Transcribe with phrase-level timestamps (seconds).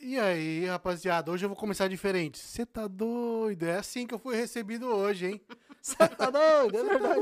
[0.00, 2.38] E aí, rapaziada, hoje eu vou começar diferente.
[2.38, 3.64] Você tá doido?
[3.64, 5.40] É assim que eu fui recebido hoje, hein?
[5.82, 7.20] Você tá doido, é verdade.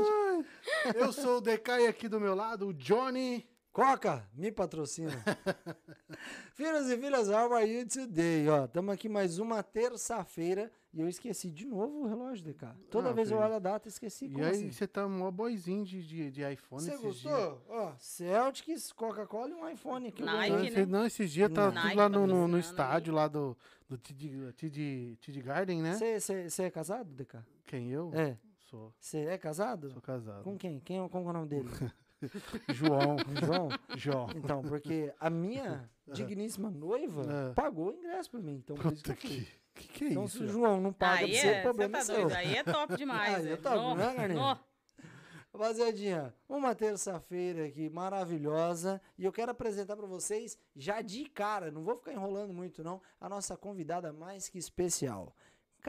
[0.95, 1.41] Eu sou o
[1.79, 3.47] e aqui do meu lado, o Johnny.
[3.81, 5.11] Coca, me patrocina.
[6.55, 8.49] Filhos e filhas, how are you today?
[8.49, 12.65] Ó, estamos aqui mais uma terça-feira e eu esqueci de novo o relógio, DK.
[12.89, 13.45] Toda Ah, vez eu filho.
[13.45, 14.25] olho a data esqueci.
[14.25, 14.71] E Como aí, assim?
[14.71, 17.31] você tá mó boizinho de, de, de iPhone Você gostou?
[17.31, 17.57] dias.
[17.69, 20.23] Ó, Celtics, Coca-Cola e um iPhone aqui.
[20.23, 20.85] eu Nike, né?
[20.87, 23.55] não, esses dias tá Nike tudo lá no, no, no patrocinando estádio lá do,
[23.87, 25.93] do TD, TD, TD Garden, né?
[25.93, 27.37] Você é casado, DK?
[27.67, 28.09] Quem, eu?
[28.15, 28.39] É.
[28.57, 29.91] Sou, Você é casado?
[29.91, 30.43] sou casado.
[30.43, 30.79] Com quem?
[30.79, 31.69] quem como é o nome dele?
[32.69, 33.17] João.
[33.45, 33.69] João?
[33.95, 34.27] João.
[34.35, 37.53] Então, porque a minha digníssima noiva É.
[37.53, 38.55] pagou o ingresso pra mim.
[38.55, 40.37] Então, por isso que que, que que é Então, isso?
[40.39, 42.27] se o João não paga aí pra você, é, o você problema tá é seu.
[42.35, 43.35] Aí é top demais.
[43.35, 43.61] Aí é velho.
[43.61, 44.59] top, Nó, né, Garninha?
[45.53, 51.83] Rapaziadinha, uma terça-feira aqui maravilhosa e eu quero apresentar pra vocês já de cara, não
[51.83, 55.33] vou ficar enrolando muito não, a nossa convidada mais que especial.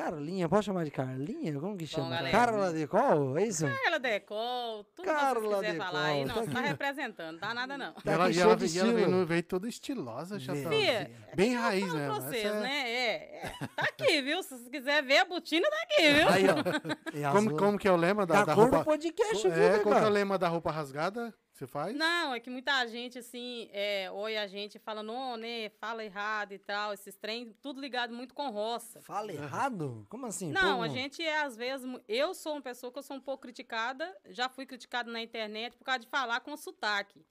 [0.02, 1.58] Carlinha, pode chamar de Carlinha?
[1.58, 2.10] Como que chama?
[2.10, 2.30] galera.
[2.30, 3.66] Carla Decol, é isso?
[3.66, 6.68] Carla Decol, tudo que Carla você quiser falar aí, Decol, não, tá tá aqui.
[6.68, 7.92] representando, dá nada não.
[7.94, 10.62] Tá ela, e ela, de veio- ela veio, veio toda estilosa, já Vê.
[10.62, 10.70] tá.
[10.70, 12.08] Fia, Bem raiz, né?
[12.10, 12.90] vocês, é- né?
[12.90, 13.14] É,
[13.46, 14.40] é, tá aqui, viu?
[14.42, 16.28] Se você quiser ver a botina, tá aqui, viu?
[16.28, 17.32] Aí, ó.
[17.32, 18.78] Como, como que é o lema da, da, da cor roupa?
[18.78, 21.96] do podcast, viu, é, qual que é o lema da roupa rasgada que você faz?
[21.96, 26.52] Não, é que muita gente, assim, é, olha a gente fala, não, né, fala errado
[26.52, 29.00] e tal, esses trem, tudo ligado muito com roça.
[29.00, 30.06] Fala errado?
[30.08, 30.52] Como assim?
[30.52, 33.20] Não, Pô, a gente é, às vezes, eu sou uma pessoa que eu sou um
[33.20, 37.24] pouco criticada, já fui criticada na internet por causa de falar com sotaque,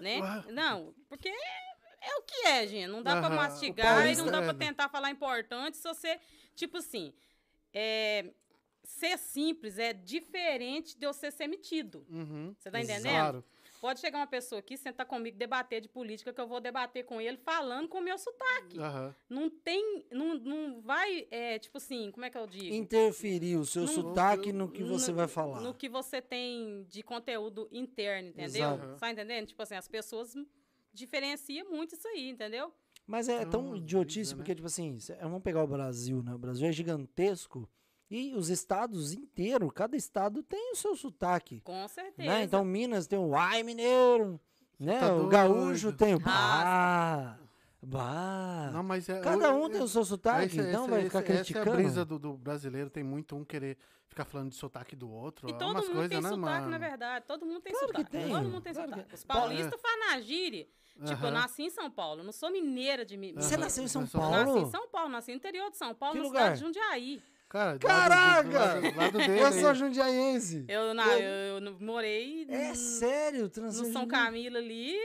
[0.00, 0.20] né?
[0.20, 0.52] Ué.
[0.52, 4.26] Não, porque é o que é, gente, não dá pra Aham, o mastigar e não
[4.26, 4.66] dá é, pra né?
[4.66, 6.18] tentar falar importante se você,
[6.54, 7.12] tipo assim,
[7.72, 8.32] é,
[8.82, 12.06] ser simples é diferente de eu ser ser metido.
[12.08, 12.54] Uhum.
[12.58, 13.10] Você tá entendendo?
[13.10, 13.44] Claro.
[13.84, 17.20] Pode chegar uma pessoa aqui, sentar comigo, debater de política, que eu vou debater com
[17.20, 18.78] ele falando com o meu sotaque.
[18.78, 19.14] Aham.
[19.28, 22.74] Não tem, não, não vai, é, tipo assim, como é que eu digo?
[22.74, 25.60] Interferir o seu Não- sotaque no que você No- vai falar.
[25.60, 28.70] No que você tem de conteúdo interno, entendeu?
[28.70, 28.94] Exato.
[28.94, 29.48] Você tá entendendo?
[29.48, 30.34] Tipo assim, as pessoas
[30.90, 32.72] diferenciam muito isso aí, entendeu?
[33.06, 34.36] Mas é tão Hum, idiotice brisa, né?
[34.38, 36.34] porque, tipo assim, vamos pegar o Brasil, né?
[36.34, 37.68] O Brasil é gigantesco
[38.10, 41.60] e os estados inteiros, cada estado tem o seu sotaque.
[41.62, 42.28] Com certeza.
[42.28, 42.42] Né?
[42.44, 44.40] Então, Minas tem o ai mineiro,
[44.78, 44.98] né?
[45.00, 45.28] tá o doido.
[45.30, 47.38] gaúcho tem o bah,
[47.82, 48.70] bah.
[48.72, 51.00] Não, mas é, Cada eu- um tem eu- o seu sotaque, esse- então esse- vai
[51.00, 51.70] esse- ficar Essa é criticando.
[51.70, 53.76] a brisa do, do brasileiro, tem muito um querer
[54.06, 55.48] ficar falando de sotaque do outro.
[55.48, 56.68] E é todo umas mundo coisas, tem né, sotaque, mano?
[56.70, 57.24] na verdade.
[57.26, 58.10] Todo mundo tem Claro que sotaque.
[58.10, 59.14] tem, Todo mundo tem claro que- sotaque.
[59.14, 60.66] Os Pa- paulistas falam na gíria.
[61.04, 62.20] Tipo, eu nasci em São Paulo.
[62.20, 63.44] Eu não sou mineira de Minas.
[63.46, 64.60] Você nasceu em São só- Eu nasci Paulo?
[64.60, 66.42] em São Paulo, nasci no interior de São Paulo, Que no lugar?
[66.54, 67.20] estado de Jundiaí.
[67.48, 68.48] Cara, Caraca!
[68.58, 70.64] lado- do lado dele Eu sou jundiaiense.
[70.68, 74.96] Eu, na, eu, eu morei É no- sério, no São Camilo ali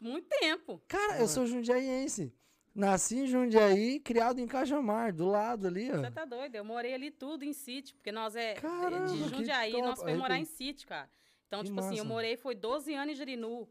[0.00, 0.82] muito tempo.
[0.86, 2.32] Cara, eu sou jundiaiense.
[2.74, 5.98] Nasci em Jundiaí, criado em Cajamar, do lado ali, ó.
[5.98, 6.56] Você tá doido?
[6.56, 10.38] Eu morei ali tudo em sítio, porque nós é Caramba, de Jundiaí, nós fomos morar
[10.40, 11.08] em sítio, cara.
[11.46, 12.08] Então, Que tipo assim, eu massa.
[12.08, 13.68] morei foi 12 anos em Jarinu.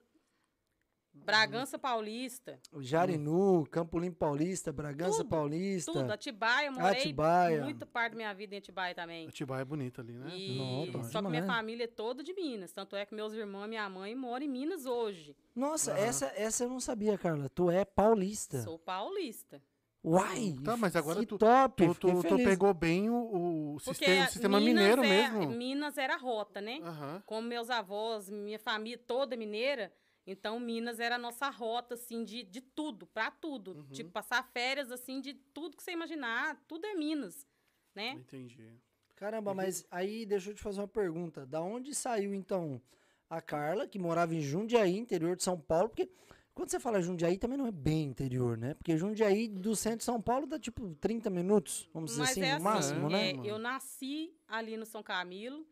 [1.13, 2.59] Bragança Paulista.
[2.79, 5.91] Jarinu, Campo Limpo Paulista, Bragança Tudo, Paulista.
[5.91, 7.63] Tudo, Atibaia, eu morei Atibaia.
[7.63, 9.28] muita parte da minha vida em Atibaia também.
[9.28, 10.29] Atibaia é bonito ali, né?
[10.35, 10.57] E...
[10.96, 12.74] Nossa, Só que minha família é toda de Minas.
[12.74, 15.35] Tanto é que meus irmãos e minha mãe moram em Minas hoje.
[15.56, 17.47] Nossa, essa, essa eu não sabia, Carla.
[17.50, 18.62] Tu é paulista.
[18.62, 19.62] Sou paulista.
[20.06, 20.56] Uai!
[20.66, 21.88] Tá, mas agora que tu- top!
[21.88, 25.50] Tu, tu- tu pegou bem o, o sistema, o sistema Minas mineiro é- mesmo.
[25.51, 26.80] Minas era a rota, né?
[26.84, 27.24] Aham.
[27.25, 29.94] Como meus avós, minha família toda mineira,
[30.25, 33.73] então Minas era a nossa rota, assim, de, de tudo, pra tudo.
[33.73, 33.84] Uhum.
[33.91, 37.45] Tipo, passar férias, assim, de tudo que você imaginar, tudo é Minas,
[37.94, 38.11] né?
[38.11, 38.79] Entendi.
[39.16, 41.45] Caramba, mas aí deixa eu te fazer uma pergunta.
[41.45, 42.81] Da onde saiu, então,
[43.29, 45.89] a Carla, que morava em Jundiaí, interior de São Paulo?
[45.89, 46.09] Porque
[46.53, 48.75] quando você fala Jundiaí, também não é bem interior, né?
[48.75, 52.41] Porque Jundiaí, do centro de São Paulo, dá tipo 30 minutos, vamos dizer Mas assim,
[52.41, 53.29] é no assim, máximo, né?
[53.29, 53.47] é, mano?
[53.47, 55.66] eu nasci ali no São Camilo,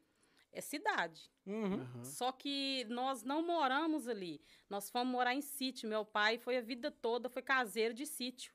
[0.52, 1.32] é cidade.
[1.46, 1.82] Uhum.
[1.82, 2.04] Aham.
[2.04, 4.42] Só que nós não moramos ali.
[4.70, 5.90] Nós fomos morar em sítio.
[5.90, 8.54] Meu pai foi a vida toda, foi caseiro de sítio.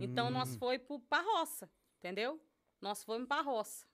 [0.00, 2.40] Então nós foi pro, pra roça, entendeu?
[2.80, 3.86] Nós fomos pra roça.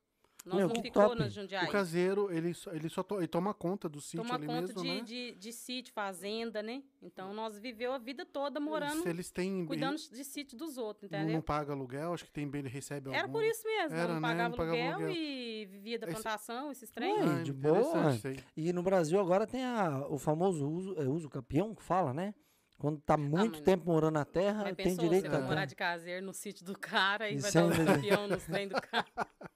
[0.44, 1.18] Nós Meu, não ficou top.
[1.18, 1.66] na Jundiaí.
[1.66, 4.60] O caseiro, ele só, ele só to- ele toma conta do sítio Toma ali conta
[4.60, 5.00] mesmo, de, né?
[5.00, 6.82] de, de sítio, fazenda, né?
[7.02, 9.64] Então nós viveu a vida toda morando, Eles, eles têm...
[9.64, 11.36] cuidando de sítio dos outros, Não, entendeu?
[11.36, 13.32] não paga aluguel, acho que tem bem, ele recebe Era algum.
[13.32, 14.28] por isso mesmo, Era, não né?
[14.28, 15.14] pagava Não pagava aluguel, aluguel.
[15.16, 17.14] e vivia da Esse- plantação, esses trem.
[17.14, 18.10] Ué, Ah, de boa.
[18.14, 18.36] isso aí.
[18.54, 22.34] E no Brasil agora tem a, o famoso uso, é, uso capião, que fala, né?
[22.84, 25.46] Quando tá muito mas- tempo morando na terra, Mas tem direito você a vai ter.
[25.46, 28.44] morar de caseiro no sítio do cara e Isso vai dar um ainda- campeão nos
[28.44, 29.06] trem do cara.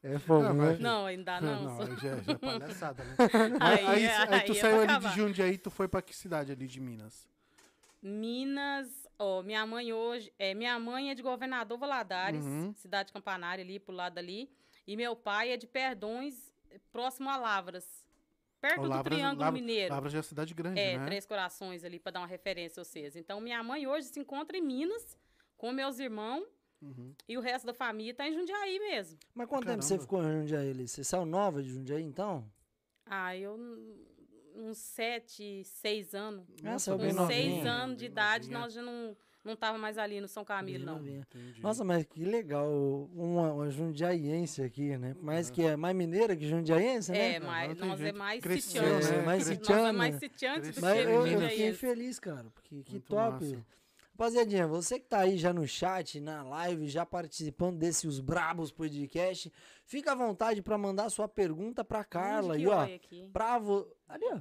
[0.03, 0.67] É fogo, Não, né?
[0.71, 1.63] mas- Não, ainda não.
[1.65, 3.17] Não, só- aí já, já é palhaçada, né?
[3.61, 5.15] Aí, aí, é- aí tu aí é saiu ali de acabar.
[5.15, 7.29] Jundiaí, tu foi pra que cidade ali de Minas?
[8.03, 8.89] Minas,
[9.21, 12.73] Ó, minha mãe hoje, é, minha mãe é de Governador Valadares, Uhum.
[12.73, 14.49] cidade campanária ali, pro lado ali.
[14.87, 16.55] E meu pai é de Perdões,
[16.93, 17.98] próximo a Lavras.
[18.61, 19.95] Perto do Lavras- Triângulo Lavras- Mineiro.
[19.95, 21.07] Lavras já é uma cidade grande, É, né?
[21.07, 23.15] Três Corações ali, pra dar uma referência a vocês.
[23.17, 25.17] Então, minha mãe hoje se encontra em Minas,
[25.57, 26.45] com meus irmãos,
[26.83, 27.15] Uhum.
[27.29, 29.19] e o resto da família tá em Jundiaí mesmo.
[29.35, 30.03] Mas quanto tempo você Caramba.
[30.03, 30.71] ficou em Jundiaí?
[30.71, 30.89] ali?
[30.89, 32.51] Você saiu nova de Jundiaí, então?
[33.07, 33.57] Ah, eu...
[34.55, 36.45] uns sete, seis anos.
[36.65, 37.73] Ah, saiu Com seis novinha.
[37.73, 38.59] anos de idade, novinha.
[38.61, 39.17] nós já não,
[39.49, 41.03] não tava mais ali no São Camilo, não.
[41.61, 42.69] Nossa, mas que legal,
[43.15, 45.17] uma, uma jundiaiense aqui, né?
[45.21, 45.55] Mais Uhum.
[45.55, 47.35] que é mais mineira que jundiaiense, né?
[47.35, 49.11] É, mas tem nós é mais sitiante.
[49.13, 49.23] né?
[49.23, 50.81] Mais Nós é mais sitiante do.
[50.81, 53.45] Mas que eu, eu fiquei feliz, cara, porque que Muito top.
[53.45, 53.65] massa.
[54.13, 58.73] Rapaziadinha, você que tá aí já no chat, na live, já participando desse Os Brabos
[58.73, 59.53] Podcast,
[59.85, 62.55] fica à vontade pra mandar sua pergunta pra Carla.
[62.55, 63.31] Onde E ó, aqui?
[63.33, 63.87] pra vo...
[64.09, 64.41] Ali, ó.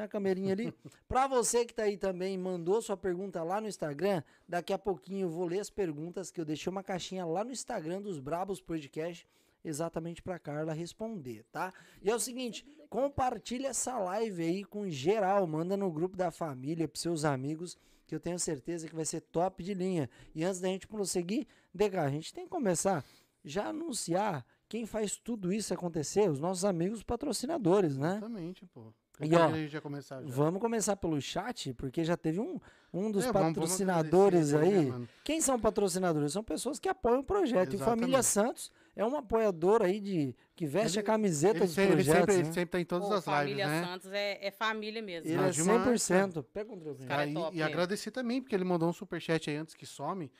[0.00, 0.72] Tem a camerinha ali.
[1.06, 5.26] pra você que tá aí também, mandou sua pergunta lá no Instagram, daqui a pouquinho
[5.26, 8.60] eu vou ler as perguntas que eu deixei uma caixinha lá no Instagram dos Brabos
[8.60, 9.28] Podcast
[9.62, 11.72] exatamente pra Carla responder, tá?
[12.00, 16.88] E é o seguinte, compartilha essa live aí com geral, manda no grupo da família,
[16.88, 17.76] pros seus amigos,
[18.06, 20.08] que eu tenho certeza que vai ser top de linha.
[20.34, 23.04] E antes da gente prosseguir, Dega, a gente tem que começar
[23.44, 28.16] já a anunciar quem faz tudo isso acontecer, os nossos amigos patrocinadores, né?
[28.16, 28.92] Exatamente, pô.
[29.22, 30.28] E, ó, começar já?
[30.28, 32.58] Vamos começar pelo chat, porque já teve um,
[32.92, 34.84] um dos É, vamos- vamos patrocinadores agradecer, aí.
[34.84, 35.08] né, mano?
[35.24, 36.32] Quem são patrocinadores?
[36.32, 37.72] São pessoas que apoiam o projeto.
[37.72, 38.26] E o Família Exatamente.
[38.58, 42.04] Santos é um apoiador aí de que veste Ele- a camiseta Ele dos sempre, ele,
[42.04, 42.18] projetos.
[42.20, 42.40] sempre, né?
[42.40, 43.84] ele sempre tá em todas Pô, as lives, família né?
[43.84, 45.28] Santos é, é família mesmo.
[45.28, 46.42] Ele é demais, 100%.
[46.52, 47.64] Pega um cara é top e mesmo.
[47.70, 50.30] agradecer também, porque ele mandou um superchat aí antes que some.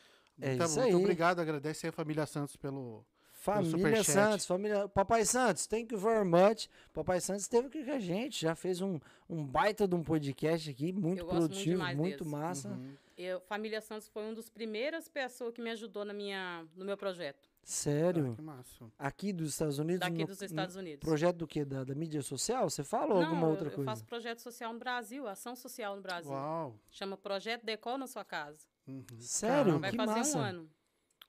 [0.41, 1.03] É Muito, isso muito aí.
[1.03, 3.05] obrigado, agradece aí a família Santos pelo.
[3.41, 4.05] Família.
[4.05, 4.87] Santos, família.
[4.89, 6.69] Papai Santos, thank you very much.
[6.93, 10.69] Papai Santos esteve aqui com a gente, já fez um, um baita de um podcast
[10.71, 12.31] aqui, muito Eu muito produtivo, muito desse.
[12.31, 12.69] massa.
[12.69, 12.93] Uhum.
[13.17, 16.99] Eu, família Santos foi uma das primeiras pessoas que me ajudou na minha, no meu
[16.99, 17.49] projeto.
[17.63, 18.33] Sério?
[18.33, 18.93] Ah, que massa.
[18.99, 20.01] Aqui dos Estados Unidos?
[20.01, 21.01] Daqui no- dos Estados Unidos.
[21.07, 21.65] Projeto do quê?
[21.65, 22.69] Da, da mídia social?
[22.69, 23.91] Você fala ou Não, alguma eu- outra eu, coisa?
[23.91, 26.31] faço projeto social no Brasil, ação social no Brasil.
[26.33, 26.75] Uau.
[26.91, 28.67] Chama Projeto Decol na sua casa.
[28.87, 29.05] Uhum.
[29.19, 29.57] Sério?
[29.65, 29.79] Caramba.
[29.81, 30.39] Vai que fazer massa.
[30.39, 30.71] um ano.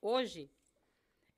[0.02, 0.50] Hoje,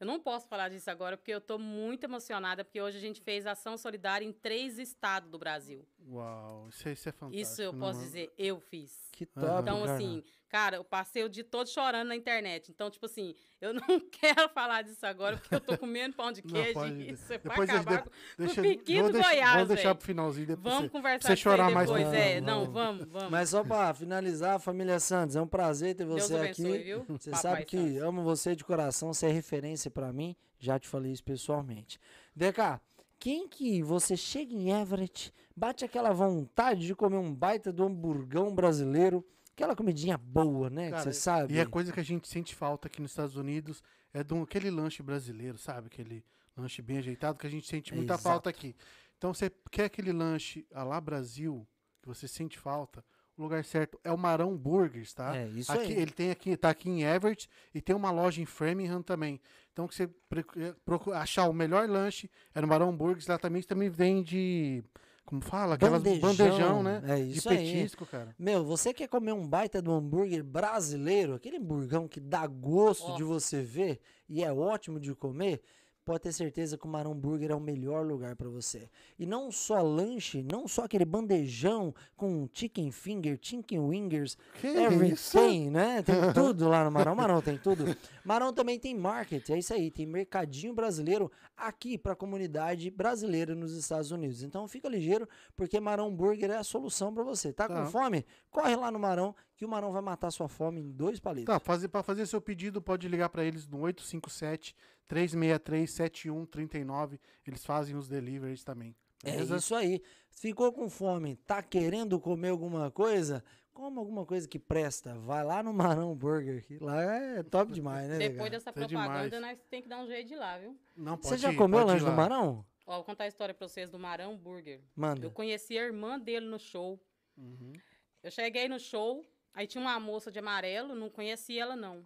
[0.04, 3.22] eu não posso falar disso agora porque eu estou muito emocionada, porque hoje a gente
[3.22, 5.88] fez ação solidária em três estados do Brasil.
[6.10, 7.42] Uau, isso, é- isso é fantástico.
[7.42, 9.03] Isso eu né, posso dizer, eu fiz.
[9.16, 9.94] Que top, Então, cara.
[9.94, 12.72] assim, cara, eu passei o dia todo chorando na internet.
[12.72, 13.82] Então, tipo assim, eu não
[14.12, 17.32] quero falar disso agora, porque eu tô comendo pão de Não, queijo pode- e isso
[17.32, 19.68] é pra depois a gente acabar de- com, Deixa, com o do deixar- Goiás, Vamos
[19.68, 20.64] deixar pro finalzinho depois.
[20.74, 22.06] Vamos você- conversar você chorar mais depois.
[22.08, 22.66] não, é, não.
[22.66, 23.30] não, vamos, vamos.
[23.30, 26.84] Mas só pra finalizar, família Santos, é um prazer ter Deus você abençoe, aqui.
[26.84, 27.06] viu?
[27.10, 28.02] Você Papai sabe que Santos.
[28.02, 30.36] amo você de coração, você é referência pra mim.
[30.60, 32.00] Já te falei isso pessoalmente.
[32.36, 32.80] DK,
[33.24, 38.54] quem que você chega em Everett, bate aquela vontade de comer um baita do hamburgão
[38.54, 40.90] brasileiro, aquela comidinha boa, né?
[40.90, 41.54] Cara, que você sabe.
[41.54, 43.82] E é coisa que a gente sente falta aqui nos Estados Unidos
[44.14, 45.88] é de um, aquele lanche brasileiro, sabe?
[45.88, 46.22] Aquele
[46.58, 48.24] lanche bem ajeitado que a gente sente muita Exato.
[48.24, 48.76] falta aqui.
[49.18, 51.66] Então, você quer aquele lanche a lá Brasil,
[52.02, 53.06] que você sente falta,
[53.38, 55.36] o lugar certo é o Marão Burgers, tá?
[55.36, 56.00] É, isso aqui, aí.
[56.00, 59.42] Ele tem aqui, tá aqui em Everett e tem uma loja em Framingham também.
[59.72, 63.26] Então, que você eh, procura achar o melhor lanche é no Marão Burgers.
[63.26, 64.84] Lá também também vende,
[65.26, 65.76] como fala?
[65.76, 67.02] Aquelas Bandejão, bandejão, né?
[67.08, 67.58] é De isso aí.
[67.58, 68.36] petisco, cara.
[68.38, 73.24] Meu, você quer comer um baita do hambúrguer brasileiro, aquele hamburgão que dá gosto de
[73.24, 74.00] você ver
[74.30, 75.62] e é ótimo de comer,
[76.06, 78.90] pode ter certeza que o Marão Burger é o melhor lugar para você.
[79.18, 84.80] E não só lanche, não só aquele bandejão com chicken finger, chicken wingers, Que isso?
[84.80, 86.02] everything, né?
[86.02, 87.16] Tem tudo lá no Marão.
[87.16, 87.86] Marão tem tudo.
[88.26, 93.56] Marão também tem market, é isso aí, tem mercadinho brasileiro aqui para a comunidade brasileira
[93.56, 94.44] nos Estados Unidos.
[94.44, 97.52] Então fica ligeiro, porque Marão Burger é a solução para você.
[97.54, 97.84] Tá, Tá.
[97.86, 98.26] com fome?
[98.52, 101.54] Corre lá no Marão, que o Marão vai matar sua fome em dois palitos.
[101.54, 104.76] Tá, para fazer seu pedido, pode ligar para eles no 857
[105.14, 107.20] 363 7139.
[107.46, 108.96] Eles fazem os deliveries também.
[109.24, 109.58] É Beleza?
[109.58, 110.02] isso aí.
[110.32, 113.44] Ficou com fome, tá querendo comer alguma coisa?
[113.72, 115.14] Coma alguma coisa que presta.
[115.20, 118.50] Vai lá no Marão Burger, que lá é top demais, né, Depois legal?
[118.50, 119.58] dessa Tá propaganda, demais.
[119.58, 120.78] nós tem que dar um jeito de ir lá, viu?
[120.96, 122.12] Não, pode Você já ir, comeu pode ir lanche do.
[122.12, 122.66] Marão?
[122.86, 124.82] Ó, vou contar a história pra vocês do Marão Burger.
[124.96, 125.26] Manda.
[125.26, 127.00] Eu conheci a irmã dele no show.
[127.38, 127.74] Uhum.
[128.22, 132.06] Eu cheguei no show, aí tinha uma moça de amarelo, não conhecia ela não.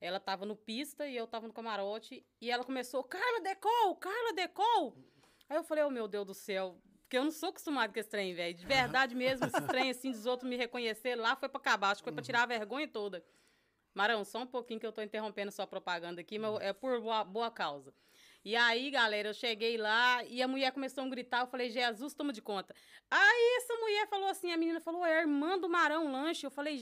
[0.00, 4.32] Ela tava no pista e eu tava no camarote e ela começou, Carla Decol, Carla
[4.32, 4.96] Decol.
[5.48, 8.08] Aí eu falei, oh meu Deus do céu, porque eu não sou acostumado com esse
[8.08, 8.54] trem, velho.
[8.54, 12.02] De verdade mesmo, esse trem assim, dos outros me reconhecer lá foi pra acabar, acho
[12.02, 13.24] que foi pra tirar a vergonha toda.
[13.94, 17.24] Marão, só um pouquinho que eu tô interrompendo sua propaganda aqui, mas é por boa,
[17.24, 17.92] boa causa.
[18.48, 21.40] E aí, galera, eu cheguei lá e a mulher começou a gritar.
[21.40, 22.74] Eu falei, Jesus, toma de conta.
[23.10, 26.46] Aí essa mulher falou assim: a menina falou, é irmã do Marão Lanche.
[26.46, 26.80] Eu falei,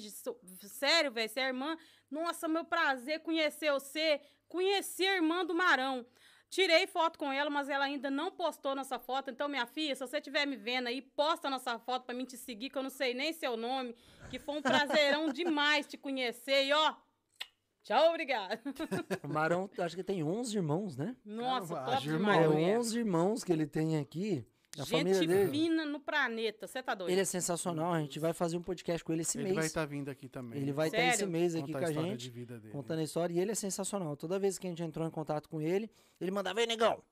[0.63, 1.77] sério, velho, você é irmã?
[2.09, 6.07] Nossa, meu prazer conhecer você, conhecer a irmã do Marão.
[6.49, 9.33] Tirei foto com ela, mas ela ainda não postou nossa foto.
[9.33, 12.37] Então, minha filha, se você estiver me vendo aí, posta nossa foto para mim te
[12.37, 13.93] seguir, que eu não sei nem seu nome.
[14.31, 16.67] Que foi um prazerão demais te conhecer.
[16.67, 16.95] E ó,
[17.87, 18.59] tchau, obrigado.
[19.23, 21.17] O Marão, acho que tem 11 irmãos, né?
[21.25, 22.43] Nossa, Caramba, top demais.
[22.45, 22.79] É, mulher.
[22.79, 24.45] 11 irmãos que ele tem aqui.
[24.79, 25.51] A família Gente dele.
[25.51, 26.67] fina no planeta.
[26.67, 27.11] Você tá doido?
[27.11, 27.95] Ele é sensacional.
[27.95, 29.57] A gente vai fazer um podcast com ele esse Ele mês.
[29.57, 30.61] vai estar vindo aqui também.
[30.61, 31.33] Ele vai estar esse Sério?
[31.33, 32.21] mês aqui contar com a história gente.
[32.21, 32.73] de vida dele.
[32.73, 33.33] contando a história.
[33.33, 34.15] E ele é sensacional.
[34.17, 35.91] Toda vez que a gente entrou em contato com ele,
[36.21, 37.03] ele mandava, ei, negão,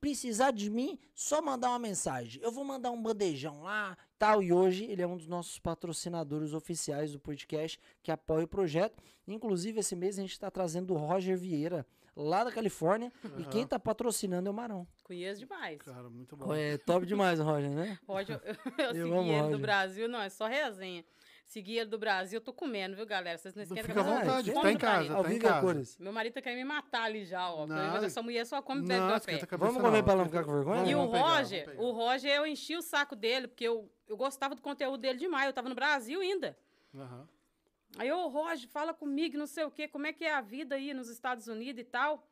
[0.00, 2.40] precisar de mim, só mandar uma mensagem.
[2.42, 4.42] Eu vou mandar um bandejão lá, tal.
[4.42, 9.02] E hoje ele é um dos nossos patrocinadores oficiais do podcast, que apoia o projeto.
[9.26, 13.12] Inclusive, esse mês a gente está trazendo o Roger Vieira, lá da Califórnia.
[13.38, 14.86] E quem está patrocinando é o Marão.
[15.04, 15.78] Conheço demais.
[15.82, 16.54] Cara, muito bom.
[16.54, 17.98] É top demais, Roger, né?
[18.06, 19.50] Roger, eu, eu Eu segui ele Roger.
[19.50, 21.04] do Brasil, não, é só resenha.
[21.50, 23.36] Segui ele do Brasil, eu tô comendo, viu, galera?
[23.36, 25.36] Vocês não esquecem Fica à que eu sou vontade, tá em do casa, tá em
[25.36, 25.60] a casa.
[25.60, 25.98] cores.
[25.98, 27.66] Meu marido tá querendo me matar ali já, ó.
[27.66, 29.36] Não, Mas essa mulher só come bebe Não, café.
[29.58, 30.88] Vamos comer pra não ficar com vergonha?
[30.88, 34.62] E o Roger, o Roger, eu enchi o saco dele, porque eu, eu gostava do
[34.62, 35.48] conteúdo dele demais.
[35.48, 36.56] Eu tava no Brasil ainda.
[36.94, 37.28] Aham.
[37.98, 40.76] Aí, ô Roger, fala comigo, não sei o quê, como é que é a vida
[40.76, 42.30] aí nos Estados Unidos e tal.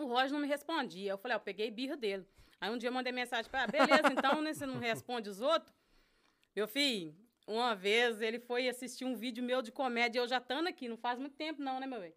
[0.00, 1.10] O Roger não me respondia.
[1.10, 2.26] Eu falei, ó, eu peguei birra dele.
[2.58, 5.42] Aí um dia eu mandei mensagem pra ele, beleza, então, né, você não responde os
[5.42, 5.70] outros?
[6.56, 7.14] Meu filho,
[7.46, 10.96] uma vez ele foi assistir um vídeo meu de comédia, eu já estando aqui, não
[10.96, 12.14] faz muito tempo não, né, meu bem?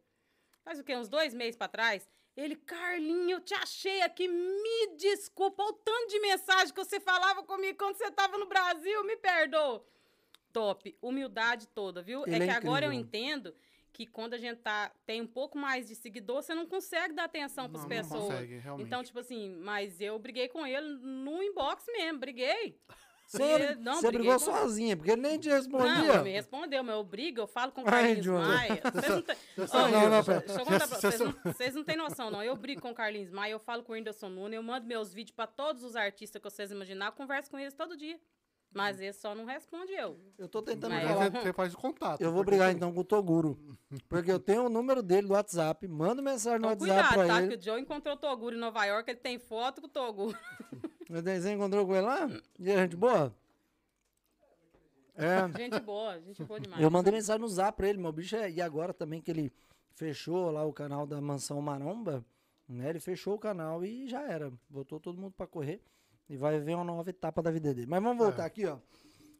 [0.63, 2.10] Faz o quê, uns dois meses pra trás?
[2.36, 7.44] Ele, Carlinho, eu te achei aqui, me desculpa, o tanto de mensagem que você falava
[7.44, 9.86] comigo quando você tava no Brasil, me perdoa.
[10.51, 12.24] Top, humildade toda, viu?
[12.25, 13.55] Ele é é que agora eu entendo
[13.94, 17.24] que quando a gente tá, tem um pouco mais de seguidor, você não consegue dar
[17.25, 18.24] atenção Não, não pessoas.
[18.25, 18.86] consegue, realmente.
[18.88, 22.77] Então, tipo assim, mas eu briguei com ele no inbox mesmo, briguei.
[23.27, 26.13] Você, não, você brigou com- sozinha, porque ele nem te Não, respondia.
[26.13, 28.25] ele me respondeu, mas eu brigo, eu falo com o Carlinhos.
[28.27, 28.82] Maia.
[28.94, 30.24] Vocês não têm- não, não- não
[31.98, 32.44] noção, não.
[32.44, 35.13] Eu brigo com o Carlinhos Maia, eu falo com o Whindersson Nunes, eu mando meus
[35.13, 38.20] vídeos pra todos os artistas que vocês imaginar, eu converso com eles todo dia.
[38.74, 40.20] Mas esse só não responde eu.
[40.38, 42.20] Eu tô tentando Mas você, você faz o contato.
[42.20, 43.58] Eu vou porque brigar então com o Toguro.
[44.10, 47.36] Porque eu tenho o número dele do WhatsApp, mando mensagem no Então, WhatsApp cuidado, pra
[47.36, 47.41] tá?
[47.41, 47.55] ele.
[47.55, 50.38] Que o Joe encontrou o Toguro em Nova York, ele tem foto com o Toguro.
[51.09, 52.27] Você encontrou com ele lá?
[52.59, 53.33] E a gente boa?
[55.15, 55.47] É.
[55.57, 56.81] Gente boa, gente boa demais.
[56.81, 58.50] Eu mandei mensagem no zap pra ele, meu bicho é.
[58.51, 59.51] E agora também que ele
[59.93, 62.25] fechou lá o canal da Mansão Maromba,
[62.67, 62.89] né?
[62.89, 64.51] Ele fechou o canal e já era.
[64.69, 65.81] Botou todo mundo pra correr.
[66.27, 67.88] E vai ver uma nova etapa da vida dele.
[67.88, 68.45] Mas vamos voltar É.
[68.47, 68.77] aqui, ó.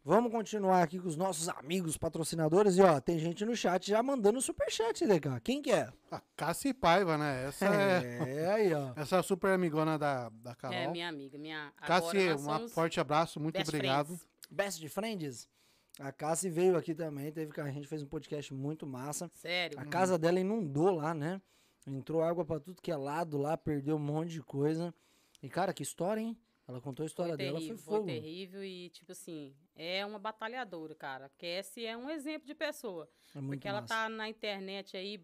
[0.08, 2.78] Vamos continuar aqui com os nossos amigos patrocinadores.
[2.78, 5.40] E ó, tem gente no chat já mandando superchat, DK.
[5.44, 5.92] Quem que é?
[6.12, 7.48] A Cassi Paiva, né?
[7.48, 8.94] Essa é, É, aí, ó.
[8.96, 10.78] essa é a super amigona da, da Carol.
[10.78, 11.74] É, minha amiga, minha.
[11.78, 14.06] Cassi, um forte abraço, muito best obrigado.
[14.06, 14.28] friends.
[14.52, 15.50] Best Friends.
[16.00, 19.32] A Cassi veio aqui também, teve que a gente fez um podcast muito massa.
[19.34, 19.80] Sério.
[19.80, 21.42] A casa dela inundou lá, né?
[21.88, 24.94] Entrou água pra tudo que é lado lá, perdeu um monte de coisa.
[25.42, 26.38] E cara, que história, hein?
[26.68, 28.06] Ela contou a história foi dela, terrível, foi fogo.
[28.08, 31.30] terrível e, tipo assim, é uma batalhadora, cara.
[31.38, 33.08] Cassie é um exemplo de pessoa.
[33.36, 33.94] É muito porque ela massa.
[33.94, 35.24] tá na internet aí,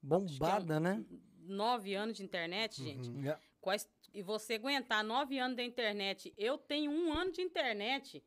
[0.00, 1.04] bombada, né?
[1.40, 3.08] nove anos de internet, gente.
[3.08, 3.28] Uhum.
[3.28, 3.38] É.
[3.60, 6.32] Quais- e você aguentar nove anos da internet.
[6.36, 8.22] Eu tenho um ano de internet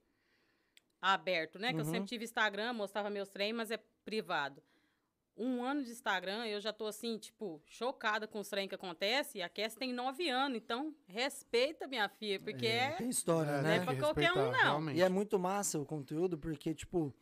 [1.02, 1.70] aberto, né?
[1.74, 1.92] Que eu Uhum.
[1.92, 4.62] sempre tive Instagram, mostrava meus treinos, mas é privado.
[5.42, 9.38] Um ano de Instagram, eu já tô assim, tipo, chocada com os treinos que acontece.
[9.38, 12.92] E a Cass tem nove anos, então respeita, minha filha, porque é.
[12.92, 13.76] Tem história, É, né?
[13.78, 14.64] é pra que qualquer um, respeitar, não.
[14.72, 14.98] realmente.
[14.98, 17.14] E é muito massa o conteúdo, porque, tipo,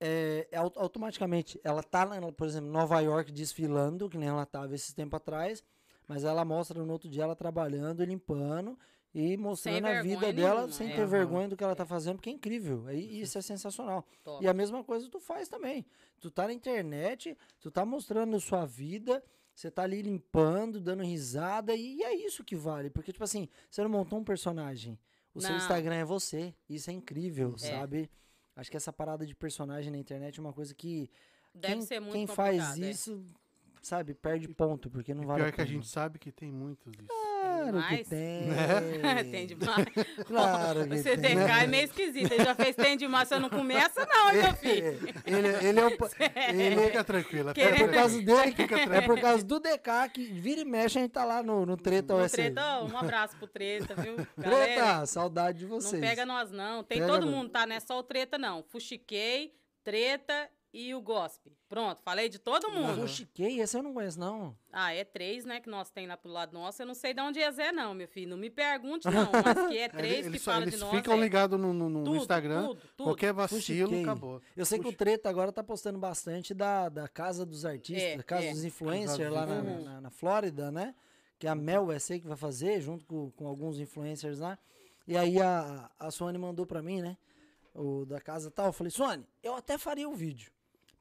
[0.00, 2.04] é, é au- automaticamente, ela tá,
[2.36, 5.62] por exemplo, em Nova York desfilando, que nem ela tava esses tempo atrás,
[6.08, 8.76] mas ela mostra no outro dia ela trabalhando, limpando
[9.14, 10.96] e mostrando a vida dela nenhuma, sem é.
[10.96, 12.90] ter vergonha do que ela tá fazendo, porque é incrível.
[12.90, 14.06] E isso é sensacional.
[14.24, 14.42] Top.
[14.42, 15.84] E a mesma coisa tu faz também.
[16.18, 19.22] Tu tá na internet, tu tá mostrando sua vida,
[19.54, 22.88] você tá ali limpando, dando risada, e é isso que vale.
[22.88, 24.98] Porque, tipo assim, você não montou um personagem.
[25.34, 25.56] O seu Não.
[25.58, 26.54] Instagram é você.
[26.68, 27.58] Isso é incrível, É.
[27.58, 28.10] sabe?
[28.54, 31.10] Acho que essa parada de personagem na internet é uma coisa que.
[31.54, 32.90] Deve quem, ser muito quem faz é.
[32.90, 33.22] isso,
[33.82, 35.76] sabe, perde ponto, porque não vale Pior a que a pena.
[35.76, 37.08] gente sabe que tem muitos disso.
[37.42, 38.08] Claro que demais.
[38.08, 39.30] tem.
[39.30, 39.86] tem demais.
[40.26, 41.02] Claro que O tem.
[41.02, 42.32] CDK é meio esquisito.
[42.32, 44.98] Ele já fez tem demais, você não começa, não, meu filho.
[45.26, 45.96] ele, ele é o.
[45.96, 46.10] pa-
[46.52, 47.50] Ele, Fica tranquila.
[47.50, 48.44] É fica por causa tranquila.
[48.44, 51.66] dele, é por causa do DK que vira e mexe, a gente tá lá no,
[51.66, 54.16] no Treta No treta, um abraço pro treta, viu?
[54.38, 56.00] Galera, Treta, saudade de não vocês.
[56.00, 56.82] pega nós, não.
[56.84, 57.32] Tem Pega todo não.
[57.32, 57.66] mundo, tá?
[57.66, 58.62] Não é só o treta, não.
[58.68, 61.52] Fuxiquei, treta e o gospel.
[61.68, 63.00] Pronto, falei de todo mundo.
[63.02, 64.56] Fuxiquei, esse eu não conheço, não.
[64.72, 66.80] Ah, é três, né, que nós tem lá pro lado nosso.
[66.82, 68.30] Eu não sei de onde é Zé, não, meu filho.
[68.30, 69.28] Não me pergunte, não.
[69.32, 70.90] Mas que é três Eles, que só- fala eles de nós.
[70.94, 71.20] ficam é.
[71.20, 72.62] ligados no, no- no Tudo, Instagram.
[72.68, 73.06] tudo, tudo.
[73.06, 74.02] Qualquer vacilo, Fuxiquei.
[74.02, 74.40] acabou.
[74.56, 78.16] Eu sei que o Treta agora tá postando bastante da, da Casa dos Artistas, É,
[78.16, 78.50] da Casa é.
[78.52, 80.94] dos Influencers lá na, na, na Flórida, né?
[81.38, 84.58] Que a Mel USA que vai fazer, junto com, com alguns influencers lá.
[85.08, 87.16] E aí a, a Sony mandou pra mim, né?
[87.74, 88.66] O da casa tal.
[88.66, 90.52] Eu falei, Sony, eu até faria o vídeo.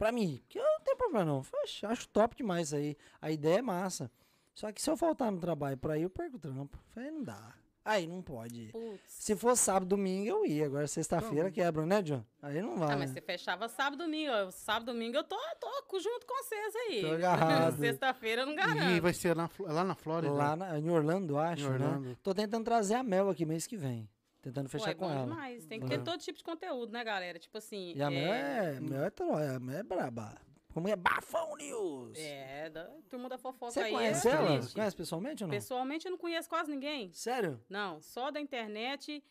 [0.01, 1.35] Pra mim, que eu não tenho problema não.
[1.53, 2.97] Eu "Oxe, acho top demais isso aí.
[3.21, 4.09] A ideia é massa.
[4.55, 6.75] Só que se eu faltar no trabalho pra ir, eu perco o trampo.
[6.75, 7.53] Eu Falei, não dá.
[7.85, 8.69] Aí não pode.
[8.71, 8.99] Putz.
[9.05, 10.65] Se fosse sábado, domingo, eu ia.
[10.65, 12.23] Agora sexta-feira quebra, né, John?
[12.41, 12.93] Aí não vai.
[12.93, 13.13] Ah, mas né?
[13.15, 14.31] você fechava sábado domingo.
[14.31, 14.49] ó.
[14.49, 17.01] Sábado domingo eu tô, tô junto com vocês aí.
[17.01, 17.77] Tô agarrado.
[17.77, 18.91] Sexta-feira eu não garanto.
[18.95, 20.33] E vai ser na Flo- lá na Flórida.
[20.33, 22.09] Lá na- em Orlando, acho, Em Orlando.
[22.09, 22.17] né?
[22.23, 24.09] Tô tentando trazer a Mel aqui mês que vem.
[24.41, 25.23] Tentando fechar é com ela.
[25.23, 25.65] demais.
[25.65, 25.89] Tem que Uhum.
[25.89, 27.37] ter todo tipo de conteúdo, né, galera?
[27.37, 27.93] Tipo assim.
[27.95, 30.35] E a Mel é, Mel é, tro- a Mel é braba.
[30.73, 32.17] Como é Bafão News.
[32.17, 33.91] É, da turma da fofoca Você aí.
[33.91, 34.57] conhece é ela?
[34.57, 34.73] triste.
[34.73, 35.53] Conhece pessoalmente ou não?
[35.55, 37.11] Pessoalmente eu não conheço quase ninguém.
[37.13, 37.61] Sério?
[37.69, 39.21] Não, só da internet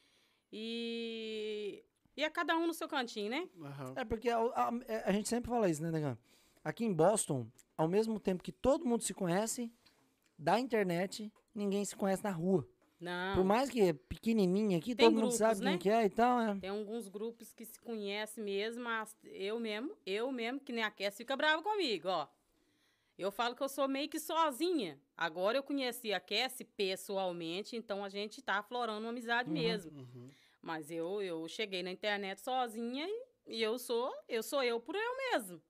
[0.73, 1.85] e.
[2.17, 3.49] E é cada um no seu cantinho, né?
[3.63, 3.95] Aham.
[3.97, 6.19] É porque a, a- é, a gente sempre fala isso, né, Negão?
[6.63, 9.73] Aqui em Boston, ao mesmo tempo que todo mundo se conhece,
[10.39, 12.69] da internet, ninguém se conhece na rua.
[13.01, 13.35] Não.
[13.37, 15.71] Por mais que é pequenininha aqui, Tem todo mundo grupos, sabe né?
[15.71, 16.55] quem que é e tal, é.
[16.61, 20.91] Tem alguns grupos que se conhecem mesmo, mas eu mesmo, eu mesmo, que nem a
[20.91, 22.29] Cassie fica brava comigo, ó.
[23.17, 24.99] Eu falo que eu sou meio que sozinha.
[25.17, 29.55] Agora eu conheci a Cassie pessoalmente, então a gente tá aflorando uma amizade Uhum.
[29.55, 29.99] mesmo.
[29.99, 30.31] Uhum.
[30.63, 34.95] Mas eu, eu cheguei na internet sozinha e, e eu sou eu sou eu por
[34.95, 35.63] eu mesmo.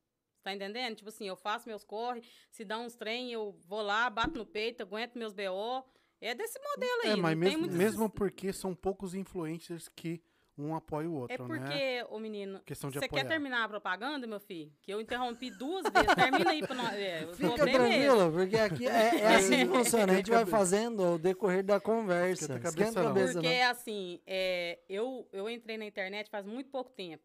[0.43, 0.97] Tá entendendo?
[0.97, 4.47] Tipo assim, eu faço meus corre, se dá uns trem, eu vou lá, bato no
[4.47, 5.85] peito, aguento meus BO.
[6.21, 7.11] É desse modelo aí.
[7.13, 10.23] É, mas mesmo, muitos- mesmo porque são poucos influencers que
[10.59, 12.05] um apoia o outro, É porque, né?
[12.11, 14.71] ô menino, Questão de você quer terminar a propaganda, meu filho?
[14.83, 16.15] Que eu interrompi duas vezes.
[16.15, 16.93] Termina aí pra nós.
[16.93, 20.13] É, o Fica é tranquilo, porque aqui é, é assim que funciona.
[20.13, 22.43] A gente vai fazendo ao decorrer da conversa.
[22.45, 23.55] Esquenta a Esquenta cabeça cabeça, Porque não.
[23.55, 27.25] é assim, é, eu, eu entrei na internet faz muito pouco tempo.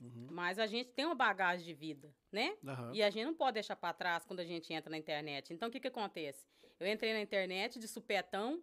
[0.00, 0.28] Uhum.
[0.30, 2.54] Mas a gente tem uma bagagem de vida, né?
[2.66, 2.92] Aham.
[2.94, 5.52] E a gente não pode deixar pra trás quando a gente entra na internet.
[5.52, 6.46] Então, o que que acontece?
[6.80, 8.62] Eu entrei na internet de supetão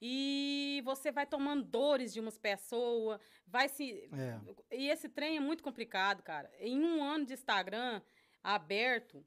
[0.00, 4.08] e você vai tomando dores de umas pessoas, vai se...
[4.12, 4.76] É.
[4.76, 6.50] E esse trem é muito complicado, cara.
[6.60, 8.00] Em um ano de Instagram
[8.42, 9.24] aberto,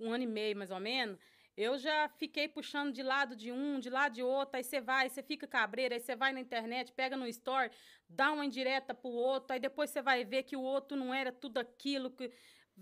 [0.00, 1.18] um ano e meio mais ou menos,
[1.56, 5.08] eu já fiquei puxando de lado de um, de lado de outro, aí você vai,
[5.08, 7.70] você fica cabreiro, aí você vai na internet, pega no story,
[8.08, 11.32] dá uma indireta pro outro, aí depois você vai ver que o outro não era
[11.32, 12.32] tudo aquilo que...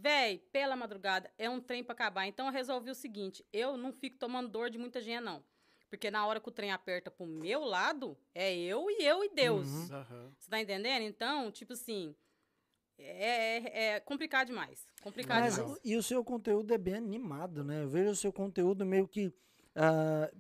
[0.01, 2.27] Véi, pela madrugada, é um trem pra acabar.
[2.27, 5.43] Então eu resolvi o seguinte, eu não fico tomando dor de muita gente, não.
[5.91, 9.29] Porque na hora que o trem aperta pro meu lado, é eu e eu e
[9.31, 9.67] Deus.
[9.91, 10.31] Uhum.
[10.39, 11.03] Você tá entendendo?
[11.03, 12.15] Então, tipo assim,
[12.97, 14.87] é, é- é complicado demais.
[15.03, 15.81] Complicado Mas, demais.
[15.85, 17.83] e o seu conteúdo é bem animado, né?
[17.83, 19.33] Eu vejo o seu conteúdo meio que.
[19.75, 20.31] ah,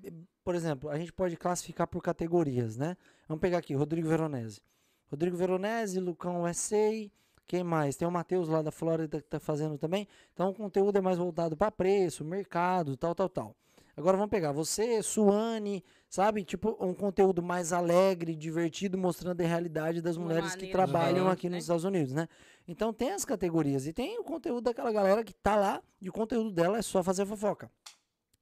[0.44, 2.97] por exemplo, a gente pode classificar por categorias, né?
[3.27, 4.62] Vamos pegar aqui, Rodrigo Veronese.
[5.11, 7.11] Rodrigo Veronese, Lucão USA.
[7.49, 7.97] Quem mais?
[7.97, 10.07] Tem o Matheus lá da Flórida que tá fazendo também.
[10.35, 13.57] Então o conteúdo é mais voltado para preço, mercado, tal, tal, tal.
[13.97, 16.45] Agora vamos pegar você, Suane, sabe?
[16.45, 21.55] Tipo, um conteúdo mais alegre, divertido, mostrando a realidade das mulheres que trabalham aqui nos
[21.55, 21.59] né?
[21.59, 22.29] Estados Unidos, né?
[22.69, 26.13] Então tem as categorias e tem o conteúdo daquela galera que tá lá e o
[26.13, 27.71] conteúdo dela é só fazer fofoca.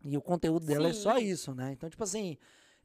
[0.04, 1.24] E o conteúdo dela é só Sim.
[1.24, 1.72] isso, né?
[1.72, 2.36] Então, tipo assim,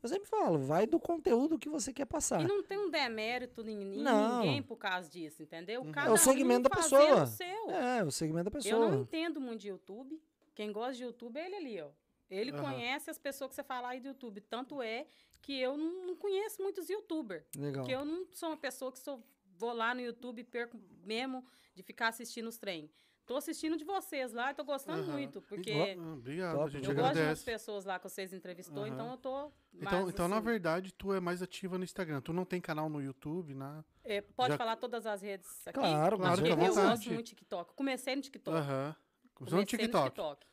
[0.01, 2.41] eu sempre falo, vai do conteúdo que você quer passar.
[2.41, 5.81] E não tem um demérito em, ninguém por causa disso, entendeu?
[5.81, 5.91] Uhum.
[5.91, 7.23] Cada É o segmento da pessoa.
[7.23, 7.69] o seu.
[7.71, 9.01] É, o segmento da Eu não pessoa.
[9.03, 10.21] entendo muito de YouTube.
[10.55, 11.89] Quem gosta de YouTube é ele ali, ó.
[12.29, 12.61] Ele Aham.
[12.63, 14.39] conhece as pessoas que você fala aí do YouTube.
[14.41, 15.05] Tanto é
[15.41, 17.43] que eu não, não conheço muitos youtubers.
[17.57, 17.83] Legal.
[17.83, 19.21] Porque eu não sou uma pessoa que sou,
[19.57, 22.89] vou lá no YouTube e perco mesmo de ficar assistindo os trem.
[23.31, 25.13] Tô assistindo de vocês lá tô gostando Aham.
[25.13, 27.45] muito, porque Ah, Obrigado, Top, a gente eu gosto de umas agradece.
[27.45, 28.87] pessoas lá que vocês entrevistou, Aham.
[28.93, 32.19] então eu tô Então, mais, então na assim, verdade, tu é mais ativa no Instagram.
[32.19, 33.85] Tu não tem canal no YouTube, na...
[34.03, 35.79] é, pode já- falar todas as redes aqui?
[35.79, 36.75] Claro, Claro, eu vontade.
[36.75, 37.73] gosto muito de TikTok.
[37.73, 38.57] Comecei no TikTok.
[38.57, 38.95] Aham.
[39.33, 40.50] Começou no Comecei TikTok.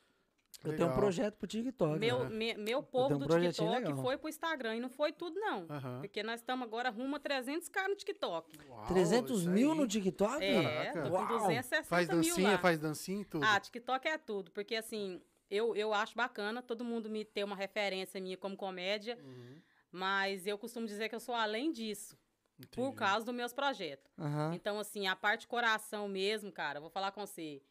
[0.65, 1.99] Eu tenho um projeto pro TikTok.
[1.99, 2.31] Meu, né?
[2.31, 3.97] me- meu povo um do TikTok legal.
[4.03, 5.67] foi pro Instagram e não foi tudo, não.
[6.01, 8.59] Porque nós estamos agora rumo a 300k no TikTok.
[8.69, 10.43] Uau, 300 isso mil no TikTok?
[10.45, 11.03] É, Caraca.
[11.03, 11.27] tô com Uau.
[11.29, 12.59] 260 Faz mil dancinha, lá.
[12.59, 13.45] faz dancinha e tudo.
[13.45, 14.51] Ah, TikTok é tudo.
[14.51, 19.17] Porque assim, eu, eu acho bacana todo mundo me ter uma referência minha como comédia.
[19.23, 19.61] Uhum,
[19.93, 22.19] Mas eu costumo dizer que eu sou além disso.
[22.73, 22.97] Por entendi.
[22.97, 24.11] causa dos meus projetos.
[24.53, 27.63] Então, assim, a parte coração mesmo, cara, vou falar com você.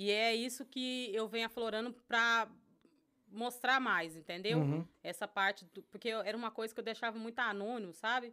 [0.00, 2.48] E é isso que eu venho aflorando pra
[3.30, 4.58] mostrar mais, entendeu?
[4.60, 4.86] Uhum.
[5.02, 8.32] Essa parte, do- porque eu- era uma coisa que eu deixava muito anônimo, sabe?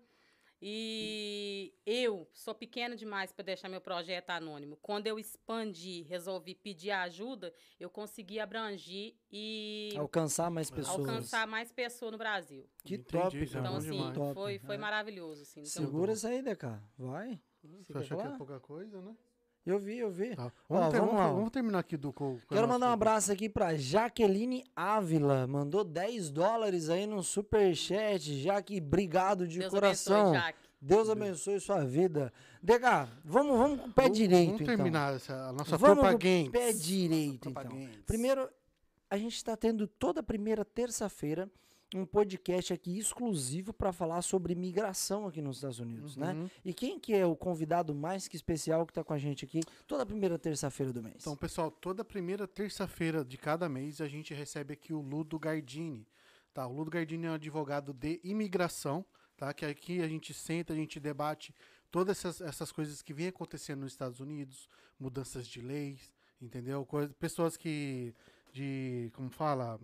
[0.62, 4.78] E eu sou pequena demais para deixar meu projeto anônimo.
[4.82, 11.00] Quando eu expandi, resolvi pedir ajuda, eu consegui abranger e Alcançar mais pessoas.
[11.08, 12.70] alcançar mais pessoas no Brasil.
[12.84, 13.60] Que Entendi, top, cara.
[13.60, 14.14] Então, assim.
[14.14, 14.34] Top.
[14.34, 14.78] foi, foi É.
[14.78, 15.42] maravilhoso.
[15.42, 15.62] Assim.
[15.62, 16.80] Então, Segura isso aí, DK.
[16.98, 17.40] Vai.
[17.82, 19.16] Você achou que é pouca coisa, né?
[19.66, 20.36] Eu vi, eu vi.
[20.36, 20.52] Tá.
[20.70, 21.34] Ó, Vamos, ter- vamos vamos- lá.
[21.34, 22.14] vamos terminar aqui do.
[22.14, 25.48] Com, com Quero mandar um abraço aqui pra Jaqueline Ávila.
[25.48, 28.40] Mandou 10 dólares aí no superchat.
[28.42, 30.28] Jaque, obrigado de Deus coração.
[30.30, 30.60] abençoe, Jaque.
[30.80, 32.32] Deus abençoe sua vida.
[32.62, 34.76] DK, vamos, vamos com o pé Vamos- direito, Vamos então.
[34.76, 36.16] terminar essa, a nossa Vamos Tropa com
[36.48, 37.88] o pé direito, então.
[38.06, 38.48] Primeiro,
[39.10, 41.50] a gente está tendo toda primeira terça-feira
[41.94, 46.34] um podcast aqui exclusivo para falar sobre migração aqui nos Estados Unidos, né?
[46.34, 46.50] Uhum.
[46.64, 49.62] E quem que é o convidado mais que especial que está com a gente aqui
[49.86, 51.18] toda primeira terça-feira do mês?
[51.20, 56.08] Então, pessoal, toda primeira terça-feira de cada mês a gente recebe aqui o Ludo Gardini.
[56.54, 56.66] Tá?
[56.66, 59.06] O Ludo Gardini é um advogado de imigração,
[59.38, 59.54] tá?
[59.54, 61.54] Que aqui a gente senta, a gente debate
[61.92, 64.70] todas essas, essas coisas que vêm acontecendo nos Estados Unidos,
[65.00, 66.86] mudanças de leis, entendeu?
[66.86, 68.14] Coisa, pessoas que
[68.52, 69.80] de, como fala,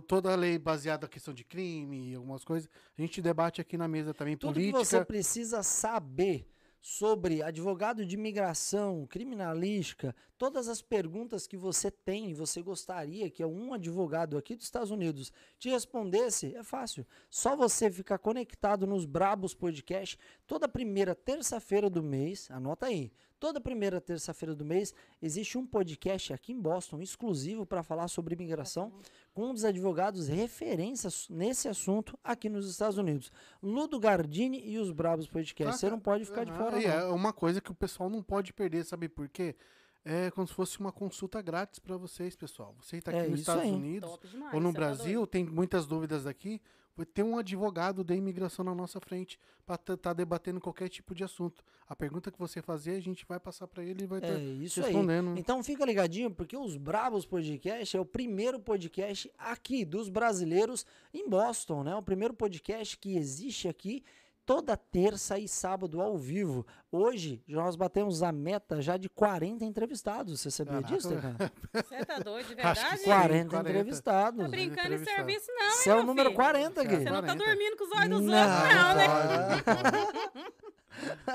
[0.00, 3.76] toda a lei baseada na questão de crime e algumas coisas, a gente debate aqui
[3.76, 4.78] na mesa também Tudo política.
[4.78, 6.48] que você precisa saber
[6.82, 13.44] sobre advogado de imigração, criminalística, todas as perguntas que você tem e você gostaria que
[13.44, 17.06] um advogado aqui dos Estados Unidos te respondesse, é fácil.
[17.30, 23.12] Só você ficar conectado nos Brabos Podcast toda primeira terça-feira do mês, anota aí.
[23.42, 28.34] Toda primeira terça-feira do mês existe um podcast aqui em Boston exclusivo para falar sobre
[28.36, 28.92] imigração
[29.34, 33.32] com um dos advogados referências nesse assunto aqui nos Estados Unidos.
[33.60, 35.74] Ludo Gardini e os Brabos Podcast.
[35.74, 36.94] Ah, Você não pode ficar de fora, e não.
[36.94, 39.56] é uma coisa que o pessoal não pode perder, sabe por quê?
[40.04, 42.76] É como se fosse uma consulta grátis para vocês, pessoal.
[42.80, 43.72] Você está aqui É nos Estados aí.
[43.72, 44.54] Unidos demais.
[44.54, 46.62] ou no tá Brasil, tem muitas dúvidas aqui.
[46.96, 51.24] Vai ter um advogado de imigração na nossa frente para estar debatendo qualquer tipo de
[51.24, 51.64] assunto.
[51.88, 54.38] A pergunta que você fazer, a gente vai passar para ele e vai É estar
[54.40, 54.86] isso aí.
[54.86, 55.38] respondendo.
[55.38, 61.28] Então fica ligadinho, porque os Brabos Podcast é o primeiro podcast aqui dos brasileiros em
[61.28, 61.94] Boston, né?
[61.94, 64.02] O primeiro podcast que existe aqui
[64.44, 66.66] toda terça e sábado ao vivo.
[66.90, 70.40] Hoje nós batemos a meta já de 40 entrevistados.
[70.40, 71.52] Você sabia Caraca, disso, cara?
[71.72, 72.98] Você tá doido, de Acho que verdade?
[72.98, 73.04] sim.
[73.04, 73.70] 40, 40.
[73.70, 74.40] entrevistados.
[74.42, 76.42] Tá brincando em serviço, não, hein, Esse é o número filho?
[76.42, 76.96] 40 aqui.
[76.96, 77.44] Você não tá 40.
[77.44, 79.06] dormindo com os olhos dos Não, outros, não, né?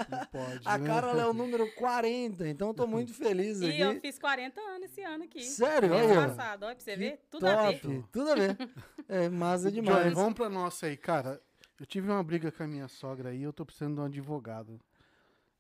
[0.10, 0.88] Não pode, A né?
[0.88, 4.02] Carol é o número 40, então eu tô muito feliz E eu aqui.
[4.02, 5.44] fiz 40 anos esse ano aqui.
[5.44, 5.94] Sério?
[5.96, 6.28] Aí, ó.
[6.28, 7.20] passado, olha pra você Que ver.
[7.30, 7.80] Tudo a ver.
[7.82, 8.58] top, tudo a ver.
[9.10, 10.14] É massa Johnny, demais.
[10.14, 11.42] vamos pra nossa aí, cara.
[11.80, 14.80] Eu tive uma briga com a minha sogra aí, eu tô precisando de um advogado.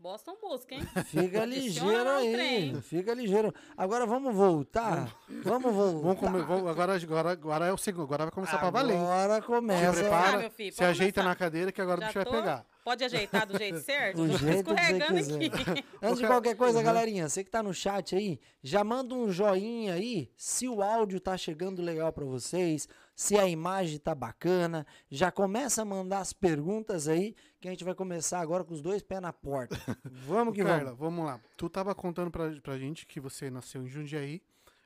[0.00, 0.80] Boston busca, hein?
[1.06, 2.80] Fica ligeiro o aí.
[2.82, 3.52] Fica ligeiro.
[3.76, 5.14] Agora vamos voltar.
[5.44, 6.00] Vamos voltar.
[6.00, 8.04] Vamos comer, vamos- agora, agora, agora é o segundo.
[8.04, 8.96] Agora vai começar pra valer.
[8.96, 9.90] Agora Se começa.
[9.90, 11.28] Ah, prepara, meu filho, se ajeita começar.
[11.28, 12.66] na cadeira que agora o Já bicho vai pegar.
[12.82, 14.16] Pode ajeitar do jeito certo?
[14.16, 15.70] Do jeito que você escorregando quiser.
[15.70, 15.84] aqui.
[16.02, 16.84] Antes de cara- qualquer coisa, Uhum.
[16.84, 21.20] galerinha, você que tá no chat aí, já manda um joinha aí se o áudio
[21.20, 22.88] tá chegando legal pra vocês,
[23.20, 24.86] se a imagem tá bacana.
[25.10, 28.80] Já começa a mandar as perguntas aí, que a gente vai começar agora com os
[28.80, 29.76] dois pés na porta.
[30.26, 30.98] Vamos que Carla, vamos.
[30.98, 31.38] vamos lá.
[31.54, 34.40] Tu tava contando pra, pra gente que você nasceu em Jundiaí,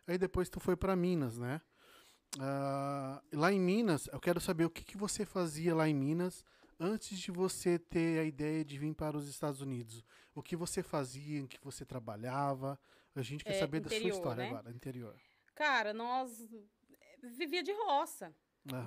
[0.05, 1.61] aí depois tu foi pra Minas, né?
[2.41, 6.45] Ah, lá em Minas, eu quero saber o que, que você fazia lá em Minas
[6.81, 10.05] antes de você ter a ideia de vir para os Estados Unidos.
[10.35, 12.77] O que você fazia, em que você trabalhava.
[13.15, 14.49] A gente quer É, saber da sua interior, história né?
[14.51, 15.15] agora, interior.
[15.55, 16.45] Cara, nós
[17.31, 18.35] vivia de roça.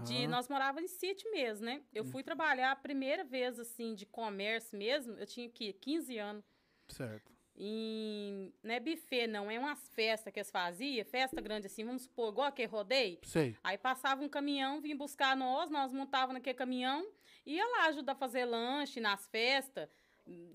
[0.04, 0.28] De, Aham.
[0.30, 1.84] nós morávamos em sítio mesmo, né?
[1.94, 6.44] Eu fui trabalhar a primeira vez, assim, de comércio mesmo, eu tinha que 15 anos.
[6.88, 7.32] Certo.
[7.56, 12.04] Em, não é buffet, não, é umas festas que eles faziam, festa grande assim, vamos
[12.04, 13.20] supor, igual aquele rodeio.
[13.24, 13.56] Sei.
[13.64, 17.08] Aí passava um caminhão, vinha buscar nós, nós montava naquele caminhão,
[17.46, 19.90] ia lá ajudar a fazer lanche nas festas.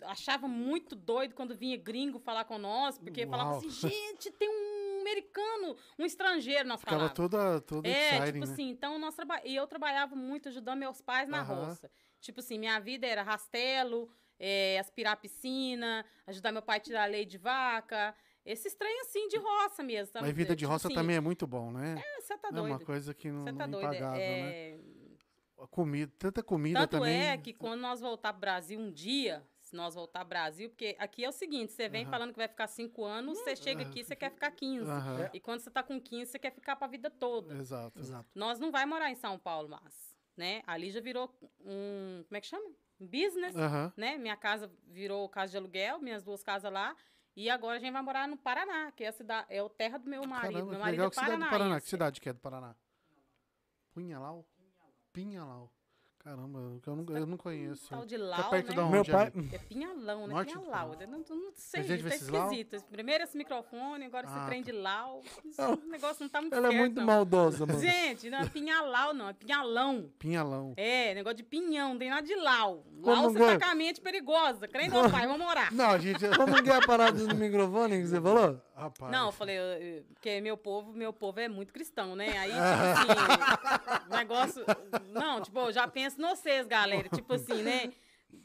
[0.02, 3.58] Achava muito doido quando vinha gringo falar com nós, porque falava Uau.
[3.58, 8.52] assim, gente, tem um americano, um estrangeiro, nós Ficava toda, toda É, exciting, tipo né?
[8.52, 9.40] assim, então nós traba...
[9.44, 11.66] e eu trabalhava muito ajudando meus pais na Aham.
[11.66, 11.90] roça.
[12.20, 17.10] Tipo assim, minha vida era rastelo, é, aspirar a piscina, ajudar meu pai a tirar
[17.10, 20.12] leite de vaca, esses trem assim de roça mesmo.
[20.20, 22.02] Mas vida de Tipo roça assim, também é muito bom, né?
[22.20, 22.84] Você tá É uma doido.
[22.86, 23.94] coisa que não, Você tá não é doido.
[23.94, 24.52] impagável, né?
[24.52, 24.78] é...
[25.58, 27.20] A Comida, tanta comida Tanto também.
[27.22, 30.94] é que quando nós voltar pro Brasil um dia, se nós voltar pro Brasil, porque
[30.98, 32.10] aqui é o seguinte, você vem Aham.
[32.10, 34.88] falando que vai ficar cinco anos, você chega aqui, você quer ficar 15.
[34.90, 35.30] Aham.
[35.32, 37.54] E quando você tá com 15, você quer ficar pra vida toda.
[37.54, 37.98] Exato.
[37.98, 38.28] Exato.
[38.34, 40.62] Nós não vai morar em São Paulo mais, né?
[40.66, 42.70] Ali já virou um, como é que chama?
[43.00, 43.54] Um business,
[43.96, 44.18] né?
[44.18, 46.94] Minha casa virou casa de aluguel, minhas duas casas lá.
[47.34, 49.96] E agora a gente vai morar no Paraná, que é a cidade, é o terra
[49.98, 50.52] do meu marido.
[50.52, 51.06] Caramba, meu que marido legal.
[51.06, 51.80] é Que cidade do Paraná?
[51.80, 52.76] Que cidade que é do Paraná?
[53.94, 54.46] Punhalau?
[55.14, 55.72] Pinhalau.
[56.24, 57.88] Caramba, eu não, eu não conheço.
[57.90, 58.76] Tal de Lau, perto né?
[58.76, 59.32] da Meu onde pai.
[59.52, 60.34] É Pinhalão, né?
[60.34, 60.96] Norte Pinhalau.
[61.00, 62.80] Eu não, não sei, gente tá esquisito.
[62.92, 64.70] Primeiro esse microfone, agora esse Ah, trem tá.
[64.70, 65.20] de Lau.
[65.44, 67.06] Isso, o negócio não tá muito Ela é certo, muito não.
[67.06, 67.80] maldosa, mano.
[67.80, 69.28] Gente, não é Pinhalau, não.
[69.30, 70.12] É Pinhalão.
[70.16, 70.74] Pinhalão.
[70.76, 72.84] É, negócio de pinhão, não tem nada de Lau.
[73.02, 73.58] Como Lau você que é?
[73.58, 74.68] tá com a mente perigosa.
[74.68, 75.72] Crê em Deus, pai, vamos morar.
[75.72, 76.24] Não, gente.
[76.36, 78.60] Como que é a parada do microfone que você falou?
[78.74, 79.12] Rapaz.
[79.12, 82.36] Não, eu falei, eu- eu- porque meu povo, meu povo é muito cristão, né?
[82.38, 83.12] Aí, tipo
[84.08, 84.64] assim, negócio.
[85.10, 87.08] Não, tipo, eu já penso em vocês, galera.
[87.08, 87.92] Tipo assim, né?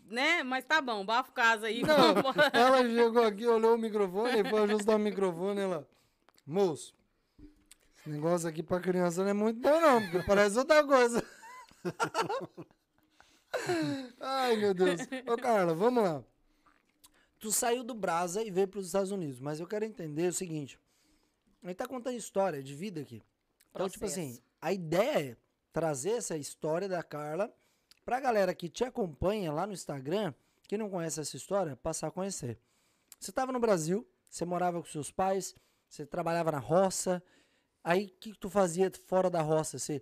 [0.09, 0.43] Né?
[0.43, 1.81] Mas tá bom, bafo casa aí.
[1.81, 5.61] Não, vamos- ela chegou aqui, olhou o microfone foi ajustar o microfone.
[5.61, 5.87] Ela,
[6.45, 6.93] moço,
[7.97, 11.23] esse negócio aqui pra criança não é muito bom, não, porque parece outra coisa.
[14.19, 15.01] Ai, meu Deus.
[15.27, 16.23] Ô, Carla, vamos lá.
[17.39, 20.33] Tu saiu do Brasa e veio para os Estados Unidos, mas eu quero entender o
[20.33, 20.79] seguinte.
[21.61, 23.21] A gente tá contando história de vida aqui.
[23.71, 24.43] Então, tipo assim, Processo.
[24.61, 25.37] a ideia é
[25.71, 27.53] trazer essa história da Carla
[28.03, 30.33] pra galera que te acompanha lá no Instagram,
[30.67, 32.57] que não conhece essa história, passar a conhecer.
[33.19, 35.55] Você estava no Brasil, você morava com seus pais,
[35.87, 37.21] você trabalhava na roça.
[37.83, 39.77] Aí, o que, que tu fazia fora da roça?
[39.77, 40.01] Você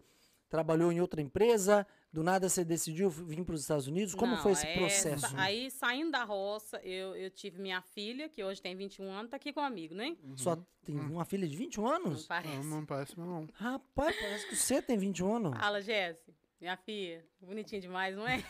[0.49, 1.85] trabalhou em outra empresa?
[2.15, 4.15] Do nada você decidiu vir para os Estados Unidos?
[4.15, 5.35] Como Não, foi esse é, processo?
[5.35, 9.35] aí, saindo da roça, eu, eu tive minha filha, que hoje tem 21 anos, tá
[9.35, 10.15] aqui comigo, né?
[10.37, 12.25] Só tem uma filha de 21 Não anos?
[12.25, 12.55] parece.
[12.55, 13.45] Não, não parece, não.
[13.55, 15.59] Rapaz, parece que você tem 21 anos.
[15.59, 16.31] Fala, Jéssica.
[16.59, 18.41] Minha filha, bonitinha demais, não é?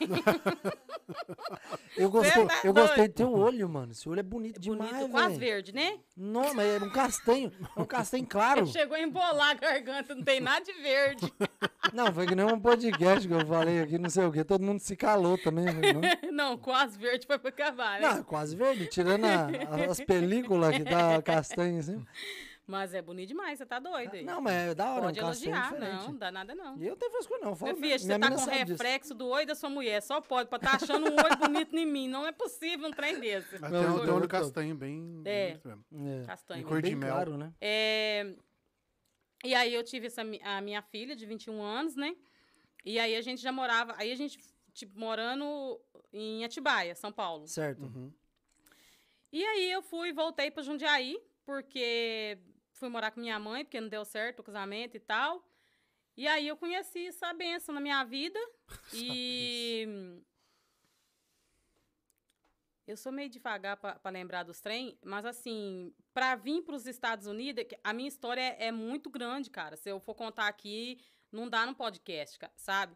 [1.97, 3.91] Eu gostei, tá eu gostei do teu olho, mano.
[3.91, 5.39] Esse olho é bonito demais, Bonito, quase velho.
[5.39, 5.97] verde, né?
[6.15, 7.51] Não, mas é um castanho.
[7.75, 8.65] É um castanho claro.
[8.67, 11.31] Chegou a embolar a garganta, não tem nada de verde.
[11.93, 14.43] Não, foi que nem um podcast que eu falei aqui, não sei o quê.
[14.43, 15.65] Todo mundo se calou também.
[15.65, 18.09] né, Não, não, quase verde foi pra acabar, né?
[18.09, 18.87] não é quase verde.
[18.87, 22.03] Tirando a- a- as películas que tá castanho assim.
[22.67, 24.23] Mas é bonito demais, você tá doido aí.
[24.23, 25.99] Não, mas é da hora, Pode é um castanho elogiar, diferente.
[26.01, 26.77] não, não dá nada não.
[26.77, 27.55] E eu tenho frescura não.
[27.55, 28.71] filho, minha você tá mina com sabe disso.
[28.71, 31.37] reflexo do olho da sua mulher, só pode, pra tá achando um olho
[31.69, 32.07] bonito em mim.
[32.07, 33.59] Não é possível um trem desse.
[33.59, 35.21] Mas tem, um- tem um olho tô- castanho bem.
[35.25, 35.47] É.
[35.57, 35.85] bonito mesmo.
[36.09, 36.25] É.
[36.25, 36.61] Castanho.
[36.61, 37.13] E cor de Bem mel.
[37.13, 37.53] claro, né?
[37.61, 38.33] É,
[39.43, 42.15] E aí eu tive essa, a minha filha de 21 anos, né?
[42.83, 44.39] E aí a gente já morava, aí a gente,
[44.73, 45.79] tipo, morando
[46.11, 47.47] em Atibaia, São Paulo.
[47.47, 47.83] Certo.
[47.83, 48.11] Uhum.
[49.31, 52.39] E aí eu fui, voltei pra Jundiaí, porque
[52.75, 55.43] fui morar com minha mãe, porque não deu certo o casamento e tal.
[56.15, 58.39] E aí eu conheci essa benção na minha vida.
[58.93, 60.21] e
[62.87, 67.25] eu sou meio devagar pra pra lembrar dos trem, mas assim, pra vir pros Estados
[67.25, 69.75] Unidos, que a minha história é, é muito grande, cara.
[69.75, 70.99] Se eu for contar aqui,
[71.31, 72.95] não dá no podcast, ca- sabe?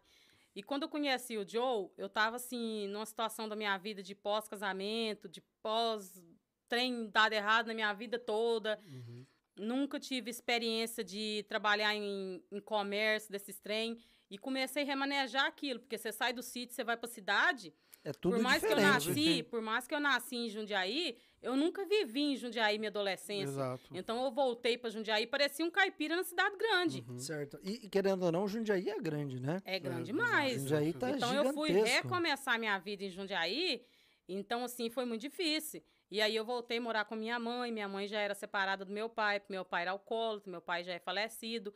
[0.54, 4.14] E quando eu conheci o Joe, eu tava assim, numa situação da minha vida de
[4.14, 8.78] pós-casamento, de pós-trem dado errado na minha vida toda.
[8.84, 9.19] Uhum.
[9.60, 13.98] Nunca tive experiência de trabalhar em, em comércio desses trem.
[14.30, 17.74] E comecei a remanejar aquilo, porque você sai do sítio, você vai pra cidade.
[18.02, 18.80] É tudo por mais diferente.
[18.80, 22.78] que eu nasci, por mais que eu nasci em Jundiaí, eu nunca vivi em Jundiaí
[22.78, 23.42] minha adolescência.
[23.52, 23.90] Exato.
[23.92, 27.04] Então eu voltei pra Jundiaí, parecia um caipira na cidade grande.
[27.18, 27.58] Certo.
[27.62, 29.60] E, querendo ou não, Jundiaí é grande, né?
[29.64, 30.60] É grande É, demais.
[30.62, 32.02] Jundiaí tá Então eu fui gigantesco.
[32.08, 33.84] recomeçar minha vida em Jundiaí,
[34.28, 35.82] então assim foi muito difícil.
[36.10, 38.92] E aí eu voltei a morar com minha mãe, minha mãe já era separada do
[38.92, 41.72] meu pai, porque meu pai era alcoólatra, meu pai já é falecido.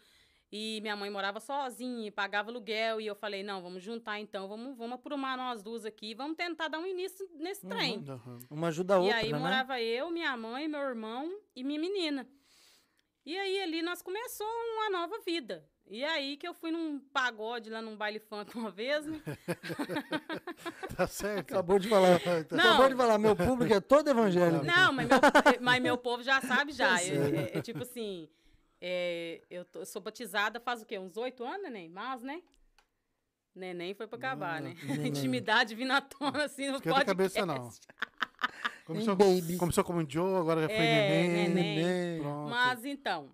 [0.51, 4.77] E minha mãe morava sozinha, pagava aluguel, e eu falei, não, vamos juntar então, vamos,
[4.77, 8.05] vamos aprumar nós duas aqui, vamos tentar dar um início nesse trem.
[8.09, 8.39] Aham.
[8.51, 9.39] Uma ajuda a E outra, aí né?
[9.39, 12.29] morava eu, minha mãe, meu irmão e minha menina.
[13.27, 15.69] E aí ali nós começou uma nova vida.
[15.87, 19.21] E aí que eu fui num pagode lá num baile funk uma vez, né?
[20.97, 21.53] Tá certo.
[21.53, 22.21] Acabou de falar.
[22.51, 22.61] Não.
[22.71, 24.65] Acabou de falar, meu público é todo evangélico.
[24.65, 25.19] Não, mas meu,
[25.61, 26.93] mas meu povo já sabe já.
[27.03, 27.37] Eu- sei.
[27.37, 28.29] é, é tipo assim,
[28.81, 30.99] é, eu, tô- eu sou batizada faz o quê?
[30.99, 31.89] Uns oito anos, neném?
[31.89, 32.41] Mas, né?
[33.55, 34.75] Neném foi pra acabar, né?
[34.85, 35.09] neném.
[35.09, 37.35] Intimidade vindo à tona, assim, no Esquenta a podcast.
[37.35, 37.69] cabeça, não.
[38.87, 39.57] Começou, baby.
[39.57, 41.49] começou como Joe, agora já foi É, neném.
[41.49, 41.77] neném.
[41.77, 42.21] Neném.
[42.23, 42.51] Pronto.
[42.51, 43.31] Mas então.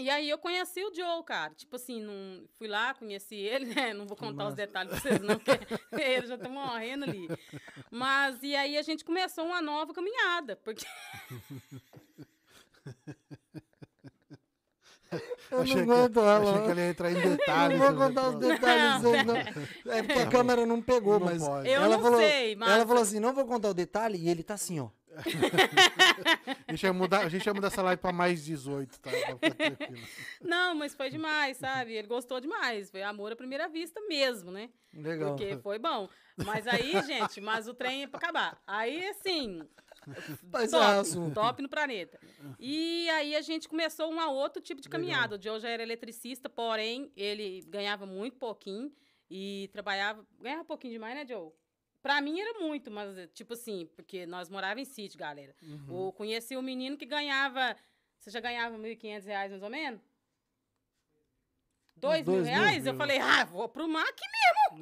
[0.00, 1.52] E aí eu conheci o Joe, cara.
[1.54, 3.92] Tipo assim, não, fui lá, conheci ele, né?
[3.94, 4.56] Não vou contar os massa.
[4.56, 5.50] detalhes pra vocês, não, porque
[6.00, 7.28] ele já tá morrendo ali.
[7.90, 10.86] Mas e aí a gente começou uma nova caminhada, porque
[15.50, 16.50] Eu Achei não que- aguento ela.
[16.50, 17.78] Achei que ele ia entrar em Eu detalhes.
[17.80, 18.06] não vou né?
[18.06, 19.04] contar os detalhes.
[19.04, 19.36] aí, não.
[19.92, 21.42] É porque a câmera não pegou, Não mas.
[21.44, 21.68] pode.
[21.68, 22.70] eu ela não falou, sei, mas.
[22.70, 24.88] Ela falou assim: não vou contar o detalhe, e ele tá assim, ó.
[26.66, 29.10] A gente, ia mudar, a gente ia mudar essa live pra mais 18, tá?
[30.40, 31.94] Não, mas foi demais, sabe?
[31.94, 32.90] Ele gostou demais.
[32.90, 34.70] Foi amor à primeira vista mesmo, né?
[34.94, 35.36] Legal.
[35.36, 36.08] Porque foi bom.
[36.44, 38.62] Mas aí, gente, mas o trem é pra acabar.
[38.66, 39.62] Aí, assim,
[40.52, 42.18] Mas é top, top no planeta.
[42.58, 45.36] E aí a gente começou um outro tipo de caminhada.
[45.36, 48.92] O Joe já era eletricista, porém, ele ganhava muito pouquinho
[49.30, 50.24] e trabalhava.
[50.40, 51.50] Ganhava pouquinho demais, né, Joe?
[52.02, 55.54] Pra mim era muito, mas tipo assim, porque nós morávamos em sítio, galera.
[55.62, 56.06] Uhum.
[56.06, 57.76] Eu conheci um menino que ganhava.
[58.18, 60.00] Você já ganhava 1.500 reais mais ou menos?
[61.96, 62.86] Dois mil dois mil, reais?
[62.86, 62.98] Eu mil.
[62.98, 64.22] falei, ah, vou pro mar aqui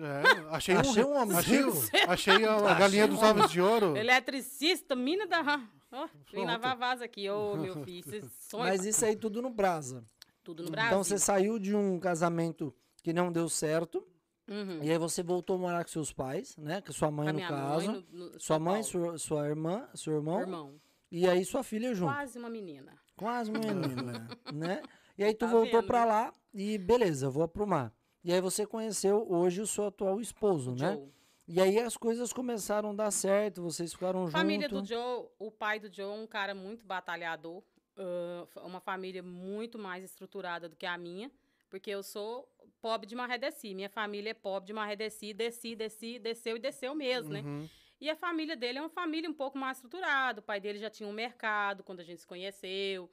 [0.00, 1.60] É, achei, Achei um homem achei,
[2.06, 3.96] achei a, a galinha dos ovos de ouro.
[3.96, 5.68] Eletricista, mina da.
[5.90, 8.30] Ó, vim lavar vaso aqui, ô meu filho.
[8.48, 10.04] Sonham Mas isso aí tudo no Brasa.
[10.44, 10.90] tudo no Brasil.
[10.90, 14.06] Então você saiu de um casamento que não deu certo.
[14.48, 14.82] Uhum.
[14.82, 16.80] E aí você voltou a morar com seus pais, né?
[16.80, 17.92] Com sua mãe, no caso.
[17.92, 20.40] mãe, no- no sua mãe, sua, sua irmã, seu irmão.
[20.40, 20.80] irmão.
[21.10, 22.12] E aí sua filha junto.
[22.12, 22.92] Quase uma menina.
[23.16, 24.82] Quase uma menina, né?
[25.16, 26.06] E aí tu Tá voltou vendo, pra né?
[26.06, 27.92] lá e beleza, vou aprumar.
[28.24, 30.94] E aí você conheceu hoje o seu atual esposo, né?
[30.94, 31.08] Joe.
[31.46, 34.88] E aí as coisas começaram a dar certo, vocês ficaram Família juntos.
[34.88, 37.62] do Joe, o pai do Joe é um cara muito batalhador.
[37.96, 41.30] f- uma família muito mais estruturada do que a minha.
[41.68, 42.48] Porque eu sou
[42.80, 43.74] pobre de Marredeci.
[43.74, 45.32] Minha família é pobre de Marredeci.
[45.34, 47.40] Desci, desci, desceu e desceu mesmo, né?
[47.40, 47.68] Uhum.
[48.00, 50.40] E a família dele é uma família um pouco mais estruturada.
[50.40, 53.10] O pai dele já tinha um mercado quando a gente se conheceu.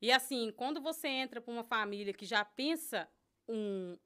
[0.00, 3.08] E assim, quando você entra para uma família que já pensa
[3.48, 3.96] um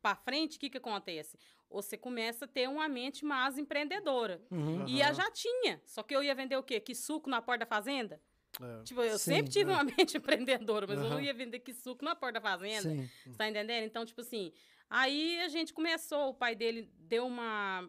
[0.00, 1.38] para frente, o que que acontece?
[1.70, 4.40] Você começa a ter uma mente mais empreendedora.
[4.50, 4.86] Uhum.
[4.86, 5.80] E eu já tinha.
[5.86, 6.78] Só que eu ia vender o quê?
[6.78, 8.20] Que suco na porta da fazenda?
[8.62, 8.82] É.
[8.84, 9.74] Tipo, eu Sim, sempre tive é.
[9.74, 12.90] uma mente empreendedora, mas eu não ia vender que suco na porta da fazenda.
[12.90, 13.08] Sim.
[13.24, 13.84] Você tá entendendo?
[13.84, 14.52] Então, tipo assim,
[14.88, 17.88] aí a gente começou, o pai dele deu uma.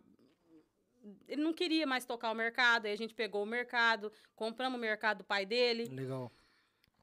[1.28, 4.82] Ele não queria mais tocar o mercado, aí a gente pegou o mercado, compramos o
[4.82, 5.86] mercado do pai dele.
[5.86, 6.32] Legal.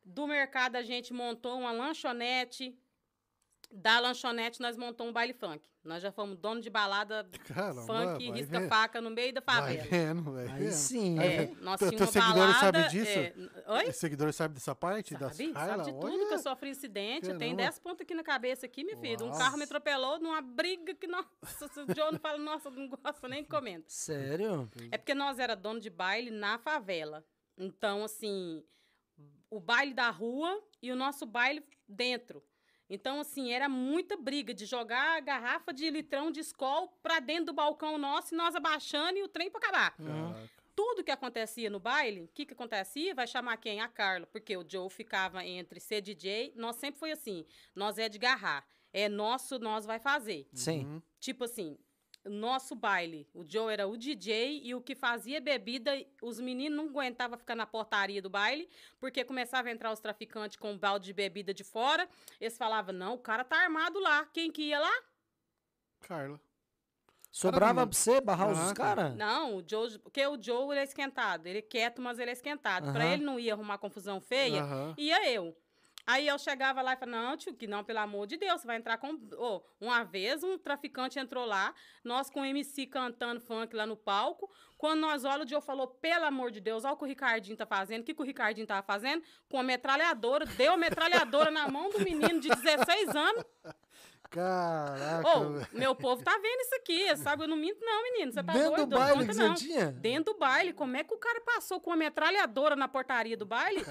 [0.05, 2.77] Do mercado a gente montou uma lanchonete.
[3.75, 5.67] Da lanchonete nós montamos um baile funk.
[5.83, 8.69] Nós já fomos dono de balada Caramba, funk, vai risca vendo.
[8.69, 9.85] faca no meio da Vai favela.
[9.89, 10.73] vendo, vai Aí vendo.
[10.73, 12.79] sim, É, nós Teu- tínhamos uma seguidores balada.
[12.83, 13.19] sabem disso?
[13.19, 13.89] é, Oi?
[13.89, 15.15] Os seguidores sabem dessa parte?
[15.15, 15.85] das Sabe, sabe Hyla?
[15.85, 16.29] de tudo Olha.
[16.29, 17.31] que eu sofri acidente.
[17.31, 17.63] Eu tenho Caramba.
[17.73, 19.25] 10 pontos aqui na cabeça aqui, meu filho.
[19.25, 19.39] Um Uau.
[19.39, 21.27] carro me atropelou numa briga que, nossa,
[21.81, 23.87] o John não fala, nossa, não gosta nem comenta.
[23.89, 24.71] Sério?
[24.91, 27.25] É porque nós era dono de baile na favela.
[27.57, 28.63] Então, assim,
[29.51, 32.43] o baile da rua e o nosso baile dentro.
[32.93, 37.47] Então, assim, era muita briga de jogar a garrafa de litrão de escol pra dentro
[37.47, 40.51] do balcão nosso e nós abaixando e o trem pra acabar Caraca.
[40.77, 43.15] tudo que acontecia no baile, o que, que acontecia?
[43.15, 43.81] Vai chamar quem?
[43.81, 44.27] A Carla.
[44.27, 46.53] Porque o Joe ficava entre ser DJ.
[46.55, 47.47] Nós sempre foi assim.
[47.75, 48.63] Nós é de garrar.
[48.93, 50.47] É nosso, nós vai fazer.
[50.53, 50.85] Sim.
[50.85, 51.03] Uhum.
[51.19, 51.79] Tipo assim,
[52.25, 53.27] nosso baile.
[53.35, 57.55] O Joe era o DJ e o que fazia bebida, os meninos não aguentavam ficar
[57.57, 58.69] na portaria do baile,
[59.01, 62.09] porque começava a entrar os traficantes com um balde de bebida de fora.
[62.41, 64.25] Eles falavam, não, o cara tá armado lá.
[64.27, 65.03] Quem que ia lá?
[66.01, 66.41] Carla.
[67.31, 67.87] Sobrava Caramba.
[67.87, 68.75] pra você barrar os Caraca.
[68.75, 69.17] caras?
[69.17, 71.47] Não, o Joe, porque o Joe ele é esquentado.
[71.47, 72.93] Ele é quieto, mas ele é esquentado.
[72.93, 73.13] Pra Aham.
[73.15, 74.95] ele não ia arrumar confusão feia, Aham.
[74.99, 75.57] ia eu.
[76.07, 78.67] Aí eu chegava lá e falava, não, tio, que não, pelo amor de Deus, você
[78.67, 79.15] vai entrar com.
[79.37, 81.73] Ô, uma vez um traficante entrou lá,
[82.03, 84.51] nós com o MC cantando funk lá no palco.
[84.77, 87.57] Quando nós olhamos, o Joe falou, pelo amor de Deus, olha o que o Ricardinho
[87.57, 88.01] tá fazendo.
[88.01, 89.23] O que, que o Ricardinho tava fazendo?
[89.49, 93.45] Com a metralhadora, deu a metralhadora na mão do menino de 16 anos.
[94.33, 95.69] Caraca, Ô, velho.
[95.73, 97.45] meu povo tá vendo isso aqui, sabe?
[97.45, 98.33] Eu não minto, não, menino.
[98.33, 98.87] Você tá Dentro doido?
[98.87, 99.57] do baile conta, que não.
[99.57, 99.87] você tinha?
[99.93, 100.73] Dentro do baile.
[100.73, 103.85] Como é que o cara passou com a metralhadora na portaria do baile?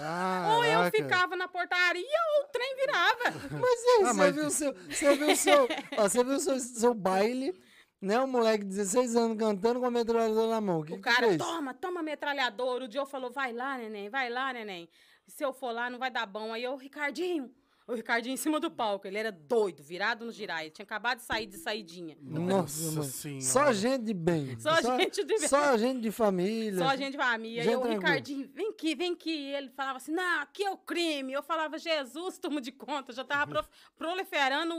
[0.55, 0.97] Ou eu Caraca.
[0.97, 2.03] ficava na portaria
[2.39, 3.19] ou o trem virava.
[3.51, 4.73] Mas aí, Ah, você mas- viu o seu.
[4.73, 5.67] Você viu o seu.
[5.97, 7.53] ó, você viu o seu, seu baile,
[8.01, 8.19] né?
[8.19, 10.79] Um moleque de 16 anos cantando com a metralhadora na mão.
[10.79, 11.37] O que O que cara, fez?
[11.37, 12.85] toma, toma metralhadora.
[12.85, 14.89] O Joe falou, vai lá, neném, vai lá, neném.
[15.27, 16.51] Se eu for lá, não vai dar bom.
[16.51, 17.49] Aí eu, Ricardinho,
[17.87, 19.07] o Ricardinho em cima do palco.
[19.07, 20.65] Ele era doido, virado no girai.
[20.65, 22.17] Ele tinha acabado de sair de saidinha.
[22.21, 23.03] Nossa, mano.
[23.03, 23.41] Senhora.
[23.41, 24.59] Só gente de bem.
[24.59, 25.47] Só gente de bem.
[25.47, 26.77] Só gente de família.
[26.79, 27.63] Só a gente de família.
[27.63, 27.83] Gente E o.
[27.83, 29.31] Ricardinho, vem aqui, vem aqui.
[29.31, 31.33] E ele falava assim, não, aqui é o crime.
[31.33, 33.11] Eu falava, Jesus, turma de conta.
[33.11, 34.73] Eu já tava prof- proliferando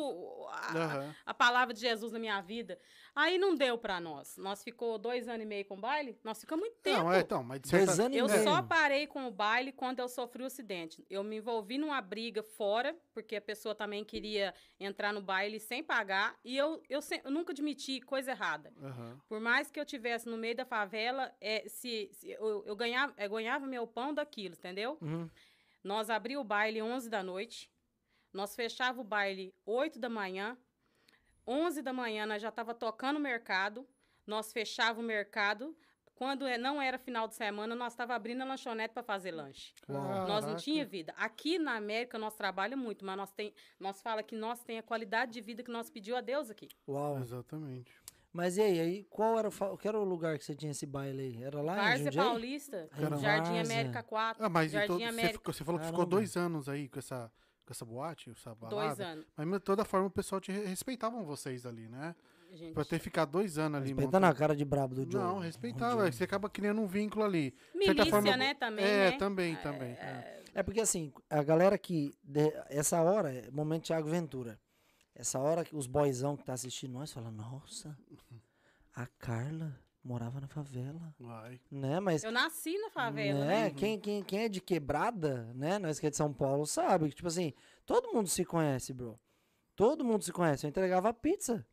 [0.48, 1.14] a, Aham.
[1.26, 2.78] a palavra de Jesus na minha vida.
[3.14, 4.36] Aí não deu pra nós.
[4.38, 6.18] Nós ficou dois anos e meio com o baile.
[6.24, 6.98] Nós ficamos muito tempo.
[7.00, 7.92] Não, é, então, mas de certa...
[8.05, 11.05] anos e Eu só parei com o baile quando eu sofri o acidente.
[11.11, 15.82] Eu me envolvi numa briga fora, porque a pessoa também queria entrar no baile sem
[15.82, 16.38] pagar.
[16.44, 18.72] E eu, eu, se- eu nunca admiti coisa errada.
[18.82, 19.20] Aham.
[19.28, 23.14] Por mais que eu tivesse no meio da favela, é, se, se eu, eu ganhava,
[23.18, 24.96] eu ganhava meu pão daquilo, entendeu?
[25.00, 25.28] Uhum.
[25.84, 27.70] Nós abrimos o baile 11 da noite.
[28.32, 30.57] Nós fechava o baile 8 da manhã.
[31.46, 33.86] 11 da manhã nós já estava tocando o mercado.
[34.26, 35.76] Nós fechava o mercado.
[36.15, 39.73] Quando é- não era final de semana, nós estava abrindo a lanchonete para fazer lanche.
[39.89, 40.03] Uau.
[40.03, 40.57] Nós não Caraca.
[40.57, 41.13] tinha vida.
[41.17, 44.83] Aqui na América nós trabalhamos muito, mas nós tem, nós fala que nós tem a
[44.83, 46.69] qualidade de vida que nós pediu a Deus aqui.
[46.87, 47.19] Uau.
[47.19, 47.93] Exatamente.
[48.33, 50.87] Mas e aí, aí qual era o, qual era o lugar que você tinha esse
[50.87, 51.43] baile aí?
[51.43, 52.27] Era lá em Várzea Jundiaí?
[52.27, 53.17] Paulista, Caramba.
[53.19, 53.59] Jardim.
[53.59, 56.17] América 4, Ah, mas Jardim então, você, América, ficou- você falou que ficou Caramba.
[56.17, 57.31] dois anos aí com essa,
[57.67, 58.87] com essa boate, essa balada.
[58.87, 59.27] dois anos.
[59.37, 62.15] Mas de toda forma o pessoal te re- respeitavam vocês ali, né?
[62.53, 62.74] Gente.
[62.74, 63.88] Pra ter ficado dois anos ali.
[63.88, 65.22] Respeitando a montando- cara de brabo do Joe.
[65.22, 66.11] Não, respeitava.
[66.12, 67.55] Você acaba criando um vínculo ali.
[67.74, 69.16] Milícia, certa forma, né, também, É, né?
[69.18, 69.90] também, também.
[69.92, 70.42] é.
[70.55, 72.12] É porque assim, a galera que.
[72.22, 74.61] de- essa hora é momento Thiago Ventura.
[75.14, 77.96] Essa hora que os boyzão que tá assistindo nós falam, nossa,
[78.94, 81.14] a Carla morava na favela.
[81.18, 81.59] Vai.
[81.70, 82.00] Né?
[82.00, 82.22] Mas.
[82.24, 83.64] Eu nasci na favela, né?
[83.64, 83.70] né?
[83.70, 85.78] Quem, quem, quem é de quebrada, né?
[85.78, 87.55] Nós que é de São Paulo sabe que, tipo assim,
[87.86, 89.18] todo mundo se conhece, bro.
[89.74, 90.66] Todo mundo se conhece.
[90.66, 91.66] Eu entregava pizza.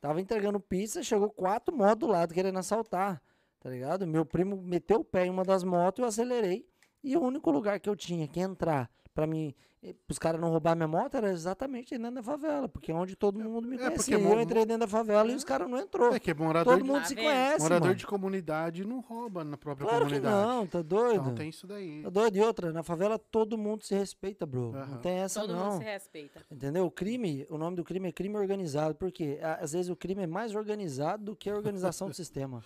[0.00, 3.22] Tava entregando pizza, chegou quatro motos do lado querendo assaltar.
[3.60, 4.06] Tá ligado?
[4.06, 6.66] Meu primo meteu o pé em uma das motos, eu acelerei.
[7.02, 10.50] E o único lugar que eu tinha que entrar pra mim, eh, os caras não
[10.50, 12.68] roubar minha moto era exatamente dentro da favela.
[12.68, 14.18] Porque é onde todo mundo me É, porque conhecia.
[14.18, 16.14] E mo- eu entrei dentro da favela e os caras não entrou.
[16.14, 17.24] É que morador, Todo de, mundo Tá se vendo?
[17.24, 17.98] conhece, morador mano.
[17.98, 20.46] de comunidade não rouba na própria Claro que comunidade.
[20.46, 21.20] não, tá doido?
[21.22, 22.02] Então tem isso daí.
[22.02, 22.36] Tá doido?
[22.36, 24.72] E outra, na favela todo mundo se respeita, bro.
[24.72, 24.98] Não Aham.
[24.98, 25.70] tem essa Todo não.
[25.72, 26.42] mundo se respeita.
[26.50, 26.84] Entendeu?
[26.84, 28.94] O crime, o nome do crime é crime organizado.
[28.94, 29.38] Por quê?
[29.42, 32.62] Á- Às vezes o crime é mais organizado do que a organização do sistema.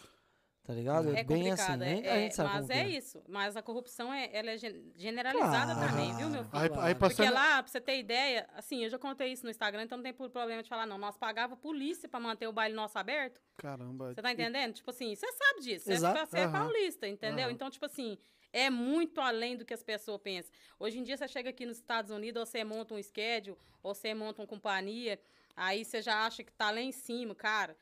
[0.71, 1.09] Tá ligado?
[1.17, 2.07] É bem complicado, assim.
[2.07, 3.23] é, a é, gente sabe mas como é, que isso.
[3.29, 5.89] Mas a corrupção é, ela é gen- generalizada Claro.
[5.91, 6.57] também, viu, meu filho?
[6.79, 9.83] Aí, aí Porque lá, pra você ter ideia, assim, eu já contei isso no Instagram,
[9.83, 10.97] então não tem por- problema de falar, não.
[10.97, 13.41] Nós pagava polícia pra manter o baile nosso aberto.
[13.57, 14.15] Caramba.
[14.15, 14.73] Você tá entendendo?
[14.75, 15.87] Tipo assim, você sabe disso.
[15.87, 16.19] Você, Exato.
[16.19, 16.53] é- você é Aham.
[16.53, 17.47] paulista, entendeu?
[17.47, 17.53] Aham.
[17.53, 18.17] Então, tipo assim,
[18.53, 20.53] é muito além do que as pessoas pensam.
[20.79, 23.93] Hoje em dia, você chega aqui nos Estados Unidos, ou você monta um schedule, ou
[23.93, 25.21] você monta uma companhia,
[25.57, 27.77] aí você já acha que tá lá em cima, cara.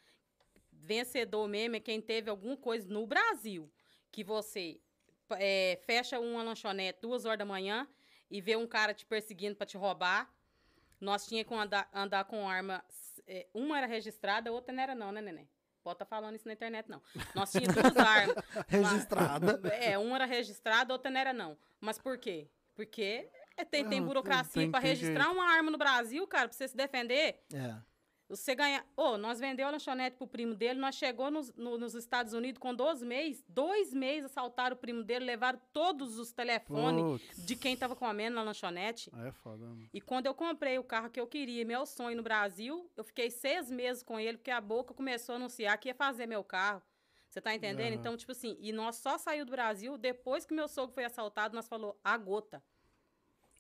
[0.93, 3.71] Vencedor mesmo é quem teve alguma coisa no Brasil,
[4.11, 4.81] que você
[5.33, 7.87] é, fecha uma lanchonete duas horas da manhã
[8.31, 10.33] e vê um cara te perseguindo pra te roubar.
[10.99, 12.83] Nós tinha que andar, andar com arma.
[13.27, 15.47] é, uma era registrada, a outra não era, não, né, neném?
[15.83, 17.03] Pode estar falando isso na internet, não.
[17.35, 18.37] Nós tínhamos duas armas.
[18.67, 19.59] Registrada.
[19.59, 21.59] Uma- É, uma era registrada, a outra não era, não.
[21.81, 22.49] Mas por quê?
[22.75, 23.29] Porque
[23.59, 25.33] é, tem, tem Ah, burocracia tem registrar jeito.
[25.37, 27.43] uma arma no Brasil, cara, pra você se defender.
[27.53, 27.77] É.
[28.29, 28.85] Você ganha.
[28.95, 32.59] Ô, nós vendeu a lanchonete pro primo dele, nós chegou nos, no- nos Estados Unidos
[32.59, 33.43] com 12 meses.
[33.49, 38.43] Dois meses assaltaram o primo dele, levaram todos os telefones de quem tava comendo na
[38.43, 39.11] lanchonete.
[39.15, 39.65] Aí é foda.
[39.65, 39.89] mano.
[39.95, 43.31] E quando eu comprei o carro que eu queria, meu sonho no Brasil, eu fiquei
[43.31, 46.83] seis meses com ele, porque a boca começou a anunciar que ia fazer meu carro.
[47.31, 47.93] Você tá entendendo?
[47.93, 48.01] Aham.
[48.01, 51.55] Então, tipo assim, e nós só saiu do Brasil depois que meu sogro foi assaltado,
[51.55, 52.63] nós falou a gota.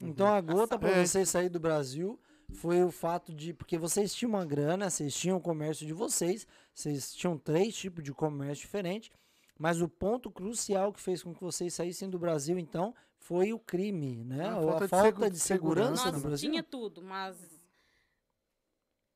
[0.00, 1.04] Então a gota pra É.
[1.06, 2.20] vocês sair do Brasil
[2.54, 3.52] foi o fato de.
[3.52, 8.02] Porque vocês tinham uma grana, vocês tinham o comércio de vocês, vocês tinham três tipos
[8.02, 9.10] de comércio diferentes.
[9.58, 13.58] Mas o ponto crucial que fez com que vocês saíssem do Brasil, então, foi o
[13.58, 14.48] crime, né?
[14.48, 16.50] A Ou falta a de falta segu- de segurança segurança no Nós Brasil.
[16.50, 17.36] tinha tudo, mas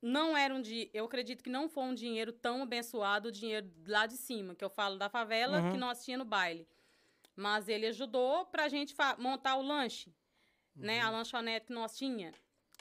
[0.01, 0.89] não era um dinheiro.
[0.93, 4.63] Eu acredito que não foi um dinheiro tão abençoado, o dinheiro lá de cima, que
[4.63, 5.71] eu falo da favela Uhum.
[5.71, 6.67] que nós tinha no baile.
[7.35, 10.13] Mas ele ajudou pra gente fa- montar o lanche.
[10.75, 10.99] né?
[11.01, 12.33] A lanchonete que nós tinha.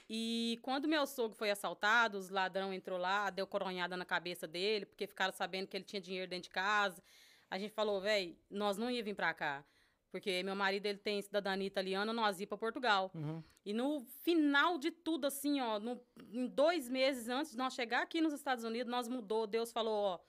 [0.09, 4.87] E quando meu sogro foi assaltado, os ladrão entrou lá, deu coronhada na cabeça dele,
[4.87, 7.03] porque ficaram sabendo que ele tinha dinheiro dentro de casa.
[7.51, 9.65] A gente falou, velho, nós não ia vir pra cá.
[10.11, 13.11] Porque meu marido, ele tem cidadania italiana, nós ia pra Portugal.
[13.15, 13.43] Uhum.
[13.65, 15.99] E no final de tudo, assim, ó, no,
[16.31, 19.47] em dois meses antes de nós chegar aqui nos Estados Unidos, nós mudou.
[19.47, 20.21] Deus falou, ó,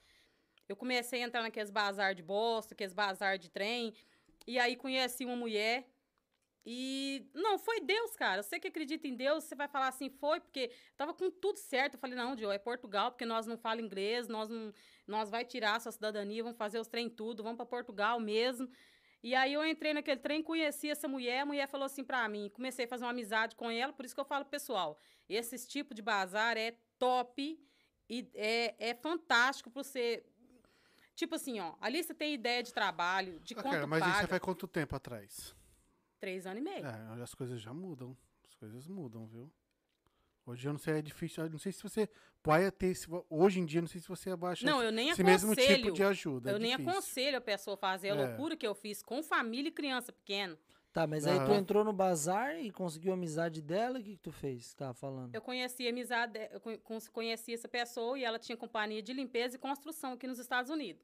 [0.69, 3.93] eu comecei a entrar naqueles bazar de bosta, aqueles bazar de trem.
[4.47, 5.85] E aí conheci uma mulher.
[6.65, 8.41] E não, foi Deus, cara.
[8.41, 11.95] Você que acredita em Deus, você vai falar assim, foi, porque tava com tudo certo.
[11.95, 14.73] Eu falei, não, Joe, é Portugal, porque nós não falamos inglês, nós não,
[15.05, 18.69] nós vai tirar a sua cidadania, vamos fazer os trem tudo, vamos para Portugal mesmo.
[19.21, 22.49] E aí eu entrei naquele trem, conheci essa mulher, a mulher falou assim pra mim,
[22.49, 24.97] comecei a fazer uma amizade com ela, por isso que eu falo, pessoal,
[25.29, 27.57] esses tipo de bazar é top
[28.09, 30.25] e é, é fantástico pra você.
[31.15, 34.17] Tipo assim, ó, ali você tem ideia de trabalho, de Ah, quanto cara, mas paga.
[34.19, 35.55] isso faz quanto tempo atrás?
[36.23, 36.85] Três anos e meio.
[36.85, 38.15] É, as coisas já mudam.
[38.47, 39.51] As coisas mudam, viu?
[40.45, 41.49] Hoje eu não sei, é difícil.
[41.49, 42.07] Não sei se você
[42.41, 42.93] pode ter.
[43.29, 45.61] Hoje em dia, não sei se você abaixa Não, esse, eu nem esse mesmo tipo
[45.69, 45.93] aconselho.
[45.93, 46.51] de ajuda.
[46.51, 46.91] é eu nem difícil.
[46.91, 48.25] aconselho a pessoa a fazer a É.
[48.27, 50.57] loucura que eu fiz com família e criança pequena.
[50.93, 54.21] Tá, mas aí tu entrou no bazar e conseguiu a amizade dela, o que, que
[54.21, 54.73] tu fez?
[54.75, 55.35] Tava falando?
[55.35, 59.11] Eu conheci a amizade, eu con- con- conheci essa pessoa e ela tinha companhia de
[59.11, 61.03] limpeza e construção aqui nos Estados Unidos.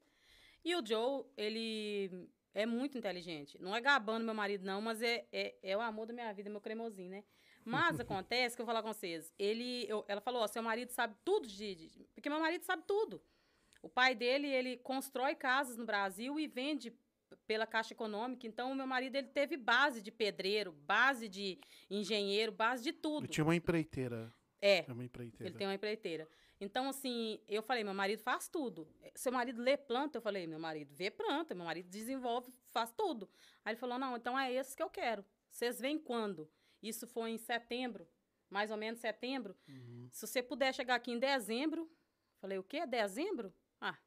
[0.64, 3.56] E o Joe, ele é muito inteligente.
[3.60, 6.50] Não é gabando meu marido, não, mas é, é, é o amor da minha vida,
[6.50, 7.24] meu cremosinho, né?
[7.64, 9.32] Mas acontece que eu vou falar com vocês.
[9.38, 12.82] Ele, eu- ela falou, ó, seu marido sabe tudo de, de- Porque meu marido sabe
[12.86, 13.22] tudo.
[13.82, 16.92] O pai dele, ele constrói casas no Brasil e vende
[17.46, 18.46] pela Caixa Econômica.
[18.46, 23.24] Então, o meu marido, ele teve base de pedreiro, base de engenheiro, base de tudo.
[23.24, 24.32] Eu tinha uma empreiteira.
[24.60, 25.48] É, É uma empreiteira.
[25.50, 26.28] ele tem uma empreiteira.
[26.60, 28.86] Então, assim, eu falei, meu marido faz tudo.
[29.14, 30.18] Seu marido lê planta?
[30.18, 33.30] Eu falei, meu marido vê planta, meu marido desenvolve, faz tudo.
[33.64, 35.24] Aí ele falou, não, então é esse que eu quero.
[35.50, 36.50] Vocês vêm quando?
[36.82, 38.06] Isso foi em setembro,
[38.50, 39.56] mais ou menos setembro.
[39.66, 40.08] Uhum.
[40.12, 41.90] Se você puder chegar aqui em dezembro,
[42.38, 42.86] falei, o quê?
[42.86, 43.54] Dezembro?
[43.80, 43.98] Ah,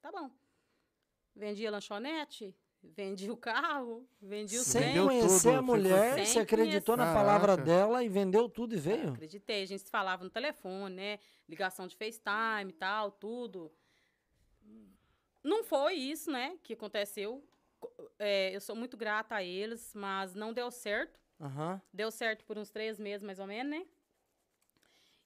[0.00, 0.30] tá bom.
[1.34, 5.02] Vendi a lanchonete, vendi o carro, vendi o Sem trem.
[5.06, 7.18] Conhecer tudo, a mulher, Sem você acreditou na conhecer.
[7.18, 7.62] palavra Caraca.
[7.64, 9.12] dela e vendeu tudo e veio?
[9.12, 11.18] Acreditei, a gente se falava no telefone, né?
[11.48, 13.70] Ligação de FaceTime e tal, tudo.
[15.42, 17.42] Não foi isso, né, que aconteceu.
[17.78, 21.18] Co- é, eu sou muito grata a eles, mas não deu certo.
[21.40, 21.80] Aham.
[21.92, 23.86] Deu certo por uns três meses, mais ou menos, né?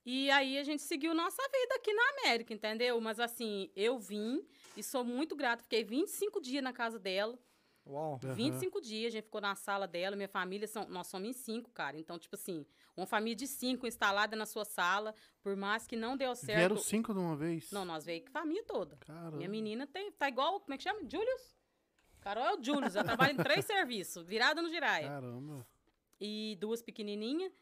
[0.06, 3.00] E aí a gente seguiu nossa vida aqui na América, entendeu?
[3.00, 4.46] Mas assim, eu vim
[4.76, 5.62] e sou muito grata.
[5.62, 7.38] Fiquei 25 dias na casa dela.
[7.86, 8.18] Uau.
[8.24, 8.34] Aham.
[8.34, 11.70] 25 dias, a gente ficou na sala dela, minha família, são, nós somos em cinco,
[11.70, 11.98] cara.
[11.98, 12.64] Então, tipo assim,
[12.96, 16.58] uma família de cinco instalada na sua sala, por mais que não deu certo.
[16.58, 17.70] Vieram cinco de uma vez?
[17.70, 18.96] Não, nós veio com a família toda.
[18.96, 19.36] Caramba.
[19.36, 21.00] Minha menina tem, tá igual, como é que chama?
[21.00, 21.54] Julius?
[22.20, 25.08] Carol é o Julius, ela trabalha em três serviços, virada no giraia.
[25.08, 25.66] Caramba.
[26.18, 27.52] E duas pequenininhas.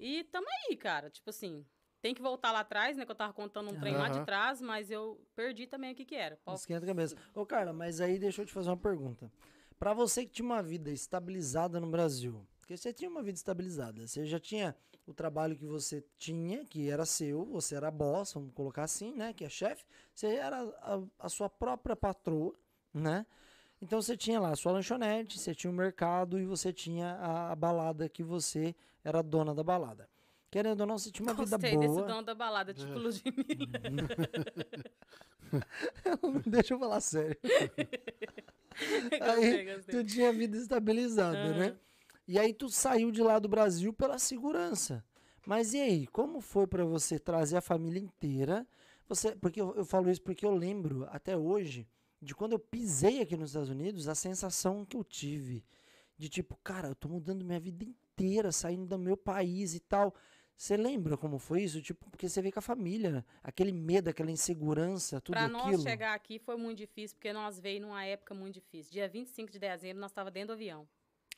[0.00, 1.08] E tamo aí, cara.
[1.08, 1.64] Tipo assim,
[2.00, 3.04] tem que voltar lá atrás, né?
[3.04, 6.04] Que eu tava contando um trem lá de trás, mas eu perdi também o que
[6.04, 6.36] que era.
[6.44, 7.16] Pode- Esquenta a cabeça.
[7.34, 9.30] Ô, Carla, mas aí deixa eu te fazer uma pergunta.
[9.78, 14.06] Pra você que tinha uma vida estabilizada no Brasil, porque você tinha uma vida estabilizada,
[14.06, 14.74] você já tinha
[15.06, 19.32] o trabalho que você tinha, que era seu, você era boss, vamos colocar assim, né?
[19.32, 19.84] Que é chefe,
[20.14, 22.54] você era a, a sua própria patroa,
[22.92, 23.24] né?
[23.80, 27.52] Então você tinha lá a sua lanchonete, você tinha o mercado e você tinha a,
[27.52, 28.74] a balada que você
[29.04, 30.08] era dona da balada.
[30.50, 32.06] Querendo ou não, você tinha uma vida Gostei desse boa.
[32.06, 34.08] dono da balada, tipo Ludmilla.
[36.46, 37.36] Deixa eu falar sério.
[39.10, 39.94] gostei, Aí gostei.
[39.94, 41.66] tu tinha vida estabilizada, né?
[41.66, 41.78] Aham.
[42.26, 45.04] E aí tu saiu de lá do Brasil pela segurança.
[45.46, 48.66] Mas e aí, como foi pra você trazer a família inteira?
[49.08, 51.88] Você, porque eu, eu falo isso porque eu lembro até hoje
[52.20, 55.64] de quando eu pisei aqui nos Estados Unidos, a sensação que eu tive
[56.18, 60.14] de tipo, cara, eu tô mudando minha vida inteira, saindo do meu país e tal.
[60.58, 61.80] Você lembra como foi isso?
[61.80, 65.62] Tipo, porque você veio com a família, aquele medo, aquela insegurança, tudo Pra aquilo.
[65.62, 68.92] nós chegar aqui foi muito difícil, porque nós veio numa época muito difícil.
[68.92, 70.88] Dia 25 de dezembro, nós estava dentro do avião.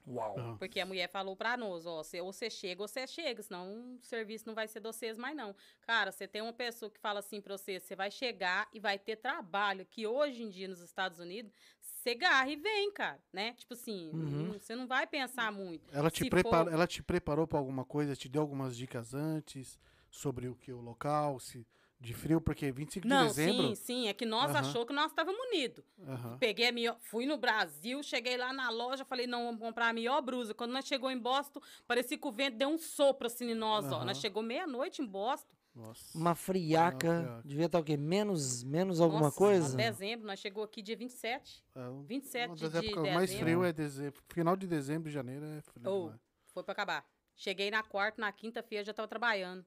[0.06, 0.38] Uau.
[0.38, 0.56] Aham.
[0.56, 3.96] Porque a mulher falou pra nós, ó, cê- ou você chega ou você chega, senão
[3.96, 5.54] o serviço não vai ser de vocês mais não.
[5.82, 8.98] Cara, você tem uma pessoa que fala assim pra você, você vai chegar e vai
[8.98, 11.52] ter trabalho, que hoje em dia nos Estados Unidos,
[12.00, 13.52] você garra e vem, cara, né?
[13.54, 14.20] Tipo assim, Uhum.
[14.48, 15.94] não- você não vai pensar muito.
[15.94, 18.16] Ela te, prepara, for- ela te preparou pra alguma coisa?
[18.16, 19.78] Te deu algumas dicas antes
[20.10, 21.66] sobre o que o local, se
[22.00, 22.40] de frio?
[22.40, 23.68] Porque 25 de Não, dezembro.
[23.68, 24.60] sim, sim, é que nós Aham.
[24.60, 25.84] achou que nós estávamos unidos.
[26.08, 26.38] Aham.
[26.38, 29.92] Peguei a minha, fui no Brasil, cheguei lá na loja, falei, não, vamos comprar a
[29.92, 30.54] melhor blusa.
[30.54, 33.84] Quando nós chegou em Boston, parecia que o vento deu um sopro assim em nós,
[33.92, 34.02] ó.
[34.02, 35.54] Nós chegou meia-noite em Boston.
[35.74, 36.18] Nossa.
[36.18, 37.42] Uma friaca, friaca.
[37.44, 37.96] devia estar o quê?
[37.96, 39.76] Menos, menos alguma Nossa, coisa?
[39.76, 41.64] dezembro, nós chegou aqui dia 27.
[41.74, 43.44] É, um- 27 uma das de épocas mais dezembro.
[43.46, 44.22] frio é dezembro.
[44.28, 45.88] Final de dezembro e janeiro é frio.
[45.88, 46.12] Oh.
[46.46, 47.06] Foi pra acabar.
[47.36, 49.64] Cheguei na quarta, na quinta-feira já tava trabalhando.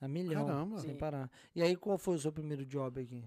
[0.00, 0.44] A milhão.
[0.46, 0.78] Caramba.
[0.80, 0.96] Sem Sim.
[0.98, 1.30] parar.
[1.54, 3.24] E aí, qual foi o seu primeiro job aqui?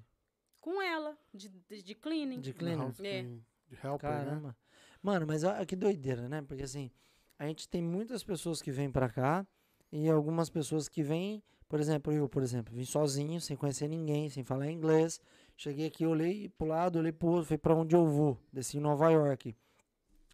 [0.60, 2.42] Com ela, de, de, de cleaning.
[2.42, 2.52] De?
[2.76, 3.02] House É.
[3.02, 4.18] cleaning, de helper, né?
[4.26, 4.58] Caramba.
[5.02, 6.42] Mano, mas olha que doideira, né?
[6.42, 6.92] Porque assim,
[7.40, 9.48] a gente tem muitas pessoas que vêm pra cá
[9.92, 14.28] e algumas pessoas que vêm, por exemplo, eu, por exemplo, vim sozinho, sem conhecer ninguém,
[14.28, 15.22] sem falar inglês.
[15.56, 18.38] Cheguei aqui, olhei pro lado, olhei pro outro, falei pra onde eu vou.
[18.52, 19.56] Desci em Nova York.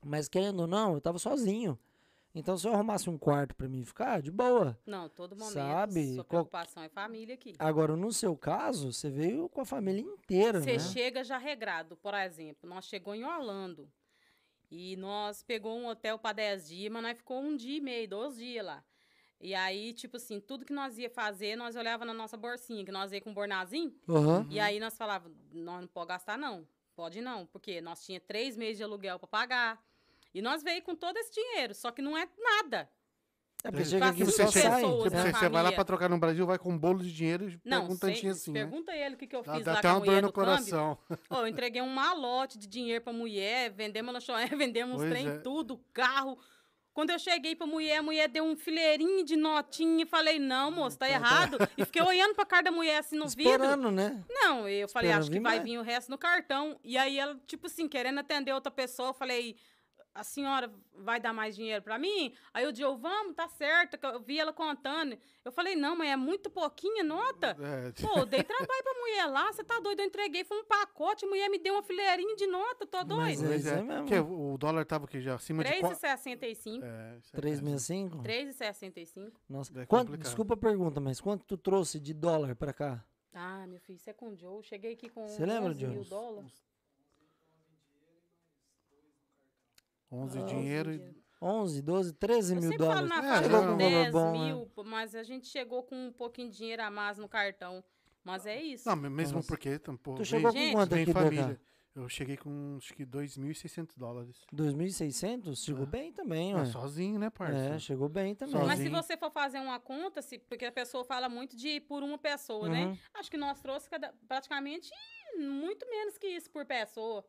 [0.04, 1.78] Mas querendo ou não, eu tava sozinho.
[2.34, 4.78] Então, se eu arrumasse um quarto pra mim ficar, de boa.
[4.86, 5.54] Não, todo momento.
[5.54, 7.54] Sabe, Sua preocupação é família aqui.
[7.60, 10.80] Agora, no seu caso, você veio com a família inteira, Você né?
[10.80, 12.70] chega já regrado, por exemplo.
[12.70, 13.90] Nós chegou em Orlando.
[14.70, 18.08] E nós pegou um hotel para 10 dias, mas nós ficou um dia e meio,
[18.08, 18.84] dois dias lá.
[19.46, 22.92] E aí, tipo assim, tudo que nós ia fazer, nós olhava na nossa bolsinha, que
[22.92, 23.94] nós ia com um bornazinho.
[24.10, 24.48] Aham.
[24.50, 26.68] E aí nós falava, nós não pode gastar não.
[26.96, 29.84] Pode não, porque nós tinha três meses de aluguel para pagar.
[30.34, 32.90] E nós veio com todo esse dinheiro, só que não é nada.
[33.64, 34.82] É porque chega aqui pessoas, sai.
[34.82, 37.50] Tipo, você, você vai lá pra trocar no Brasil, vai com um bolo de dinheiro
[37.50, 38.60] e Não, pergunta um sem- tantinho assim, né?
[38.62, 40.34] pergunta ele o que, que eu fiz dá lá até com a mulher no do
[40.34, 40.50] câmbio.
[40.52, 40.98] coração.
[41.30, 45.38] Ô, eu entreguei um malote de dinheiro pra mulher, vendemos lanchonete, vendemos Pois trem, é.
[45.40, 46.38] tudo, carro.
[46.96, 50.72] Quando eu cheguei pra mulher, a mulher deu um fileirinho de notinha e falei, não,
[50.72, 51.58] moço, tá errado.
[51.78, 53.52] E fiquei olhando pra cara da mulher assim no vidro.
[53.52, 54.24] Esperando, né?
[54.30, 55.64] Não, eu falei, Esperando acho que vai mais.
[55.64, 56.80] vir o resto no cartão.
[56.82, 59.58] E aí ela, tipo assim, querendo atender outra pessoa, eu falei,
[60.16, 62.34] a senhora vai dar mais dinheiro pra mim?
[62.54, 63.98] Aí o Dio, vamos, tá certo.
[63.98, 65.18] que Eu vi ela contando.
[65.44, 67.48] Eu falei, não, mas é muito pouquinha nota.
[67.60, 70.00] É, Pô, eu dei trabalho pra mulher lá, você tá doido?
[70.00, 73.08] Eu entreguei, foi um pacote, a mulher me deu uma fileirinha de nota, tô Mas
[73.42, 73.52] doido.
[73.54, 73.76] é isso é.
[73.76, 74.08] aí mesmo.
[74.08, 75.80] Que o dólar tava aqui já acima de...
[75.82, 76.84] qua- 3,65.
[76.84, 78.24] É, isso aí, 365?
[78.24, 79.32] 3,65.
[79.50, 79.82] Nossa.
[79.82, 83.04] É Quanto, desculpa a pergunta, mas quanto tu trouxe de dólar pra cá?
[83.34, 84.64] Ah, meu filho, isso é com o Joe.
[84.64, 86.10] Cheguei aqui com Você lembra, 11 mil Joe?
[86.10, 86.64] dólares.
[90.12, 90.98] 11 Ah, dinheiro e...
[90.98, 91.24] dinheiro.
[91.42, 93.10] 11, 12, 13 Eu mil sempre falo dólares.
[93.10, 94.46] na É, faixa chegou com um valor 10 bom, né?
[94.46, 97.84] mil, mas a gente chegou com um pouquinho de dinheiro a mais no cartão.
[98.24, 98.88] Mas é isso.
[98.90, 99.48] Não, mesmo Nossa.
[99.48, 99.78] porque...
[99.78, 101.62] tam- Pô, Tu vem- chegou com Gente, quanto aqui, família.
[101.94, 104.46] Eu cheguei com, acho que 2.600 dólares.
[104.52, 105.56] 2.600?
[105.64, 105.86] Chegou Ah.
[105.86, 106.66] bem também, É, ué.
[106.66, 107.56] sozinho, né, parça?
[107.58, 108.54] É, chegou bem também.
[108.54, 108.68] Sozinho.
[108.68, 112.02] Mas se você for fazer uma conta, se, porque a pessoa fala muito de por
[112.04, 112.88] uma pessoa, né?
[112.88, 112.98] Uhum.
[113.14, 114.90] Acho que nós trouxe cada- praticamente
[115.38, 117.24] muito menos que isso por pessoa.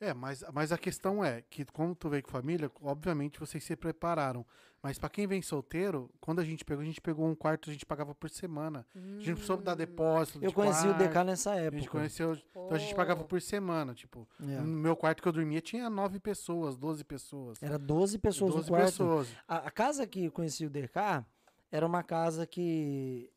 [0.00, 3.74] É, mas, mas a questão é que, como tu veio com família, obviamente vocês se
[3.74, 4.46] prepararam.
[4.80, 7.72] Mas pra quem vem solteiro, quando a gente pegou, a gente pegou um quarto, a
[7.72, 8.86] gente pagava por semana.
[8.94, 10.38] A gente não precisou dar depósito.
[10.40, 11.78] Eu de conheci o quarto, DK nessa A época.
[11.78, 12.34] gente conheceu.
[12.52, 13.92] Então a gente pagava por semana.
[13.92, 14.44] Tipo, É.
[14.60, 17.60] no meu quarto que eu dormia tinha nove pessoas, 12 pessoas.
[17.60, 18.86] Era 12 pessoas 12 no quarto.
[18.92, 19.28] pessoas.
[19.48, 21.24] A, a casa que eu conheci o DK
[21.72, 23.28] era uma casa que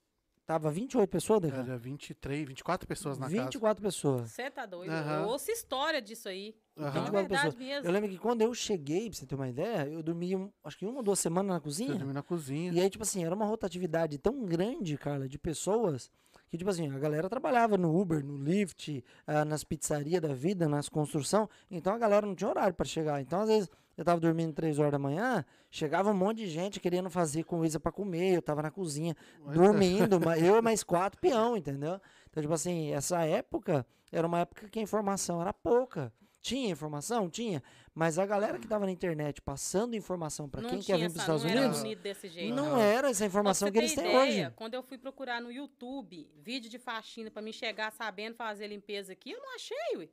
[0.45, 1.57] tava 28 pessoas, DK?
[1.57, 3.41] Era 23, 24 pessoas na casa.
[3.43, 4.31] 24 pessoas.
[4.31, 4.91] Você tá doido?
[4.91, 5.21] Aham.
[5.23, 6.55] Eu ouço história disso aí.
[6.75, 7.55] Então é 24 verdade pessoas.
[7.55, 7.87] mesmo.
[7.87, 10.77] Eu lembro que quando eu cheguei, pra você ter uma ideia, eu dormi, um- acho
[10.77, 11.93] que uma ou duas semanas na cozinha.
[11.95, 12.71] dormia na cozinha.
[12.73, 16.09] E aí, tipo assim, era uma rotatividade tão grande, Carla, de pessoas,
[16.49, 20.67] que, tipo assim, a galera trabalhava no Uber, no Lyft, ah, nas pizzarias da vida,
[20.67, 23.21] nas construção, então a galera não tinha horário para chegar.
[23.21, 26.79] Então, às vezes, eu tava dormindo três horas da manhã, chegava um monte de gente
[26.79, 29.15] querendo fazer coisa para comer, eu tava na cozinha,
[29.53, 31.99] dormindo, eu e mais quatro peão, entendeu?
[32.29, 36.11] Então, tipo assim, essa época era uma época que a informação era pouca.
[36.41, 37.29] Tinha informação?
[37.29, 37.61] Tinha.
[37.93, 41.17] Mas a galera que tava na internet passando informação para não quem quer vir para
[41.17, 42.55] os Estados não era Unidos, bonito desse jeito.
[42.55, 42.81] não Aham.
[42.81, 44.53] era essa informação você que eles têm ideia, hoje.
[44.55, 49.13] Quando eu fui procurar no YouTube vídeo de faxina pra me chegar sabendo fazer limpeza
[49.13, 50.09] aqui, eu não achei, ué.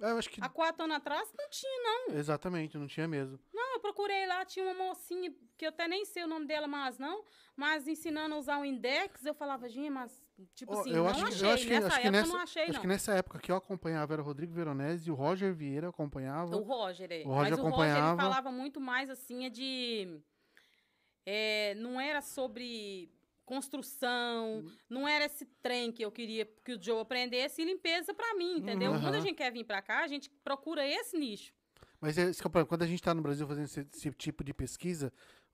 [0.00, 0.40] É, eu acho que.
[0.42, 2.18] Há quatro anos atrás não tinha.
[2.18, 3.38] Exatamente, não tinha mesmo.
[3.52, 6.66] Não, eu procurei lá, tinha uma mocinha, que eu até nem sei o nome dela
[6.68, 7.24] mais não,
[7.56, 10.22] mas ensinando a usar o index, eu falava, gente, mas,
[10.54, 11.48] tipo Ó, assim, eu não acho que- eu achei.
[11.52, 12.80] acho que- Nessa acho que época eu nessa- não achei, Acho não.
[12.80, 16.56] que nessa época que eu acompanhava era o Rodrigo Veronese e o Roger Vieira acompanhava.
[16.56, 17.22] O Roger, é.
[17.24, 18.10] O Roger Mas o Roger, acompanhava.
[18.22, 20.20] ele falava muito mais, assim, é de...
[21.26, 23.10] é, não era sobre
[23.48, 28.34] construção, não era esse trem que eu queria que o Joe aprendesse e limpeza pra
[28.34, 28.92] mim, entendeu?
[28.92, 29.00] Uhum.
[29.00, 31.52] Quando a gente quer vir pra cá, a gente procura esse nicho.
[32.00, 35.12] Mas é falo, quando a gente tá no Brasil fazendo esse, esse tipo de pesquisa,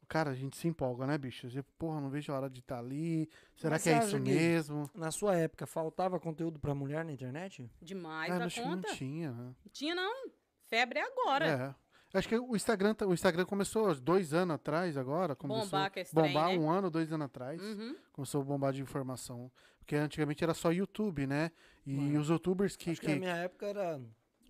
[0.08, 1.46] cara, a gente se empolga, né, bicho?
[1.54, 3.28] Eu, porra, não vejo a hora de estar ali.
[3.56, 4.90] Será Mas que é você isso mesmo?
[4.94, 7.70] Na sua época, faltava conteúdo pra mulher na internet?
[7.80, 8.94] Demais Ah, da acho que não conta.
[8.94, 9.54] tinha, né?
[9.72, 10.30] Tinha não.
[10.66, 11.46] Febre é agora.
[11.46, 11.83] É.
[12.14, 15.34] Acho que o Instagram, tá- o Instagram começou há dois anos atrás agora.
[15.34, 16.58] Começou Bombar esse trem, bombar né?
[16.58, 17.60] um ano, dois anos atrás.
[17.60, 17.96] Uhum.
[18.12, 19.50] Começou a bombar de informação.
[19.80, 21.50] Porque antigamente era só YouTube, né?
[21.84, 22.90] E Mano, os youtubers que.
[22.92, 24.00] Acho que, que- na minha época era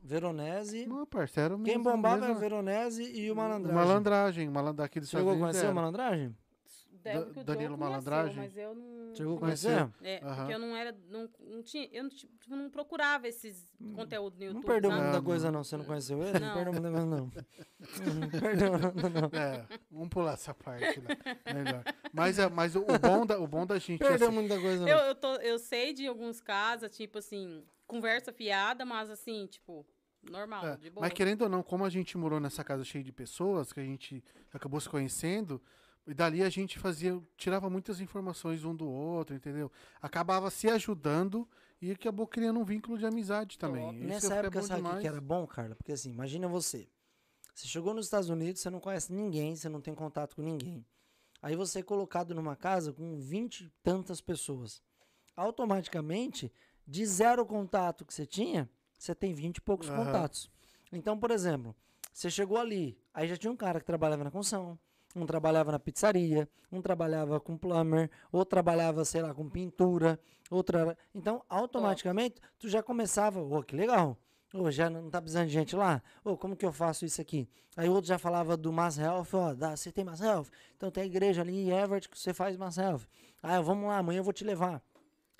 [0.03, 0.87] Veronese.
[0.87, 1.55] Não, parceiro.
[1.57, 3.75] Quem mesmo- bombava era mesmo- o Veronese e o Malandragem.
[3.77, 4.49] Malandragem.
[4.51, 5.75] Malandragem Chegou a conhecer o era.
[5.75, 6.37] Malandragem?
[7.05, 8.37] Deve Da- que o Danilo conheceu, Malandragem?
[8.37, 9.15] mas eu não...
[9.15, 9.91] Chegou a conhecer?
[10.03, 10.37] É, Aham.
[10.37, 13.29] porque eu não era, não, não tinha, eu não, ti- eu não, tipo, não procurava
[13.29, 15.03] esses conteúdos no Não YouTube, perdeu sabe?
[15.03, 15.53] muita Não, coisa, não.
[15.59, 15.65] não.
[15.65, 16.39] Você não conheceu ele?
[16.41, 16.55] Não, Não.
[16.55, 17.33] perdeu muita coisa, não.
[18.21, 19.39] Não perdeu nada, não.
[19.39, 21.09] É, vamos pular essa parte, né?
[21.53, 21.85] Melhor.
[22.13, 23.99] Mas, é, mas o, o bom da, o bom da gente...
[24.01, 25.05] Perdeu assim, muita coisa, Eu, não.
[25.07, 29.87] eu, tô, eu sei de alguns casos, tipo assim, conversa fiada, mas assim, tipo,
[30.23, 31.05] normal, É, de boa.
[31.05, 33.85] mas querendo ou não, como a gente morou nessa casa cheia de pessoas, que a
[33.85, 35.61] gente acabou se conhecendo,
[36.07, 39.71] e dali a gente fazia, tirava muitas informações um do outro, entendeu?
[40.01, 41.49] Acabava se ajudando
[41.81, 43.87] e acabou criando um vínculo de amizade também.
[43.87, 43.97] Top.
[43.97, 45.75] Isso Nessa é época, sabe o que era bom, Carla?
[45.75, 46.89] Porque assim, imagina você.
[47.55, 50.85] Você chegou nos Estados Unidos, você não conhece ninguém, você não tem contato com ninguém.
[51.41, 54.83] Aí você é colocado numa casa com 20 e tantas pessoas.
[55.37, 56.53] Automaticamente,
[56.87, 60.05] de zero contato que você tinha, você tem 20 e poucos Aham.
[60.05, 60.51] contatos.
[60.93, 61.75] Então, por exemplo,
[62.13, 64.79] você chegou ali, aí já tinha um cara que trabalhava na construção,
[65.15, 70.19] um trabalhava na pizzaria, um trabalhava com plumber, outro trabalhava, sei lá, com pintura,
[70.51, 70.97] outra.
[71.15, 74.19] Então, automaticamente, tu já começava, ô, que legal.
[74.53, 76.03] Ô, já não tá precisando de gente lá?
[76.25, 77.49] Ô, como que eu faço isso aqui?
[77.77, 80.47] Aí o outro já falava do Mass Health, ó, dá, você tem Mass Health?
[80.77, 83.03] Então tem a igreja ali em Everett que você faz Mass Health.
[83.43, 84.81] Ah, vamos lá, amanhã eu vou te levar.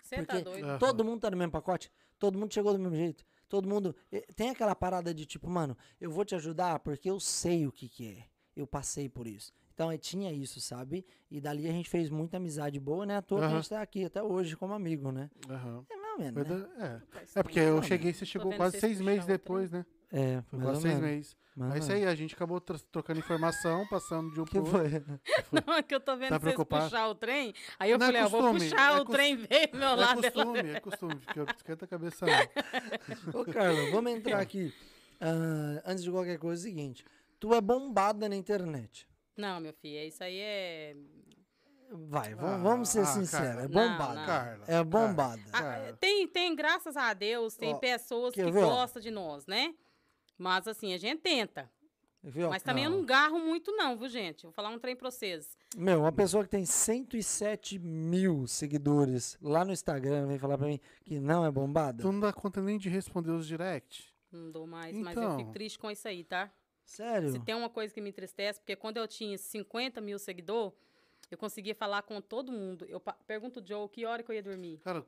[0.03, 0.65] Você tá porque- doido.
[0.67, 0.79] Aham.
[0.79, 1.91] Todo mundo tá no mesmo pacote?
[2.19, 3.25] Todo mundo chegou do mesmo jeito?
[3.49, 3.95] Todo mundo.
[4.35, 7.89] Tem aquela parada de tipo, mano, eu vou te ajudar porque eu sei o que
[7.89, 8.25] que é.
[8.57, 9.53] Eu passei por isso.
[9.75, 11.05] Então, eh, tinha isso, sabe?
[11.29, 13.17] E dali a gente fez muita amizade boa, né?
[13.17, 15.29] À toa que a gente tá aqui até hoje como amigo, né?
[15.51, 15.85] Aham.
[15.91, 16.55] É mais ou menos, né?
[16.79, 17.01] da- é.
[17.11, 19.85] Faz É porque eu Não, cheguei, você chegou quase seis meses depois, né?
[20.13, 21.11] É, Foi mais quase ou seis menos.
[21.11, 21.37] meses.
[21.57, 24.65] ou Aí isso aí, a gente acabou tro- trocando informação, passando de um Que pro
[24.65, 24.79] outro.
[25.51, 25.61] foi?
[25.67, 26.85] Não, é que eu tô vendo Tá vocês preocupado?
[26.85, 27.53] puxar o trem.
[27.77, 29.89] Aí eu Não é falei, ó, vou costume, puxar é o trem veio do meu
[29.89, 30.03] É lado.
[30.03, 33.35] ela costume, é costume, porque eu esquenta a cabeça não.
[33.41, 34.73] Ô, Carla, vamos entrar aqui.
[35.21, 37.05] Ah, antes de qualquer coisa, é o seguinte.
[37.41, 39.09] Tu é bombada na internet.
[39.37, 40.97] Não, meu filho, isso aí é.
[41.91, 43.31] Vai, vamos, Ah, vamos ser ah, sinceros.
[43.31, 43.63] Carla.
[43.63, 44.15] É Não, bombada.
[44.15, 44.27] não.
[44.27, 44.65] Carla.
[44.67, 45.43] É bombada.
[45.53, 45.97] Ah, Cara.
[46.01, 49.75] tem, tem, graças a Deus, tem Ó, pessoas que gostam de nós, né?
[50.39, 51.71] Mas assim, a gente tenta.
[52.27, 52.49] Viu?
[52.49, 54.45] Mas também eu não garro muito, não, viu, gente?
[54.45, 55.57] Vou falar um trem pra vocês.
[55.77, 60.81] Meu, uma pessoa que tem 107 mil seguidores lá no Instagram vem falar pra mim
[61.05, 62.03] que não é bombada?
[62.03, 64.11] Tu não dá conta nem de responder os direct.
[64.33, 65.39] Não dou mais, mas eu Então.
[65.39, 66.51] fico triste com isso aí, tá?
[66.85, 67.31] Sério?
[67.33, 70.75] Se tem uma coisa que me entristece, porque quando eu tinha 50 mil seguidores,
[71.31, 72.85] eu conseguia falar com todo mundo.
[72.85, 74.79] Eu pergunto o Joe que hora que eu ia dormir.
[74.85, 75.05] Cara,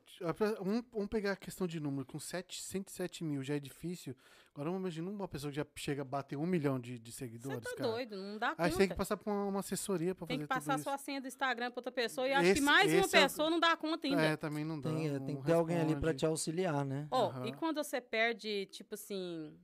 [0.59, 2.07] vamos, pegar a questão de número.
[2.07, 4.17] Com 7, 107 mil já é difícil.
[4.55, 7.19] Agora vamos imaginar uma pessoa que já chega a bater um milhão de, de Você
[7.19, 7.91] seguidores, tá cara.
[7.91, 8.71] doido, não dá Aí conta.
[8.71, 10.97] você tem que passar por uma, uma assessoria pra Tem fazer que passar tudo sua
[10.99, 12.27] senha do Instagram pra outra pessoa.
[12.27, 14.23] E acho Esse- que mais uma é pessoa não dá conta ainda.
[14.23, 14.89] É, também não dá.
[14.89, 17.07] Tem, é, tem que ter alguém ali pra te auxiliar, né?
[17.11, 17.47] Ó, Aham.
[17.47, 19.55] e quando você perde, tipo assim,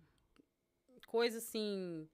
[1.13, 2.09] coisa assim.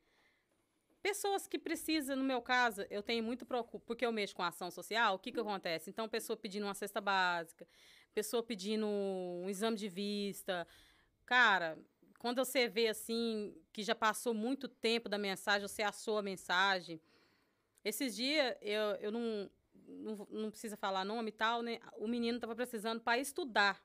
[1.01, 4.71] Pessoas que precisam, no meu caso, eu tenho muito preocupo, porque eu mexo com ação
[4.73, 5.89] social, o que que acontece?
[5.89, 7.67] Então, pessoa pedindo uma cesta básica,
[8.13, 10.67] pessoa pedindo um exame de vista.
[11.25, 11.79] Cara,
[12.19, 17.01] quando você vê assim, que já passou muito tempo da mensagem, você assou a mensagem.
[17.85, 19.49] Esses dias, eu, eu não,
[19.87, 21.79] não, não precisa falar nome e tal, né?
[21.97, 23.81] O menino tava precisando para estudar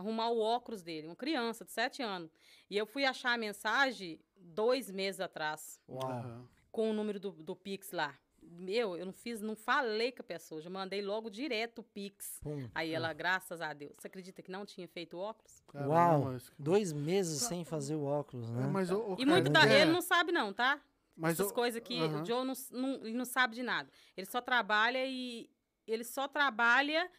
[0.00, 2.30] arrumar o óculos dele, uma criança de 7 anos.
[2.68, 6.48] E eu fui achar a mensagem dois meses atrás, Uau.
[6.72, 8.16] Com o número do, do Pix lá.
[8.42, 12.38] Meu, eu não fiz, não falei com a pessoa, já mandei logo direto o Pix.
[12.42, 12.68] Pum.
[12.74, 13.94] Aí ela, graças a Deus.
[13.98, 15.60] Você acredita que não tinha feito o óculos?
[15.68, 16.20] Caramba, Uau.
[16.24, 18.66] mas- Dois meses sem fazer o óculos, É, né?
[18.68, 20.80] mas, ô, ô, E muito da, é, ele não sabe não, tá?
[21.14, 22.22] mas, Essas coisas que aham.
[22.22, 23.90] o Joe não, não, ele não sabe de nada.
[24.16, 25.50] Ele só trabalha e
[25.86, 27.10] ele só trabalha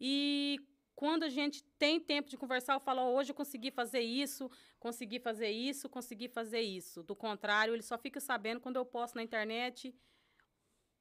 [0.00, 0.58] e
[0.96, 4.50] quando a gente tem tempo de conversar, eu falo, "Ó, hoje eu consegui fazer isso,
[4.78, 7.02] consegui fazer isso, consegui fazer isso.
[7.02, 9.94] Do contrário, ele só fica sabendo quando eu posto na internet.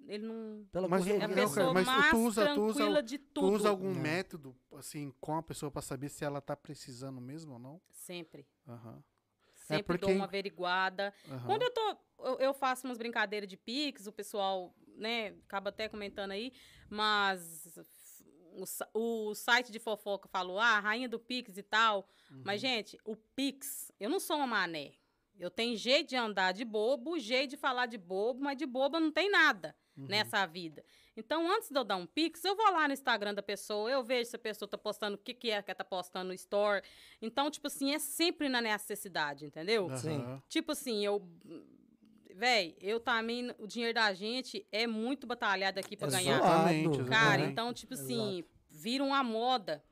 [0.06, 1.36] Ele não Pela Mas é a Não, correria.
[1.36, 3.52] cara, pessoa mas tu mais usa- tu usa- tranquila de Tu tudo.
[3.54, 4.02] usa algum Não.
[4.02, 7.82] método, assim, com a pessoa pra saber se ela tá precisando mesmo ou não?
[7.92, 8.46] Sempre.
[8.68, 9.02] Aham.
[9.56, 11.14] Sempre porque- dou uma averiguada.
[11.30, 11.46] aham.
[11.46, 11.98] Quando eu tô.
[12.20, 16.52] Eu, eu faço umas brincadeiras de Pix, o pessoal, né, acaba até comentando aí,
[16.90, 17.78] mas
[18.56, 22.08] o, o site de fofoca falou, ah, rainha do Pix e tal.
[22.44, 22.70] Mas, Uhum.
[22.70, 24.94] gente, o Pix, eu não sou uma mané.
[25.40, 29.00] Eu tenho jeito de andar de bobo, jeito de falar de bobo, mas de boba
[29.00, 30.06] não tem nada Uhum.
[30.08, 30.84] nessa vida.
[31.16, 34.04] Então, antes de eu dar um Pix, eu vou lá no Instagram da pessoa, eu
[34.04, 36.34] vejo se a pessoa tá postando o que, que é que ela tá postando no
[36.34, 36.82] Store.
[37.22, 39.96] Então, tipo assim, é sempre na necessidade, entendeu?
[39.98, 40.22] Sim.
[40.22, 40.42] Aham.
[40.50, 41.22] Tipo assim, eu.
[42.36, 43.54] Véi, eu também.
[43.60, 46.38] O dinheiro da gente é muito batalhado aqui pra É ganhar.
[46.40, 47.52] Exatamente, Cara, exatamente.
[47.52, 49.84] então, tipo assim, vira uma moda.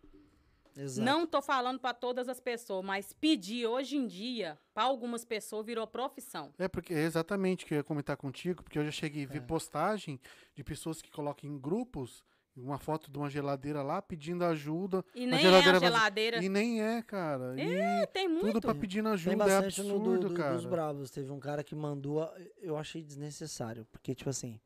[0.76, 1.06] Exato.
[1.06, 5.66] Não tô falando para todas as pessoas, mas pedir hoje em dia, para algumas pessoas,
[5.66, 6.54] virou profissão.
[6.58, 9.28] É porque é exatamente o que eu ia comentar contigo, porque eu já cheguei a
[9.28, 9.42] ver É.
[9.42, 10.20] postagem
[10.56, 12.24] de pessoas que colocam em grupos
[12.56, 15.04] uma foto de uma geladeira lá pedindo ajuda.
[15.16, 15.88] E nem geladeira é a vazia.
[15.98, 16.44] geladeira.
[16.44, 17.60] E nem é, cara.
[17.60, 18.48] É, E tem muito.
[18.48, 20.56] tudo pra pedindo Tem ajuda é bastante no absurdo, do, do- cara.
[20.56, 21.10] dos bravos.
[21.12, 22.30] Teve um cara que mandou,
[22.62, 24.60] eu achei desnecessário, porque tipo assim,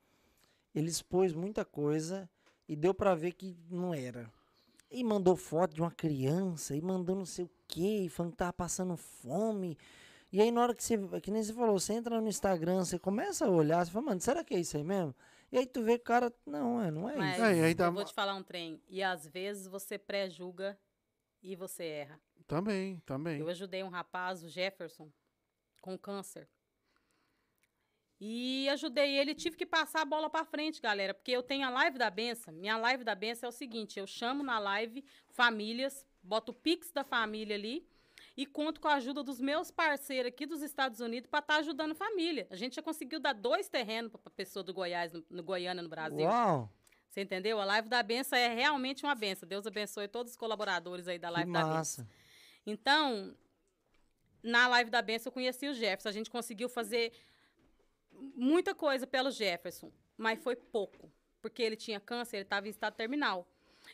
[0.73, 2.29] ele expôs muita coisa
[2.67, 4.29] e deu pra ver que não era.
[4.91, 8.37] E mandou foto de uma criança e mandou não sei o quê, e falando que
[8.37, 9.77] tava passando fome.
[10.31, 12.97] E aí na hora que você, que nem você falou, você entra no Instagram, você
[12.99, 15.13] começa a olhar, você fala, mano, será que é isso aí mesmo?
[15.51, 17.45] E aí tu vê que o cara, não, é, não é Mas isso.
[17.45, 18.81] É, e aí dá eu vou te falar um trem.
[18.87, 20.77] E às vezes você pré-julga
[21.41, 22.19] e você erra.
[22.47, 23.39] Também, também.
[23.39, 25.11] Eu ajudei um rapaz, o Jefferson,
[25.81, 26.47] com câncer.
[28.19, 31.69] E ajudei ele, tive que passar a bola pra frente, galera, porque eu tenho a
[31.69, 32.53] live da benção.
[32.53, 36.91] Minha live da benção é o seguinte, eu chamo na live famílias, boto o pix
[36.91, 37.85] da família ali
[38.37, 41.95] e conto com a ajuda dos meus parceiros aqui dos Estados Unidos para estar ajudando
[41.95, 42.47] família.
[42.49, 45.87] A gente já conseguiu dar dois terrenos para pessoa do Goiás, no, no Goiânia, no
[45.87, 46.25] Brasil.
[46.25, 46.69] Uau,
[47.09, 47.59] Você entendeu?
[47.61, 49.47] A live da benção é realmente uma benção.
[49.47, 51.75] Deus abençoe todos os colaboradores aí da que live da benção.
[51.75, 52.09] massa.
[52.65, 53.33] Então,
[54.43, 56.09] na live da benção eu conheci o Jefferson.
[56.09, 57.13] A gente conseguiu fazer
[58.35, 61.09] muita coisa pelo Jefferson, mas foi pouco,
[61.41, 63.47] porque ele tinha câncer, ele estava em estado terminal.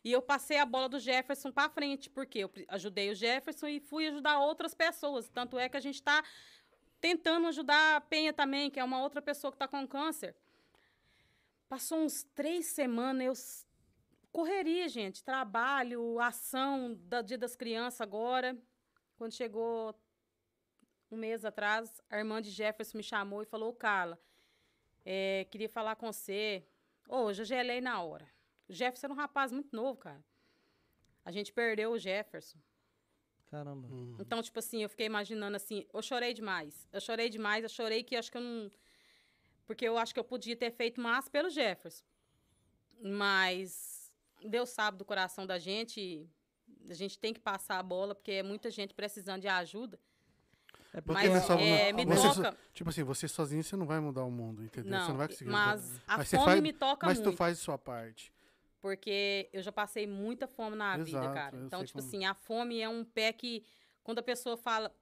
[0.03, 3.79] E eu passei a bola do Jefferson para frente, porque eu ajudei o Jefferson e
[3.79, 5.29] fui ajudar outras pessoas.
[5.29, 6.23] Tanto é que a gente está
[6.99, 10.35] tentando ajudar a Penha também, que é uma outra pessoa que está com câncer.
[11.69, 13.65] Passou uns três semanas,
[14.23, 18.57] eu correria, gente, trabalho, ação da Dia das Crianças agora.
[19.17, 19.95] Quando chegou
[21.11, 24.19] um mês atrás, a irmã de Jefferson me chamou e falou, "Ô, Carla,
[25.05, 26.65] é, queria falar com você.
[27.07, 28.27] Ô, eu já gelei na hora.
[28.71, 30.23] O Jefferson era um rapaz muito novo, cara.
[31.25, 32.57] A gente perdeu o Jefferson.
[33.49, 33.85] Caramba.
[33.89, 34.15] Hum.
[34.17, 36.87] Então, tipo assim, eu fiquei imaginando assim, eu chorei demais.
[36.89, 38.71] Eu chorei demais, eu chorei que acho que eu não.
[39.67, 42.05] Porque eu acho que eu podia ter feito mais pelo Jefferson.
[43.01, 44.09] Mas
[44.41, 46.25] Deus sabe do coração da gente.
[46.89, 49.99] A gente tem que passar a bola, porque é muita gente precisando de ajuda.
[50.93, 52.57] É Porque Mas só- é, me você toca.
[52.73, 54.97] Tipo assim, você sozinho você não vai mudar o mundo, entendeu?
[54.97, 55.49] você não vai conseguir.
[55.49, 56.03] mas mudar.
[56.07, 57.31] a Mas fome faz- me toca Mas muito.
[57.31, 58.31] tu faz a sua parte.
[58.81, 61.55] Porque eu já passei muita fome na vida, Exato, cara.
[61.55, 63.63] eu Então, tipo como- assim, a fome é um pé que,
[64.03, 64.93] quando a pessoa fala,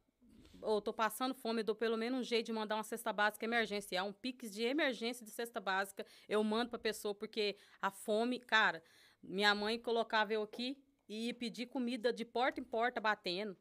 [0.62, 3.46] ou tô passando fome, eu dou pelo menos um jeito de mandar uma cesta básica
[3.46, 8.38] emergencial, um pix de emergência de cesta básica, eu mando pra pessoa, porque a fome,
[8.40, 8.84] cara,
[9.24, 10.78] minha mãe colocava eu aqui
[11.08, 13.56] e ia pedir comida de porta em porta, batendo,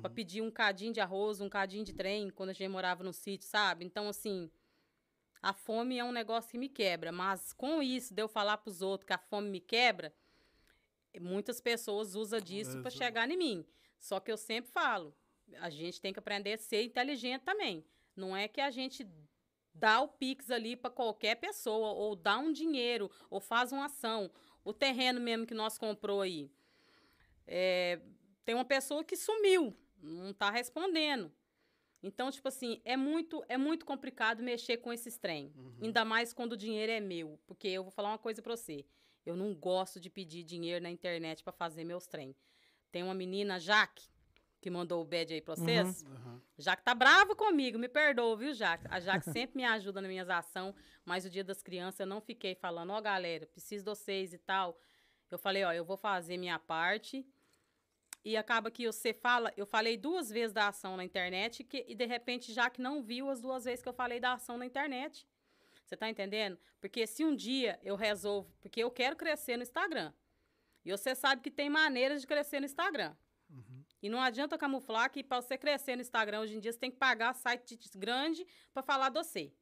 [0.00, 0.14] pra Uhum.
[0.14, 3.48] pedir um cadinho de arroz, um cadinho de trem, quando a gente morava no sítio,
[3.48, 3.84] sabe?
[3.84, 4.48] Então, assim,
[5.44, 8.80] a fome é um negócio que me quebra, mas com isso, de eu falar pros
[8.80, 10.10] outros que a fome me quebra,
[11.20, 13.66] muitas pessoas usam disso para chegar em mim.
[13.98, 15.14] Só que eu sempre falo,
[15.60, 17.84] a gente tem que aprender a ser inteligente também.
[18.16, 19.06] Não é que a gente
[19.74, 24.30] dá o Pix ali para qualquer pessoa, ou dá um dinheiro, ou faz uma ação.
[24.64, 26.50] O terreno mesmo que nós comprou aí.
[27.46, 28.00] é,
[28.46, 31.30] tem uma pessoa que sumiu, não está respondendo.
[32.04, 35.50] Então, tipo assim, é muito, é muito complicado mexer com esses trem.
[35.82, 37.40] Ainda mais quando o dinheiro é meu.
[37.46, 38.84] Porque eu vou falar uma coisa pra você.
[39.24, 42.36] Eu não gosto de pedir dinheiro na internet pra fazer meus trem.
[42.92, 44.06] Tem uma menina, Jaque,
[44.60, 46.04] que mandou o bad aí pra vocês.
[46.04, 46.42] Aham.
[46.58, 48.86] Jaque tá brava comigo, me perdoa, viu, Jaque?
[48.90, 50.74] A Jaque sempre me ajuda nas minhas ações,
[51.06, 54.38] mas o dia das crianças eu não fiquei falando, ó, galera, preciso de vocês e
[54.38, 54.78] tal.
[55.30, 57.26] Eu falei, ó, eu vou fazer minha parte.
[58.24, 61.94] E acaba que você fala, eu falei duas vezes da ação na internet que, e
[61.94, 65.26] de repente Jaque não viu as duas vezes que eu falei da ação na internet.
[65.84, 66.58] Você tá entendendo?
[66.80, 70.12] Porque se um dia eu resolvo, porque eu quero crescer no Instagram.
[70.84, 73.14] E você sabe que tem maneiras de crescer no Instagram.
[74.02, 76.90] E não adianta camuflar que para você crescer no Instagram hoje em dia você tem
[76.90, 79.52] que pagar site grande para falar de você.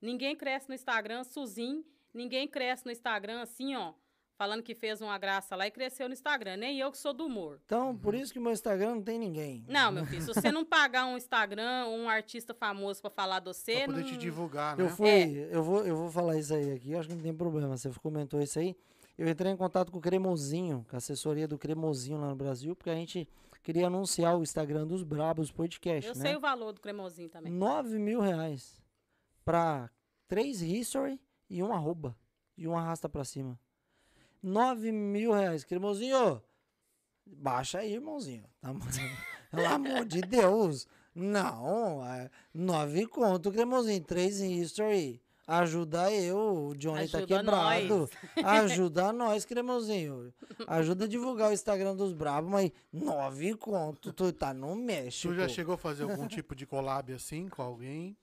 [0.00, 3.94] Ninguém cresce no Instagram sozinho, ninguém cresce no Instagram assim, ó,
[4.36, 6.56] falando que fez uma graça lá e cresceu no Instagram.
[6.56, 7.60] Nem eu que sou do humor.
[7.64, 9.64] Então, por isso que o meu Instagram não tem ninguém.
[9.68, 13.46] Não, meu filho, se você não pagar um Instagram um artista famoso para falar de
[13.46, 14.08] você, Pra poder não...
[14.08, 14.84] te divulgar, né?
[14.84, 15.48] Eu fui, É.
[15.50, 17.76] eu vou, eu vou falar isso aí aqui, eu acho que não tem problema.
[17.76, 18.76] Você comentou isso aí.
[19.18, 22.76] Eu entrei em contato com o Cremosinho, com a assessoria do Cremosinho lá no Brasil,
[22.76, 23.26] porque a gente
[23.62, 26.20] queria anunciar o Instagram dos Brabos Podcast, eu né?
[26.20, 27.50] sei o valor do cremosinho também.
[27.50, 28.80] 9 mil reais
[29.44, 29.90] pra
[30.28, 31.18] três history
[31.48, 32.14] e um arroba.
[32.58, 33.58] E um arrasta pra cima.
[34.46, 35.64] 9 mil reais.
[35.64, 36.40] Cremosinho,
[37.26, 38.44] baixa aí, irmãozinho.
[38.60, 38.72] Tá?
[39.50, 40.86] Pelo amor de Deus.
[41.14, 44.02] Não, é nove conto, cremosinho.
[44.04, 45.20] Três history.
[45.48, 48.10] Ajuda eu, o Johnny tá Ajuda quebrado.
[48.44, 50.32] Ajuda nós, cremosinho.
[50.66, 55.32] Ajuda a divulgar o Instagram dos Brabos, mas nove conto, tu tá no México.
[55.32, 58.16] Tu já chegou a fazer algum tipo de collab assim com alguém?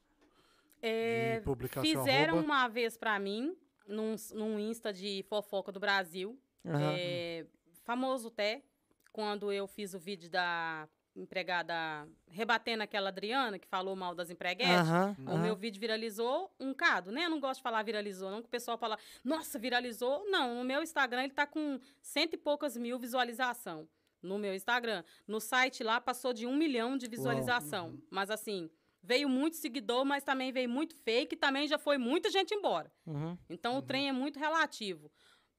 [0.81, 2.45] É, de publicação fizeram arroba?
[2.45, 3.55] uma vez pra mim,
[3.87, 6.39] num, num Insta de fofoca do Brasil.
[6.65, 6.93] Aham.
[6.97, 7.45] É,
[7.83, 8.63] famoso até,
[9.11, 14.73] quando eu fiz o vídeo da empregada rebatendo aquela Adriana que falou mal das empreguetes.
[14.73, 17.25] Aham, O meu vídeo viralizou um cado, né?
[17.25, 20.23] Eu não gosto de falar viralizou, não, que o pessoal fala, nossa, viralizou.
[20.29, 23.87] Não, no meu Instagram ele tá com cento e poucas mil visualização.
[24.21, 25.03] No meu Instagram.
[25.27, 27.99] No site lá passou de um milhão de visualização.
[28.09, 28.71] Mas assim,
[29.03, 32.91] veio muito seguidor, mas também veio muito fake e também já foi muita gente embora.
[33.05, 33.37] Uhum.
[33.49, 35.11] Então o trem é muito relativo.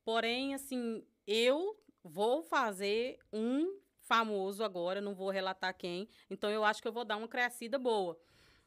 [0.02, 6.08] Porém, assim, eu vou fazer um famoso agora, não vou relatar quem.
[6.30, 8.18] Então eu acho que eu vou dar uma crescida boa.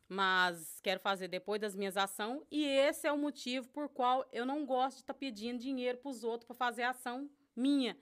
[0.08, 2.42] Mas quero fazer depois das minhas ações.
[2.50, 6.10] E esse é o motivo por qual eu não gosto de estar pedindo dinheiro para
[6.10, 7.98] os outros para fazer ação minha.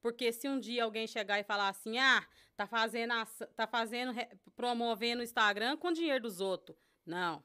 [0.00, 2.26] Porque se um dia alguém chegar e falar assim, ah,
[2.56, 3.12] tá fazendo,
[3.54, 6.76] tá fazendo, re- promovendo o Instagram com dinheiro dos outros.
[7.04, 7.42] Não.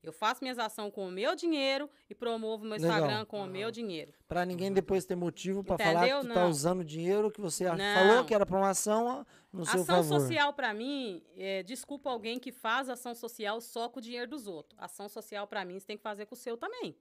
[0.00, 2.90] Eu faço minhas ações com o meu dinheiro e promovo meu Legal.
[2.98, 4.14] Instagram com o meu dinheiro.
[4.28, 7.76] Pra ninguém depois ter motivo pra falar que tu tá usando dinheiro que você Não.
[7.94, 10.20] falou que era pra uma ação no seu ação favor.
[10.20, 14.46] social, pra mim, é, desculpa alguém que faz ação social só com o dinheiro dos
[14.46, 14.78] outros.
[14.80, 16.96] Ação social, pra mim, você tem que fazer com o seu também.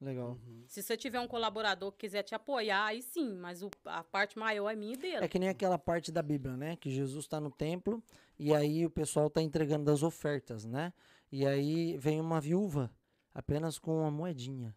[0.00, 0.38] Legal.
[0.66, 4.38] Se você tiver um colaborador que quiser te apoiar, aí sim, mas o- a parte
[4.38, 5.24] maior é minha e dele.
[5.24, 6.76] É que nem aquela parte da Bíblia, né?
[6.76, 8.02] Que Jesus está no templo
[8.38, 10.92] e aí o pessoal tá entregando das ofertas, né?
[11.30, 12.90] E aí vem uma viúva
[13.34, 14.74] apenas com uma moedinha.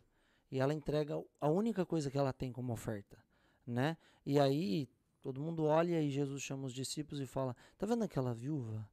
[0.51, 3.17] E ela entrega a única coisa que ela tem como oferta,
[3.65, 3.95] né?
[4.26, 4.89] E aí
[5.21, 8.88] todo mundo olha e Jesus chama os discípulos e fala: Tá vendo aquela viúva?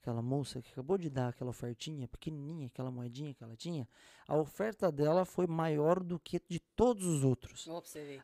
[0.00, 3.86] Aquela moça que acabou de dar aquela ofertinha pequenininha, aquela moedinha que ela tinha?
[4.26, 7.66] A oferta dela foi maior do que de todos os outros.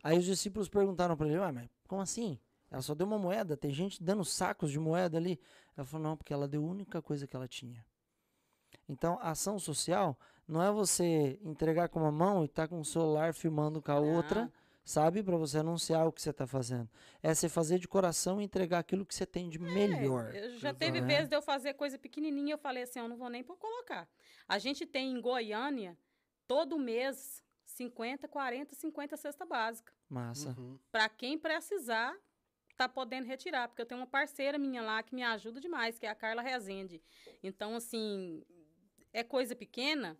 [0.03, 2.39] Aí os discípulos perguntaram para ele, Ué, mas como assim?
[2.71, 5.39] Ela só deu uma moeda, tem gente dando sacos de moeda ali.
[5.77, 7.85] Ela falou, não, porque ela deu a única coisa que ela tinha.
[8.89, 10.19] Então, a ação social
[10.49, 13.99] não é você entregar com uma mão e estar com o celular filmando com a
[13.99, 14.53] outra, Não.
[14.87, 15.23] Sabe?
[15.23, 16.89] Para você anunciar o que você está fazendo.
[17.23, 20.33] É você fazer de coração e entregar aquilo que você tem de melhor.
[20.35, 21.01] É, Eu já teve É.
[21.03, 24.09] vezes de eu fazer coisa pequenininha, eu falei assim, eu não vou nem pôr colocar.
[24.49, 25.99] A gente tem em Goiânia,
[26.47, 29.93] todo mês, 50, 40, 50 cesta básica.
[30.09, 30.55] Massa.
[30.57, 30.79] Uhum.
[30.93, 32.17] Para quem precisar,
[32.77, 36.07] tá podendo retirar, porque eu tenho uma parceira minha lá que me ajuda demais, que
[36.07, 37.03] é a Carla Rezende.
[37.43, 38.45] Então, assim,
[39.13, 40.17] é coisa pequena,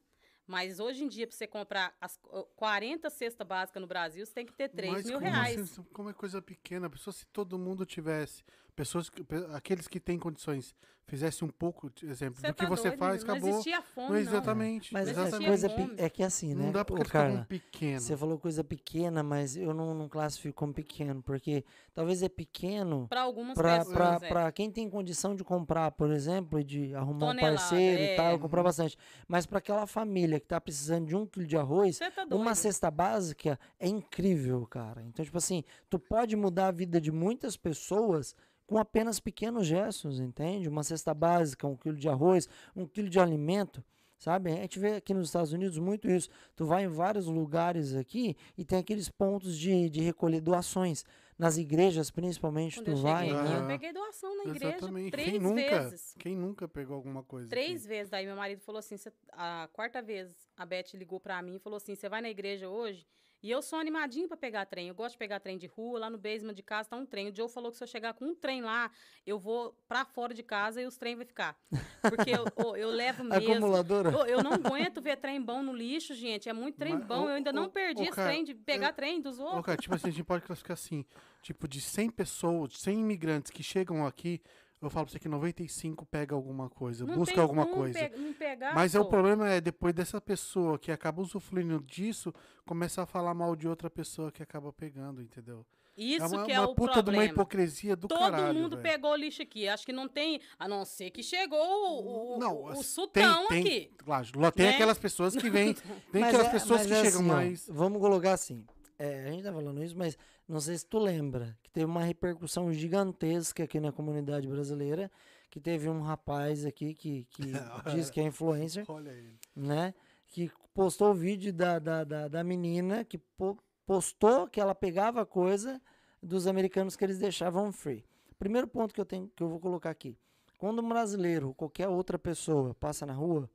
[0.47, 4.33] mas hoje em dia, para você comprar as ó, 40 cestas básicas no Brasil, você
[4.33, 5.61] tem que ter 3 Mas mil como reais.
[5.61, 6.89] assim, como é coisa pequena?
[6.89, 8.45] Pessoa, se todo mundo tivesse,
[8.77, 10.75] pessoas, que- pe- aqueles que têm condições,
[11.09, 13.33] fizesse um pouco, exemplo, Você do que tá você doido, faz, menino?
[13.33, 13.49] acabou.
[13.51, 14.21] Não existia fome, Não, não.
[14.21, 14.93] exatamente.
[14.93, 15.95] Mas essa existia coisa fome.
[15.99, 16.65] é que assim, né?
[16.65, 18.01] Não dá pra ô, classificar Carla, como pequeno.
[18.01, 21.65] Você falou coisa pequena, mas eu não, não classifico como pequeno, porque
[21.95, 24.29] talvez é pequeno Para algumas para pessoas, é.
[24.29, 28.17] para quem tem condição de comprar, por exemplo, e de arrumar Tonelada, um parceiro e
[28.17, 28.39] tal, é.
[28.39, 28.99] comprar bastante.
[29.29, 32.91] Mas para aquela família que tá precisando de um quilo de arroz, tá uma cesta
[32.91, 35.05] básica é incrível, cara.
[35.05, 38.35] Então, tipo assim, tu pode mudar a vida de muitas pessoas
[38.67, 40.69] com apenas pequenos gestos, entende?
[40.69, 43.83] Uma cesta básica, um quilo de arroz, um quilo de alimento.
[44.19, 44.51] Sabe?
[44.51, 46.31] A gente vê aqui nos Estados Unidos muito isso.
[46.57, 51.05] Tu vai em vários lugares aqui e tem aqueles pontos de, de recolher doações.
[51.39, 53.29] Nas igrejas, principalmente, Quando tu eu vai.
[53.29, 55.11] cheguei eu peguei doação na igreja Exatamente.
[55.11, 56.15] três Quem nunca, vezes.
[56.19, 57.47] quem nunca pegou alguma coisa?
[57.51, 57.89] Três aqui?
[57.89, 58.09] vezes.
[58.11, 61.59] Daí meu marido falou assim, cê- a quarta vez a Beth ligou pra mim e
[61.59, 63.07] falou assim, você vai na igreja hoje?
[63.43, 64.89] E eu sou animadinho pra pegar trem.
[64.89, 66.01] Eu gosto de pegar trem de rua.
[66.01, 67.29] Lá no basement de casa tá um trem.
[67.29, 68.91] O Joe falou que se eu chegar com um trem lá,
[69.27, 71.57] eu vou pra fora de casa e os trem vai ficar.
[72.03, 73.53] Porque eu, ô, eu levo mesmo.
[73.53, 74.17] Acumuladora?
[74.17, 76.49] Ô, eu não aguento ver trem bom no lixo, gente.
[76.49, 77.29] É muito trem Mas, bom.
[77.29, 79.65] eu ainda ô, não perdi ô, esse cara, trem de pegar eu- trem dos outros.
[79.65, 81.05] cara, tipo assim, a gente pode classificar assim,
[81.43, 84.41] tipo, de 100 pessoas, 100 imigrantes que chegam aqui,
[84.83, 87.99] eu falo pra você que 95 pega alguma coisa, Não busca alguma como coisa.
[88.11, 92.33] pe- não pegar, Mas é o problema é depois dessa pessoa que acaba usufruindo disso,
[92.67, 95.65] começar a falar mal de outra pessoa que acaba pegando, entendeu?
[95.97, 97.25] Isso é uma, que é uma o puta de uma problema.
[97.33, 98.53] hipocrisia do Todo caralho.
[98.53, 98.83] mundo velho.
[98.83, 99.67] pegou lixo aqui.
[99.67, 100.43] Acho que não tem.
[100.59, 103.91] A não ser que chegou o, o, Não, o, o sultão tem, aqui.
[103.97, 104.75] Claro, lá tem né?
[104.75, 105.73] aquelas pessoas que vêm,
[106.13, 107.67] tem Mas aquelas é- pessoas que é chegam assim, mais.
[107.71, 108.63] vamos colocar assim.
[108.99, 110.17] É, a gente tá falando isso, mas
[110.49, 115.11] não sei se tu lembra que teve uma repercussão gigantesca aqui na comunidade brasileira,
[115.51, 117.43] que teve um rapaz aqui que, que
[117.95, 119.39] diz que é influencer, Olha ele.
[119.55, 119.95] né?
[120.29, 125.25] Que postou o vídeo da, da, da, da menina que po- postou que ela pegava
[125.25, 125.81] coisa
[126.23, 128.05] dos americanos que eles deixavam free.
[128.39, 130.19] Primeiro ponto que eu tenho que eu vou colocar aqui.
[130.59, 133.49] Quando um brasileiro ou qualquer outra pessoa passa na rua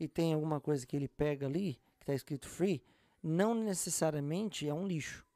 [0.00, 2.82] e tem alguma coisa que ele pega ali, que tá escrito free,
[3.26, 5.26] não necessariamente é um lixo.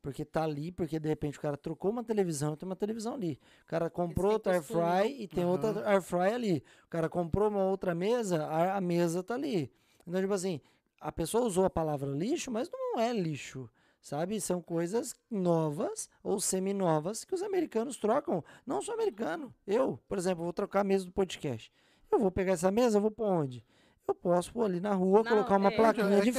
[0.00, 3.38] Porque tá ali, porque de repente o cara trocou uma televisão, tem uma televisão ali.
[3.64, 6.62] O cara comprou outra air fry e tem outra air fry ali.
[6.84, 9.70] O cara comprou uma outra mesa, a, a mesa tá ali.
[10.06, 10.60] Então, tipo assim,
[11.00, 13.68] a pessoa usou a palavra lixo, mas não é lixo.
[14.00, 14.40] Sabe?
[14.40, 18.44] São coisas novas ou semi-novas que os americanos trocam.
[18.64, 19.52] Não sou americano.
[19.66, 21.72] Eu, por exemplo, vou trocar a mesa do podcast.
[22.10, 23.64] Eu vou pegar essa mesa, eu vou pôr onde?
[24.08, 25.76] Eu posso pôr ali na rua, Não, colocar uma é.
[25.76, 26.32] plaquinha É de a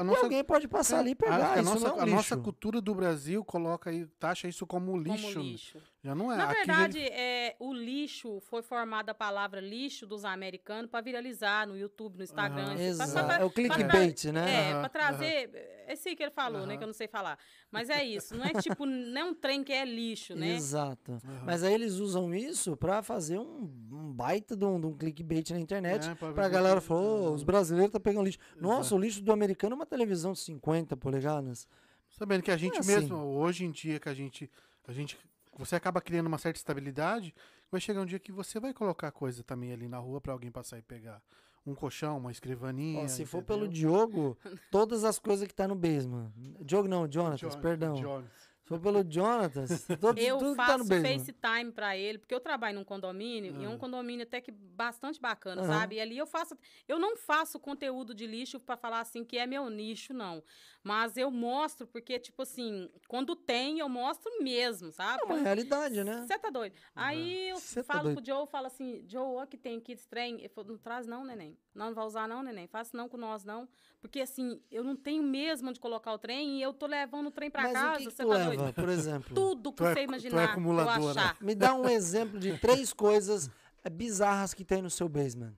[0.00, 1.52] a e alguém pode passar ali e pegar.
[1.52, 4.66] a, Isso nossa, não é um a nossa cultura do Brasil coloca aí, taxa isso
[4.66, 5.34] como lixo.
[5.34, 5.78] Como lixo.
[6.04, 6.36] Já não é.
[6.36, 11.64] Na já- verdade, é, o lixo foi formada a palavra lixo dos americanos para viralizar
[11.64, 12.64] no YouTube, no Instagram.
[12.64, 12.74] Aham.
[12.74, 13.12] Pra- pra- Exato.
[13.26, 14.52] pra- É o clickbait, né?
[14.52, 15.84] É, Aham, pra trazer.
[15.86, 16.72] Esse aí que ele falou, né?
[16.72, 16.78] Aham.
[16.78, 17.38] Que eu não sei falar.
[17.70, 18.36] Mas é isso.
[18.36, 20.56] Não é tipo, não é um trem que é lixo, né?
[20.56, 21.18] Exato.
[21.44, 25.48] Mas aí eles usam isso pra fazer um, um baita de um, de um clickbait
[25.50, 26.08] na internet.
[26.08, 27.34] É, pra se- galera falar, "Ô, Aham.
[27.34, 28.38] os brasileiros tá pegando lixo.
[28.56, 28.96] Nossa, Exato.
[28.96, 31.68] o lixo do americano é uma televisão de 50 polegadas.
[32.10, 32.92] Sabendo que a gente assim.
[32.92, 34.50] mesmo, hoje em dia, que a gente,
[34.86, 35.16] a gente.
[35.58, 37.34] Você acaba criando uma certa estabilidade,
[37.70, 40.50] vai chegar um dia que você vai colocar coisa também ali na rua pra alguém
[40.50, 41.22] passar e pegar.
[41.64, 43.06] Um colchão, uma escrivaninha.
[43.08, 43.56] Se for entendeu?
[43.58, 44.36] pelo Diogo,
[44.70, 46.32] todas as coisas que tá no basement.
[46.60, 47.94] Diogo não, Jonatas, Jon- perdão.
[47.94, 48.30] Jones.
[48.64, 51.02] For pelo Jonatas, todo, Eu tudo que tá no faço.
[51.02, 53.78] FaceTime pra ele, porque eu trabalho num condomínio, e é um Ah.
[53.78, 55.68] condomínio até que bastante bacana, Aham.
[55.80, 55.96] sabe?
[55.96, 56.56] E ali eu faço.
[56.86, 60.44] Eu não faço conteúdo de lixo pra falar assim que é meu nicho, não.
[60.82, 65.22] Mas eu mostro, porque, tipo assim, quando tem, eu mostro mesmo, sabe?
[65.22, 66.24] É uma realidade, né?
[66.26, 66.74] Você tá doido.
[66.94, 68.22] Aí eu Cê tá falo doido.
[68.22, 70.38] pro Joe, falo assim, Joe, ó que tem aqui esse trem.
[70.38, 71.58] Ele falou, não traz não, neném.
[71.74, 72.66] Não, não vai usar não, neném.
[72.68, 73.68] Faça não com nós, não.
[74.00, 77.30] Porque assim, eu não tenho mesmo onde colocar o trem e eu tô levando o
[77.30, 78.74] trem pra Mas casa, o que, que você tá leva, doido?
[78.74, 79.34] por exemplo?
[79.34, 81.20] Tudo que é você é imaginar, eu acumuladora.
[81.20, 81.36] achar.
[81.40, 83.50] Me dá um exemplo de três coisas
[83.92, 85.54] bizarras que tem no seu basement.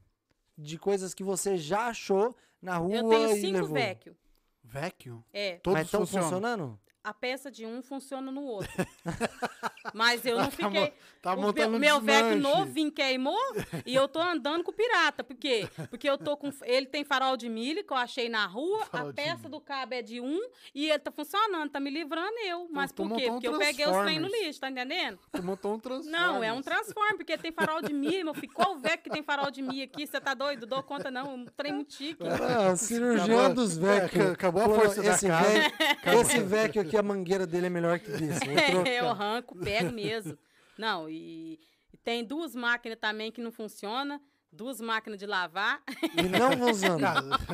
[0.57, 3.74] De coisas que você já achou na rua Eu tenho e cinco levou.
[3.74, 4.16] Vecchio.
[4.64, 5.22] Vacuum?
[5.32, 6.78] É, Todos Mas estão funcionando?
[7.05, 8.72] A peça de um funciona no outro.
[9.92, 10.92] Mas eu não Tá fiquei.
[11.22, 12.59] Tá o montando meu, um meu Vecchio desmanche.
[12.59, 13.38] novinho queimou
[13.86, 15.22] e eu tô andando com o pirata.
[15.22, 15.68] Por quê?
[15.90, 16.50] Porque eu tô com.
[16.62, 19.94] Ele tem farol de milho que eu achei na rua, Farol a peça do cabo
[19.94, 20.40] é de um
[20.74, 22.66] e ele tá funcionando, tá me livrando eu.
[22.70, 23.28] Mas tu por quê?
[23.30, 25.18] um Porque eu peguei os trem no lixo, tá entendendo?
[25.32, 26.11] Tu montou um transforme.
[26.11, 28.52] Não, é um transforme, porque tem farol de milho, meu filho.
[28.52, 30.07] Qual Vecchio que tem farol de milho aqui?
[30.07, 30.66] Você tá doido?
[30.66, 32.22] Dou conta não, um trem muito chique.
[32.26, 34.32] Ah, cirurgião Acabou- dos é, Vecchio.
[34.32, 35.48] acabou a força da esse casa.
[35.50, 35.74] Vecchio-
[36.24, 38.40] Esse Vecchio aqui, a mangueira dele é melhor que desse.
[38.40, 38.86] Trocar.
[38.88, 40.36] É, eu arranco, pego mesmo.
[40.78, 41.59] Não, e,
[41.92, 44.20] e tem duas máquinas também que não funcionam.
[44.53, 45.82] Duas máquinas de lavar.
[46.16, 47.12] E não funciona.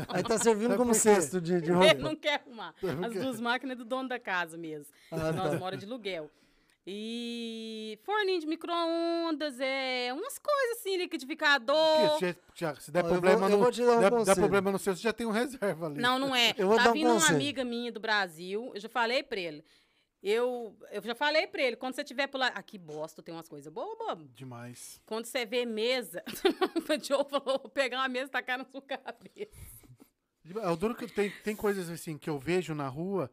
[0.08, 1.94] Aí tá servindo como cesto de, de Ele roupa.
[1.94, 2.74] não quer arrumar.
[3.06, 4.92] As duas máquinas do dono da casa mesmo.
[5.10, 5.58] Ah, Nós tá.
[5.58, 6.30] mora de aluguel.
[6.86, 12.18] E forninho de micro-ondas, é, umas coisas assim, liquidificador.
[12.18, 14.16] que se, já- se der Ó, eu vou- problema eu no, vou te dar um
[14.18, 16.00] der, der problema no seu, você já tem um reserva ali.
[16.00, 16.54] Não, não é.
[16.56, 19.38] Eu vou tá dar um vindo uma amiga minha do Brasil, eu já falei pra
[19.38, 19.64] ele.
[20.22, 22.48] Eu, eu já falei pra ele, quando você tiver por lá.
[22.48, 24.18] Aqui, bosta, tem umas coisas boas, boas.
[24.34, 25.00] Demais.
[25.06, 26.22] Quando você vê mesa,
[26.76, 29.50] o Joe falou: vou pegar uma mesa e tacar na sua cabeça.
[30.62, 33.30] É o duro que tem, tem coisas assim que eu vejo na rua.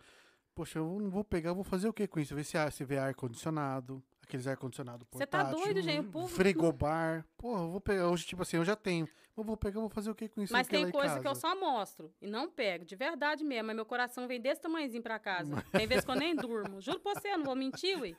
[0.58, 2.34] Poxa, eu não vou pegar, eu vou fazer o que com isso?
[2.34, 5.64] Ver se, se vê ar-condicionado, aqueles ar-condicionado Você tá portátil.
[5.64, 6.08] doido, gente?
[6.08, 6.28] O povo.
[6.30, 7.24] Frigobar.
[7.38, 8.10] Porra, eu vou pegar.
[8.10, 9.08] Hoje, tipo assim, eu já tenho.
[9.38, 10.52] Eu vou pegar, eu vou fazer o que com isso?
[10.52, 13.68] Mas tem em coisa que eu só mostro e não pego, de verdade mesmo.
[13.68, 15.64] Mas meu coração vem desse tamanhozinho pra casa.
[15.72, 16.82] Tem vezes que eu nem durmo.
[16.82, 18.16] Juro pra você, eu não vou mentir, ué.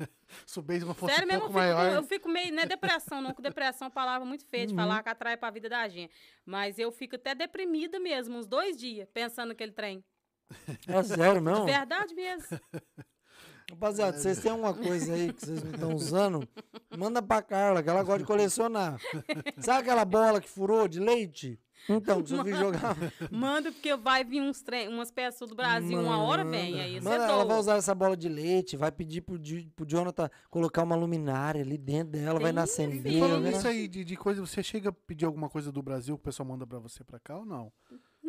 [0.47, 1.93] Se o basement fosse Sério um mesmo, eu fico, maior.
[1.93, 2.55] eu fico meio.
[2.55, 5.36] Não é depressão, não, que depressão é uma palavra muito feia de falar que atrai
[5.36, 6.14] pra vida da gente.
[6.47, 10.05] Mas eu fico até deprimida mesmo, uns dois dias, pensando naquele trem.
[10.86, 11.66] É sério, não?
[11.66, 12.59] De verdade mesmo.
[13.70, 16.49] Rapaziada, vocês têm alguma coisa aí que vocês não estão usando?
[16.96, 18.99] Manda pra Carla, que ela gosta de colecionar.
[19.61, 21.61] Sabe aquela bola que furou de leite?
[21.88, 22.96] Então, que eu jogar.
[23.30, 26.99] Manda, porque vai vir uns trem, umas peças do Brasil, uma hora vem aí.
[26.99, 29.38] Você Mano, ela vai usar essa bola de leite, vai pedir pro,
[29.76, 32.84] pro Jonathan colocar uma luminária ali dentro dela, vai Sim, na sim.
[32.84, 33.20] acender.
[33.20, 35.82] Falando vai nisso na- aí de, de coisa, você chega a pedir alguma coisa do
[35.82, 37.72] Brasil que o pessoal manda pra você pra cá ou não?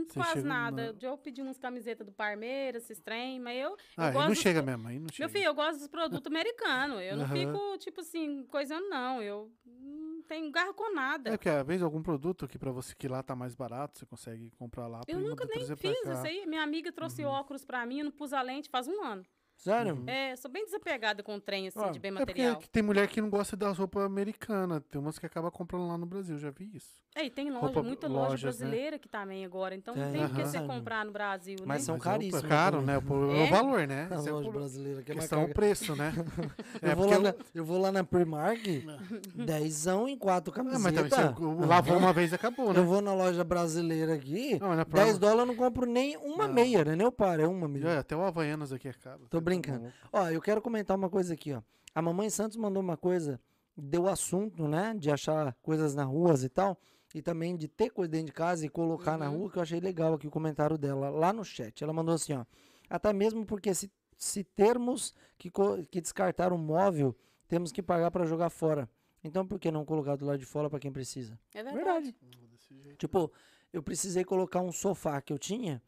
[0.06, 0.94] Você Quase nada.
[0.94, 4.26] na- Eu pedi umas camisetas do Palmeiras, esses trem, mas eu, eu Ah, aí gosto
[4.28, 5.20] não dos chega mesmo, aí não chega.
[5.24, 7.02] Meu filho, eu gosto dos produtos americanos.
[7.02, 7.36] Eu não Aham.
[7.36, 9.22] fico, tipo assim, coisando, não.
[9.22, 11.30] Eu não tenho garro com nada.
[11.30, 14.06] É porque às vezes algum produto que pra você que lá tá mais barato, você
[14.06, 16.46] consegue comprar lá eu nunca nem fiz isso aí.
[16.46, 19.24] Minha amiga trouxe óculos pra mim, eu não pus a lente faz um ano.
[19.60, 20.02] Sério?
[20.08, 22.62] É, sou bem desapegada com o trem, assim, Ah, de bem É porque material.
[22.72, 24.82] tem mulher que não gosta das roupas americanas.
[24.90, 26.98] Tem umas que acaba comprando lá no Brasil, já vi isso.
[27.14, 28.68] É, e tem loja, roupa- muita loja lojas, né?
[28.68, 30.46] brasileira que também agora, então Tem, não tem por que aham.
[30.52, 31.86] você comprar no Brasil, Mas né?
[31.86, 32.98] são Mas é o- caríssimas É caro, né?
[32.98, 33.48] O é o É?
[33.50, 34.08] valor, né?
[34.12, 35.46] A Esse é o loja brasileira que é mais é cara.
[35.50, 36.14] o preço, né?
[36.82, 38.62] Eu, É, vou eu- na, eu vou lá na Primark,
[39.36, 40.84] dezão em quatro Ah, camisetas.
[40.84, 42.80] mas também você lavou uma vez e acabou, né?
[42.80, 45.86] Eu vou na loja brasileira aqui, Não, mas na 10 Prime- dólares eu não compro
[45.86, 46.54] nem uma Não.
[46.54, 46.96] meia, né?
[46.96, 47.88] Nem o par, é uma meia.
[47.90, 49.28] É, até o Havaianas aqui é caro.
[49.30, 49.80] Tô Tá brincando.
[49.82, 49.98] maluco.
[50.12, 51.62] Ó, eu quero comentar uma coisa aqui, ó.
[51.94, 53.40] A Mamãe Santos mandou uma coisa,
[53.76, 54.94] deu assunto, né?
[54.98, 56.78] De achar coisas na ruas e tal.
[57.16, 59.38] E também de ter coisa dentro de casa e colocar na Uhum.
[59.40, 61.84] rua, que eu achei legal aqui o comentário dela, lá no chat.
[61.84, 62.46] Ela mandou assim, ó.
[62.88, 65.52] Até mesmo porque se, se termos que,
[65.90, 67.16] que descartar um móvel,
[67.48, 68.88] temos que pagar para jogar fora.
[69.24, 71.38] Então por que não colocar do lado de fora para quem precisa?
[71.54, 72.16] É verdade.
[72.22, 72.96] Verdade.
[72.98, 73.32] Tipo,
[73.74, 75.82] eu precisei colocar um sofá que eu tinha,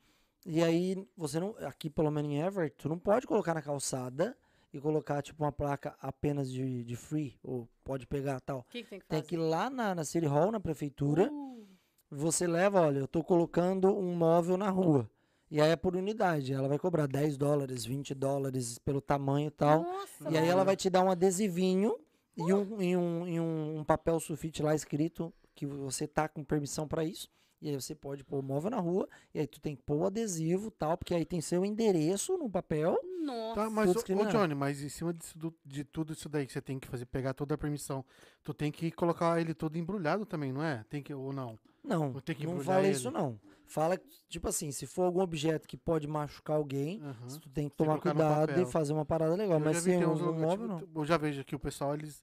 [0.46, 1.56] e aí você não.
[1.60, 4.38] Aqui, pelo menos em Everett, tu não pode colocar na calçada
[4.74, 8.60] e colocar, tipo, uma placa apenas de, de free, ou pode pegar tal.
[8.60, 11.30] O que, que tem que Tem que ir lá na, na City Hall, na prefeitura,
[11.32, 11.68] Uh,
[12.10, 15.10] você leva, olha, eu tô colocando um móvel na rua.
[15.50, 16.54] E aí é por unidade.
[16.54, 19.84] Ela vai cobrar 10 dólares, 20 dólares pelo tamanho e tal.
[19.84, 21.98] Nossa, E aí ela vai te dar um adesivinho
[22.36, 26.88] e um, e um, e um papel sulfite lá escrito que você tá com permissão
[26.88, 27.30] para isso.
[27.62, 29.98] E aí você pode pôr o móvel na rua, e aí tu tem que pôr
[29.98, 32.98] o adesivo e tal, porque aí tem seu endereço no papel.
[33.24, 33.62] Nossa.
[33.62, 34.26] Tá, mas, ô, ô.
[34.26, 37.06] Johnny, mas em cima disso, do- de tudo isso daí que você tem que fazer,
[37.06, 38.04] pegar toda a permissão,
[38.44, 40.84] tu tem que colocar ele todo embrulhado também, não é?
[40.90, 41.60] Tem que, ou não?
[41.84, 42.92] Não, ter que não fala ele.
[42.92, 43.40] isso não.
[43.66, 47.40] Fala, tipo assim, se for algum objeto que pode machucar alguém, Aham.
[47.40, 49.60] tu tem que tomar cuidado e fazer uma parada legal.
[49.60, 51.02] Eu Mas se tem é um, lugares, móvel, tipo, não.
[51.02, 52.22] Eu já vejo que o pessoal, eles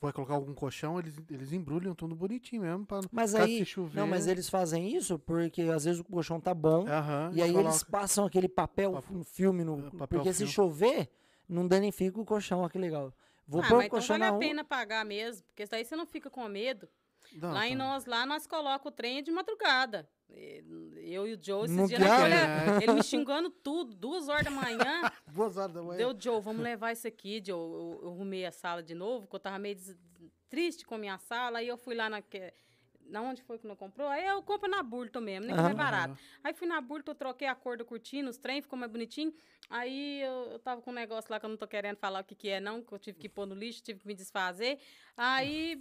[0.00, 3.96] vai colocar algum colchão, eles, eles embrulham tudo bonitinho mesmo, pra Mas caso aí, chover.
[4.00, 7.50] não, mas eles fazem isso porque às vezes o colchão tá bom, Aham, E aí
[7.52, 7.68] coloca.
[7.68, 9.78] eles passam aquele papel, Papel- um filme no.
[9.78, 10.52] é, papel porque se filme.
[10.52, 11.10] chover,
[11.48, 13.12] não danifica o colchão, olha que legal.
[13.46, 14.38] Vou ah, pôr mas o então colchão vale na a rua.
[14.40, 16.88] pena pagar mesmo, porque daí você não fica com medo.
[17.34, 17.84] Não, lá em tá.
[17.84, 20.08] nós, lá, nós colocamos o trem de madrugada.
[21.02, 22.00] Eu e o Joe, esses dias,
[22.82, 25.02] ele me xingando tudo, duas horas da manhã.
[25.26, 25.96] Duas horas da manhã.
[25.98, 27.58] Deu, Joe, vamos levar isso aqui, Joe.
[27.58, 29.96] Eu, eu arrumei a sala de novo, porque eu tava meio des-
[30.48, 31.58] triste com a minha sala.
[31.58, 32.22] Aí eu fui lá na.
[32.22, 32.52] que-
[33.06, 34.06] Na onde foi que não comprou?
[34.08, 35.74] Aí eu compro na Burton mesmo, nem que é Aham.
[35.74, 36.16] barato.
[36.44, 39.34] Aí fui na Burton, eu troquei a cor da cortina, os trem, ficou mais bonitinho.
[39.68, 42.24] Aí eu, eu tava com um negócio lá que eu não tô querendo falar o
[42.24, 44.78] que, que é, não, que eu tive que pôr no lixo, tive que me desfazer.
[45.16, 45.76] Aí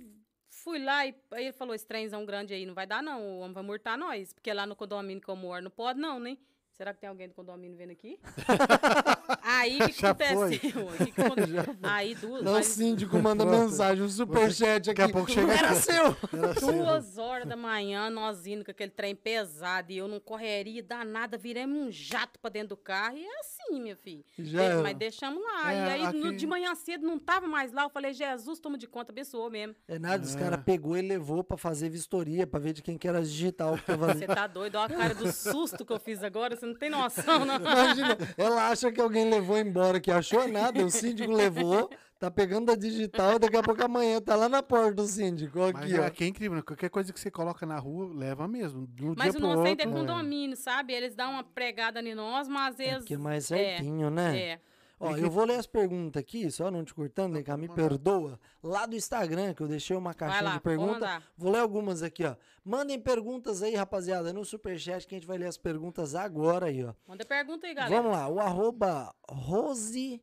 [0.50, 3.22] fui lá e aí ele falou: esse trenzão grande aí não vai dar, não.
[3.22, 4.34] O homem vai murtar nós.
[4.34, 6.38] Porque lá no condomínio que eu moro não pode, não, né?
[6.72, 8.20] Será que tem alguém do condomínio vendo aqui?
[9.44, 10.88] aí o que, aconteceu?
[10.98, 12.44] que Aí duas.
[12.44, 13.64] Não, o síndico manda Pronto.
[13.70, 15.00] mensagem, um superchat aqui.
[15.00, 15.82] Daqui a pouco chega Era aqui.
[15.82, 16.16] seu!
[16.34, 20.82] Era Duas horas da manhã, nós indo com aquele trem pesado e eu não correria
[20.84, 23.18] danada, viremos um jato pra dentro do carro.
[23.18, 24.24] E é assim, minha filha.
[24.38, 25.74] Já mas deixamos lá.
[25.74, 27.84] É, e aí, no- aqui- de manhã cedo, não tava mais lá.
[27.84, 29.76] Eu falei, Jesus, toma de conta, abençoou mesmo.
[29.88, 30.40] É nada, os É.
[30.40, 33.84] caras pegou e levou pra fazer vistoria, pra ver de quem que era digital que
[33.84, 34.76] tava Você tá doido?
[34.76, 37.56] Olha a cara do susto que eu fiz agora, você não tem noção, não.
[37.56, 41.90] Imagina, ela acha que alguém levou embora, que achou nada, o síndico levou,
[42.20, 45.72] tá pegando da digital, daqui a pouco amanhã tá lá na porta do síndico, ó,
[45.74, 46.06] Mas aqui, ó.
[46.06, 46.62] aqui é incrível, né?
[46.62, 48.86] Qualquer coisa que você coloca na rua, leva mesmo.
[48.88, 50.02] De um Mas dia o pro nosso ainda é outro.
[50.02, 50.94] condomínio, sabe?
[50.94, 53.00] Eles dão uma pregada em nós, mas às É vezes.
[53.00, 54.38] porque é mais certinho, né?
[54.40, 54.60] É.
[55.00, 58.38] Ó, eu vou ler as perguntas aqui, só não te cortando, Deca, me perdoa.
[58.62, 61.24] Lá do Instagram, que eu deixei uma caixinha lá, de perguntas.
[61.38, 62.36] Vou ler algumas aqui, ó.
[62.66, 66.84] Mandem perguntas aí, rapaziada, no superchat, que a gente vai ler as perguntas agora aí,
[66.84, 66.94] ó.
[67.08, 67.96] Manda pergunta aí, galera.
[67.96, 70.22] Vamos lá, o arroba Rose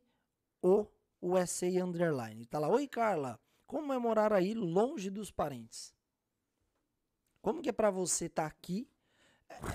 [0.61, 0.85] o
[1.21, 2.45] USA Underline.
[2.45, 5.95] Tá lá, oi Carla, como é morar aí longe dos parentes?
[7.41, 8.87] Como que é pra você tá aqui?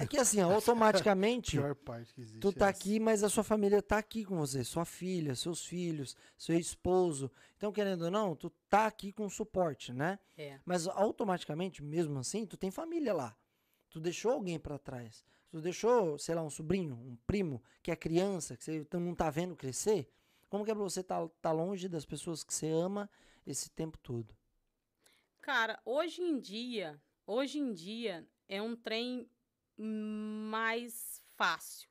[0.01, 1.53] É que assim, ó, automaticamente...
[1.53, 2.41] Pior parte que existe.
[2.41, 2.79] Tu tá essa.
[2.79, 4.63] aqui, mas a sua família tá aqui com você.
[4.65, 7.31] Sua filha, seus filhos, seu esposo.
[7.57, 10.19] Então, querendo ou não, tu tá aqui com suporte, né?
[10.37, 10.59] É.
[10.65, 13.37] Mas automaticamente, mesmo assim, tu tem família lá.
[13.91, 15.25] Tu deixou alguém pra trás.
[15.51, 19.29] Tu deixou, sei lá, um sobrinho, um primo, que é criança, que você não tá
[19.31, 20.11] vendo crescer.
[20.49, 23.11] Como que é pra você tá, tá longe das pessoas que você ama
[23.47, 24.35] esse tempo todo?
[25.41, 29.29] Cara, hoje em dia, hoje em dia é um trem
[29.83, 31.89] mais fácil.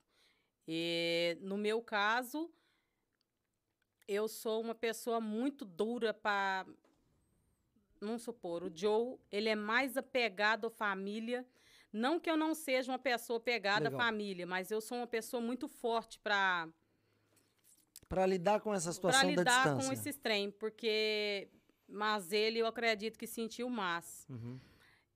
[0.68, 2.52] E, no meu caso,
[4.08, 6.66] eu sou uma pessoa muito dura para
[8.00, 11.46] vamos supor, o Joe, ele é mais apegado à família.
[11.94, 14.00] Não que eu não seja uma pessoa pegada Legal.
[14.00, 16.68] à família, mas eu sou uma pessoa muito forte para
[18.08, 19.88] Pra lidar com essa para situação da lidar distância.
[19.88, 21.48] com esses trem, porque
[21.88, 24.26] mas ele eu acredito que sentiu mais.
[24.30, 24.60] Uhum.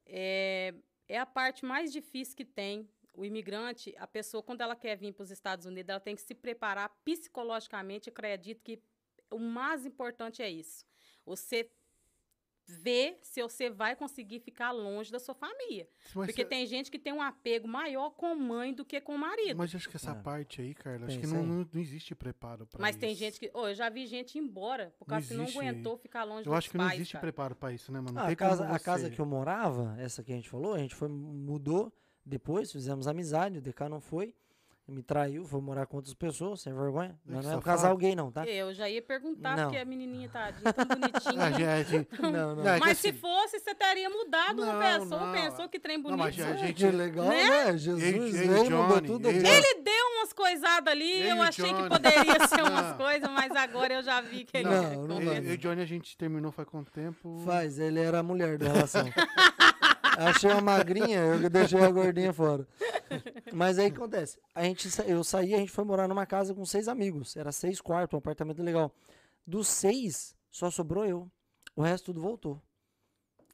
[0.05, 0.73] É,
[1.07, 2.89] é a parte mais difícil que tem.
[3.17, 6.21] o imigrante, a pessoa, quando ela quer vir para os Estados Unidos, ela tem que
[6.21, 8.09] se preparar psicologicamente.
[8.09, 8.81] Acredito que
[9.31, 10.85] o mais importante é isso.
[11.25, 11.71] Você
[12.67, 15.87] ver se você vai conseguir ficar longe da sua família.
[16.15, 19.17] Mas, Porque tem gente que tem um apego maior com mãe do que com o
[19.19, 19.55] marido.
[19.57, 20.15] mas acho que essa É.
[20.15, 21.45] parte aí, Carla, acho Tem que não, aí.
[21.47, 22.99] não, não existe preparo pra Mas isso.
[22.99, 23.51] tem gente que.
[23.53, 26.41] Ô, eu já vi gente ir embora por Não causa que não aguentou ficar longe
[26.47, 27.21] Eu dos acho que não pais, existe cara.
[27.21, 28.13] preparo pra isso, né, mano?
[28.13, 30.79] Não Ah, a, casa, a casa que eu morava, essa que a gente falou, a
[30.79, 31.93] gente foi, mudou
[32.25, 34.33] depois, fizemos amizade, o DK não foi,
[34.87, 37.17] me traiu, foi morar com outras pessoas, sem vergonha.
[37.25, 38.45] Não, não é um casal gay não, tá?
[38.45, 39.63] Eu já ia perguntar, Não.
[39.65, 41.85] porque a menininha tadinha, tão bonitinha.
[41.89, 42.67] Gente, Não, não.
[42.67, 45.33] é Mas se assim- fosse, você teria mudado uma Não, pessoa, não.
[45.33, 46.19] pensou que trem Não, bonito.
[46.19, 47.43] mas a Ah, gente- que legal, Né?
[47.65, 47.77] né?
[47.77, 49.29] Jesus Ei, veio, mudou tudo.
[49.29, 49.37] ei.
[49.37, 51.83] Ele deu umas coisadas ali, Ei, eu achei Johnny.
[51.83, 52.97] que poderia ser umas Não.
[52.97, 55.37] coisas, mas agora eu já vi que ele Não, é não Eu, vai.
[55.39, 57.39] eu e o Johnny, a gente terminou faz quanto tempo?
[57.43, 59.05] Faz, ele era a mulher da relação.
[60.17, 62.67] Achei uma magrinha, eu deixei a gordinha fora.
[63.53, 64.37] Mas aí o que acontece?
[64.53, 67.35] A gente, eu saí, a gente foi morar numa casa com seis amigos.
[67.35, 68.91] Era seis quartos, um apartamento legal.
[69.45, 71.29] Dos seis, só sobrou eu.
[71.75, 72.61] O resto tudo voltou.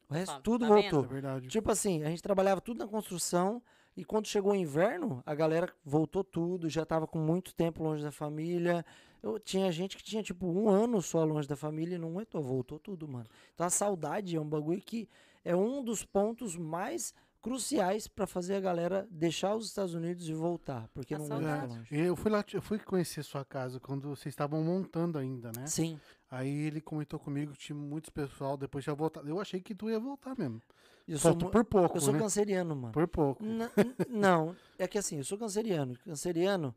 [0.08, 0.78] O resto Tá- tudo tá?
[0.78, 1.02] É voltou.
[1.02, 1.48] verdade.
[1.48, 3.62] Tipo assim, a gente trabalhava tudo na construção
[3.96, 8.02] e quando chegou o inverno, a galera voltou tudo, já tava com muito tempo longe
[8.02, 8.84] da família.
[9.22, 12.42] Eu tinha gente que tinha tipo um ano só longe da família e não aguentou,
[12.42, 13.26] voltou tudo, mano.
[13.54, 15.08] Então a saudade é um bagulho que
[15.44, 20.32] é um dos pontos mais cruciais pra fazer a galera deixar os Estados Unidos e
[20.32, 21.74] voltar, porque A não saudade.
[21.76, 21.88] longe.
[21.96, 25.66] Eu fui lá, eu fui conhecer sua casa quando vocês estavam montando ainda, né?
[25.66, 25.98] Sim.
[26.30, 29.26] Aí ele comentou comigo que tinha muitos pessoal, depois já voltar.
[29.26, 30.62] Eu achei que tu ia voltar mesmo.
[31.06, 32.20] Eu Só sou, por pouco, eu sou né?
[32.20, 32.92] canceriano, mano.
[32.92, 33.42] Por pouco.
[33.44, 35.94] N- n- não, é que assim, eu sou canceriano.
[36.04, 36.72] Canceriano,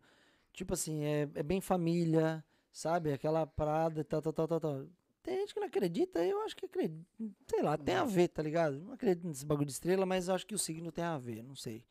[0.52, 3.14] tipo assim, é, é bem família, sabe?
[3.14, 4.86] Aquela parada e tal, tal, tal, tal, tal.
[5.26, 7.04] Tem gente que não acredita, eu acho que acredita.
[7.50, 8.80] Sei lá, tem a ver, tá ligado?
[8.80, 11.56] Não acredito nesse bagulho de estrela, mas acho que o signo tem a ver, não
[11.56, 11.84] sei.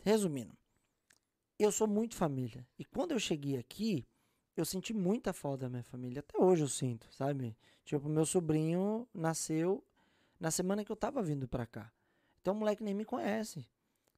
[0.00, 0.52] Resumindo,
[1.56, 2.66] eu sou muito família.
[2.76, 4.04] E quando eu cheguei aqui,
[4.56, 6.18] eu senti muita falta da minha família.
[6.18, 7.56] Até hoje eu sinto, sabe?
[7.84, 9.84] Tipo, meu sobrinho nasceu
[10.40, 11.92] na semana que eu tava vindo pra cá.
[12.40, 13.64] Então o moleque nem me conhece.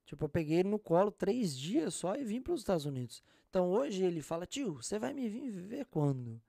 [0.06, 3.23] Tipo, eu peguei ele no colo três dias só e vim para os Estados Unidos.
[3.51, 6.40] Então hoje ele fala, tio, você vai me vir ver quando?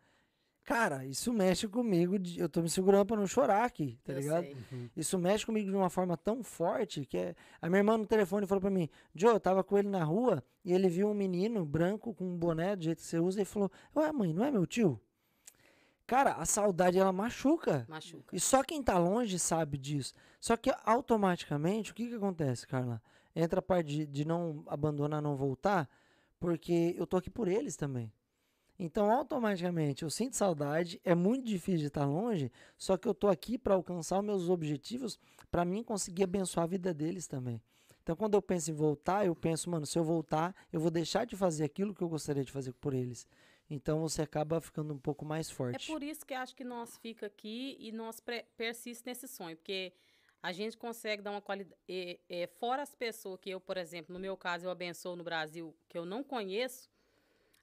[0.66, 2.18] Cara, isso mexe comigo.
[2.18, 4.44] de- eu tô me segurando pra não chorar aqui, tá Eu ligado?
[4.46, 4.90] sei.
[4.98, 7.36] Isso mexe comigo de uma forma tão forte que é...
[7.62, 10.44] a minha irmã no telefone falou pra mim: Joe, eu tava com ele na rua
[10.64, 13.46] e ele viu um menino branco com um boné do jeito que você usa e
[13.46, 15.00] falou: Ué, mãe, não é meu tio?
[16.08, 17.86] Cara, a saudade ela machuca.
[17.88, 18.36] Machuca.
[18.36, 20.14] E só quem tá longe sabe disso.
[20.40, 23.02] Só que automaticamente, o que que acontece, Carla?
[23.36, 25.90] Entra a parte de, de não abandonar, não voltar,
[26.40, 28.12] porque eu tô aqui por eles também.
[28.78, 33.28] Então, automaticamente, eu sinto saudade, é muito difícil de estar longe, só que eu tô
[33.28, 35.18] aqui para alcançar os meus objetivos,
[35.50, 37.62] para mim conseguir abençoar a vida deles também.
[38.04, 41.26] Então, quando eu penso em voltar, eu penso, mano, se eu voltar, eu vou deixar
[41.26, 43.26] de fazer aquilo que eu gostaria de fazer por eles.
[43.70, 45.88] Então, você acaba ficando um pouco mais É forte.
[45.88, 48.22] por isso que acho que nós fica aqui e nós
[48.58, 49.92] persiste nesse sonho, porque
[50.44, 51.76] a gente consegue dar uma qualidade.
[52.60, 55.98] fora as pessoas que eu, por exemplo, no meu caso, eu abençoo no Brasil, que
[55.98, 56.88] eu não conheço,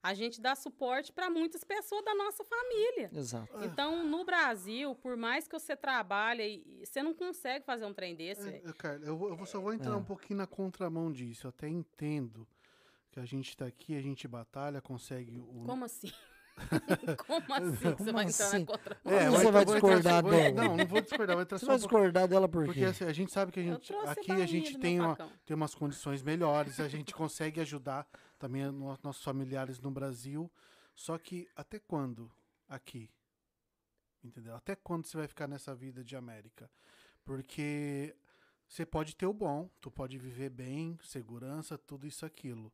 [0.03, 3.11] a gente dá suporte para muitas pessoas da nossa família.
[3.13, 3.49] Exato.
[3.65, 8.49] Então, no Brasil, por mais que você trabalhe, você não consegue fazer um trem desse.
[8.49, 9.97] É, é, cara, eu, eu só vou entrar É.
[9.97, 11.47] um pouquinho na contramão disso.
[11.47, 12.47] Eu até entendo
[13.13, 15.65] que a gente tá aqui, a gente batalha, consegue o.
[15.67, 16.11] Como assim?
[17.27, 18.59] Como assim que você Como vai entrar assim?
[18.61, 19.01] na contra?
[19.05, 20.51] É, Como você vai entrar- discordar dela?
[20.69, 22.87] Não, não vou discordar, vou entrar Você vai um discordar dela por Porque quê?
[22.87, 23.95] assim, a gente sabe que a gente.
[24.07, 25.17] Aqui a gente tem uma,
[25.47, 28.07] tem umas condições melhores, a gente consegue ajudar
[28.43, 30.51] também no- nossos familiares no Brasil.
[30.97, 32.29] Só que até quando
[32.69, 33.09] aqui?
[34.25, 34.57] Entendeu?
[34.57, 36.69] Até quando você vai ficar nessa vida de América?
[37.25, 38.17] Porque
[38.67, 42.73] você pode ter o bom, tu pode viver bem, segurança, tudo isso aquilo.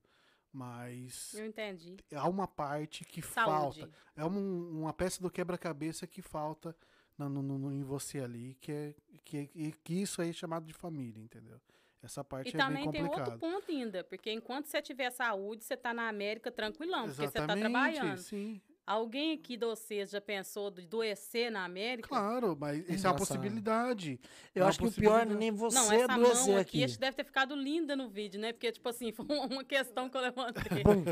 [0.50, 1.98] Mas Eu entendi.
[2.14, 3.80] há uma parte que Saúde.
[3.82, 3.90] falta.
[4.16, 6.74] É um- uma peça do quebra-cabeça que falta
[7.18, 10.64] no, no- no- em você ali, que é que, e que isso aí é chamado
[10.64, 11.60] de família, entendeu?
[12.02, 15.64] Essa parte E é bem também tem outro ponto ainda, porque enquanto você tiver saúde,
[15.64, 18.18] você tá na América tranquilão, porque você tá trabalhando.
[18.18, 18.60] sim.
[18.86, 22.08] Alguém aqui de vocês já pensou de adoecer na América?
[22.08, 24.18] Claro, mas isso é uma possibilidade.
[24.54, 26.78] Eu É acho que o pior não é nem Não, você essa adoecer mão aqui.
[26.78, 28.50] aqui, acho que deve ter ficado linda no vídeo, né?
[28.50, 30.82] Porque, tipo assim, foi uma questão que eu levantei.
[30.82, 31.04] Bom,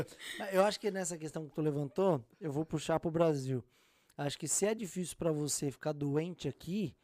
[0.51, 3.63] eu acho que nessa questão que tu levantou, eu vou puxar pro Brasil.
[4.17, 6.95] Acho que se é difícil pra você ficar doente aqui,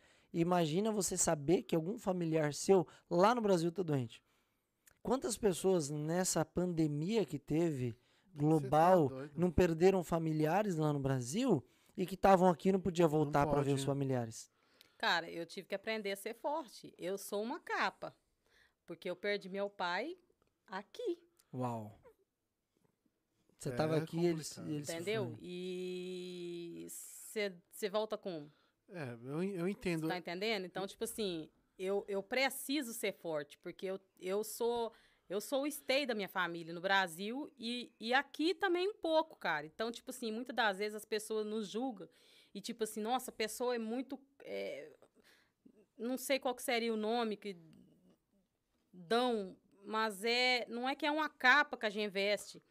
[0.41, 4.23] imagina você saber que algum familiar seu lá no Brasil tá doente.
[5.01, 7.95] Quantas pessoas nessa pandemia que teve
[8.33, 11.63] global tá não perderam familiares lá no Brasil
[11.95, 13.85] e que estavam aqui e não podia voltar para ver os né?
[13.85, 14.49] familiares?
[14.97, 16.93] Cara, eu tive que aprender a ser forte.
[16.97, 18.15] Eu sou uma capa.
[18.85, 20.17] Porque eu perdi meu pai
[20.67, 21.19] aqui.
[21.53, 21.99] Uau.
[23.59, 24.69] Você É tava aqui, eles, complicado.
[24.75, 25.25] eles se Entendeu?
[25.25, 25.37] foram.
[25.41, 28.49] E você volta com.
[28.89, 30.07] É, eu, eu entendo.
[30.07, 30.65] Tá entendendo?
[30.65, 34.93] Então, tipo assim, eu, eu preciso ser forte, porque eu, eu sou.
[35.29, 39.37] Eu sou o stay da minha família no Brasil e, e aqui também um pouco,
[39.37, 39.65] cara.
[39.65, 42.07] Então, tipo assim, muitas das vezes as pessoas nos julgam
[42.53, 44.19] e, tipo assim, nossa, a pessoa é muito.
[44.43, 44.91] é,
[45.97, 47.57] não sei qual seria o nome que
[48.91, 50.65] dão, mas é.
[50.69, 52.61] Não é que é uma capa que a gente veste.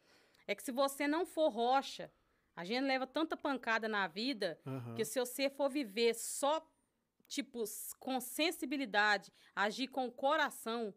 [0.47, 2.11] É que se você não for rocha,
[2.55, 4.95] a gente leva tanta pancada na vida Aham.
[4.95, 6.65] que se você for viver só,
[7.27, 7.63] tipo,
[7.99, 10.93] com sensibilidade, agir com o coração,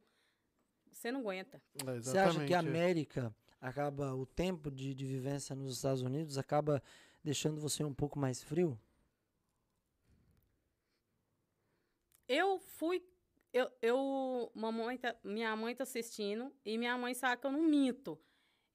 [0.93, 1.62] você não aguenta.
[1.87, 2.61] É, Você acha que a é.
[2.61, 6.83] América acaba, o tempo de, de vivência nos Estados Unidos acaba
[7.23, 8.78] deixando você um pouco mais frio?
[12.28, 13.05] Eu fui.
[13.53, 17.62] Eu, eu mamãe tá- minha mãe tá assistindo e minha mãe sabe que eu não
[17.62, 18.19] minto.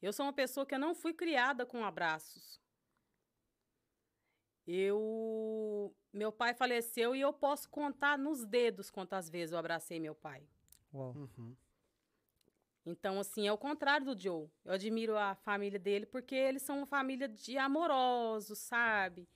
[0.01, 2.60] Eu sou uma pessoa que eu não fui criada com abraços.
[4.73, 5.93] Eu.
[6.13, 10.47] Meu pai faleceu e eu posso contar nos dedos quantas vezes eu abracei meu pai.
[10.93, 11.13] Uau.
[11.13, 11.55] Uhum.
[12.85, 14.49] Então, assim, é o contrário do Joe.
[14.63, 19.27] Eu admiro a família dele porque eles são uma família de amorosos, sabe?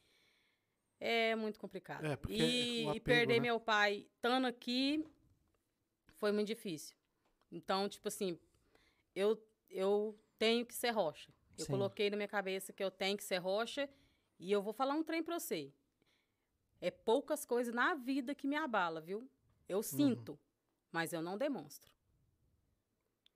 [1.00, 2.06] É muito complicado.
[2.06, 3.40] É, porque e, o e apego, perder né?
[3.42, 5.06] meu pai estando aqui
[6.14, 6.96] foi muito difícil.
[7.52, 8.40] Então, tipo assim,
[9.14, 9.38] eu,
[9.70, 11.32] eu tenho que ser rocha.
[11.58, 11.74] Eu Sim.
[11.74, 13.90] coloquei na minha cabeça que eu tenho que ser rocha
[14.40, 15.74] e eu vou falar um trem pra você.
[16.82, 19.20] É poucas coisas na vida que me abala, viu?
[19.20, 19.30] Uhum.
[19.68, 20.40] Eu sinto,
[20.92, 21.92] mas eu não demonstro.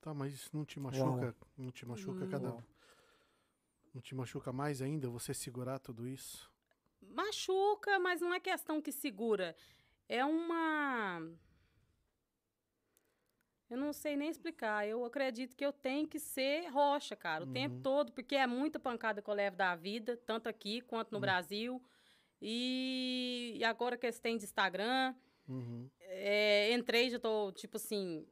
[0.01, 1.35] Tá, mas isso não te machuca?
[1.57, 2.49] Não te machuca cada.
[2.49, 2.63] Uau.
[3.93, 6.49] Não te machuca mais ainda você segurar tudo isso?
[7.01, 9.55] Machuca, mas não é questão que segura.
[10.07, 11.21] É uma.
[13.69, 14.87] Eu não sei nem explicar.
[14.87, 17.81] Eu acredito que eu tenho que ser rocha, cara, o tempo Uhum.
[17.81, 21.21] todo, porque é muita pancada que eu levo da vida, tanto aqui quanto no Uhum.
[21.21, 21.83] Brasil.
[22.41, 25.13] E, e agora que eles têm de Instagram,
[25.47, 25.89] Uhum.
[25.99, 28.25] é, entrei, já tô, tipo assim,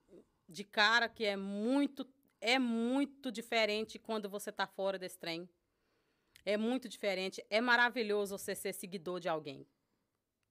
[0.47, 2.07] de cara que é muito,
[2.41, 5.47] é muito diferente quando você tá fora desse trem.
[6.45, 7.45] É muito diferente.
[7.49, 9.68] É maravilhoso você ser seguidor de alguém.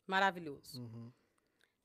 [0.06, 0.80] Maravilhoso.
[0.82, 1.10] Uhum.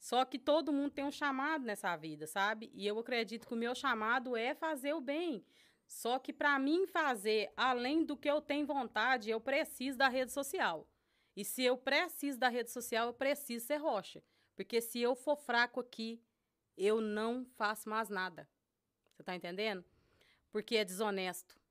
[0.02, 2.72] Só que todo mundo tem um chamado nessa vida, sabe?
[2.74, 5.46] E eu acredito que o meu chamado é fazer o bem.
[5.88, 10.32] Só que para mim fazer além do que eu tenho vontade, eu preciso da rede
[10.32, 10.88] social.
[11.36, 14.24] E se eu preciso da rede social, eu preciso ser rocha.
[14.56, 16.20] Porque se eu for fraco aqui,
[16.76, 18.50] eu não faço mais nada.
[19.14, 19.86] Você tá entendendo?
[20.52, 21.62] Porque é desonesto.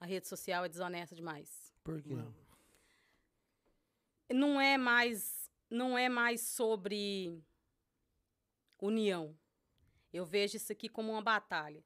[0.00, 2.14] A rede social é desonesta demais Por quê?
[2.14, 2.34] Não.
[4.32, 5.37] não é mais
[5.70, 7.42] não é mais sobre
[8.80, 9.36] união.
[10.12, 11.84] Eu vejo isso aqui como uma batalha.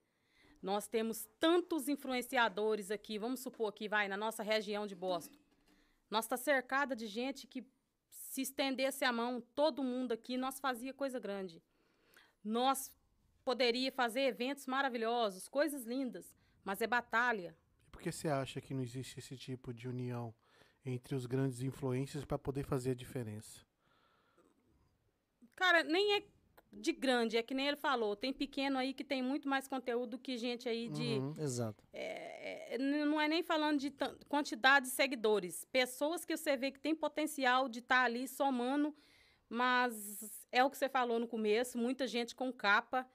[0.61, 5.39] Nós temos tantos influenciadores aqui, vamos supor aqui, vai, na nossa região de Boston.
[6.09, 7.67] Nós está cercada de gente que
[8.09, 11.61] se estendesse a mão, todo mundo aqui, nós fazia coisa grande.
[12.45, 12.93] Nós
[13.45, 16.33] poderia fazer eventos maravilhosos, coisas lindas,
[16.63, 17.57] mas é batalha.
[17.89, 20.33] E por que você acha que não existe esse tipo de união
[20.85, 23.72] entre os grandes influências para poder fazer a diferença?
[25.55, 26.23] Cara, nem é
[26.73, 28.17] de grande, é que nem ele falou.
[28.17, 31.03] Tem pequeno aí que tem muito mais conteúdo que gente aí de.
[31.19, 31.35] Uhum.
[31.39, 31.85] Exato.
[31.93, 33.93] é, n- não é nem falando de
[34.29, 35.65] quantidade de seguidores.
[35.67, 38.95] Pessoas que você vê que tem potencial de estar ali somando,
[39.49, 43.07] mas é o que você falou no começo: muita gente com capa,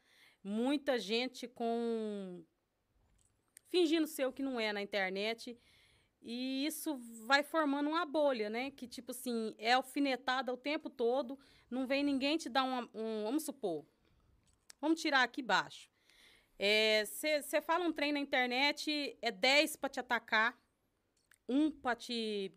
[0.43, 2.43] muita gente com.
[3.69, 5.57] fingindo ser o que não é na internet.
[6.21, 8.71] E isso vai formando uma bolha, né?
[8.71, 11.39] Que, tipo assim, é alfinetada o tempo todo,
[11.69, 13.23] não vem ninguém te dar uma, um.
[13.23, 13.85] Vamos supor.
[14.81, 15.89] Vamos tirar aqui baixo.
[17.05, 20.59] Você fala um trem na internet, é 10 para te atacar,
[21.47, 22.51] um para te.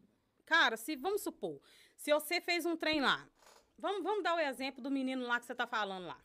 [0.47, 1.61] Cara, se vamos supor,
[1.97, 3.29] se você fez um trem lá,
[3.79, 6.21] vamos, vamos dar o exemplo do menino lá que você tá falando lá.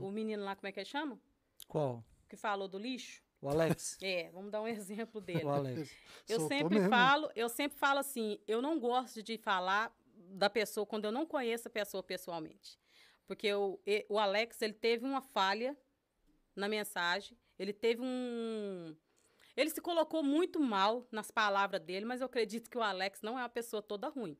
[0.00, 1.20] O menino lá, como é que ele chama?
[1.68, 2.02] Qual?
[2.28, 3.22] Que falou do lixo?
[3.40, 3.96] O Alex?
[4.02, 5.44] É, vamos dar um exemplo dele.
[5.44, 5.90] o Alex.
[6.28, 6.90] Eu Soltou sempre mesmo.
[6.90, 9.94] falo, eu sempre falo assim, eu não gosto de falar
[10.30, 12.78] da pessoa quando eu não conheço a pessoa pessoalmente.
[13.26, 13.78] Porque o,
[14.08, 15.76] o Alex, ele teve uma falha
[16.56, 18.96] na mensagem, ele teve um
[19.56, 23.36] ele se colocou muito mal nas palavras dele, mas eu acredito que o Alex não
[23.36, 24.38] é uma pessoa toda ruim.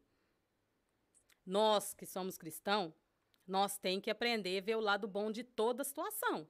[1.45, 2.95] Nós que somos cristãos,
[3.45, 6.49] nós tem que aprender a ver o lado bom de toda a situação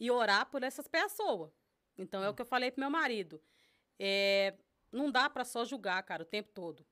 [0.00, 1.52] e orar por essas pessoas.
[1.98, 3.40] Então é o que eu falei pro meu marido.
[3.98, 4.54] É,
[4.90, 6.84] não dá para só julgar, cara, o tempo todo.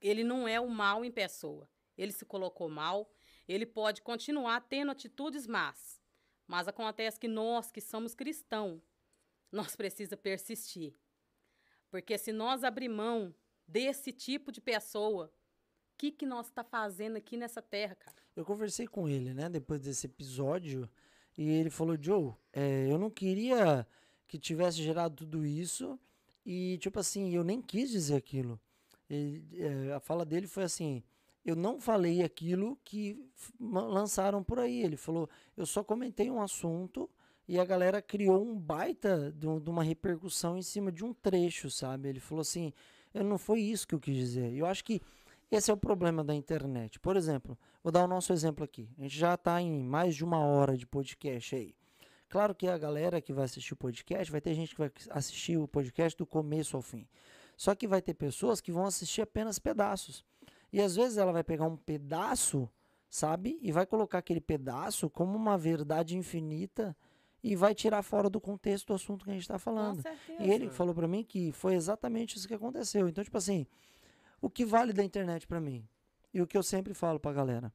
[0.00, 1.68] Ele não é o mal em pessoa.
[1.98, 3.10] Ele se colocou mal,
[3.48, 6.00] ele pode continuar tendo atitudes más,
[6.46, 8.82] Mas acontece que nós que somos cristãos,
[9.50, 10.94] nós precisa persistir.
[11.90, 13.34] Porque se nós abrir mão
[13.66, 18.16] desse tipo de pessoa, o que, que nós está fazendo aqui nessa terra, cara?
[18.34, 20.90] Eu conversei com ele, né, depois desse episódio,
[21.36, 23.86] e ele falou, Joe, é, eu não queria
[24.26, 25.98] que tivesse gerado tudo isso,
[26.44, 28.60] e tipo assim, eu nem quis dizer aquilo.
[29.10, 31.02] É, a fala dele foi assim,
[31.44, 33.18] eu não falei aquilo que
[33.60, 34.82] lançaram por aí.
[34.82, 37.08] Ele falou, eu só comentei um assunto
[37.46, 41.70] e a galera criou um baita de, de uma repercussão em cima de um trecho,
[41.70, 42.08] sabe?
[42.08, 42.72] Ele falou assim,
[43.12, 44.54] não foi isso que eu quis dizer.
[44.54, 45.02] Eu acho que
[45.50, 46.98] esse é o problema da internet.
[46.98, 48.88] Por exemplo, vou dar o nosso exemplo aqui.
[48.98, 51.74] A gente já está em mais de uma hora de podcast aí.
[52.28, 55.56] Claro que a galera que vai assistir o podcast, vai ter gente que vai assistir
[55.56, 57.06] o podcast do começo ao fim.
[57.56, 60.24] Só que vai ter pessoas que vão assistir apenas pedaços.
[60.72, 62.68] E às vezes ela vai pegar um pedaço,
[63.08, 63.58] sabe?
[63.62, 66.96] E vai colocar aquele pedaço como uma verdade infinita
[67.44, 70.02] e vai tirar fora do contexto do assunto que a gente está falando.
[70.40, 73.06] E ele falou para mim que foi exatamente isso que aconteceu.
[73.06, 73.66] Então, tipo assim,
[74.44, 75.88] o que vale da internet para mim?
[76.32, 77.72] E o que eu sempre falo pra galera?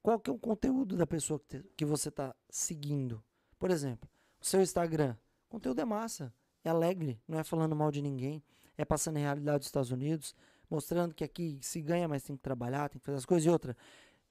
[0.00, 3.20] Qual que é o conteúdo da pessoa que, te, que você está seguindo?
[3.58, 4.08] Por exemplo,
[4.40, 5.16] o seu Instagram.
[5.48, 6.32] O conteúdo é massa,
[6.62, 8.44] é alegre, não é falando mal de ninguém,
[8.78, 10.36] é passando a realidade dos Estados Unidos,
[10.70, 13.44] mostrando que aqui se ganha, mas tem que trabalhar, tem que fazer as coisas.
[13.44, 13.76] E outra,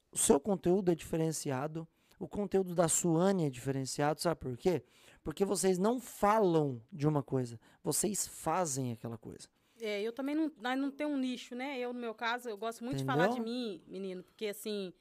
[0.10, 1.86] o seu conteúdo é diferenciado,
[2.18, 4.86] o conteúdo da Suane é diferenciado, sabe por quê?
[5.22, 9.50] Porque vocês não falam de uma coisa, vocês fazem aquela coisa.
[9.80, 11.80] É, eu também não, não tenho um nicho, né?
[11.80, 13.16] Eu, no meu caso, eu gosto muito Entendeu?
[13.16, 14.94] de falar de mim, menino, porque assim,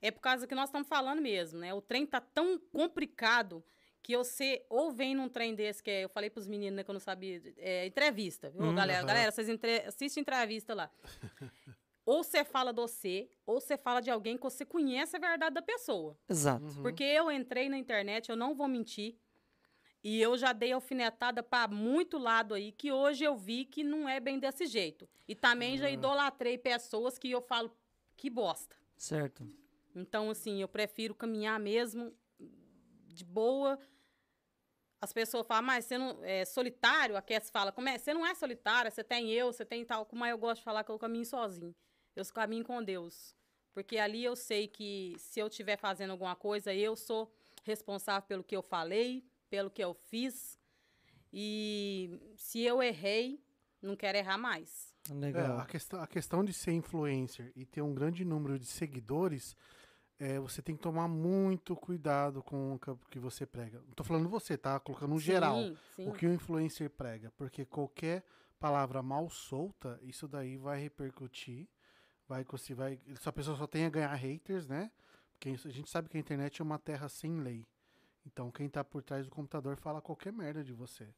[0.00, 1.72] é por causa que nós estamos falando mesmo, né?
[1.74, 3.64] O trem tá tão complicado
[4.02, 6.90] que você ou vem num trem desse, que é, eu falei pros meninos, né, que
[6.90, 9.04] eu não sabia, é, entrevista, viu, hum, galera?
[9.04, 10.90] Galera, vocês entre, assistem entrevista lá.
[12.04, 15.54] ou você fala de você, ou você fala de alguém que você conhece a verdade
[15.54, 16.18] da pessoa.
[16.28, 16.64] Exato.
[16.64, 16.82] Uhum.
[16.82, 19.16] Porque eu entrei na internet, eu não vou mentir,
[20.02, 24.08] e eu já dei alfinetada para muito lado aí, que hoje eu vi que não
[24.08, 25.08] é bem desse jeito.
[25.28, 25.78] E também uhum.
[25.78, 27.70] já idolatrei pessoas que eu falo,
[28.16, 28.74] que bosta.
[28.96, 29.46] Certo.
[29.94, 32.14] Então, assim, eu prefiro caminhar mesmo
[33.08, 33.78] de boa.
[35.02, 37.16] As pessoas falam, mas você não é solitário?
[37.16, 37.98] A Cass fala, como é?
[37.98, 40.06] Você não é solitária, você tem eu, você tem tal.
[40.06, 41.74] Como é eu gosto de falar que eu caminho sozinho.
[42.16, 43.34] Eu caminho com Deus.
[43.72, 47.32] Porque ali eu sei que se eu estiver fazendo alguma coisa, eu sou
[47.64, 50.58] responsável pelo que eu falei, pelo que eu fiz.
[51.32, 53.44] E se eu errei,
[53.82, 54.94] não quero errar mais.
[55.10, 55.58] Legal.
[55.58, 59.56] É, a, questão, a questão de ser influencer e ter um grande número de seguidores
[60.20, 63.82] é, você tem que tomar muito cuidado com o que você prega.
[63.86, 64.78] Não tô falando você, tá?
[64.78, 65.56] Colocando no sim, geral
[65.96, 66.06] sim.
[66.06, 67.32] o que o influencer prega.
[67.38, 68.22] Porque qualquer
[68.58, 71.66] palavra mal solta, isso daí vai repercutir.
[72.28, 74.92] Vai, você vai, se a pessoa só tem a ganhar haters, né?
[75.32, 77.66] Porque a gente sabe que a internet é uma terra sem lei.
[78.26, 81.08] Então quem tá por trás do computador fala qualquer merda de você.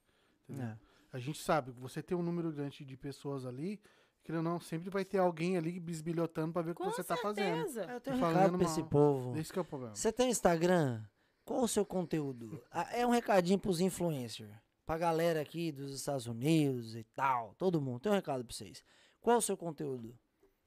[0.48, 0.76] É.
[1.12, 3.80] A gente sabe, você tem um número grande de pessoas ali,
[4.24, 7.16] que não, sempre vai ter alguém ali bisbilhotando para ver o que você certeza.
[7.16, 7.90] tá fazendo.
[7.90, 9.36] Eu tenho um recado pra esse povo.
[9.36, 9.94] Esse é o problema.
[9.94, 11.04] Você tem Instagram?
[11.44, 12.62] Qual o seu conteúdo?
[12.70, 14.50] Ah, é um recadinho pros influencers.
[14.86, 17.54] Pra galera aqui dos Estados Unidos e tal.
[17.58, 18.00] Todo mundo.
[18.00, 18.84] Tem um recado pra vocês.
[19.20, 20.18] Qual o seu conteúdo?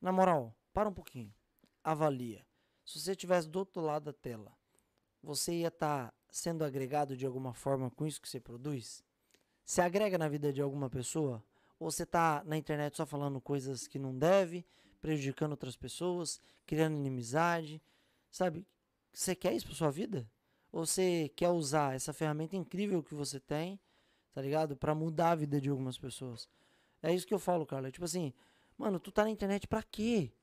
[0.01, 1.33] Na moral, para um pouquinho.
[1.83, 2.45] Avalia.
[2.85, 4.51] Se você estivesse do outro lado da tela,
[5.23, 9.01] você ia estar tá sendo agregado de alguma forma com isso que você produz?
[9.63, 11.41] Se agrega na vida de alguma pessoa?
[11.79, 14.65] Ou você está na internet só falando coisas que não deve,
[14.99, 17.81] prejudicando outras pessoas, criando inimizade,
[18.29, 18.67] sabe?
[19.13, 20.29] Você quer isso para sua vida?
[20.73, 23.79] Ou você quer usar essa ferramenta incrível que você tem,
[24.33, 24.75] tá ligado?
[24.75, 26.49] Para mudar a vida de algumas pessoas.
[27.01, 27.89] É isso que eu falo, cara.
[27.89, 28.33] Tipo assim,
[28.77, 30.33] mano, tu tá na internet para quê?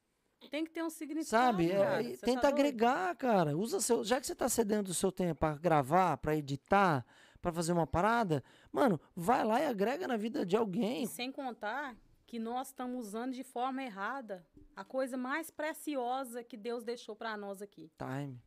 [0.50, 1.28] Tem que ter um significado.
[1.28, 1.70] Sabe?
[1.70, 3.56] É, tenta tá agregar, cara.
[3.56, 4.04] Usa seu.
[4.04, 7.04] Já que você tá cedendo o seu tempo para gravar, para editar,
[7.40, 11.06] para fazer uma parada, mano, vai lá e agrega na vida de alguém.
[11.06, 11.96] sem contar
[12.26, 17.36] que nós estamos usando de forma errada a coisa mais preciosa que Deus deixou para
[17.36, 17.90] nós aqui.
[17.98, 18.40] Time.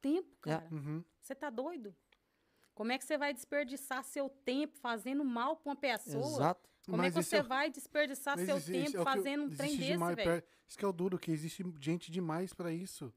[0.00, 0.66] Tempo, cara.
[1.20, 1.38] Você uhum.
[1.38, 1.94] tá doido?
[2.74, 6.26] Como é que você vai desperdiçar seu tempo fazendo mal para uma pessoa?
[6.26, 6.70] Exato.
[6.86, 7.42] Como Mas é que você é...
[7.42, 10.44] vai desperdiçar seu tempo é fazendo um trem desse, velho?
[10.72, 13.12] Isso que é o duro, que existe gente demais para isso.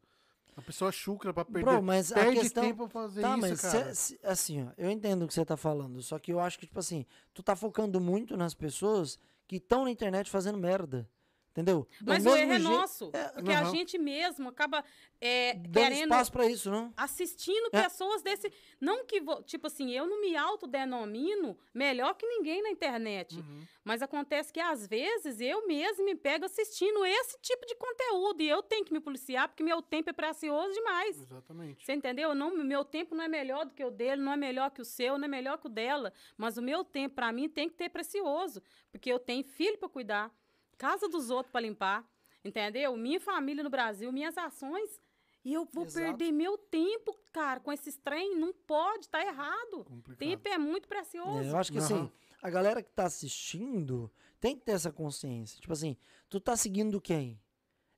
[0.57, 1.63] A pessoa chucra pra perder.
[1.63, 2.63] Bro, mas perde a questão...
[2.63, 3.95] tempo pra fazer tá, isso, mas cara.
[3.95, 6.67] Cê, assim, ó, eu entendo o que você tá falando, só que eu acho que,
[6.67, 9.17] tipo assim, tu tá focando muito nas pessoas
[9.47, 11.09] que estão na internet fazendo merda.
[11.55, 11.87] Entendeu?
[12.05, 13.09] Mas o erro é nosso.
[13.13, 13.71] É, porque a aham.
[13.71, 14.83] gente mesmo acaba
[15.21, 16.01] é, Dando querendo.
[16.11, 16.93] espaço pra isso, não?
[16.97, 17.83] Assistindo É.
[17.83, 18.51] pessoas desse.
[18.81, 19.21] Não que.
[19.45, 23.37] Tipo assim, eu não me autodenomino melhor que ninguém na internet.
[23.37, 23.63] Uhum.
[23.85, 28.41] Mas acontece que às vezes eu mesmo me pego assistindo esse tipo de conteúdo.
[28.41, 31.21] E eu tenho que me policiar porque meu tempo é precioso demais.
[31.21, 31.85] Exatamente.
[31.85, 32.35] Você entendeu?
[32.35, 34.85] Não, meu tempo não é melhor do que o dele, não é melhor que o
[34.85, 36.11] seu, não é melhor que o dela.
[36.35, 38.61] Mas o meu tempo, para mim, tem que ter precioso.
[38.91, 40.31] Porque eu tenho filho para cuidar,
[40.77, 42.05] casa dos outros para limpar.
[42.43, 42.95] Entendeu?
[42.95, 45.01] Minha família no Brasil, minhas ações.
[45.43, 46.05] E eu vou Exato.
[46.05, 48.35] perder meu tempo, cara, com esses trem.
[48.35, 49.83] Não pode, tá errado.
[49.85, 50.17] Complicado.
[50.17, 51.39] Tempo é muito precioso.
[51.39, 51.85] É, eu acho que Aham.
[51.85, 52.11] assim,
[52.41, 55.59] a galera que tá assistindo tem que ter essa consciência.
[55.59, 55.97] Tipo assim,
[56.29, 57.39] tu tá seguindo quem?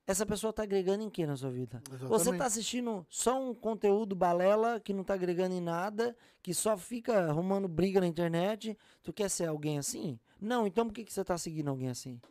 [0.05, 1.83] Essa pessoa tá agregando em quê na sua vida?
[1.89, 2.39] Você Exatamente.
[2.39, 7.27] tá assistindo só um conteúdo balela que não tá agregando em nada, que só fica
[7.27, 8.77] arrumando briga na internet.
[9.03, 10.17] Tu quer ser alguém assim?
[10.39, 12.21] Não, então por que, que você tá seguindo alguém assim?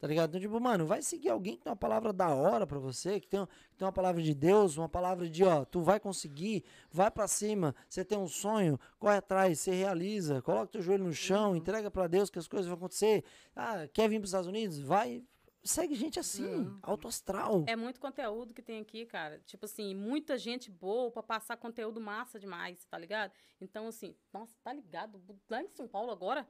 [0.00, 0.30] Tá ligado?
[0.30, 3.28] Então, tipo, mano, vai seguir alguém que tem uma palavra da hora pra você, que
[3.28, 7.10] tem, que tem uma palavra de Deus, uma palavra de, ó, tu vai conseguir, vai
[7.10, 11.54] pra cima, você tem um sonho, corre atrás, você realiza, coloca teu joelho no chão,
[11.54, 13.22] entrega pra Deus que as coisas vão acontecer.
[13.54, 14.80] Ah, quer vir pros Estados Unidos?
[14.80, 15.22] Vai,
[15.62, 17.64] segue gente assim, alto astral.
[17.66, 19.38] É muito conteúdo que tem aqui, cara.
[19.40, 23.32] Tipo assim, muita gente boa pra passar conteúdo massa demais, tá ligado?
[23.60, 25.20] Então, assim, nossa, tá ligado?
[25.50, 26.48] Lá em São Paulo agora?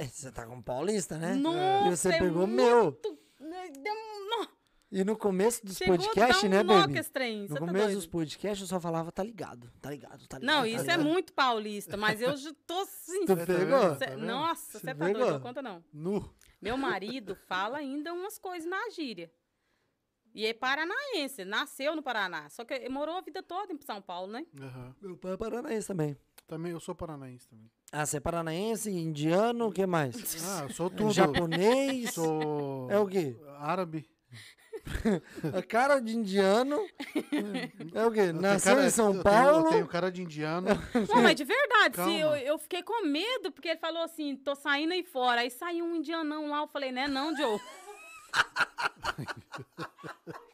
[0.00, 1.34] É, Você tá com paulista, né?
[1.34, 3.00] Nossa, E você é pegou muito- meu.
[4.90, 7.02] E no começo dos podcasts, um né, baby?
[7.12, 7.96] trem, No tá começo doido.
[7.96, 10.50] dos podcasts eu só falava, tá ligado, tá ligado, tá ligado.
[10.56, 11.02] Não, tá isso é ligado.
[11.04, 13.26] muito paulista, mas eu já tô assim.
[13.26, 13.94] Tu Tá pegou?
[13.96, 15.12] cê- Tá nossa, Você tá pegou?
[15.20, 15.84] doido, não conta não.
[15.92, 16.34] Nu.
[16.60, 19.30] Meu marido fala ainda umas coisas na gíria.
[20.34, 22.48] E é paranaense, nasceu no Paraná.
[22.48, 24.46] Só que ele morou a vida toda em São Paulo, né?
[24.58, 24.94] Aham.
[25.02, 26.16] Meu pai é paranaense também.
[26.48, 27.70] Também, eu sou paranaense também.
[27.92, 30.16] Ah, você é paranaense, indiano, o que mais?
[30.44, 31.12] Ah, eu sou tudo.
[31.12, 32.14] Japonês?
[32.14, 33.36] Sou É o quê?
[33.58, 34.08] árabe.
[35.54, 36.78] A cara de indiano.
[37.94, 38.20] É o quê?
[38.20, 39.52] Eu Nasceu cara- em São eu Paulo?
[39.64, 40.68] Tenho, eu tenho cara de indiano.
[41.14, 44.54] Não, mas de verdade, se eu, eu fiquei com medo, porque ele falou assim, tô
[44.54, 45.42] saindo aí fora.
[45.42, 47.60] Aí saiu um indianão lá, eu falei, né, não, Joe.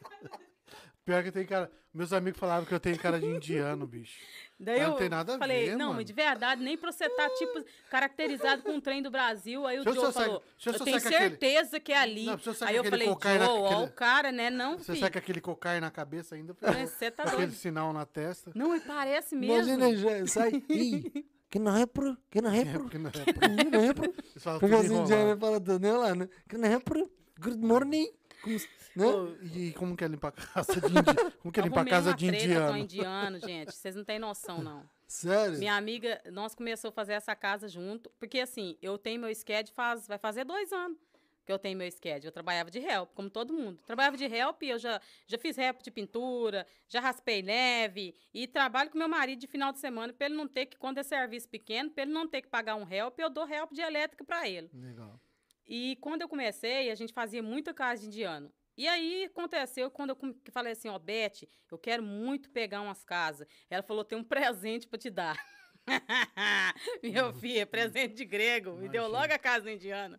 [1.04, 1.70] Pior que tem cara.
[1.92, 4.18] Meus amigos falaram que eu tenho cara de indiano, bicho.
[4.58, 5.96] Daí eu não tem nada a falei, ver, não, mano.
[5.96, 9.64] mas de verdade, nem pra você estar, tipo, caracterizado com um trem do Brasil.
[9.66, 12.24] Aí o eu Joe saca- falou, se eu tenho saca aquele- certeza que é ali.
[12.26, 14.96] Não, saca aí eu aquele falei, Joe, cocaine ó, naquele- o cara, né, não, Você
[14.96, 16.52] sai com aquele cocaine na cabeça ainda.
[16.54, 17.52] Você tá Aquele doido.
[17.52, 18.50] sinal na testa.
[18.54, 19.54] Não, parece mesmo.
[19.80, 20.50] Imagina, já sai.
[21.50, 22.16] Que não é pro.
[22.28, 22.80] Que não é É, pro.
[22.80, 23.12] porque não é-
[23.64, 24.12] Que não é pro.
[24.58, 26.28] Porque assim, já fala tudo, né, lá, né?
[26.48, 27.08] Que não é pro.
[27.38, 28.08] Good morning.
[28.44, 28.58] Como
[28.94, 29.06] né?
[29.06, 31.32] Ô, E como que é limpar a casa de indiano?
[31.42, 33.36] Como que é limpar a casa de treta com indiano?
[33.36, 33.74] indiano, gente.
[33.74, 34.88] Vocês não têm noção, não.
[35.08, 35.58] Sério?
[35.58, 39.72] Minha amiga, nós começamos a fazer essa casa junto, porque assim, eu tenho meu sked
[39.72, 40.98] faz, vai fazer dois anos
[41.44, 42.24] que eu tenho meu sked.
[42.24, 43.78] Eu trabalhava de help, como todo mundo.
[43.86, 48.90] Trabalhava de help, eu já, já fiz help de pintura, já raspei neve, e trabalho
[48.90, 51.48] com meu marido de final de semana, para ele não ter que, quando é serviço
[51.48, 54.48] pequeno, para ele não ter que pagar um help, eu dou help de elétrica para
[54.48, 54.70] ele.
[54.72, 55.20] Legal.
[55.66, 58.52] E quando eu comecei, a gente fazia muita casa de indiano.
[58.76, 63.46] E aí aconteceu quando eu falei assim, ó, Beth, eu quero muito pegar umas casas.
[63.70, 65.38] Ela falou, tem um presente pra te dar.
[67.02, 68.72] Meu filho, é presente de grego.
[68.72, 70.18] Me deu logo a casa do indiano.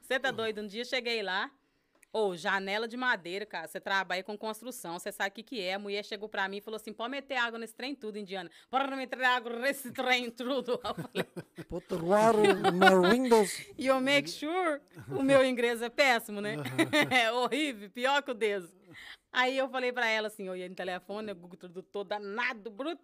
[0.00, 0.62] Você tá doido?
[0.62, 1.50] Um dia eu cheguei lá,
[2.12, 3.66] ou janela de madeira, cara.
[3.66, 5.74] Você trabalha com construção, você sabe o que, que é.
[5.74, 8.50] A mulher chegou pra mim e falou assim: pode meter água nesse trem tudo, indiana.
[8.70, 10.80] Para meter água nesse trem tudo.
[10.84, 11.24] Eu falei,
[11.68, 13.66] Put water in my windows.
[13.78, 16.56] e eu make sure, o meu inglês é péssimo, né?
[17.10, 18.70] é horrível, pior que o deles.
[19.32, 23.02] Aí eu falei pra ela assim, eu ia no telefone, né, Google Tradutor danado, bruto.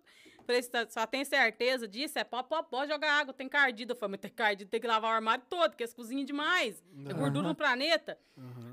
[0.49, 2.19] Falei, "Você só tem certeza disso?
[2.19, 3.93] É pó, pó, pó, jogar água, tem cardido.
[3.93, 6.83] Eu falei, mas tem cardido, tem que lavar o armário todo, porque eles cozinham demais.
[7.07, 8.19] É gordura no planeta.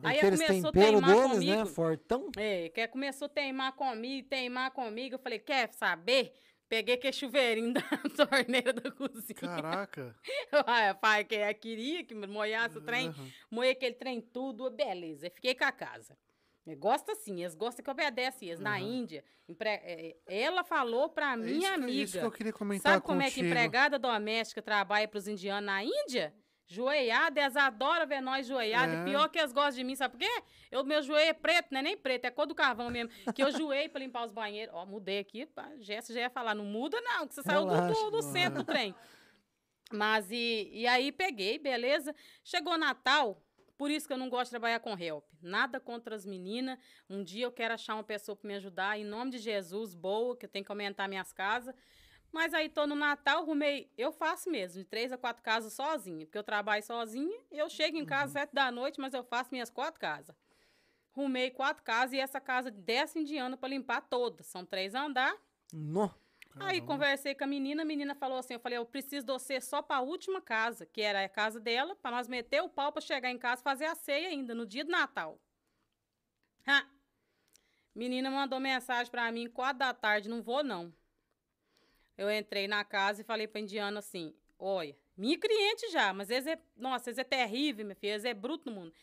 [0.01, 1.51] Aí ela Aqueles começou a teimar deles, comigo.
[1.51, 1.65] né?
[1.65, 2.31] Fortão.
[2.37, 5.15] É, que começou a teimar comigo, teimar comigo.
[5.15, 6.33] Eu falei, quer saber?
[6.69, 7.81] Peguei que chuveirinho da
[8.25, 9.35] torneira da cozinha.
[9.35, 10.15] Caraca.
[10.65, 13.13] Ah, pai, que eu queria que molhasse o trem,
[13.51, 15.29] moer aquele trem tudo, beleza.
[15.29, 16.17] Fiquei com a casa.
[16.65, 18.59] Eu Gosto assim, eles gostam que obedece eles.
[18.59, 21.91] Na Índia, empre- é, ela falou pra É minha isso amiga.
[22.03, 25.83] Isso que eu queria comentar Sabe como é que empregada doméstica trabalha pros indianos na
[25.83, 26.33] Índia?
[26.67, 28.91] Joelhada, eles adoram ver nós joelhada.
[28.91, 29.03] É.
[29.05, 30.43] Pior que eles gostam de mim, sabe por quê?
[30.71, 33.11] Eu, meu joelho é preto, não é nem preto, é cor do carvão mesmo.
[33.35, 34.73] Que eu joei pra limpar os banheiros.
[34.73, 37.71] Ó, mudei aqui, pá, Jéssica já ia falar, não muda não, que você saiu do,
[37.71, 37.93] Relaxa.
[38.05, 38.95] do, do centro do trem.
[39.93, 42.15] Mas e, e aí peguei, beleza.
[42.43, 43.39] Chegou Natal,
[43.77, 45.25] por isso que eu não gosto de trabalhar com help.
[45.41, 46.79] Nada contra as meninas.
[47.09, 50.35] Um dia eu quero achar uma pessoa para me ajudar, em nome de Jesus, boa,
[50.35, 51.75] que eu tenho que aumentar minhas casas.
[52.31, 53.91] Mas aí tô no Natal, arrumei.
[53.97, 57.37] Eu faço mesmo, de três a quatro casas sozinha, porque eu trabalho sozinha.
[57.51, 60.35] Eu chego em casa sete da noite, mas eu faço minhas quatro casas.
[61.11, 64.43] Rumei quatro casas e essa casa dessa indiana pra limpar toda.
[64.43, 65.33] São três andar.
[66.55, 66.63] No.
[66.63, 66.93] Aí Caramba.
[66.93, 69.81] conversei com a menina, a menina falou assim, eu falei, eu preciso de você só
[69.81, 73.29] pra última casa, que era a casa dela, pra nós meter o pau pra chegar
[73.29, 75.37] em casa e fazer a ceia ainda, no dia do Natal.
[76.65, 76.87] Ha!
[77.93, 80.93] Menina mandou mensagem pra mim, quatro da tarde, não vou não.
[82.17, 86.47] Eu entrei na casa e falei pra indiana assim, olha, minha cliente já, mas eles
[86.47, 88.93] é, nossa, eles é terrível, minha filha, eles é bruto no mundo.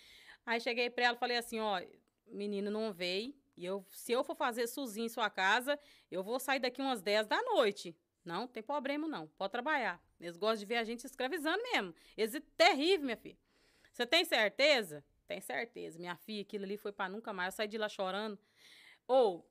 [0.47, 1.81] Aí cheguei pra ela e falei assim, ó,
[2.27, 5.79] menina não veio, e eu, se eu for fazer sozinho em sua casa,
[6.11, 7.97] eu vou sair daqui umas 10 da noite.
[8.25, 10.01] Não, tem problema não, pode trabalhar.
[10.21, 11.95] Eles gostam de ver a gente escravizando mesmo.
[12.17, 13.37] Eles é terrível, minha filha.
[13.93, 15.05] Você tem certeza?
[15.27, 15.99] Tem certeza.
[15.99, 17.55] Minha filha, aquilo ali foi pra nunca mais.
[17.55, 18.39] Eu saí de lá chorando.
[19.07, 19.51] Ou,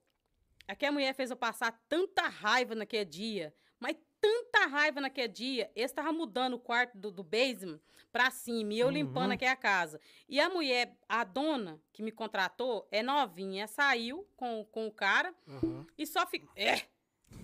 [0.68, 3.54] aquela mulher fez eu passar tanta raiva naquele dia,
[4.22, 5.72] tanta raiva naquele dia.
[5.76, 7.80] Eles estavam mudando o quarto do, do basement
[8.12, 10.00] pra cima e eu limpando aquela casa.
[10.30, 15.34] E a mulher, a dona que me contratou, é novinha, saiu com, com o cara
[15.48, 15.86] Aham.
[15.98, 16.48] e só fica.
[16.56, 16.84] É!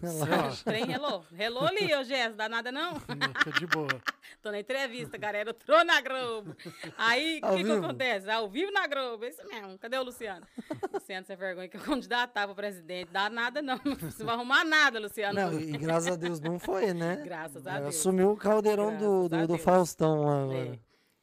[0.01, 0.63] Relaxa.
[0.63, 1.25] Trem relou.
[1.33, 2.99] Relou ali, ô Jéssica, dá nada não.
[2.99, 3.87] Tá de boa.
[4.41, 5.49] Tô na entrevista, galera.
[5.49, 6.55] Eu tô na Globo.
[6.97, 8.29] Aí, o que, que acontece?
[8.29, 9.25] Ao vivo na Globo.
[9.25, 9.77] É isso mesmo.
[9.79, 10.45] Cadê o Luciano?
[10.93, 13.09] Luciano, sem vergonha, que eu candidatar pra presidente.
[13.11, 13.79] Dá nada, não.
[13.83, 15.33] Não precisa arrumar nada, Luciano.
[15.39, 17.21] Não, e graças a Deus não foi, né?
[17.23, 17.95] Graças a Deus.
[17.95, 19.59] Assumiu o caldeirão do, Graças do, do.
[19.63, 20.79] Faustão lá É.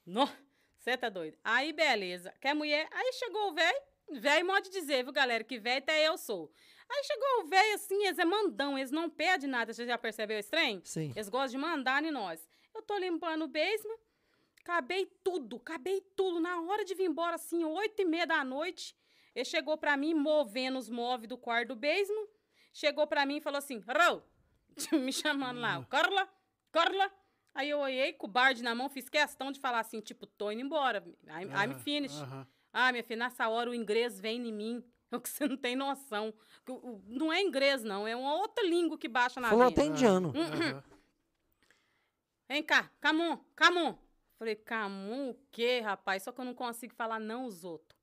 [0.06, 0.28] agora.
[0.78, 1.36] Você tá doido.
[1.44, 2.32] Aí, beleza.
[2.40, 2.88] Que a mulher.
[2.92, 3.78] Aí chegou o velho.
[4.20, 5.42] Velho pode dizer, viu, galera?
[5.42, 6.50] Que velho até eu sou.
[6.90, 9.72] Aí chegou o velho assim, eles é mandão, eles não pedem nada.
[9.72, 10.80] Você já percebeu esse trem?
[10.84, 11.10] Sim.
[11.14, 12.46] Eles gostam de mandar em nós.
[12.74, 13.98] Eu tô limpando o basement,
[14.60, 16.40] acabei tudo, acabei tudo.
[16.40, 18.96] Na hora de vir embora, assim, oito e meia da noite,
[19.34, 22.26] ele chegou pra mim, movendo os móveis do quarto do basement.
[22.72, 24.22] Chegou pra mim e falou assim, Rô,
[24.98, 26.28] me chamando lá, Carla,
[26.72, 27.10] Carla.
[27.54, 30.50] Aí eu olhei com o bard na mão, fiz questão de falar assim, tipo, tô
[30.50, 30.98] indo embora.
[31.28, 32.20] I'm, I'm Ah, finished.
[32.20, 32.46] aham.
[32.72, 34.84] Ah, minha filha, nessa hora o inglês vem em mim.
[35.22, 36.32] Que você não tem noção.
[37.06, 38.06] Não é inglês, não.
[38.06, 40.32] É uma outra língua que baixa na Falou até indiano.
[40.34, 40.42] Hum.
[40.42, 40.82] Aham.
[42.48, 43.96] Vem cá, camon, camon.
[44.38, 46.22] Falei, camon o quê, rapaz?
[46.22, 47.98] Só que eu não consigo falar não os outros.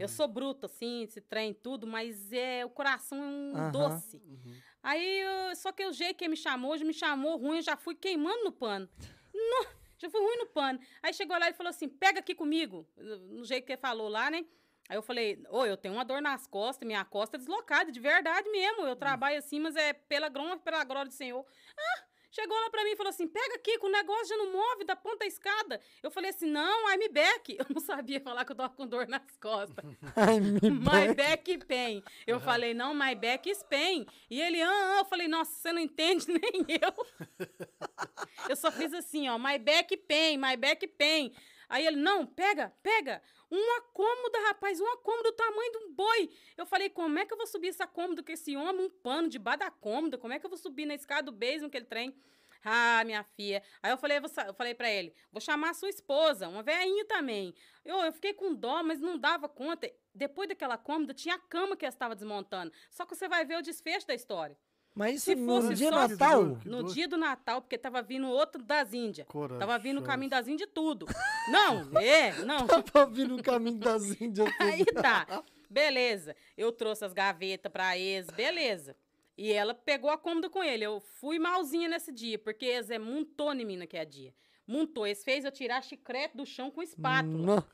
[0.00, 4.16] Eu sou bruta, assim, esse trem tudo, mas é o coração é um doce.
[4.16, 4.54] Uhum.
[4.82, 7.62] Aí, eu- só que o jeito que ele me chamou, hoje me chamou ruim, eu
[7.62, 8.88] já fui queimando no pano.
[9.34, 9.66] No-
[9.98, 10.80] já fui ruim no pano.
[11.02, 12.88] Aí chegou lá e falou assim: pega aqui comigo.
[12.96, 14.46] No jeito que ele falou lá, né?
[14.88, 18.00] Aí eu falei, ô, eu tenho uma dor nas costas, minha costa é deslocada, de
[18.00, 18.82] verdade mesmo.
[18.86, 21.44] Eu trabalho assim, mas é pela glória, pela glória do Senhor.
[21.78, 24.52] Ah, chegou lá pra mim e falou assim: pega aqui, que o negócio já não
[24.52, 25.80] move da ponta à escada.
[26.02, 27.56] Eu falei assim: não, I'm back.
[27.58, 29.84] Eu não sabia falar que eu tava com dor nas costas.
[30.62, 31.58] My back.
[31.66, 32.02] pain.
[32.26, 34.06] Eu falei, não, my back is pain.
[34.28, 34.98] E ele, ah, ah.
[34.98, 37.46] eu falei, nossa, você não entende nem eu.
[38.48, 41.32] eu só fiz assim, ó, my back pain, my back pain.
[41.68, 43.22] Aí ele, não, pega, pega.
[43.50, 46.30] Uma cômoda, rapaz, uma cômoda do tamanho de um boi.
[46.56, 49.28] Eu falei, como é que eu vou subir essa cômoda com esse homem, um pano
[49.28, 50.18] debaixo da cômoda?
[50.18, 52.14] Como é que eu vou subir na escada do basement que ele trem?
[52.64, 53.62] Ah, minha filha.
[53.82, 57.54] Aí eu falei, eu falei pra ele, vou chamar a sua esposa, uma veinha também.
[57.84, 59.90] Eu, eu fiquei com dó, mas não dava conta.
[60.14, 62.72] Depois daquela cômoda, tinha a cama que ela estava desmontando.
[62.90, 64.56] Só que você vai ver o desfecho da história.
[64.94, 66.56] Mas isso Se no fosse dia só- Natal?
[66.56, 69.26] Que no dia do Natal, porque tava vindo outro das Índias.
[69.26, 69.58] Corajoso.
[69.58, 71.06] Tava vindo o caminho das Índias tudo.
[71.50, 72.64] Não, é, não.
[72.66, 74.48] Tava vindo o caminho das Índias.
[74.60, 75.42] Aí tá.
[75.68, 76.36] Beleza.
[76.56, 78.94] Eu trouxe as gavetas pra ex, beleza.
[79.36, 80.84] E ela pegou a cômoda com ele.
[80.84, 84.34] Eu fui malzinha nesse dia, porque ex é montou em mim naquele dia.
[84.64, 85.04] Montou.
[85.08, 87.56] Eles fez eu tirar chiclete do chão com espátula.
[87.56, 87.64] Não.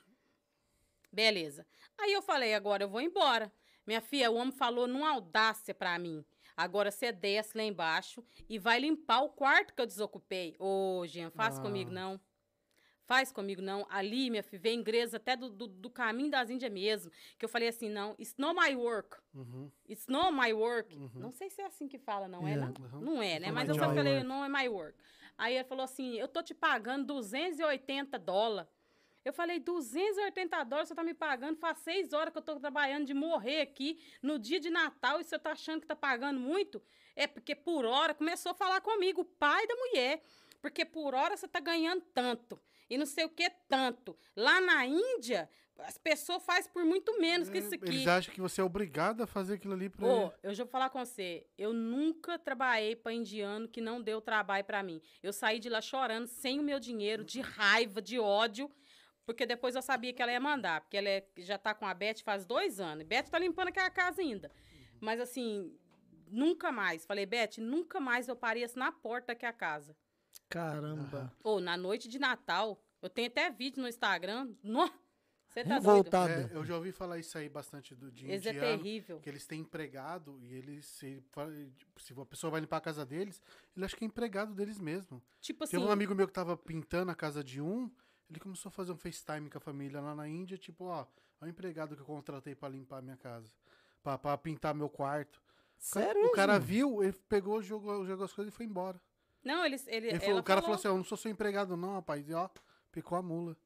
[1.13, 1.67] Beleza.
[1.99, 3.53] Aí eu falei, agora eu vou embora.
[3.87, 6.25] Minha filha, o homem falou numa audácia pra mim.
[6.63, 10.55] Agora você desce lá embaixo e vai limpar o quarto que eu desocupei.
[10.59, 11.63] Ô, Jean, faz Ah.
[11.63, 12.21] comigo não.
[13.07, 13.85] Faz comigo não.
[13.91, 17.11] Ali, minha filha, vem inglesa até do, do, do caminho das Índias mesmo.
[17.39, 19.17] Que eu falei assim, não, it's not my work.
[19.35, 19.69] Uhum.
[19.89, 20.95] It's not my work.
[21.15, 22.53] Não sei se é assim que fala, não é?
[22.53, 22.73] Yeah.
[22.79, 23.01] Não, Uhum.
[23.01, 23.47] não é, né?
[23.49, 24.27] It's Mas eu só falei, work.
[24.29, 24.97] não é my work.
[25.37, 28.71] Aí ele falou assim, eu tô te pagando 280 dólares.
[29.31, 31.57] Eu falei, 280 dólares você tá me pagando?
[31.57, 35.25] Faz seis horas que eu tô trabalhando de morrer aqui no dia de Natal e
[35.25, 36.83] você tá achando que tá pagando muito?
[37.15, 40.21] É porque por hora começou a falar comigo, o pai da mulher.
[40.61, 42.61] Porque por hora você tá ganhando tanto.
[42.91, 44.19] E não sei o que tanto.
[44.35, 45.49] Lá na Índia,
[45.79, 47.87] as pessoas fazem por muito menos que isso aqui.
[47.87, 50.33] Eles acham que você é obrigado a fazer aquilo ali Ô, ele.
[50.43, 51.47] eu já vou falar com você.
[51.57, 55.01] Eu nunca trabalhei para indiano que não deu trabalho para mim.
[55.23, 58.69] Eu saí de lá chorando, sem o meu dinheiro, de raiva, de ódio,
[59.33, 61.95] porque depois eu sabia que ela ia mandar, porque ela é- já tá com a
[61.95, 63.05] Beth faz dois anos.
[63.07, 64.51] Beth tá limpando aquela casa ainda.
[65.01, 65.75] Mas assim,
[66.29, 67.05] nunca mais.
[67.07, 69.97] Falei, Beth, nunca mais eu pareço na porta que a casa.
[70.49, 71.33] Caramba.
[71.43, 74.53] Ou na noite de Natal, eu tenho até vídeo no Instagram.
[74.63, 74.91] No,
[75.49, 75.87] Você tá doido?
[75.97, 76.51] Revoltada.
[76.53, 79.19] É, eu já ouvi falar isso aí bastante do, de Esse é terrível.
[79.21, 81.49] que eles têm empregado e eles, se, fa-
[81.97, 83.43] se a pessoa vai limpar a casa deles,
[83.77, 85.21] ele acha que é empregado deles mesmo.
[85.41, 87.91] Tipo assim, Teve um amigo meu que tava pintando a casa de um,
[88.31, 91.05] ele começou a fazer um FaceTime com a família lá na Índia, tipo, ó,
[91.41, 93.51] é o empregado que eu contratei pra limpar a minha casa,
[94.03, 95.37] pra, pra pintar meu quarto.
[95.37, 96.27] O cara- Sério?
[96.27, 99.01] O cara viu, ele pegou, jogou, jogou as coisas e foi embora.
[99.43, 101.77] não, eles, ele, Ele falou- o cara falou assim, ó, eu não sou seu empregado
[101.77, 102.49] não, rapaz, e ó,
[102.93, 103.57] picou a mula.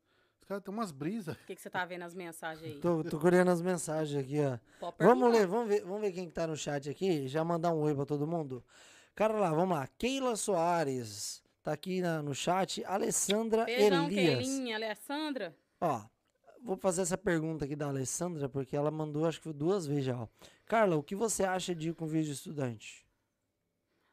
[0.41, 1.35] Os caras têm umas brisas.
[1.37, 2.79] O que, que você tá vendo as mensagens aí?
[2.79, 4.59] Tô, tô colhendo as mensagens aqui, ó.
[4.99, 7.27] Vamos ler, vamos ver, vamos ver quem que tá no chat aqui.
[7.29, 8.63] Já mandar um oi pra todo mundo.
[9.15, 9.87] Cara lá, vamos lá.
[9.97, 12.85] Keila Soares tá aqui na- no chat.
[12.85, 14.39] Alessandra Beijão, Elias.
[14.47, 15.57] Keilinha, Alessandra.
[15.81, 16.03] Ó,
[16.63, 20.05] vou fazer essa pergunta aqui da Alessandra, porque ela mandou, acho que foi duas vezes
[20.05, 20.17] já.
[20.21, 20.29] Ó.
[20.67, 23.05] Carla, o que você acha de ir com vídeo estudante?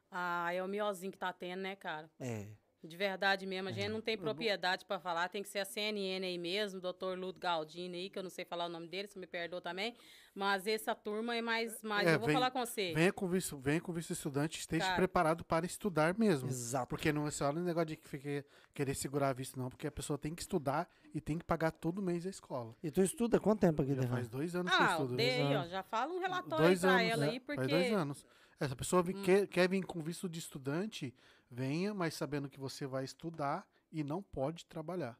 [0.10, 2.10] Ah, é o miozinho que tá tendo, né, cara?
[2.20, 2.48] É.
[2.84, 6.26] De verdade mesmo, a gente não tem propriedade pra falar, tem que ser a CNN
[6.26, 9.20] aí mesmo, doutor Ludo Galdini aí, que eu não sei falar o nome dele, você
[9.20, 9.96] me perdoa também.
[10.34, 11.84] Mas essa turma é mais.
[11.84, 12.92] mais É, eu vou vem- falar com você.
[12.96, 14.96] Venha com vice, venha com vice estudante, esteja Cara.
[14.96, 16.50] preparado para estudar mesmo.
[16.50, 16.88] Exato.
[16.88, 18.44] Porque não é só um negócio de que fique-
[18.74, 21.70] querer segurar a vista, não, porque a pessoa tem que estudar e tem que pagar
[21.72, 22.74] todo mês a escola.
[22.82, 25.16] E tu estuda quanto tempo aqui, faz dois anos que eu Ah, estudo.
[25.18, 25.70] dei aí, ó, anos.
[25.72, 27.56] já fala um relatório dois aí pra anos, ela é, aí, porque.
[27.58, 28.26] Faz dois anos.
[28.62, 29.24] Essa pessoa Hum.
[29.24, 31.12] quer, quer vir com visto de estudante,
[31.50, 35.18] venha, mas sabendo que você vai estudar e não pode trabalhar.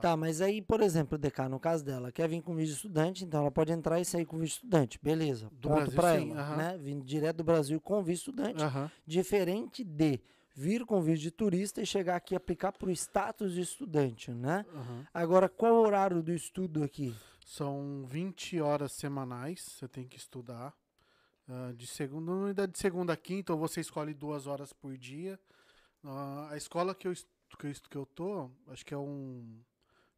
[0.00, 3.42] Tá, mas aí, por exemplo, DK, no caso dela, quer vir com vídeo estudante, então
[3.42, 4.98] ela pode entrar e sair com vídeo estudante.
[5.00, 5.48] Beleza.
[5.52, 5.96] Do ponto sim,
[6.32, 6.56] ela, aham.
[6.56, 6.78] né?
[6.78, 8.64] Vindo direto do Brasil com vídeo estudante.
[8.64, 8.90] Aham.
[9.06, 10.18] Diferente de
[10.56, 14.66] vir com vídeo de turista e chegar aqui e aplicar pro status de estudante, né?
[14.74, 15.06] aham.
[15.14, 17.14] Agora, qual o horário do estudo aqui?
[17.46, 20.74] São 20 horas semanais, você tem que estudar.
[21.54, 25.38] Ah, de segunda, é de segunda a quinta, ou você escolhe duas horas por dia.
[26.02, 27.12] Ah, a escola que eu,
[27.58, 29.60] que, eu, que eu tô, acho que é um.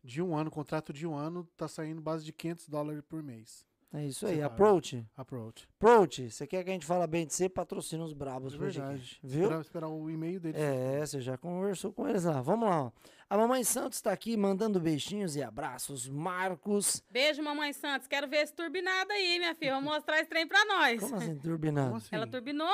[0.02, 3.66] De um ano, contrato de um ano, tá saindo base de 500 dólares por mês.
[3.94, 4.42] É isso aí.
[4.42, 5.06] Approach.
[5.16, 5.68] Approach.
[5.76, 7.48] Approach, você quer que a gente fale bem de você?
[7.48, 9.20] Patrocina os brabos É verdade.
[9.22, 9.42] Viu?
[9.44, 10.60] Esperar, esperar o e-mail deles.
[10.60, 12.40] É, você já conversou com eles lá.
[12.42, 12.86] Vamos lá.
[12.86, 12.90] ó.
[13.30, 16.08] A Mamãe Santos tá aqui mandando beijinhos e abraços.
[16.08, 17.02] Marcos.
[17.10, 18.06] Beijo, mamãe Santos.
[18.06, 19.74] Quero ver esse turbinado aí, minha filha.
[19.74, 21.00] Vou mostrar esse trem pra nós.
[21.00, 21.86] Como assim, turbinado?
[21.88, 22.08] Como assim?
[22.12, 22.68] Ela turbinou.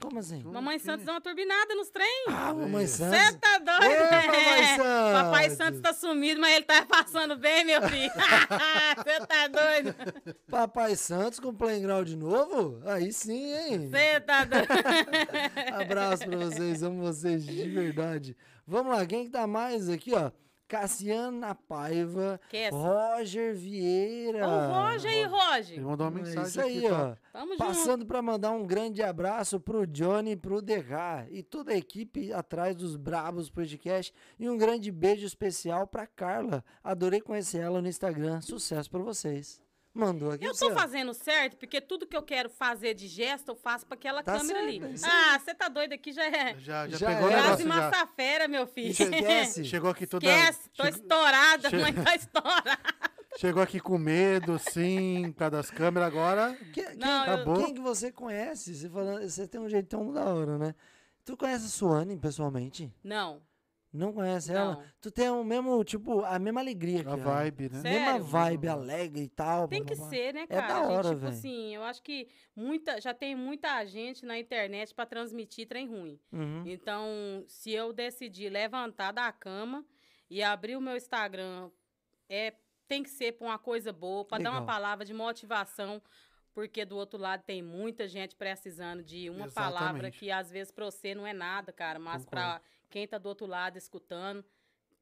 [0.00, 0.42] Como assim?
[0.44, 0.78] Mamãe?
[0.78, 2.24] Santos deu uma turbinada nos trem.
[2.28, 2.86] Ah, Mamãe É.
[2.86, 3.18] Santos.
[3.18, 4.26] Você tá doido, Ô, né?
[4.26, 5.22] Mamãe Santos.
[5.22, 8.12] Papai Santos tá sumido, mas ele tá passando bem, meu filho.
[8.96, 9.94] Você tá doido?
[10.50, 12.80] Papai Santos com playground de novo?
[12.86, 13.88] Aí sim, hein?
[13.90, 14.66] Você tá doido?
[15.80, 18.36] Abraço pra vocês, amo vocês de verdade.
[18.66, 20.30] Vamos lá, quem que tá mais aqui, ó?
[20.68, 22.68] Cassiana Paiva, Que é?
[22.70, 24.46] Roger Vieira.
[24.46, 25.82] Ô, Roger aí, Ele Roger.
[25.82, 27.16] mandou uma É mensagem isso aí, aqui, tá?
[27.32, 27.38] ó.
[27.38, 27.56] Tamo.
[27.56, 32.32] Passando para mandar um grande abraço pro Johnny e pro DH e toda a equipe
[32.32, 36.64] atrás dos Brabos Podcast e um grande beijo especial pra Carla.
[36.82, 38.40] Adorei conhecer ela no Instagram.
[38.40, 39.65] Sucesso pra vocês.
[39.96, 43.48] Mandou aqui Eu você, tô fazendo certo, porque tudo que eu quero fazer de gesto,
[43.48, 44.94] eu faço pra aquela Tá câmera certo, ali.
[44.94, 45.06] é.
[45.06, 46.54] Ah, você tá doido aqui, já é.
[46.58, 47.42] Já, já, Já pegou o era.
[47.42, 47.90] Grazi negócio já.
[47.90, 48.90] Massafera, meu filho.
[48.90, 49.64] Esquece.
[49.66, 50.26] Chegou aqui toda.
[50.26, 52.78] Esquece, tô chegou- estourada, che- mãe tá estourada.
[53.38, 56.54] Chegou aqui com medo, sim, por causa das câmeras agora.
[56.72, 57.56] Que- quem, Não, eu- Acabou.
[57.64, 58.74] quem que você conhece?
[58.74, 60.74] Você, falando, você tem um jeitão da hora, né?
[61.24, 62.92] Tu conhece a Suane pessoalmente?
[63.02, 63.42] Não,
[63.96, 64.76] Não conhece ela?
[64.76, 64.84] Não.
[65.00, 67.22] Tu tem o mesmo, tipo, a mesma alegria que A ela.
[67.22, 67.80] vibe, né?
[67.80, 68.00] Sério?
[68.00, 69.66] Mesma vibe alegre e tal.
[69.68, 70.16] tem que blá, blá, blá.
[70.18, 70.66] ser, né, É cara?
[70.68, 71.32] da A gente, hora, tipo velho.
[71.32, 76.20] assim, eu acho que muita, já tem muita gente na internet pra transmitir trem ruim.
[76.32, 76.62] Uhum.
[76.66, 79.84] Então, se eu decidir levantar da cama
[80.28, 81.70] e abrir o meu Instagram,
[82.28, 82.52] é,
[82.88, 86.00] tem que ser pra uma coisa boa, pra dar uma palavra de motivação,
[86.54, 90.18] porque do outro lado tem muita gente precisando de uma palavra Exatamente.
[90.18, 93.46] que às vezes pra você não é nada, cara, mas pra quem tá do outro
[93.46, 94.44] lado escutando.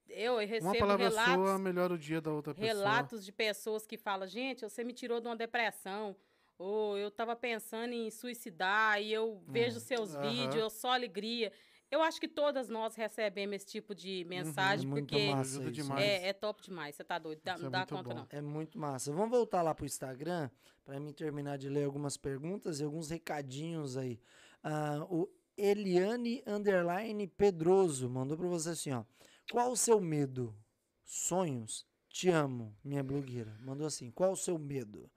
[0.08, 2.66] Eu recebo Uma palavra relatos, sua melhora o dia da outra pessoa.
[2.68, 6.14] relatos de pessoas que falam, gente, você me tirou de uma depressão.
[6.58, 10.30] Ou eu tava pensando em suicidar e eu vejo seus É, aham.
[10.30, 11.50] vídeos, eu só alegria.
[11.90, 16.32] Eu acho que todas nós recebemos esse tipo de mensagem, é muito porque é, é
[16.32, 16.94] top demais.
[16.94, 17.40] Você tá doido?
[17.42, 18.14] Dá- Isso não é dá conta, bom.
[18.14, 18.26] não.
[18.30, 19.12] É muito massa.
[19.12, 20.48] Vamos voltar lá pro Instagram
[20.84, 24.20] para mim terminar de ler algumas perguntas e alguns recadinhos aí.
[24.62, 29.04] Ah, o Eliane Underline Pedroso mandou para você assim, ó.
[29.50, 30.56] Qual o seu medo?
[31.04, 31.86] Sonhos?
[32.08, 33.56] Te amo, minha blogueira.
[33.60, 34.10] Mandou assim.
[34.10, 35.10] Qual o seu medo?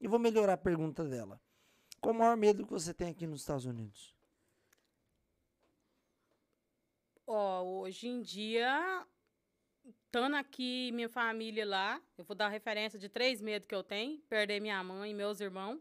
[0.00, 1.40] E vou melhorar a pergunta dela.
[2.00, 4.14] Qual o maior medo que você tem aqui nos Estados Unidos?
[7.26, 9.06] Ó, hoje em dia,
[9.84, 14.18] estando aqui minha família lá, eu vou dar referência de três medos que eu tenho:
[14.22, 15.80] perder minha mãe e meus irmãos.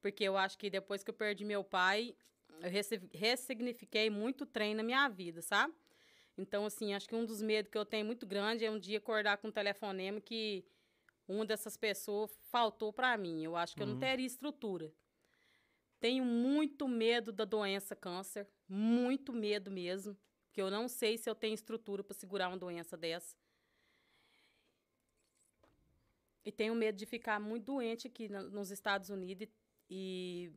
[0.00, 2.16] Porque eu acho que depois que eu perdi meu pai,
[2.62, 2.70] eu
[3.12, 5.74] ressignifiquei muito trem na minha vida, sabe?
[6.36, 8.98] Então, assim, acho que um dos medos que eu tenho muito grande é um dia
[8.98, 10.64] acordar com um telefonema que
[11.28, 13.44] uma dessas pessoas faltou para mim.
[13.44, 14.92] Eu acho que eu não teria estrutura.
[16.00, 20.16] Tenho muito medo da doença câncer, muito medo mesmo,
[20.52, 23.36] que eu não sei se eu tenho estrutura para segurar uma doença dessa.
[26.42, 29.50] E tenho medo de ficar muito doente aqui nos Estados Unidos e,
[29.90, 30.52] e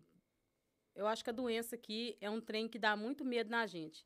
[0.95, 4.06] eu acho que a doença aqui é um trem que dá muito medo na gente.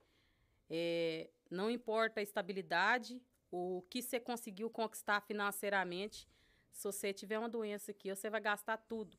[0.70, 6.28] É, não importa a estabilidade, o que você conseguiu conquistar financeiramente,
[6.72, 9.18] se você tiver uma doença aqui, você vai gastar tudo.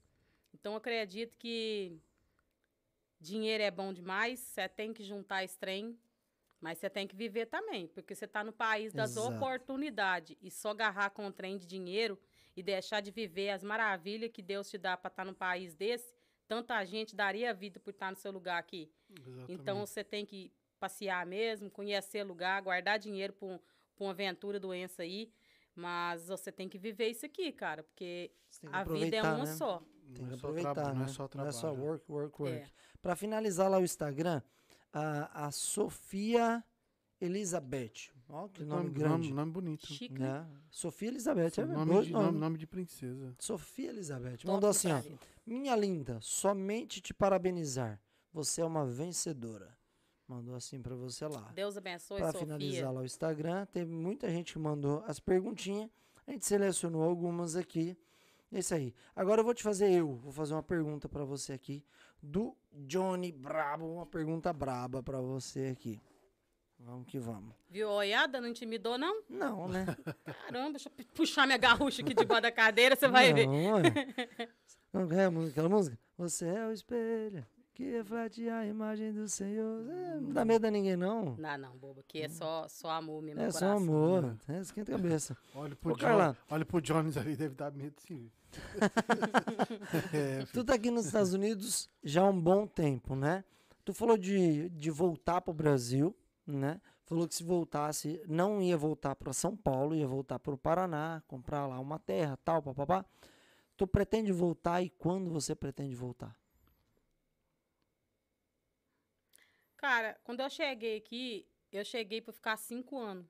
[0.55, 1.99] Então, eu acredito que
[3.21, 5.99] dinheiro é bom demais, você tem que juntar esse trem,
[6.61, 9.35] mas você tem que viver também, porque você está no país das Exato.
[9.35, 12.19] oportunidades e só agarrar com o trem de dinheiro
[12.57, 16.15] e deixar de viver as maravilhas que Deus te dá para estar num país desse,
[16.49, 18.91] tanta gente daria a vida por estar no seu lugar aqui.
[19.11, 19.53] Exatamente.
[19.53, 20.51] Então você tem que
[20.81, 23.59] passear mesmo, conhecer lugar, guardar dinheiro para um,
[23.95, 25.31] pra uma aventura, doença aí.
[25.77, 28.33] Mas você tem que viver isso aqui, cara, porque
[28.73, 29.47] a vida é uma né?
[29.47, 29.81] só.
[30.09, 30.95] Não Tem que é só aproveitar, traba- né?
[30.99, 31.81] Não é só trabalho.
[31.85, 32.57] work, work, work.
[32.57, 32.67] É.
[33.01, 34.43] Pra finalizar lá o Instagram,
[34.93, 36.65] a, a Sofia
[37.21, 38.11] Elizabeth.
[38.29, 39.29] Ó, que nome, grande.
[39.29, 39.87] Nome, nome bonito.
[39.87, 40.19] Chique.
[40.19, 40.47] né?
[40.71, 43.35] Sofia Elizabeth, é nome, de, nome, nome de princesa.
[43.39, 44.39] Sofia Elizabeth.
[44.45, 45.01] Mandou do assim, ó.
[45.49, 47.99] Minha linda, somente te parabenizar.
[48.35, 49.75] Você é uma vencedora.
[50.27, 51.51] Mandou assim pra você lá.
[51.55, 52.41] Deus abençoe, Pra Sofia.
[52.47, 55.89] finalizar lá o Instagram, teve muita gente que mandou as perguntinhas.
[56.27, 57.97] A gente selecionou algumas aqui.
[58.53, 58.95] É isso aí.
[59.17, 61.83] Agora eu vou te fazer eu, vou fazer uma pergunta pra você aqui
[62.23, 65.99] do Johnny Brabo, uma pergunta braba pra você aqui.
[66.81, 67.55] Vamos que vamos.
[67.69, 68.41] Viu a olhada?
[68.41, 69.23] Não intimidou, não?
[69.29, 69.85] Não, né?
[70.47, 73.47] Caramba, deixa eu pu- puxar minha garrucha aqui debaixo da cadeira, você vai ver.
[73.49, 73.83] Não, ué.
[74.93, 75.99] Não a música- aquela música?
[76.17, 77.45] Você é o espelho
[77.75, 79.89] que reflete a imagem do Senhor.
[79.91, 81.37] É, não dá medo a ninguém, não.
[81.37, 83.41] Não, não, boba, aqui é só, só amor mesmo.
[83.41, 83.77] É no só coração.
[83.77, 84.37] amor.
[84.49, 85.37] É, esquenta a cabeça.
[85.55, 88.29] Olha pro, Ô, John- olha pro Jones ali, deve dar medo sim.
[90.13, 93.45] é, Tu tá aqui nos Estados Unidos já há um bom tempo, né?
[93.85, 96.15] Tu falou de, de voltar pro Brasil,
[96.53, 96.81] né?
[97.05, 101.23] Falou que se voltasse, não ia voltar para São Paulo, ia voltar para o Paraná,
[101.27, 103.05] comprar lá uma terra, tal, papapá.
[103.77, 106.37] Tu pretende voltar e quando você pretende voltar?
[109.77, 113.27] Cara, quando eu cheguei aqui, eu cheguei para ficar cinco anos.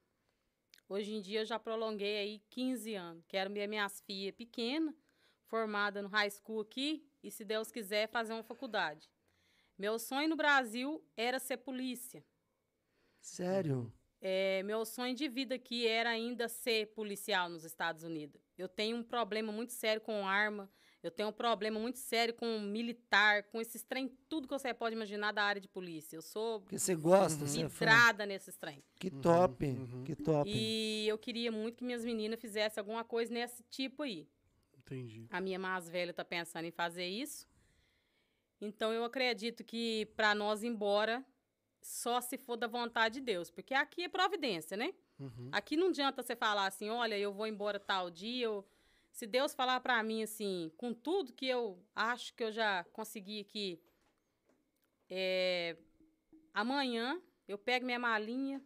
[0.88, 3.22] Hoje em dia eu já prolonguei aí 15 anos.
[3.28, 4.94] Quero ver minhas filhas pequenas,
[5.46, 9.10] formada no high school aqui, e se Deus quiser, fazer uma faculdade.
[9.76, 12.24] Meu sonho no Brasil era ser polícia.
[13.20, 13.92] Sério?
[14.20, 18.40] É, meu sonho de vida aqui era ainda ser policial nos Estados Unidos.
[18.56, 20.68] Eu tenho um problema muito sério com arma,
[21.00, 24.96] eu tenho um problema muito sério com militar, com esses trem, tudo que você pode
[24.96, 26.16] imaginar da área de polícia.
[26.16, 28.82] Eu sou Porque você gosta, é vidrada nesses trem.
[28.96, 30.02] Que top, uhum.
[30.02, 30.50] que top.
[30.52, 34.28] E eu queria muito que minhas meninas fizessem alguma coisa nesse tipo aí.
[34.76, 35.26] entendi.
[35.30, 37.46] A minha mais velha tá pensando em fazer isso.
[38.60, 41.24] Então eu acredito que para nós ir embora
[41.82, 44.94] só se for da vontade de Deus, porque aqui é providência, né?
[45.18, 45.48] Uhum.
[45.52, 48.66] Aqui não adianta você falar assim, olha, eu vou embora tal dia, eu...
[49.12, 53.40] se Deus falar para mim assim, com tudo que eu acho que eu já consegui
[53.40, 53.80] aqui,
[55.08, 55.76] é,
[56.52, 58.62] amanhã eu pego minha malinha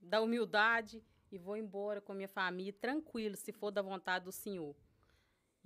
[0.00, 4.32] da humildade e vou embora com a minha família tranquilo, se for da vontade do
[4.32, 4.74] Senhor.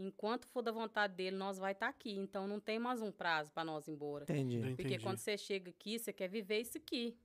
[0.03, 2.13] Enquanto for da vontade dele, nós vai estar aqui.
[2.17, 4.25] Então não tem mais um prazo para nós ir embora.
[4.25, 4.59] Entendi.
[4.61, 4.99] Porque Entendi.
[5.03, 7.17] quando você chega aqui, você quer viver isso aqui,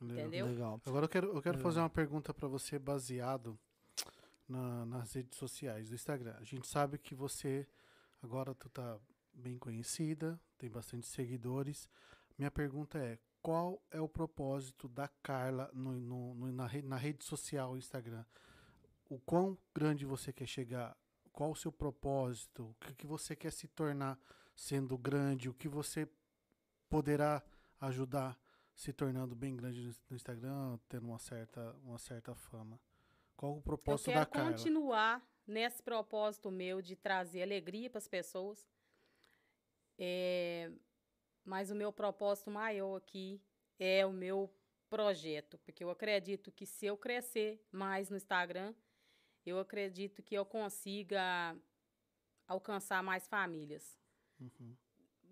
[0.00, 0.18] Legal.
[0.26, 0.46] entendeu?
[0.46, 0.80] Legal.
[0.86, 1.62] Agora eu quero, eu quero Legal.
[1.70, 3.58] fazer uma pergunta pra você baseado
[4.48, 6.34] na- nas redes sociais do Instagram.
[6.38, 7.66] A gente sabe que você
[8.22, 8.98] agora tu tá
[9.32, 11.88] bem conhecida, tem bastante seguidores.
[12.36, 16.96] Minha pergunta é qual é o propósito da Carla no, no- no- na, re- na
[16.96, 18.24] rede social Instagram?
[19.08, 20.96] O quão grande você quer chegar?
[21.38, 22.64] Qual o seu propósito?
[22.70, 24.18] O que, que você quer se tornar
[24.56, 25.48] sendo grande?
[25.48, 26.08] O que você
[26.88, 27.40] poderá
[27.80, 28.36] ajudar
[28.74, 32.80] se tornando bem grande no- no Instagram, tendo uma certa, uma certa fama?
[33.36, 34.50] Qual o Eu propósito da quero Carla?
[34.50, 38.66] continuar nesse propósito meu de trazer alegria para as pessoas.
[39.96, 40.72] É,
[41.44, 43.40] mas o meu propósito maior aqui
[43.78, 44.52] é o meu
[44.90, 48.74] projeto, porque eu acredito que se eu crescer mais no Instagram,
[49.48, 51.56] eu acredito que eu consiga
[52.46, 53.98] alcançar mais famílias.
[54.40, 54.76] Uhum.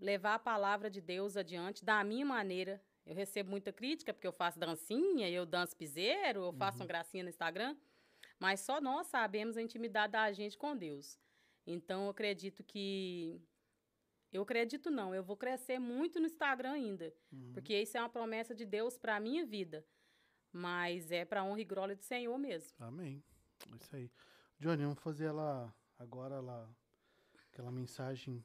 [0.01, 2.83] levar a palavra de Deus adiante da minha maneira.
[3.07, 7.23] Eu recebo muita crítica porque eu faço dancinha, eu danço piseiro, eu faço uma gracinha
[7.23, 7.77] no Instagram,
[8.39, 11.19] mas só nós sabemos a intimidade da gente com Deus.
[11.67, 13.41] Então eu acredito que
[14.33, 17.53] eu acredito não, eu vou crescer muito no Instagram ainda, Uhum.
[17.55, 19.87] porque isso é uma promessa de Deus para a minha vida.
[20.53, 22.75] Mas é pra honra e glória do Senhor mesmo.
[22.81, 23.23] Amém.
[23.73, 24.11] É isso aí.
[24.59, 26.69] Johnny, vamos fazer ela agora lá,
[27.53, 28.45] aquela mensagem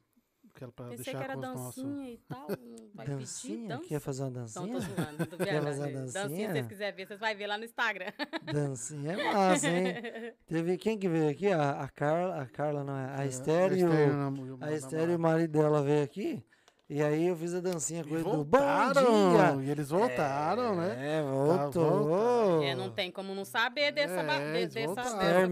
[0.54, 1.84] que ela para Pensei deixar que era com os nossos.
[1.84, 2.48] dancinha e tal.
[2.50, 3.68] não Vai pedir Dancinha?
[3.70, 3.88] dança?
[3.88, 4.74] Quer fazer uma Não, dancinha?
[4.74, 6.48] tô zoando, tô Quer fazer uma Dancinha, dancinha?
[6.48, 8.12] se vocês quiserem ver, vocês vão ver lá no Instagram.
[8.54, 10.34] Dancinha é massa, hein?
[10.48, 11.48] Teve quem que veio aqui?
[11.48, 13.22] A, a Carla, a Carla não é?
[13.22, 16.44] A Esther e o, a Esther e o marido dela veio aqui.
[16.94, 21.20] E aí eu fiz a dancinha com ele do Bom e eles voltaram, né?
[21.20, 22.62] É, voltou.
[22.62, 24.20] É, não tem como não saber dessa...
[24.20, 25.50] É, de- dessa, Esther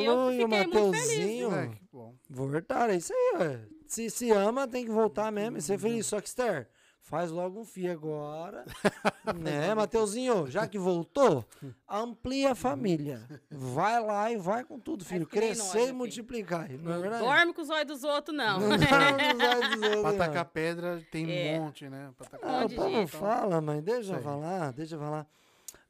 [0.00, 0.04] E
[0.40, 1.54] e o Mateuzinho.
[1.54, 2.12] É, que bom.
[2.28, 3.60] Voltaram, é isso aí, ué.
[3.86, 6.06] Se se ama, tem que voltar mesmo e ser feliz.
[6.06, 6.68] Só que, Esther,
[7.10, 8.64] faz logo um FII agora.
[9.42, 10.46] né, Mateuzinho?
[10.50, 11.44] Já que voltou,
[11.88, 13.20] amplia a família.
[13.50, 15.28] Vai lá e vai com tudo, filho.
[15.32, 16.70] nem Crescer e multiplicar.
[16.70, 17.24] Não é verdade?
[17.24, 18.60] dorme com os olhos dos outros, não.
[18.60, 21.58] Não dorme nos olhos dos outros, Pra tacar pedra tem É.
[21.58, 22.10] um monte, né?
[22.16, 23.08] Pra tacar Ah, o povo jeito.
[23.08, 23.82] fala, mãe.
[23.82, 25.26] Deixa eu falar, deixa eu falar.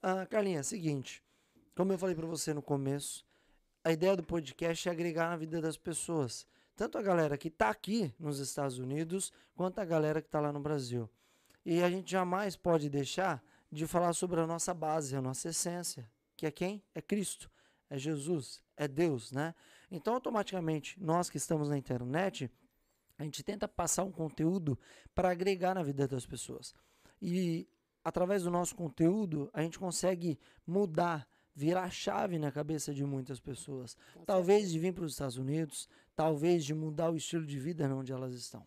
[0.03, 1.23] Ah, Carlinha, é o seguinte.
[1.77, 3.25] Como eu falei pra você no começo,
[3.85, 6.47] a ideia do podcast é agregar na vida das pessoas.
[6.81, 10.51] Tanto a galera que tá aqui nos Estados Unidos, quanto a galera que tá lá
[10.51, 11.11] no Brasil.
[11.63, 16.11] E a gente jamais pode deixar de falar sobre a nossa base, a nossa essência.
[16.35, 16.83] Que é quem?
[16.95, 17.51] É Cristo.
[17.91, 18.63] É Jesus.
[18.79, 19.55] É Deus, né?
[19.91, 22.51] Então, automaticamente, nós que estamos na internet,
[23.19, 24.79] a gente tenta passar um conteúdo
[25.15, 26.75] para agregar na vida das pessoas.
[27.21, 27.69] E
[28.03, 33.99] através do nosso conteúdo, a gente consegue mudar, virar chave na cabeça de muitas pessoas.
[34.25, 35.87] Talvez de vir para os Estados Unidos,
[36.21, 38.63] talvez de mudar o estilo de vida onde elas estão.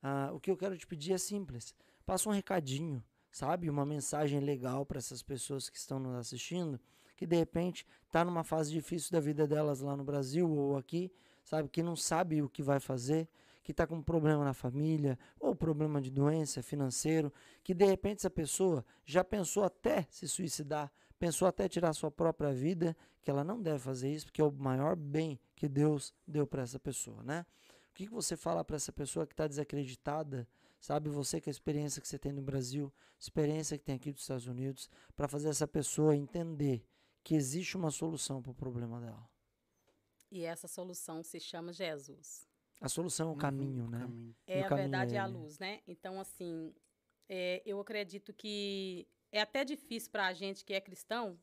[0.00, 1.74] Ah, o que eu quero te pedir é simples.
[2.06, 3.02] Passa um recadinho,
[3.32, 3.68] sabe?
[3.68, 6.80] Uma mensagem legal para essas pessoas que estão nos assistindo,
[7.16, 11.10] que de repente está numa fase difícil da vida delas lá no Brasil ou aqui,
[11.42, 11.68] sabe?
[11.68, 13.28] Que não sabe o que vai fazer,
[13.64, 17.32] que está com um problema na família, ou problema de doença financeiro,
[17.64, 22.52] que de repente essa pessoa já pensou até se suicidar, pensou até tirar sua própria
[22.52, 26.46] vida, que ela não deve fazer isso, porque é o maior bem que Deus deu
[26.46, 27.46] para essa pessoa, né?
[27.90, 30.48] O que, que você fala para essa pessoa que está desacreditada,
[30.80, 31.08] sabe?
[31.10, 34.46] Você com a experiência que você tem no Brasil, experiência que tem aqui dos Estados
[34.46, 36.84] Unidos, para fazer essa pessoa entender
[37.22, 39.28] que existe uma solução para o problema dela.
[40.30, 42.46] E essa solução se chama Jesus.
[42.80, 43.98] A solução é o Uhum, caminho, né?
[43.98, 44.36] caminho.
[44.46, 45.80] É, o a caminho verdade é é a luz, né?
[45.86, 46.74] Então, assim,
[47.28, 51.38] é, eu acredito que é até difícil para a gente que é cristão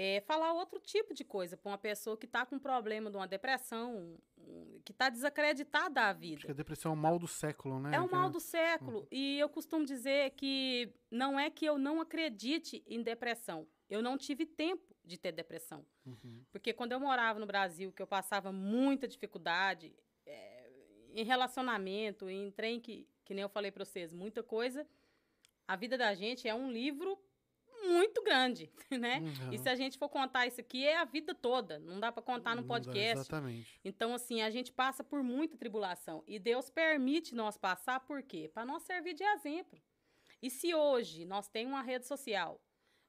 [0.00, 3.16] é, falar outro tipo de coisa para uma pessoa que está com um problema de
[3.16, 6.50] uma depressão, um- que está desacreditada da que vida.
[6.52, 7.96] a depressão é o mal do século, né?
[7.96, 9.08] É o Que- mal do século.
[9.10, 13.66] E eu costumo dizer que não é que eu não acredite em depressão.
[13.90, 15.84] Eu não tive tempo de ter depressão.
[16.06, 16.44] Uhum.
[16.52, 19.92] Porque quando eu morava no Brasil, que eu passava muita dificuldade
[20.24, 20.70] é,
[21.12, 24.86] em relacionamento, em trem que, que nem eu falei para vocês, muita coisa,
[25.66, 27.18] a vida da gente é um livro
[27.88, 29.20] muito grande, né?
[29.20, 29.52] Uhum.
[29.52, 31.78] E se a gente for contar isso aqui, é a vida toda.
[31.78, 33.18] Não dá para contar no Não dá, podcast.
[33.18, 33.80] Exatamente.
[33.84, 36.22] Então, assim, a gente passa por muita tribulação.
[36.26, 38.50] E Deus permite nós passar, por quê?
[38.52, 39.80] Para nós servir de exemplo.
[40.40, 42.60] E se hoje nós temos uma rede social,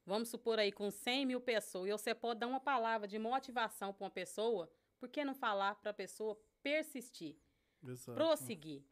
[0.05, 3.93] vamos supor aí com 100 mil pessoas, e você pode dar uma palavra de motivação
[3.93, 7.37] para uma pessoa, por que não falar para a pessoa persistir,
[7.83, 8.15] Exato.
[8.15, 8.83] prosseguir,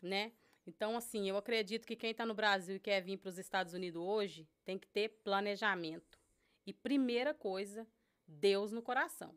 [0.00, 0.32] né?
[0.66, 3.74] Então, assim, eu acredito que quem está no Brasil e quer vir para os Estados
[3.74, 6.18] Unidos hoje tem que ter planejamento.
[6.64, 7.86] E primeira coisa,
[8.26, 9.34] Deus no coração.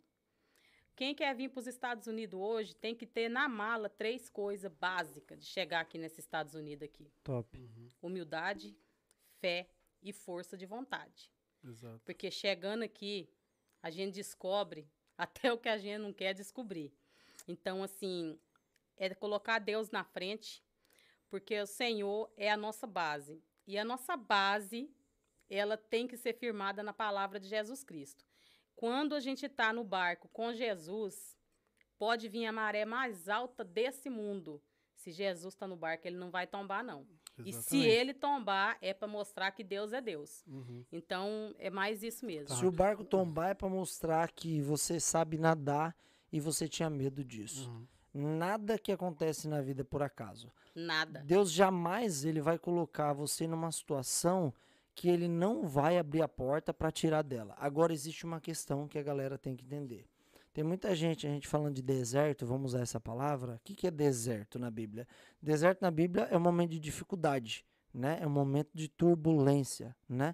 [0.96, 4.72] Quem quer vir para os Estados Unidos hoje tem que ter na mala três coisas
[4.72, 7.58] básicas de chegar aqui nesses Estados Unidos aqui: Top.
[7.58, 7.90] Uhum.
[8.02, 8.78] humildade,
[9.42, 9.68] fé
[10.02, 11.32] e força de vontade.
[11.64, 12.00] Exato.
[12.06, 13.30] Porque chegando aqui,
[13.82, 14.88] a gente descobre
[15.18, 16.94] até o que a gente não quer descobrir.
[17.46, 18.40] Então, assim,
[18.96, 20.64] é colocar Deus na frente,
[21.36, 23.44] porque o Senhor é a nossa base.
[23.68, 24.90] E a nossa base,
[25.50, 28.24] ela tem que ser firmada na palavra de Jesus Cristo.
[28.74, 31.36] Quando a gente está no barco com Jesus,
[32.00, 34.64] pode vir a maré mais alta desse mundo.
[34.96, 37.06] Se Jesus está no barco, ele não vai tombar, não.
[37.40, 37.88] E se Exatamente.
[37.90, 40.42] ele tombar, é para mostrar que Deus é Deus.
[40.48, 40.86] Uhum.
[40.90, 42.48] Então, é mais isso mesmo.
[42.48, 42.56] Tá.
[42.56, 45.94] Se o barco tombar é para mostrar que você sabe nadar
[46.32, 47.70] e você tinha medo disso.
[47.70, 47.86] Uhum.
[48.18, 50.50] Nada que acontece na vida é por acaso.
[50.74, 51.22] Nada.
[51.26, 54.54] Deus jamais ele vai colocar você numa situação
[54.96, 57.54] que ele não vai abrir a porta para tirar dela.
[57.60, 60.08] Agora existe uma questão que a galera tem que entender.
[60.54, 63.56] Tem muita gente, a gente falando de deserto, vamos usar essa palavra.
[63.56, 65.06] O que, que é deserto na Bíblia?
[65.42, 68.20] Deserto na Bíblia é um momento de dificuldade, né?
[68.22, 70.34] É um momento de turbulência, né?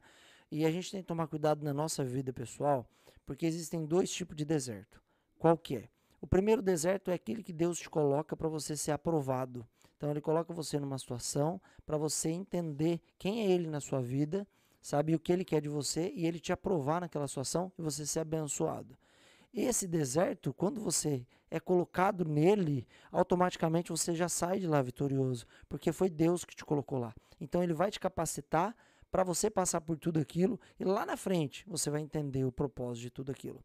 [0.51, 2.87] E a gente tem que tomar cuidado na nossa vida pessoal,
[3.25, 5.01] porque existem dois tipos de deserto.
[5.39, 5.89] Qual que é?
[6.21, 9.67] O primeiro deserto é aquele que Deus te coloca para você ser aprovado.
[9.97, 14.47] Então ele coloca você numa situação para você entender quem é ele na sua vida,
[14.79, 15.15] sabe?
[15.15, 18.19] O que ele quer de você e ele te aprovar naquela situação e você ser
[18.19, 18.95] abençoado.
[19.51, 25.91] Esse deserto, quando você é colocado nele, automaticamente você já sai de lá vitorioso, porque
[25.91, 27.13] foi Deus que te colocou lá.
[27.39, 28.75] Então ele vai te capacitar
[29.09, 33.01] para você passar por tudo aquilo e lá na frente você vai entender o propósito
[33.01, 33.61] de tudo aquilo.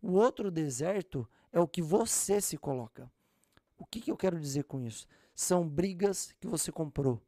[0.00, 3.10] O outro deserto é o que você se coloca.
[3.76, 5.06] O que, que eu quero dizer com isso?
[5.34, 7.22] São brigas que você comprou.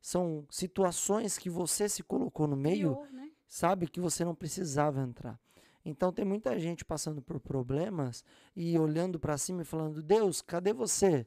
[0.00, 3.30] São situações que você se colocou no meio, Criou, né?
[3.48, 5.38] sabe, que você não precisava entrar.
[5.84, 8.24] Então tem muita gente passando por problemas
[8.54, 11.26] e olhando para cima e falando: Deus, cadê você?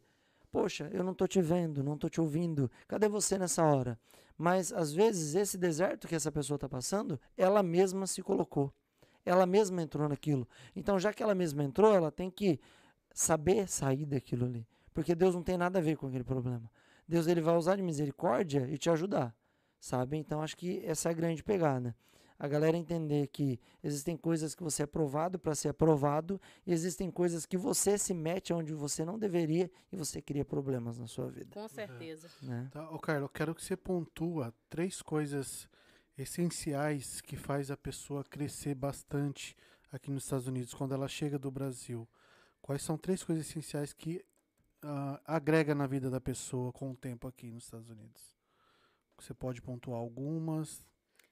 [0.51, 2.69] Poxa, eu não tô te vendo, não tô te ouvindo.
[2.87, 3.99] Cadê você nessa hora?
[4.37, 8.73] Mas às vezes esse deserto que essa pessoa está passando, ela mesma se colocou.
[9.25, 10.47] Ela mesma entrou naquilo.
[10.75, 12.59] Então, já que ela mesma entrou, ela tem que
[13.13, 14.67] saber sair daquilo ali.
[14.93, 16.69] Porque Deus não tem nada a ver com aquele problema.
[17.07, 19.35] Deus ele vai usar de misericórdia e te ajudar,
[19.79, 20.17] sabe?
[20.17, 21.95] Então acho que essa é a grande pegada.
[22.37, 27.11] A galera entender que existem coisas que você é provado para ser aprovado e existem
[27.11, 31.29] coisas que você se mete onde você não deveria e você cria problemas na sua
[31.29, 32.29] vida, Com certeza.
[32.41, 32.69] né?
[32.71, 35.67] Tá, ô Carlos, eu quero que você pontua três coisas
[36.19, 39.55] essenciais que faz a pessoa crescer bastante
[39.91, 42.07] aqui nos Estados Unidos quando ela chega do Brasil.
[42.61, 44.23] Quais são três coisas essenciais que
[44.81, 48.35] ah, agrega na vida da pessoa com o tempo aqui nos Estados Unidos?
[49.17, 50.85] Você pode pontuar algumas.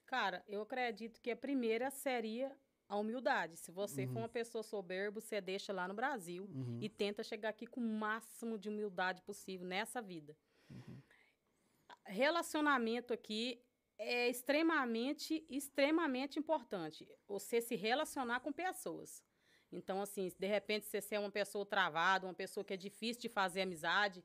[0.06, 2.52] Cara, eu acredito que a primeira seria
[2.90, 3.58] a humildade.
[3.58, 4.14] Se você Uhum.
[4.14, 6.80] for uma pessoa soberba, você deixa lá no Brasil Uhum.
[6.82, 10.36] e tenta chegar aqui com o máximo de humildade possível nessa vida.
[10.70, 11.02] Uhum.
[12.06, 13.62] Relacionamento aqui
[13.98, 17.08] é extremamente, extremamente importante.
[17.28, 19.24] Você se relacionar com pessoas.
[19.72, 23.30] Então, assim, de repente você é uma pessoa travada, uma pessoa que é difícil de
[23.30, 24.24] fazer amizade,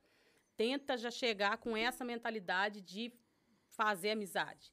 [0.55, 3.11] tenta já chegar com essa mentalidade de
[3.71, 4.71] fazer amizade.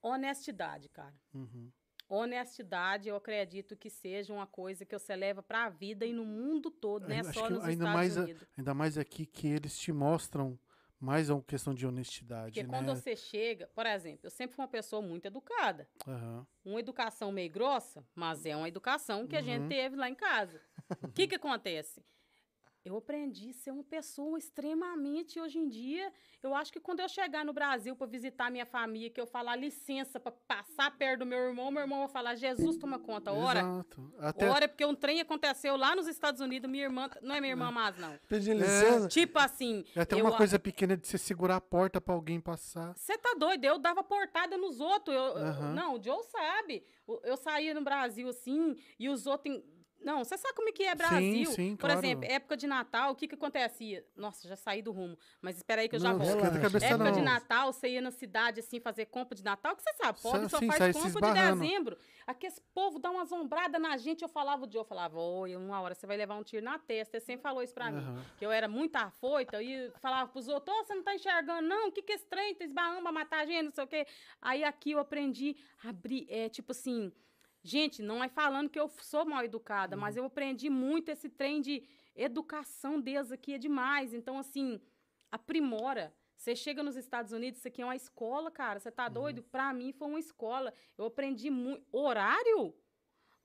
[0.00, 1.14] Honestidade, cara.
[1.34, 1.70] Uhum.
[2.08, 6.24] Honestidade, eu acredito que seja uma coisa que você leva para a vida e no
[6.26, 8.48] mundo todo, é acho só que nos ainda Estados mais a- Unidos.
[8.58, 10.58] Ainda mais aqui que eles te mostram
[11.02, 12.68] mais uma questão de honestidade, Porque né?
[12.68, 15.88] quando você chega, por exemplo, eu sempre fui uma pessoa muito educada.
[16.06, 16.46] Aham.
[16.64, 19.44] Uma educação meio grossa, mas é uma educação que a Uhum.
[19.44, 20.60] gente teve lá em casa.
[21.02, 22.04] O que que acontece?
[22.84, 26.12] Eu aprendi a ser uma pessoa extremamente hoje em dia.
[26.42, 29.54] Eu acho que quando eu chegar no Brasil para visitar minha família, que eu falar
[29.54, 33.60] licença para passar perto do meu irmão, meu irmão vai falar: Jesus, toma conta, ora.
[33.60, 34.12] Exato.
[34.18, 37.08] Até, Ora, porque um trem aconteceu lá nos Estados Unidos, minha irmã.
[37.22, 38.18] Não é minha irmã mais, não.
[38.28, 39.06] Pedir licença.
[39.06, 39.84] Tipo assim.
[39.94, 42.96] é até eu uma coisa pequena de você segurar a porta pra alguém passar.
[42.96, 43.64] Você tá doido?
[43.64, 45.14] Eu dava portada nos outros.
[45.14, 45.72] Eu, Aham.
[45.72, 46.82] não, o Joe sabe.
[47.22, 49.62] Eu saía no Brasil assim e os outros.
[50.04, 51.46] Não, você sabe como é que é Brasil.
[51.52, 51.98] sim, Por claro.
[52.00, 54.04] exemplo, época de Natal, o que que acontecia?
[54.16, 55.16] Nossa, já saí do rumo.
[55.40, 56.60] Mas espera aí que eu já não, Relaxa.
[56.60, 57.12] cabeça Época não.
[57.12, 60.48] de Natal, você ia na cidade assim fazer compra de Natal, que você sabe, pobre
[60.48, 61.96] só sim, faz compra de dezembro.
[62.26, 65.56] Aqui esse povo dá uma zombrada na gente, eu falava o Joe, eu falava, oi,
[65.56, 67.16] uma hora você vai levar um tiro na testa.
[67.16, 67.98] Ele sempre falou isso pra mim.
[68.02, 68.24] Aham.
[68.38, 71.88] Que eu era muito afoita e falava pros outros, "Ô, você não tá enxergando, não?
[71.88, 72.54] O que que é trem?
[72.54, 74.06] Tá esbarrando pra matar a gente, não sei o quê.
[74.40, 77.12] Aí aqui eu aprendi a abrir, é, tipo assim...
[77.62, 81.60] Gente, não é falando que eu sou mal educada, mas eu aprendi muito esse trem
[81.60, 81.82] de
[82.14, 84.12] educação deles aqui é demais.
[84.12, 84.80] Então, assim,
[85.30, 86.14] aprimora.
[86.36, 88.80] Você chega nos Estados Unidos, isso aqui é uma escola, cara.
[88.80, 89.44] Você tá doido?
[89.44, 90.74] Pra mim foi uma escola.
[90.98, 91.86] Eu aprendi muito.
[91.92, 92.74] Horário?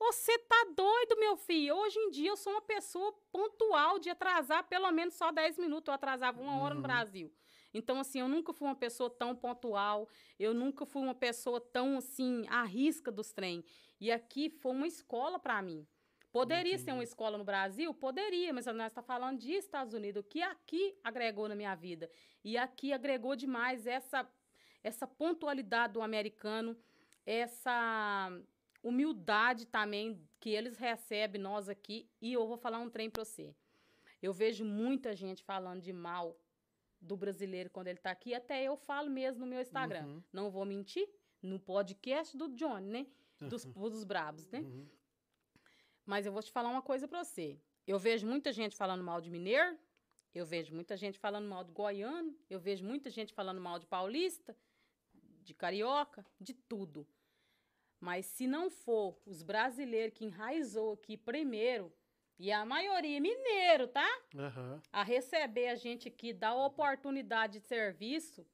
[0.00, 1.76] Você tá doido, meu filho?
[1.76, 5.88] Hoje em dia eu sou uma pessoa pontual de atrasar pelo menos só 10 minutos.
[5.88, 7.32] Eu atrasava uma hora no Brasil.
[7.78, 10.08] Então, assim, eu nunca fui uma pessoa tão pontual.
[10.38, 13.64] Eu nunca fui uma pessoa tão, assim, à risca dos trem.
[14.00, 15.86] E aqui foi uma escola para mim.
[16.30, 17.92] Poderia ser uma escola no Brasil?
[17.94, 20.24] Poderia, mas nós estamos falando de Estados Unidos.
[20.28, 22.10] Que aqui agregou na minha vida?
[22.44, 24.28] E aqui agregou demais essa,
[24.82, 26.76] essa pontualidade do americano,
[27.24, 28.30] essa
[28.82, 32.08] humildade também que eles recebem, nós aqui.
[32.20, 33.54] E eu vou falar um trem para você.
[34.20, 36.36] Eu vejo muita gente falando de mal
[37.00, 38.34] do brasileiro quando ele está aqui.
[38.34, 40.06] Até eu falo mesmo no meu Instagram.
[40.06, 40.22] Uhum.
[40.32, 41.08] Não vou mentir.
[41.40, 43.06] No podcast do John, né?
[43.40, 44.60] Dos, dos brabos, né?
[44.60, 44.88] Uhum.
[46.04, 47.60] Mas eu vou te falar uma coisa pra você.
[47.86, 49.78] Eu vejo muita gente falando mal de mineiro,
[50.34, 53.86] eu vejo muita gente falando mal de goiano, eu vejo muita gente falando mal de
[53.86, 54.56] paulista,
[55.42, 57.06] de carioca, de tudo.
[58.00, 61.92] Mas se não for os brasileiros que enraizou aqui primeiro,
[62.38, 64.08] e a maioria é mineiro, tá?
[64.36, 64.80] Aham.
[64.92, 68.46] A receber a gente aqui, dar oportunidade de serviço, o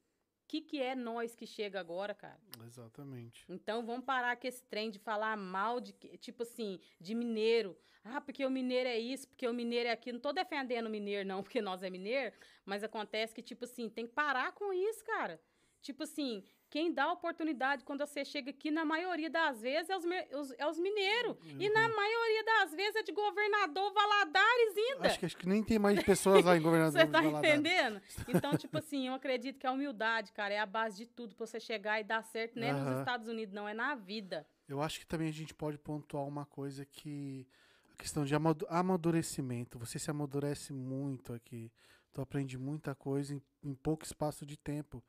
[0.47, 2.39] que, que é nós que chega agora, cara?
[2.65, 3.45] Exatamente.
[3.49, 7.77] Então vamos parar com esse trem de falar mal de tipo assim, de mineiro.
[8.03, 10.17] Ah, porque o mineiro é isso, porque o mineiro é aquilo.
[10.17, 13.89] Não tô defendendo o mineiro, não, porque nós é mineiro, mas acontece que, tipo assim,
[13.89, 15.41] tem que parar com isso, cara.
[15.81, 16.43] tipo assim,
[16.75, 20.03] quem dá oportunidade quando você chega aqui, na maioria das vezes, é os,
[20.41, 21.37] os- é os mineiros.
[21.57, 25.07] E na maioria das vezes é de governador Valadares ainda.
[25.07, 26.99] Acho que, acho que nem tem mais pessoas lá em governador.
[26.99, 27.49] Você tá Valadares.
[27.59, 28.01] entendendo?
[28.27, 31.45] Então, tipo assim, eu acredito que a humildade, cara, é a base de tudo pra
[31.45, 32.99] você chegar e dar certo, não é nos.
[32.99, 34.45] Estados Unidos, não, é na vida.
[34.67, 37.47] Eu acho que também a gente pode pontuar uma coisa que.
[37.93, 39.79] A questão de amadu- amadurecimento.
[39.79, 41.71] Você se amadurece muito aqui.
[42.11, 45.01] Tu aprende muita coisa em, em pouco espaço de tempo.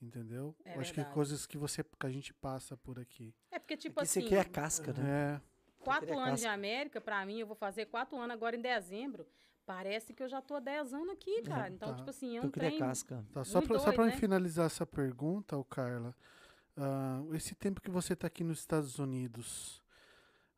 [0.00, 0.54] Entendeu?
[0.64, 1.14] É Eu acho que verdade.
[1.14, 3.34] coisas que, você, que a gente passa por aqui.
[3.50, 5.40] É porque, tipo Aqui você assim, cria casca, né?
[5.40, 5.40] É.
[5.82, 6.52] quatro anos de casca.
[6.52, 9.26] América, pra mim, eu vou fazer quatro anos agora em dezembro.
[9.66, 11.68] Parece que eu já tô há 10 anos aqui, cara.
[11.68, 11.96] Então, tá.
[11.96, 12.78] tipo assim, é um cria trem...
[12.78, 13.24] casca.
[13.32, 14.12] Tá, só pra né?
[14.12, 16.14] finalizar essa pergunta, ô Carla.
[16.76, 19.82] ah, esse tempo que você tá aqui nos Estados Unidos,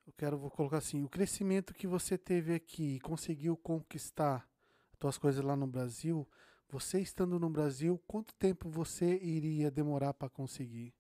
[0.07, 4.47] eu quero vou colocar assim, o crescimento que você teve aqui e conseguiu conquistar
[4.93, 6.29] as tuas coisas lá no Brasil,
[6.69, 10.95] você estando no Brasil, quanto tempo você iria demorar para conseguir?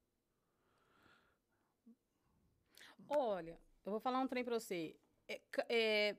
[3.08, 4.96] Olha, eu vou falar um trem pra você.
[5.26, 6.16] É, é,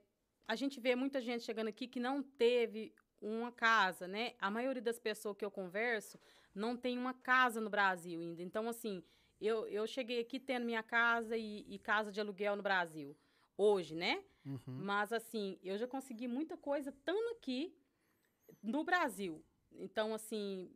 [0.48, 4.34] a gente vê muita gente chegando aqui que não teve uma casa, né?
[4.40, 6.20] A maioria das pessoas que eu converso
[6.54, 8.42] não tem uma casa no Brasil ainda.
[8.42, 9.04] Então, assim,
[9.42, 13.16] eu, eu cheguei aqui tendo minha casa e, e casa de aluguel no Brasil.
[13.58, 14.24] Hoje, né?
[14.46, 14.60] Uhum.
[14.68, 17.76] Mas, assim, eu já consegui muita coisa estando aqui
[18.62, 19.44] no Brasil.
[19.72, 20.72] Então, assim,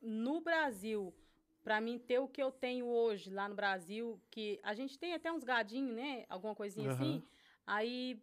[0.00, 1.14] no Brasil,
[1.62, 5.14] para mim ter o que eu tenho hoje lá no Brasil, que a gente tem
[5.14, 6.24] até uns gadinhos, né?
[6.28, 7.22] Alguma coisinha assim.
[7.66, 8.22] Aí,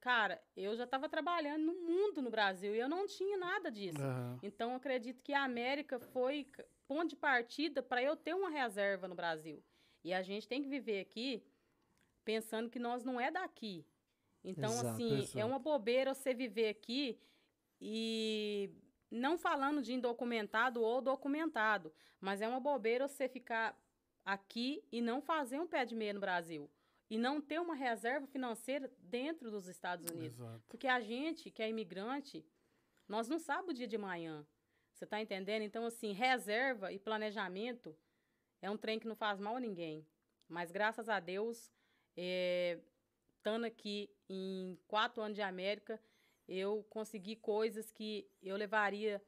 [0.00, 4.00] cara, eu já estava trabalhando no mundo no Brasil e eu não tinha nada disso.
[4.00, 4.38] Aham.
[4.42, 6.46] Então, acredito que a América foi
[6.86, 9.62] ponto de partida para eu ter uma reserva no Brasil.
[10.04, 11.42] E a gente tem que viver aqui
[12.24, 13.84] pensando que nós não é daqui.
[14.44, 15.46] Então, Exato, assim, é exato.
[15.46, 17.18] uma bobeira você viver aqui
[17.80, 18.70] e
[19.10, 23.78] não falando de indocumentado ou documentado, mas é uma bobeira você ficar
[24.24, 26.70] aqui e não fazer um pé de meia no Brasil.
[27.10, 30.40] E não ter uma reserva financeira dentro dos Estados Unidos.
[30.40, 30.64] Exato.
[30.68, 32.44] Porque a gente, que é imigrante,
[33.06, 34.44] nós não sabemos o dia de manhã.
[34.92, 35.62] Você tá entendendo?
[35.62, 37.96] Então, assim, reserva e planejamento
[38.62, 40.06] é um trem que não faz mal a ninguém.
[40.48, 41.70] Mas graças a Deus,
[42.16, 42.78] é,
[43.36, 46.00] estando aqui em quatro anos de América,
[46.48, 49.22] eu consegui coisas que eu levaria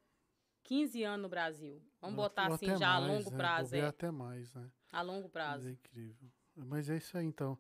[0.64, 1.82] 15 anos no Brasil.
[2.01, 3.36] Vamos Ou- botar assim, já a mais, longo né?
[3.36, 3.76] prazo.
[3.76, 4.70] É, até mais, né?
[4.93, 5.68] a longo Mas prazo.
[5.68, 6.28] é incrível.
[6.56, 7.59] Mas é isso aí, então.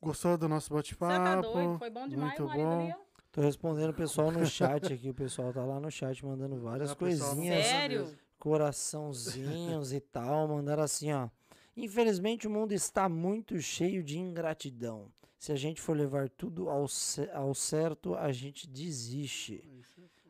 [0.00, 1.42] Gostou do nosso tá bate-papo?
[1.52, 1.78] doido?
[1.78, 2.80] Foi bom demais, muito bom.
[2.80, 2.94] ali.
[3.30, 5.08] Tô respondendo o pessoal no chat aqui.
[5.10, 7.66] O pessoal tá lá no chat mandando várias coisinhas.
[7.66, 8.18] Sério?
[8.38, 11.28] coraçãozinhos e tal, mandaram assim, ó.
[11.76, 15.12] Infelizmente o mundo está muito cheio de ingratidão.
[15.42, 16.86] Se a gente for levar tudo ao,
[17.34, 19.60] ao certo, a gente desiste.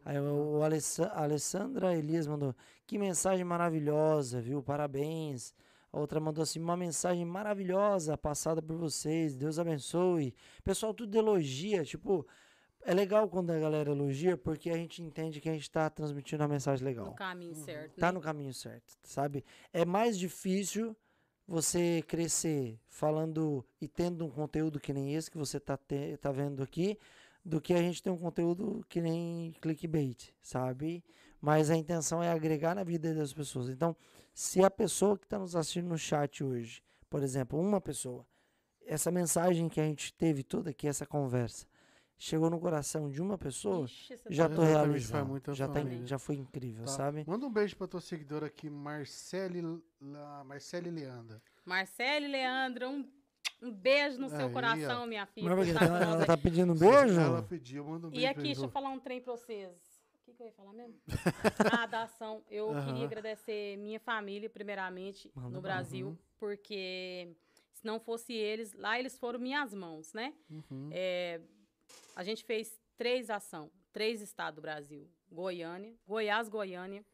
[0.07, 2.57] Aí o, o Alessa- Alessandra Elias mandou,
[2.87, 4.63] que mensagem maravilhosa, viu?
[4.63, 5.55] Parabéns.
[5.93, 10.35] A outra mandou assim, uma mensagem maravilhosa passada por vocês, Deus abençoe.
[10.65, 12.27] Pessoal, tudo elogia, tipo,
[12.81, 16.43] é legal quando a galera elogia, porque a gente entende que a gente está transmitindo
[16.43, 17.97] uma mensagem legal No caminho certo.
[18.01, 18.13] tá né?
[18.13, 19.45] no caminho certo, sabe?
[19.75, 20.97] É mais difícil
[21.47, 26.31] você crescer falando e tendo um conteúdo que nem esse que você tá, te- tá
[26.33, 26.99] vendo aqui,
[27.45, 31.05] do que a gente ter um conteúdo que nem clickbait, sabe?
[31.41, 33.69] Mas a intenção é agregar na vida das pessoas.
[33.69, 33.97] Então,
[34.33, 38.25] se a pessoa que está nos assistindo no chat hoje, por exemplo, uma pessoa,
[38.87, 41.67] essa mensagem que a gente teve toda aqui, essa conversa,
[42.17, 45.27] chegou no coração de uma pessoa, Ixi, já tá tô faz realizado.
[45.27, 46.93] muita Já, tá, já foi incrível, Tá.
[46.93, 47.25] sabe?
[47.27, 49.61] Manda um beijo pra tua seguidora aqui, Marcele,
[50.03, 51.41] La, Marcele Leanda.
[51.65, 53.13] Marcele Leandro, um,
[53.63, 55.07] um beijo no seu Aí, coração, ó.
[55.07, 55.55] minha filha.
[55.55, 57.21] Mas ela, nós ela tá pedindo um beijo?
[57.21, 59.71] Ela pediu, manda um beijo E aqui, deixa eu falar um trem pra vocês.
[60.15, 61.01] O que, que eu ia falar mesmo?
[61.81, 62.43] ah, da ação.
[62.51, 65.63] Eu queria agradecer minha família, primeiramente, Manda no.
[65.63, 67.37] Brasil, porque
[67.73, 70.35] se não fosse eles, lá eles foram minhas mãos, né?
[70.51, 70.89] Uhum.
[70.93, 71.41] É,
[72.17, 77.05] a gente fez três ação, três estados do Brasil: Goiânia, Goiás, Goiânia,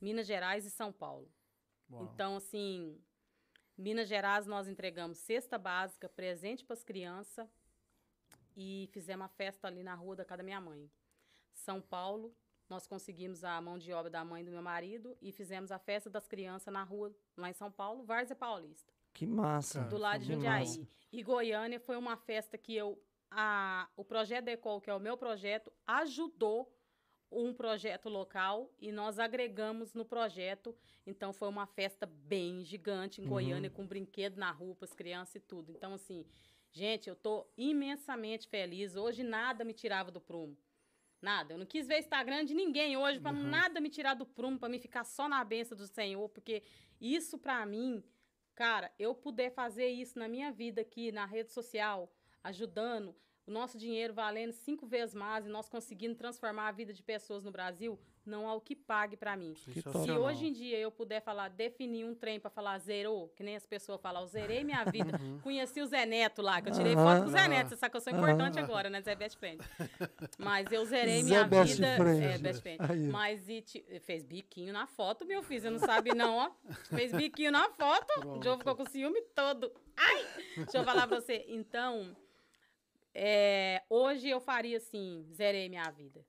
[0.00, 1.28] Minas Gerais e São Paulo.
[1.94, 2.10] Uau.
[2.12, 3.00] Então, assim,
[3.76, 7.48] Minas Gerais nós entregamos cesta básica, presente para as crianças
[8.56, 10.90] e fizemos a festa ali na rua da casa da minha mãe.
[11.52, 12.34] São Paulo,
[12.68, 16.08] nós conseguimos a mão de obra da mãe do meu marido e fizemos a festa
[16.08, 19.82] das crianças na rua, lá em São Paulo, Várzea Paulista Que massa.
[19.84, 20.66] Do lado de Jundiaí.
[20.66, 20.88] massa.
[21.12, 23.00] E Goiânia foi uma festa que eu,
[23.30, 26.72] a, o projeto Decol, que é o meu projeto, ajudou
[27.34, 30.74] um projeto local e nós agregamos no projeto.
[31.06, 33.30] Então foi uma festa bem gigante em Uhum.
[33.30, 35.72] Goiânia, com brinquedo na rua para as crianças e tudo.
[35.72, 36.24] Então, assim,
[36.72, 38.96] gente, eu tô imensamente feliz.
[38.96, 40.56] Hoje nada me tirava do prumo.
[41.20, 41.54] Nada.
[41.54, 44.68] Eu não quis ver Instagram de ninguém hoje pra nada me tirar do prumo, pra
[44.68, 46.62] me ficar só na benção do Senhor, porque
[47.00, 48.04] isso pra mim,
[48.54, 52.12] cara, eu puder fazer isso na minha vida aqui, na rede social,
[52.42, 53.16] ajudando,
[53.46, 57.44] o nosso dinheiro valendo cinco vezes mais e nós conseguindo transformar a vida de pessoas
[57.44, 59.54] no Brasil, não há o que pague pra mim.
[59.54, 63.54] Se hoje em dia eu puder falar, definir um trem pra falar zerou, que nem
[63.54, 65.12] as pessoas falam, eu zerei minha vida.
[65.42, 67.46] Conheci o Zé Neto lá, que eu tirei foto com o Zé.
[67.48, 69.02] Neto, você sabe que eu sou importante agora, né?
[69.02, 69.58] Zé Best Friend.
[70.38, 71.96] Mas eu zerei Zé minha Best vida.
[71.96, 72.24] Friend.
[72.24, 72.78] É, Best Friend.
[72.90, 73.08] Aí.
[73.08, 75.60] Mas e ti- fez biquinho na foto, meu filho.
[75.60, 76.50] Você não sabe, não, ó.
[76.94, 78.26] Fez biquinho na foto.
[78.26, 79.70] O Joe ficou com ciúme todo.
[79.96, 80.26] Ai!
[80.56, 81.44] Deixa eu falar pra você.
[81.46, 82.16] Então,
[83.14, 86.24] é, hoje eu faria assim, zerei minha vida.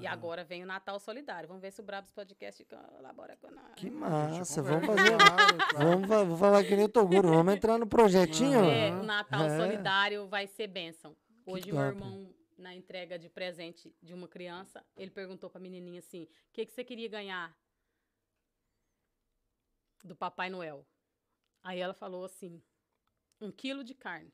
[0.00, 1.46] E agora vem o Natal Solidário.
[1.46, 3.74] Vamos ver se o Brabos Podcast colabora com nós.
[3.76, 5.16] Que massa, vamos fazer.
[5.16, 6.08] Claro.
[6.08, 8.58] Vamos, vou falar que nem o Toguro, vamos entrar no projetinho.
[8.64, 9.00] É, Aham.
[9.00, 9.56] o Natal É.
[9.56, 11.16] Solidário vai ser bênção.
[11.46, 16.24] Hoje, meu irmão, na entrega de presente de uma criança, ele perguntou pra menininha assim:
[16.24, 17.56] o que, que você queria ganhar
[20.02, 20.84] do Papai Noel?
[21.62, 22.60] Aí ela falou assim:
[23.40, 24.32] um quilo de carne.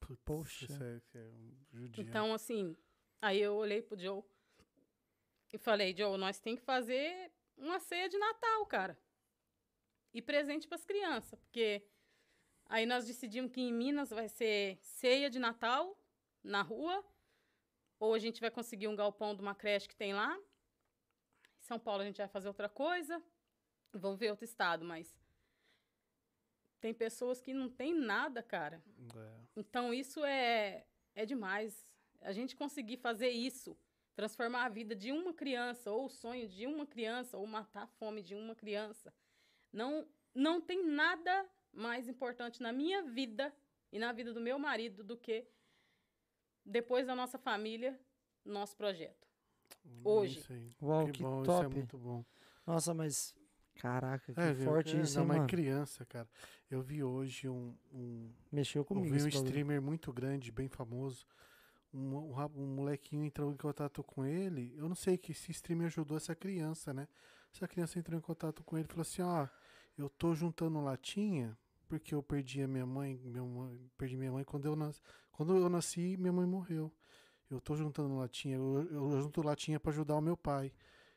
[0.00, 0.64] Putz, Poxa.
[0.64, 1.90] isso é- é um.
[1.98, 2.76] Então, assim,
[3.20, 4.22] aí eu olhei pro Joe
[5.52, 8.98] e falei: Joe, nós tem que fazer uma ceia de Natal, cara.
[10.12, 11.86] E presente pras crianças, porque
[12.66, 16.00] aí nós decidimos que em Minas vai ser ceia de Natal
[16.42, 17.04] na rua,
[17.98, 20.34] ou a gente vai conseguir um galpão de uma creche que tem lá.
[21.58, 23.22] Em São Paulo a gente vai fazer outra coisa.
[23.92, 25.14] Vamos ver outro estado, mas
[26.80, 28.82] tem pessoas que não tem nada, cara.
[29.16, 29.37] É.
[29.58, 31.86] Então isso é, é demais.
[32.20, 33.76] A gente conseguir fazer isso,
[34.14, 37.86] transformar a vida de uma criança, ou o sonho de uma criança, ou matar a
[37.86, 39.12] fome de uma criança.
[39.72, 43.52] Não, não tem nada mais importante na minha vida
[43.92, 45.46] e na vida do meu marido do que
[46.64, 47.98] depois da nossa família,
[48.44, 49.26] nosso projeto.
[50.04, 50.38] Hoje.
[50.38, 50.70] Isso aí.
[50.82, 51.74] Uau, que, que bom, isso é top.
[51.74, 52.24] muito bom.
[52.66, 53.34] Nossa, mas.
[53.76, 54.64] Caraca, que É, viu?
[54.64, 55.48] forte É, isso, não, hein, mas mano?
[55.48, 56.28] criança, cara.
[56.70, 59.14] Eu vi hoje um, um, Mexeu eu comigo.
[59.14, 61.26] vi um streamer muito grande, bem famoso.
[61.92, 64.74] Um, um, um molequinho entrou em contato com ele.
[64.76, 67.08] Eu não sei que esse streamer ajudou essa criança, né?
[67.54, 69.48] Essa criança entrou em contato com ele e falou assim: Ó,
[69.96, 71.56] eu tô juntando latinha
[71.88, 75.00] porque eu perdi a minha mãe, minha mãe perdi minha mãe quando eu nasci.
[75.32, 76.92] Quando eu nasci, minha mãe morreu.
[77.50, 80.70] Eu tô juntando latinha, eu, eu junto latinha pra ajudar o meu pai.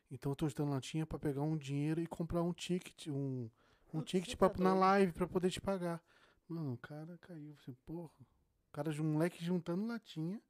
[0.10, 3.50] Então eu tô juntando latinha pra pegar um dinheiro e comprar um ticket, um,
[3.94, 6.02] um ticket pra, tá na live pra poder te pagar.
[6.48, 7.56] Mano, o cara caiu.
[7.60, 8.12] Assim, porra.
[8.70, 10.42] O cara, um moleque juntando latinha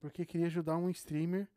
[0.00, 1.48] porque queria ajudar um streamer.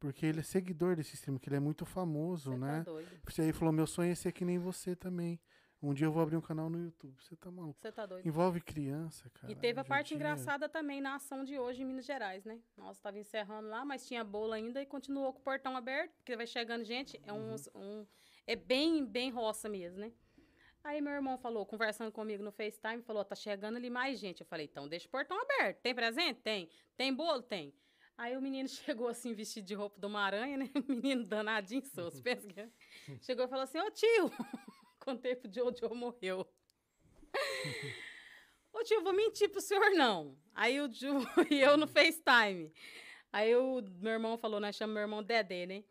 [0.00, 2.78] Porque ele é seguidor desse streamer, que ele é muito famoso, Você né?
[2.78, 3.20] tá doido.
[3.24, 5.40] Você aí falou: meu sonho é ser que nem você também.
[5.80, 7.16] Um dia eu vou abrir um canal no YouTube.
[7.20, 7.78] Você tá maluco?
[7.80, 8.26] Você tá doido.
[8.26, 9.52] Envolve criança, cara.
[9.52, 12.60] E teve a parte engraçada também na ação de hoje em Minas Gerais, né?
[12.76, 16.36] Nós estava encerrando lá, mas tinha bolo ainda e continuou com o portão aberto, porque
[16.36, 17.20] vai chegando gente.
[17.24, 18.04] É, uns, um,
[18.46, 20.12] é bem, bem roça mesmo, né?
[20.84, 24.40] Aí meu irmão falou, conversando comigo no FaceTime, falou, tá chegando ali mais gente.
[24.40, 25.80] Eu falei, então deixa o portão aberto.
[25.80, 26.40] Tem presente?
[26.40, 26.68] Tem.
[26.96, 27.42] Tem bolo?
[27.42, 27.72] Tem.
[28.18, 30.70] Aí o menino chegou assim, vestido de roupa de uma aranha, né?
[30.74, 32.68] O menino danadinho, sou, pensa que.
[33.20, 34.30] Chegou e falou assim, ô tio,
[34.98, 36.46] contei pro Joe, o Joe morreu.
[38.72, 40.34] Ô tio, vou mentir pro senhor não.
[40.54, 41.18] Aí o Ju
[41.50, 42.72] e eu no FaceTime.
[43.30, 45.84] Aí o meu irmão falou, nós chamamos meu irmão Dedé, né?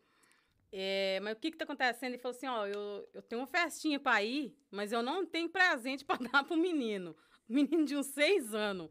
[0.72, 2.12] É, mas o que que tá acontecendo?
[2.12, 5.48] Ele falou assim, ó, eu, eu tenho uma festinha pra ir, mas eu não tenho
[5.48, 7.14] presente pra dar pro menino.
[7.48, 8.88] Menino de uns seis anos.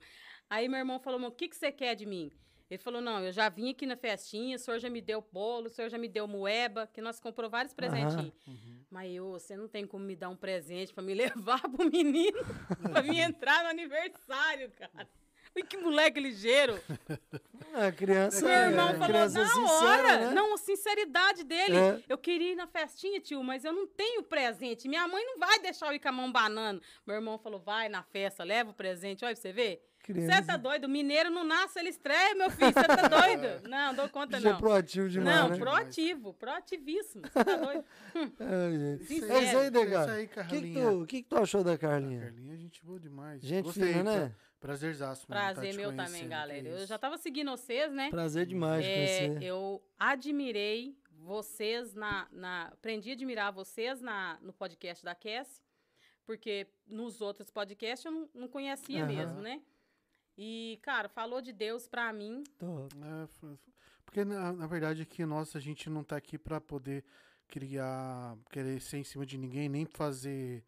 [0.50, 2.32] Aí meu irmão falou, o que que você quer de mim?
[2.70, 5.68] Ele falou, não, eu já vim aqui na festinha, o senhor já me deu bolo,
[5.68, 8.34] o senhor já me deu moeba, que nós comprou vários presentinhos.
[8.48, 8.86] Uhum.
[8.90, 12.38] Mas eu, você não tem como me dar um presente pra me levar pro menino,
[12.92, 15.10] pra me entrar no aniversário, cara.
[15.70, 16.80] Que moleque ligeiro.
[17.74, 20.18] A criança, Meu irmão é, falou criança na sincera, hora.
[20.28, 20.32] né?
[20.34, 21.76] Não, a sinceridade dele.
[21.78, 22.04] É.
[22.10, 24.88] Eu queria ir na festinha, tio, mas eu não tenho presente.
[24.88, 26.82] Minha mãe não vai deixar eu ir com a mão banando.
[27.06, 29.24] Meu irmão falou, vai na festa, leva o presente.
[29.26, 29.86] Olha pra você ver.
[30.08, 30.90] Você tá doido?
[30.90, 32.74] Mineiro não nasce, ele estreia, meu filho.
[32.74, 33.62] Você tá doido?
[33.70, 34.58] Não, dou conta é não.
[34.58, 35.58] proativo demais, Não, né?
[35.58, 37.22] proativo, proativíssimo.
[37.28, 37.86] Você tá doido?
[39.06, 39.34] Sincero.
[39.34, 40.02] É isso aí, Degar.
[40.08, 40.90] Isso aí, O que, que, Carlinha.
[40.90, 42.20] tu, que que tu achou da A Carlinha?
[42.22, 43.42] Carlinha, gente boa demais.
[43.44, 44.20] Gente Gostei, fina, né?
[44.20, 45.26] pra- Prazerzaço.
[45.28, 46.62] Prazer tá meu também, conhecendo, galera.
[46.62, 48.10] que Eu já tava seguindo vocês, né?
[48.12, 48.96] Prazer demais de É,
[49.28, 49.44] conhecer.
[49.44, 55.62] eu admirei vocês na, na aprendi a admirar vocês na, no podcast da Cass,
[56.26, 59.62] porque nos outros podcasts eu não, não conhecia mesmo, né?
[60.38, 62.44] E, cara, falou de Deus pra mim.
[62.62, 63.58] É,
[64.06, 67.04] porque na, na verdade aqui nós a gente não tá aqui pra poder
[67.48, 70.64] criar, querer ser em cima de ninguém, nem fazer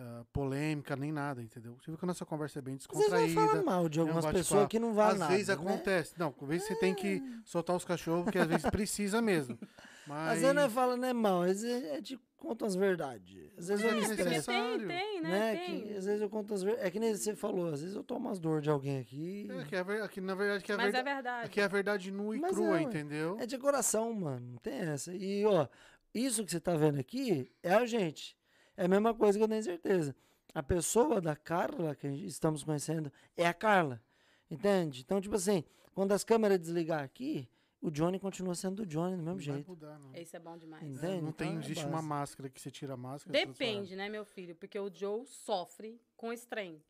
[0.00, 1.74] ah, polêmica, nem nada, entendeu?
[1.82, 3.64] Você viu que a nossa conversa é bem Às vezes vai falar descontraída.
[3.64, 5.32] mal de é um algumas pessoas que não valem Às nada.
[5.32, 5.54] vezes né?
[5.54, 6.14] acontece.
[6.18, 9.58] Não, às vezes você tem que soltar os cachorros, porque às vezes precisa mesmo.
[10.06, 12.76] Mas Às vezes não é fala, não é mal, às vezes é de conta as
[12.76, 13.50] verdades.
[13.58, 14.46] Às vezes eu me É, estresso.
[14.46, 15.28] tem, tem, né?
[15.28, 15.56] Né?
[15.56, 15.80] Tem.
[15.82, 16.86] Que, às vezes eu conto as verdades.
[16.86, 19.48] É que nem você falou, às vezes eu tomo as dores de alguém aqui.
[19.50, 21.46] É, que é ver- que na verdade que é, Mas verda- é verdade.
[21.46, 23.36] aqui é a verdade nua e Mas crua, é, entendeu?
[23.40, 24.46] É de coração, mano.
[24.52, 25.12] Não tem essa.
[25.12, 25.66] E, ó,
[26.14, 28.37] isso que você tá vendo aqui é a gente.
[28.78, 30.14] É a mesma coisa que eu tenho certeza.
[30.54, 34.00] A pessoa da Carla que estamos conhecendo é a Carla.
[34.48, 35.02] Entende?
[35.04, 37.48] Então, tipo assim, quando as câmeras desligar aqui,
[37.80, 39.68] o Johnny continua sendo o Johnny do mesmo Não vai jeito.
[39.68, 40.14] mudar, não.
[40.14, 40.82] Isso é bom demais.
[40.82, 41.06] Entende?
[41.18, 41.94] É, não tem, Então é existe base.
[41.94, 43.32] uma máscara que você tira a máscara.
[43.32, 44.56] Depende, né, meu filho?
[44.56, 46.82] Porque o Joe sofre com esse trem.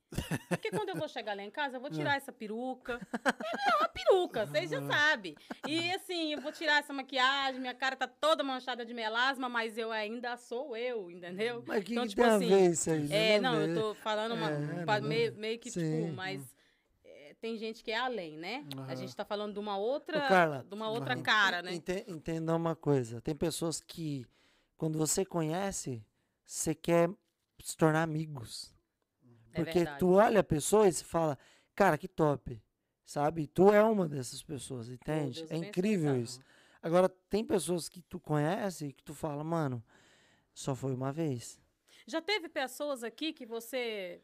[0.48, 2.98] Porque quando eu vou chegar lá em casa, eu vou tirar essa peruca.
[3.23, 5.35] É uma peruca, vocês já sabem.
[5.66, 9.77] E assim, eu vou tirar essa maquiagem, minha cara tá toda manchada de melasma, mas
[9.77, 11.62] eu ainda sou eu, entendeu?
[11.66, 13.12] Mas o que, Então, que tipo tem assim, a ver isso aí?
[13.12, 15.81] É, não, eu tô falando uma, É, meio, meio que, Sim.
[16.06, 16.57] tipo, mas é,
[17.40, 18.65] tem gente que é além, né?
[18.77, 18.97] A Aham.
[18.97, 21.74] gente tá falando de uma outra, Ô, Carla, de uma outra cara, né?
[21.74, 23.20] Ente- Entenda uma coisa.
[23.20, 24.27] Tem pessoas que,
[24.77, 26.05] quando você conhece,
[26.44, 27.10] você quer
[27.62, 28.74] se tornar amigos.
[29.52, 29.98] É Porque verdade.
[29.98, 31.39] tu olha a pessoa e se fala,
[31.74, 32.60] cara, que top.
[33.05, 33.47] Sabe?
[33.47, 35.40] Tu é uma dessas pessoas, entende?
[35.40, 36.40] Deus é incrível isso.
[36.82, 39.82] Agora, tem pessoas que tu conhece que tu fala, mano,
[40.52, 41.59] só foi uma vez.
[42.06, 44.20] Já teve pessoas aqui que você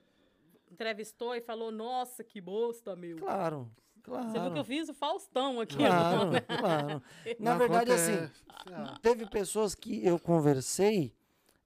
[0.74, 3.16] entrevistou e falou, nossa, que bosta, meu.
[3.16, 3.70] Claro,
[4.02, 4.28] claro.
[4.30, 5.76] Você viu que eu fiz o Faustão aqui.
[5.76, 6.40] Claro, né?
[6.60, 7.02] claro.
[7.38, 8.44] Na Não verdade, assim, acontece.
[8.72, 11.14] Ah, teve pessoas que eu conversei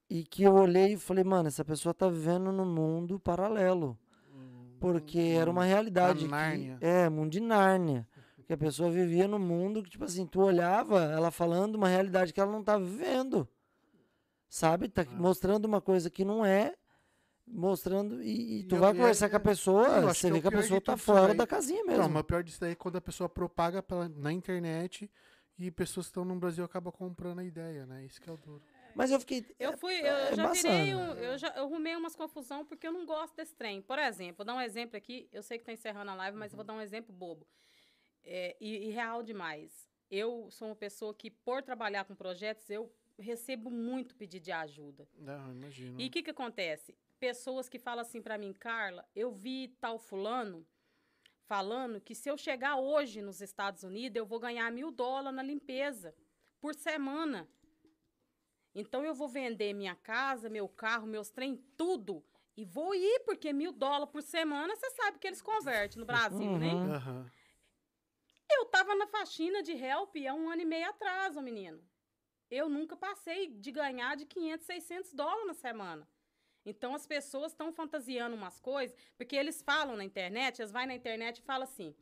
[0.09, 3.97] e que eu olhei e falei, mano, essa pessoa tá vivendo num mundo paralelo.
[4.79, 6.19] Porque era uma realidade.
[6.25, 6.77] que- Nárnia.
[6.79, 8.07] é, mundo de Nárnia.
[8.47, 12.31] Que a pessoa vivia num mundo que, tipo assim, tu olhava ela falando uma realidade
[12.33, 13.47] que ela não tá vivendo.
[14.47, 14.87] Sabe?
[14.89, 15.15] Tá Ah.
[15.15, 16.73] mostrando uma coisa que não é.
[17.51, 18.21] Mostrando.
[18.21, 20.39] E, e tu E vai eu- e conversar é- com a pessoa, você vê é
[20.39, 22.03] o que a pessoa tá fora da casinha mesmo.
[22.03, 25.09] Não, mas o pior disso daí é quando a pessoa propaga pela, na internet
[25.57, 28.05] e pessoas que estão no Brasil acabam comprando a ideia, né?
[28.05, 28.61] Isso que é o duro.
[28.95, 29.45] Mas eu fiquei.
[29.59, 32.91] Eu fui, eu é já virei, um, eu já eu arrumei umas confusão porque eu
[32.91, 33.81] não gosto desse trem.
[33.81, 36.51] Por exemplo, vou dar um exemplo aqui, eu sei que tá encerrando a live, mas
[36.51, 37.45] eu vou dar um exemplo bobo.
[38.23, 39.87] É, e, e real demais.
[40.09, 45.07] Eu sou uma pessoa que, por trabalhar com projetos, eu recebo muito pedido de ajuda.
[45.17, 45.99] Não, imagino.
[45.99, 46.95] E o que que acontece?
[47.19, 50.65] Pessoas que falam assim pra mim, Carla, eu vi tal fulano
[51.45, 55.43] falando que se eu chegar hoje nos Estados Unidos, eu vou ganhar mil dólares na
[55.43, 56.15] limpeza
[56.61, 57.49] por semana.
[58.73, 62.23] Então eu vou vender minha casa, meu carro, meus trem, tudo.
[62.55, 66.57] E vou ir, porque mil dólares por semana, você sabe que eles convertem no Brasil,
[66.57, 66.73] né?
[66.73, 67.25] Uhum.
[68.51, 71.83] Eu tava na faxina de help há um ano e meio atrás, ô menino.
[72.49, 76.07] Eu nunca passei de ganhar de 500, 600 dólares na semana.
[76.69, 80.93] Então as pessoas estão fantasiando umas coisas, porque eles falam na internet, eles vão na
[80.93, 81.93] internet e falam assim: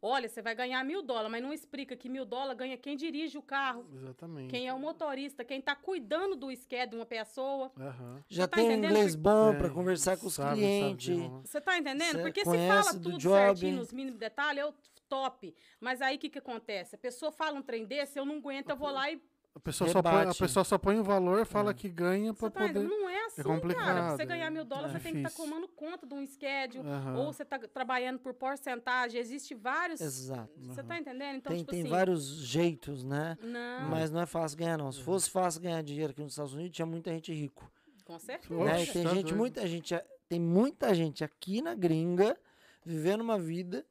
[0.00, 3.36] olha, você vai ganhar mil dólares, mas não explica que mil dólares ganha quem dirige
[3.36, 4.50] o carro, Exatamente.
[4.50, 7.72] quem é o motorista, quem está cuidando do esquema de uma pessoa.
[7.78, 8.22] Aham.
[8.28, 8.90] Já tá tem um entendendo?
[8.92, 11.16] inglês bom É, para conversar com os sabe, clientes.
[11.44, 12.16] Você tá entendendo?
[12.16, 13.34] Cê Porque se fala do tudo job.
[13.58, 14.74] certinho, nos mínimos detalhes, eu
[15.08, 15.54] top.
[15.80, 16.94] Mas aí o que, que acontece?
[16.94, 19.20] A pessoa fala um trem desse, eu não aguento, eu vou lá e
[19.56, 22.54] A pessoa, só põe, a pessoa só põe o valor, fala que ganha pra Você
[22.54, 22.86] tá poder.
[22.86, 23.48] Não é assim, cara.
[23.48, 25.50] Pra complicado, você ganhar mil dólares, é você tem que estar difícil.
[25.50, 26.86] tomando conta de um schedule.
[26.86, 27.16] Aham.
[27.16, 29.18] Ou você tá trabalhando por porcentagem.
[29.18, 29.98] Existe vários.
[30.02, 30.52] Exato.
[30.58, 31.36] Você tá entendendo?
[31.36, 31.90] Então, tem tipo tem assim.
[31.90, 33.38] vários jeitos, né?
[33.42, 34.92] Não, Mas não é fácil ganhar, não.
[34.92, 37.72] Se fosse fácil ganhar dinheiro aqui nos Estados Unidos, tinha muita gente rico.
[38.04, 38.62] com certeza.
[38.62, 38.84] né?
[38.84, 42.36] Tem tá gente, muita gente, tem muita gente aqui na gringa
[42.84, 43.86] vivendo uma vida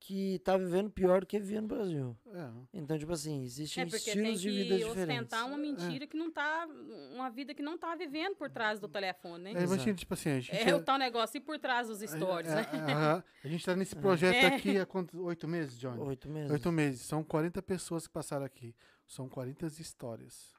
[0.00, 2.16] que tá vivendo pior do que vivia no Brasil.
[2.28, 2.50] É.
[2.72, 5.02] Então, tipo assim, existem É porque estilos de vida que diferentes.
[5.24, 6.66] ostentar uma mentira que não tá.
[7.12, 9.60] Uma vida que não tá vivendo por trás do telefone, né?
[9.60, 10.56] É, imagina, tipo assim, a gente.
[10.56, 12.66] É o tal negócio e por trás dos stories, é, né?
[12.72, 13.24] é, aham.
[13.44, 14.46] A gente tá nesse projeto É.
[14.46, 15.18] aqui há quantos?
[15.18, 16.00] Oito meses, Johnny?
[16.00, 16.50] Oito meses.
[16.52, 17.00] Oito meses.
[17.02, 18.74] São 40 pessoas que passaram aqui.
[19.06, 20.54] São 40 histórias.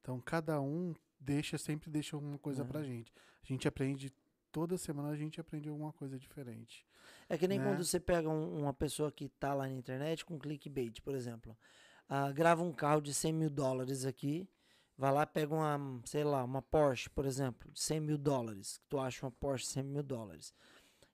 [0.00, 2.64] Então, cada um deixa, sempre deixa alguma coisa É.
[2.64, 3.12] pra gente.
[3.42, 4.12] A gente aprende,
[4.52, 6.85] toda semana a gente aprende alguma coisa diferente.
[7.28, 7.64] É que nem né?
[7.64, 11.56] quando você pega um- uma pessoa que tá lá na internet com clickbait, por exemplo.
[12.08, 14.48] Ah, grava um carro de 100 mil dólares aqui,
[14.96, 18.78] vai lá, pega uma, sei lá, uma Porsche, por exemplo, de 100 mil dólares.
[18.78, 20.54] que Tu acha uma Porsche de 100 mil dólares.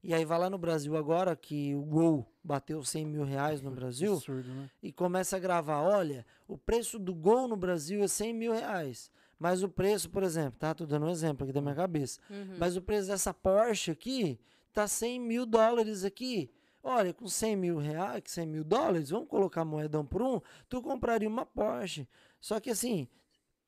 [0.05, 3.71] E aí vai lá no Brasil agora, que o Gol bateu 100 mil reais no
[3.73, 4.69] Brasil, Absurdo, né?
[4.83, 9.11] e começa a gravar, olha, o preço do Gol no Brasil é 100 mil reais.
[9.39, 10.73] Mas o preço, por exemplo, tá?
[10.75, 12.21] Tô dando um exemplo aqui da minha cabeça.
[12.31, 12.57] Uhum.
[12.59, 14.39] Mas o preço dessa Porsche aqui
[14.73, 16.51] tá 100 mil dólares aqui.
[16.83, 21.29] Olha, com 100 mil reais, 100 mil dólares, vamos colocar moedão por um, tu compraria
[21.29, 22.09] uma Porsche.
[22.41, 23.07] Só que assim,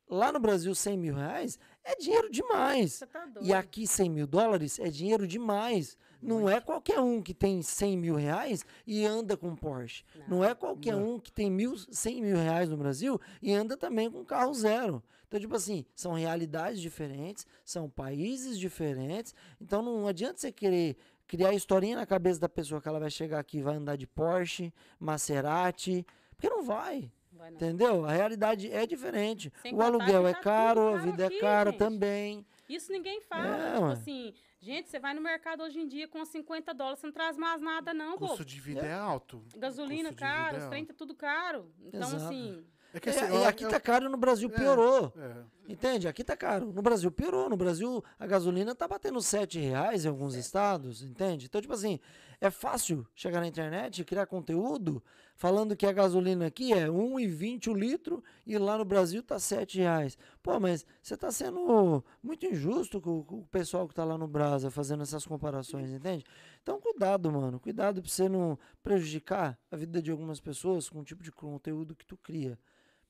[0.08, 2.94] lá no Brasil 100 mil reais é dinheiro demais.
[2.94, 3.28] Você tá.
[3.40, 5.96] E aqui 100 mil dólares é dinheiro demais.
[6.24, 10.04] Não é qualquer um que tem 100 mil reais e anda com Porsche.
[10.26, 14.10] Não, é qualquer um que tem mil, 100 mil reais no Brasil e anda também
[14.10, 15.02] com carro zero.
[15.28, 19.34] Então, tipo assim, são realidades diferentes, são países diferentes.
[19.60, 23.40] Então, não adianta você querer criar historinha na cabeça da pessoa que ela vai chegar
[23.40, 27.10] aqui e vai andar de Porsche, Maserati, porque não vai.
[27.44, 27.56] Vai não.
[27.56, 28.04] Entendeu?
[28.06, 29.52] A realidade é diferente.
[29.60, 31.78] Sem o aluguel é tá tudo caro, a caro vida aqui, é cara gente.
[31.78, 32.46] também.
[32.68, 33.46] Isso ninguém fala.
[33.56, 37.06] É, tipo assim, gente, você vai no mercado hoje em dia com 50 dólares, você
[37.06, 38.28] não traz mais nada, não, O pô.
[38.28, 39.42] custo de vida é, alto.
[39.58, 41.70] Gasolina caro, é os trem tá tudo caro.
[41.82, 42.24] Então, Exato.
[42.24, 42.64] assim,
[42.96, 44.56] É que É, assim, e eu- aqui eu- tá caro e no Brasil É.
[44.56, 45.12] piorou.
[45.18, 45.42] é.
[45.68, 46.06] Entende?
[46.06, 46.72] Aqui tá caro.
[46.72, 47.50] No Brasil piorou.
[47.50, 51.46] No Brasil a gasolina tá batendo 7 reais em alguns estados, entende?
[51.46, 51.98] Então, tipo assim,
[52.40, 55.02] é fácil chegar na internet e criar conteúdo
[55.36, 59.78] falando que a gasolina aqui é 1,20 o litro e lá no Brasil tá 7
[59.78, 60.16] reais.
[60.42, 64.28] Pô, mas você tá sendo muito injusto com, com o pessoal que tá lá no
[64.28, 66.24] Brasa fazendo essas comparações, entende?
[66.62, 67.58] Então, cuidado, mano.
[67.58, 71.94] Cuidado pra você não prejudicar a vida de algumas pessoas com o tipo de conteúdo
[71.94, 72.58] que tu cria.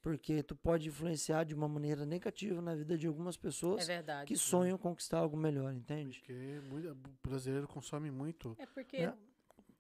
[0.00, 4.26] Porque tu pode influenciar de uma maneira negativa na vida de algumas é pessoas verdade.
[4.26, 6.18] que sonham conquistar algo melhor, entende?
[6.18, 8.54] Porque o brasileiro consome muito.
[8.58, 9.14] É porque Né?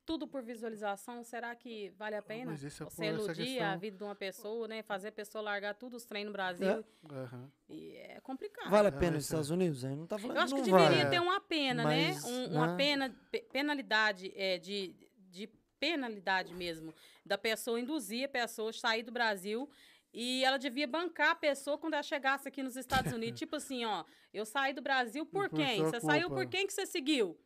[0.06, 2.50] Tudo por visualização, será que vale a pena?
[2.50, 4.82] mas esse é Você iludir a vida de uma pessoa, né?
[4.82, 6.68] Fazer a pessoa largar tudo os trem no Brasil.
[6.68, 6.84] É.
[7.10, 7.50] Aham.
[7.68, 8.70] E é complicado.
[8.70, 9.84] Vale a É, pena nos Estados Unidos?
[9.84, 11.10] Aí não tá falando Eu acho que deveria vale.
[11.10, 12.30] ter uma pena, Mas, né?
[12.30, 12.76] Um- uma né?
[12.76, 14.94] pena, pe- penalidade é, de,
[15.30, 15.48] de
[15.80, 16.94] penalidade mesmo.
[17.24, 19.68] Da pessoa induzir a pessoa a sair do Brasil
[20.12, 23.38] e ela devia bancar a pessoa quando ela chegasse aqui nos Estados Unidos.
[23.40, 25.82] tipo assim, ó, eu saí do Brasil por, Por quem?
[25.82, 26.42] Você saiu culpa.
[26.42, 27.36] por quem que você seguiu?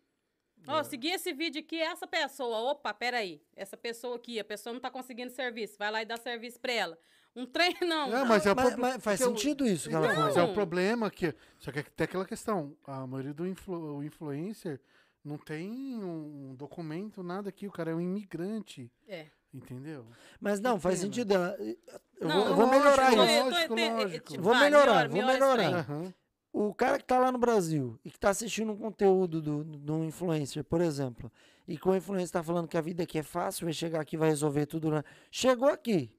[0.66, 2.58] Ó, segui esse vídeo aqui, essa pessoa.
[2.72, 3.40] Opa, peraí.
[3.56, 5.76] Essa pessoa aqui, a pessoa não tá conseguindo serviço.
[5.78, 6.98] Vai lá e dá serviço pra ela.
[7.34, 8.14] Um trem, não.
[8.16, 10.28] É, mas é o Mas, proble- mas faz sentido isso que ela Então, falou.
[10.34, 11.34] mas é o problema que.
[11.58, 12.76] Só que tem aquela questão.
[12.86, 14.80] A maioria do influ, o influencer
[15.24, 15.70] não tem
[16.02, 17.66] um documento, nada aqui.
[17.66, 18.90] O cara é um imigrante.
[19.06, 19.26] É.
[19.54, 20.06] Entendeu?
[20.38, 21.32] Mas não, faz sentido.
[21.32, 23.22] Eu, Não, vou, eu melhorar isso.
[23.22, 24.42] eu lógico, lógico.
[24.42, 25.84] Vou melhorar, melhora, vou melhorar.
[25.86, 26.14] trem.
[26.52, 30.04] O cara que tá lá no Brasil e que tá assistindo um conteúdo do, do
[30.04, 31.30] influencer, por exemplo,
[31.66, 34.16] e que o influencer tá falando que a vida aqui é fácil, vai chegar aqui
[34.16, 34.90] e vai resolver tudo.
[34.90, 35.04] Né?
[35.30, 36.10] Chegou aqui,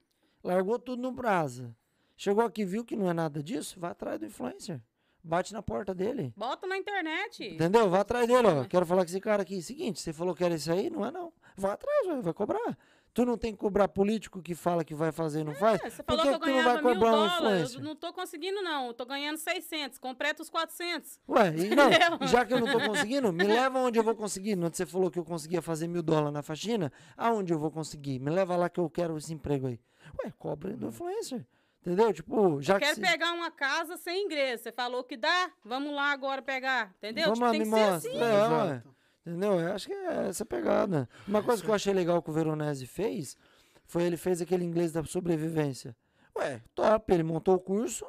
[0.43, 1.76] largou tudo no brasa.
[2.15, 4.81] Chegou aqui, viu que não é nada disso, vai atrás do influencer.
[5.23, 6.34] Bate na porta dele.
[6.35, 7.43] Bota na internet.
[7.43, 7.89] Entendeu?
[7.89, 8.64] Vai atrás dele, ó.
[8.65, 9.61] Quero falar com esse cara aqui.
[9.61, 10.89] Seguinte, você falou que era isso aí?
[10.89, 11.34] Não é não.
[11.57, 12.77] Vai atrás, vai, vai cobrar.
[13.14, 15.81] Tu não tem que cobrar político que fala que vai fazer e não faz?
[15.84, 17.15] É, você Por falou que, que eu que tu não vai ganhava mil cobrar um
[17.15, 17.36] dólares.
[17.41, 17.80] influencer?
[17.80, 18.88] Eu não tô conseguindo, não.
[18.88, 19.98] Eu tô ganhando 600.
[19.98, 21.19] Completa os 400.
[21.27, 21.90] Ué, e não,
[22.27, 24.57] já que eu não tô conseguindo, me leva onde eu vou conseguir.
[24.57, 28.19] Onde você falou que eu conseguia fazer mil dólares na faxina, aonde eu vou conseguir?
[28.19, 29.80] Me leva lá que eu quero esse emprego aí.
[30.23, 31.45] Ué, cobra do influencer.
[31.81, 32.11] Entendeu?
[32.14, 32.86] Tipo, já que.
[32.86, 34.64] Quero se- pegar uma casa sem ingresso.
[34.64, 35.49] Você falou que dá?
[35.64, 36.94] Vamos lá agora pegar.
[36.98, 37.23] Entendeu?
[37.34, 38.18] Vamos Tipo, lá, tem me que ser assim.
[38.22, 38.84] É, ué.
[39.30, 39.60] Entendeu?
[39.60, 41.07] Eu acho que é essa pegada.
[41.27, 43.38] Uma coisa que eu achei legal que o Veronese fez
[43.85, 45.95] foi ele fez aquele inglês da sobrevivência.
[46.35, 47.14] Ué, top.
[47.14, 48.06] Ele montou o curso,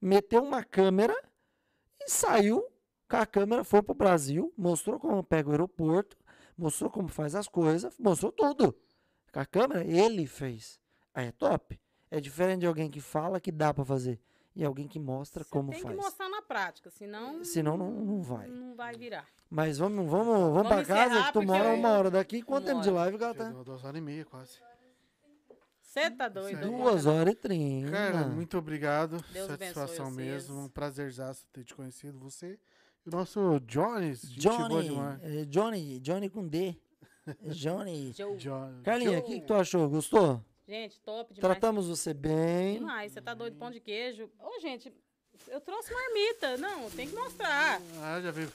[0.00, 1.14] meteu uma câmera
[2.00, 2.66] e saiu
[3.08, 6.16] com a câmera, foi pro Brasil, mostrou como pega o aeroporto,
[6.58, 8.76] mostrou como faz as coisas, mostrou tudo.
[9.32, 10.80] Com a câmera, ele fez.
[11.14, 11.78] Aí é top.
[12.10, 14.20] É diferente de alguém que fala que dá pra fazer
[14.56, 15.94] e alguém que mostra Você como tem faz.
[15.96, 18.46] que mostrar na prática, senão Senão não, não vai.
[18.48, 19.26] não vai virar.
[19.50, 22.42] Mas vamos, vamos, vamos, pra Vamos casa, encerrar, que tu mora eu- uma hora daqui.
[22.42, 23.50] Quanto tempo de live, gata?
[23.64, 24.58] Duas horas e meia quase.
[25.80, 26.60] Você tá doido?
[26.60, 27.90] Duas horas e trinta.
[27.92, 29.22] Cara, muito obrigado.
[29.32, 30.54] Deus Satisfação mesmo.
[30.56, 30.64] vocês.
[30.64, 32.18] Um prazerzaço ter te conhecido.
[32.18, 32.58] Você
[33.06, 34.22] e o nosso Jones.
[34.22, 35.20] Johnny, demais.
[35.22, 36.76] é, Johnny, Johnny com D.
[37.26, 38.12] É Johnny.
[38.16, 38.36] Joe.
[38.36, 39.88] John- Carlinha, o que, que tu achou?
[39.88, 40.42] Gostou?
[40.66, 41.52] Gente, top demais.
[41.58, 42.78] Tratamos você bem.
[42.78, 43.12] Demais.
[43.12, 43.56] Você tá doido?
[43.56, 44.30] Pão de queijo.
[44.38, 44.92] Ô, gente,
[45.48, 46.56] eu trouxe marmita.
[46.56, 47.80] Não, tem que mostrar.
[48.00, 48.48] Ah, já viu.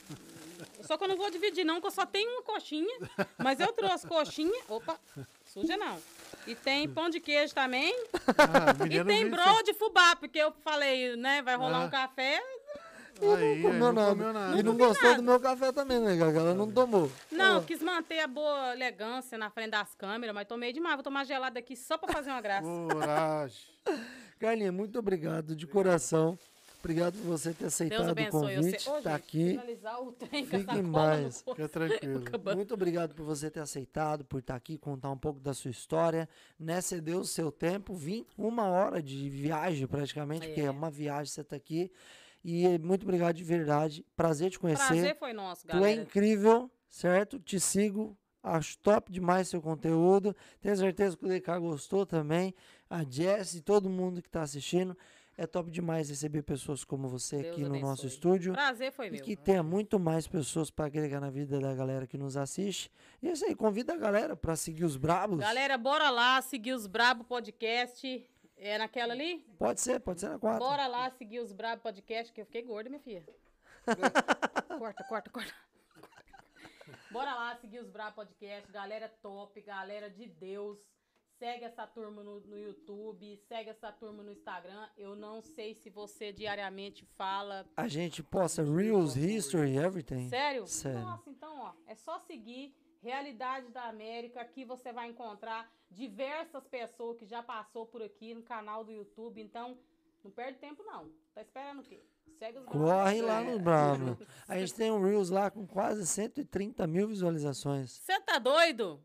[0.82, 2.98] Só que eu não vou dividir, não, que eu só tenho uma coxinha.
[3.38, 4.60] Mas eu trouxe coxinha.
[4.68, 4.98] Opa,
[5.46, 5.98] suja não.
[6.46, 7.94] E tem pão de queijo também.
[8.36, 11.40] Ah, E tem brol de fubá, porque eu falei, né?
[11.42, 11.86] Vai rolar Ah.
[11.86, 12.42] um café.
[13.22, 14.10] Aí, aí, Comeu não nada.
[14.10, 14.58] comeu nada.
[14.58, 15.16] E não comi gostou nada.
[15.22, 16.38] do meu café também, né, Gaga?
[16.40, 17.10] Ela não tomou.
[17.30, 20.94] Não, quis manter a boa elegância na frente das câmeras, mas tomei demais.
[20.96, 22.66] Vou tomar gelado aqui só pra fazer uma graça.
[22.66, 23.58] Coragem.
[24.38, 26.38] Carlinha, muito obrigado de coração.
[26.82, 28.78] Obrigado por você ter Deus aceitado o convite.
[28.84, 28.88] você.
[28.88, 29.60] Ô, tá gente, aqui.
[30.18, 31.42] trem Fique em paz.
[31.46, 32.24] Fica tranquilo.
[32.56, 36.26] Muito obrigado por você ter aceitado, por estar aqui, contar um pouco da sua história,
[36.58, 36.80] né?
[36.80, 40.70] Você deu o seu tempo, vim uma hora de viagem praticamente, porque é É.
[40.70, 41.92] uma viagem você tá aqui.
[42.44, 44.04] E muito obrigado de verdade.
[44.16, 44.86] Prazer te conhecer.
[44.86, 46.02] Prazer foi nosso, tu é galera.
[46.02, 47.38] incrível, certo?
[47.38, 48.16] Te sigo.
[48.42, 50.34] Acho top demais seu conteúdo.
[50.62, 52.54] Tenho certeza que o DK gostou também.
[52.88, 54.96] A Jess e todo mundo que está assistindo.
[55.36, 58.06] É top demais receber pessoas como você Deus aqui no nosso abençoe.
[58.08, 58.52] estúdio.
[58.52, 59.22] Prazer foi E meu.
[59.22, 62.90] que tenha muito mais pessoas para agregar na vida da galera que nos assiste.
[63.22, 65.38] E é isso aí, convida a galera para seguir os Brabos.
[65.38, 68.26] Galera, bora lá seguir os Brabo Podcast.
[68.62, 69.38] É naquela ali?
[69.58, 70.58] Pode ser, pode ser na quarta.
[70.58, 73.24] Bora lá seguir os Brabo Podcast, que eu fiquei gorda, minha filha.
[74.78, 75.54] corta, corta, corta.
[77.10, 78.70] Bora lá seguir os Brabo Podcast.
[78.70, 80.78] Galera top, galera de Deus.
[81.38, 84.90] Segue essa turma no, no YouTube, segue essa turma no Instagram.
[84.94, 87.64] Eu não sei se você diariamente fala.
[87.74, 90.28] A gente posta Reels, History, everything.
[90.28, 90.66] Sério?
[90.66, 91.00] Sério.
[91.00, 94.40] Nossa, então, ó, é só seguir Realidade da América.
[94.40, 99.40] Aqui você vai encontrar diversas pessoas que já passou por aqui no canal do YouTube.
[99.40, 99.78] Então,
[100.22, 101.08] não perde tempo, não.
[101.34, 102.00] Tá esperando o quê?
[102.38, 104.18] Segue os Corre lá no Bravo.
[104.46, 107.90] A gente tem um Reels lá com quase 130 mil visualizações.
[107.90, 109.02] Você tá doido?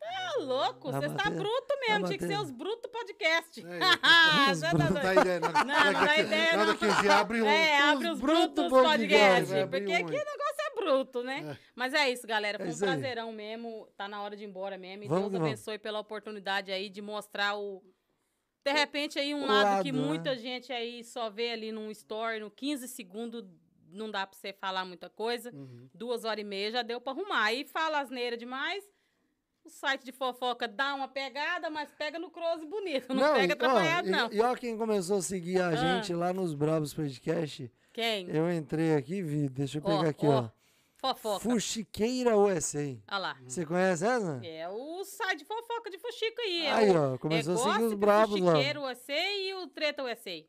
[0.00, 0.90] Tá louco?
[0.90, 2.00] Você tá bater- bruto mesmo.
[2.00, 3.64] vai Tinha que ser os bruto podcast.
[3.64, 3.78] É,
[4.52, 4.92] Os tá bruto.
[4.92, 5.02] Não doido?
[5.02, 5.64] dá ideia, nada.
[5.64, 6.76] Não, não dá ideia, Nada não.
[6.76, 7.46] que abre um.
[7.46, 9.46] É, abre os Bruto brutos Podcast.
[9.46, 9.54] podcast.
[9.62, 10.24] Abrir Porque um aqui
[10.82, 10.88] aí.
[10.88, 11.58] é bruto, né?
[11.74, 12.58] Mas é isso, galera.
[12.58, 12.90] Foi É um isso aí.
[12.90, 13.88] prazerão mesmo.
[13.96, 15.04] Tá na hora de ir embora mesmo.
[15.04, 15.48] E Vamos Deus que vamos.
[15.52, 17.82] abençoe pela oportunidade aí de mostrar o.
[18.64, 20.06] De repente, aí, um O lado, que lado, né?
[20.08, 23.44] muita gente aí só vê ali num story, no 15 segundos,
[23.90, 25.50] não dá pra você falar muita coisa.
[25.52, 25.88] Uhum.
[25.92, 27.44] Duas horas e meia já deu pra arrumar.
[27.44, 28.84] Aí fala asneira demais.
[29.64, 33.12] O site de fofoca dá uma pegada, mas pega no close bonito.
[33.14, 34.32] Não, pega e, ó, atrapalhado, e- não.
[34.32, 35.76] E, ó quem começou a seguir a Ah.
[35.76, 37.70] gente lá nos Bravos Podcast.
[37.92, 38.28] Quem?
[38.30, 39.48] Eu entrei aqui e vi.
[39.48, 40.48] Deixa eu pegar aqui, ó.
[41.02, 41.40] Fofoca.
[41.40, 42.96] Fuxiqueira USA.
[43.10, 43.36] Olha lá.
[43.44, 44.40] Você conhece essa?
[44.44, 46.66] É o site de fofoca de Fuxico aí.
[46.66, 48.52] é Aí, ó, começou é a seguir os bravos lá.
[48.52, 50.44] Fuxiqueiro USA e o Treta USA.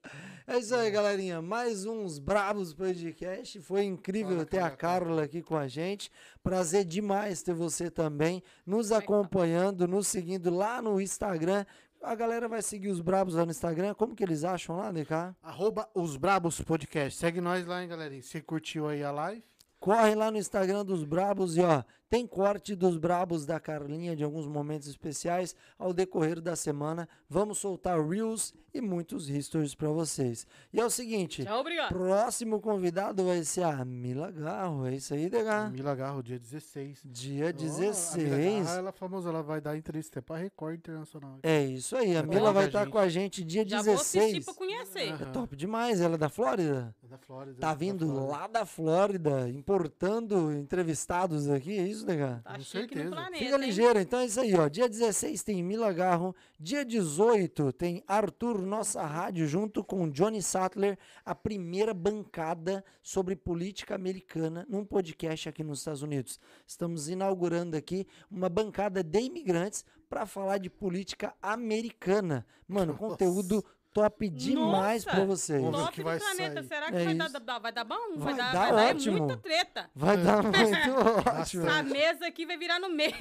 [0.46, 1.42] É isso aí, galerinha.
[1.42, 3.60] Mais uns Bravos Podcast.
[3.62, 4.78] Foi incrível Fala, ter a Carioca.
[4.78, 6.12] Carla aqui com a gente.
[6.44, 9.00] Prazer demais ter você também nos é tá?
[9.00, 11.66] acompanhando, nos seguindo lá no Instagram.
[12.00, 13.96] A galera vai seguir os Bravos lá no Instagram.
[13.96, 15.36] Como que eles acham lá, DK?
[15.42, 17.18] Arroba os Brabos Podcast.
[17.18, 18.22] Segue nós lá, hein, galerinha.
[18.22, 19.44] Você curtiu aí a live?
[19.84, 21.84] Corre lá no Instagram dos Brabos e ó,
[22.14, 27.10] tem corte dos Brabos da Carlinha de alguns momentos especiais ao decorrer da semana.
[27.28, 30.48] Vamos soltar reels e muitos stories pra vocês.
[30.72, 31.90] E é o seguinte, Tchau, obrigado.
[31.90, 35.70] próximo convidado vai ser a Mila Garro, é isso aí, Dega?
[35.70, 37.02] Mila Garro, dia 16.
[37.06, 38.66] Dia Ó, a Mila 16.
[38.66, 41.40] Garro, ela é famosa, ela vai dar entrevista pra Record Internacional.
[41.44, 43.94] É isso aí, a Vai Mila vai a estar com a gente dia Já vou
[43.94, 44.46] assistir 16.
[44.46, 45.22] pra conhecer.
[45.22, 46.96] É top demais, ela é da Flórida?
[47.04, 47.60] É da Flórida.
[47.60, 48.32] Tá da vindo Flórida.
[48.32, 52.42] lá da Flórida, importando entrevistados aqui, é isso, Dega?
[52.44, 53.10] Tá Com certeza.
[53.10, 53.62] planeta, Fica hein?
[53.62, 54.68] ligeiro, então é isso aí, ó.
[54.68, 60.98] Dia 16 tem Mila Garro, dia 18 tem Arthur Nossa Rádio junto com Johnny Sattler,
[61.26, 66.40] a primeira bancada sobre política americana num podcast aqui nos Estados Unidos.
[66.68, 72.46] Estamos inaugurando aqui uma bancada de imigrantes para falar de política americana.
[72.68, 75.16] Mano, conteúdo top demais Nossa!
[75.16, 75.62] para vocês.
[75.62, 76.54] Vamos ver o Top que do vai planeta.
[76.56, 76.68] sair.
[76.68, 77.18] Será que É vai, isso.
[77.34, 77.96] dar, dar- vai dar bom?
[78.18, 79.18] Vai Vai, dar, dar vai dar é ótimo.
[79.20, 79.90] muita treta.
[79.96, 81.70] Vai dar muito ótimo.
[81.70, 83.14] A mesa aqui vai virar no meio.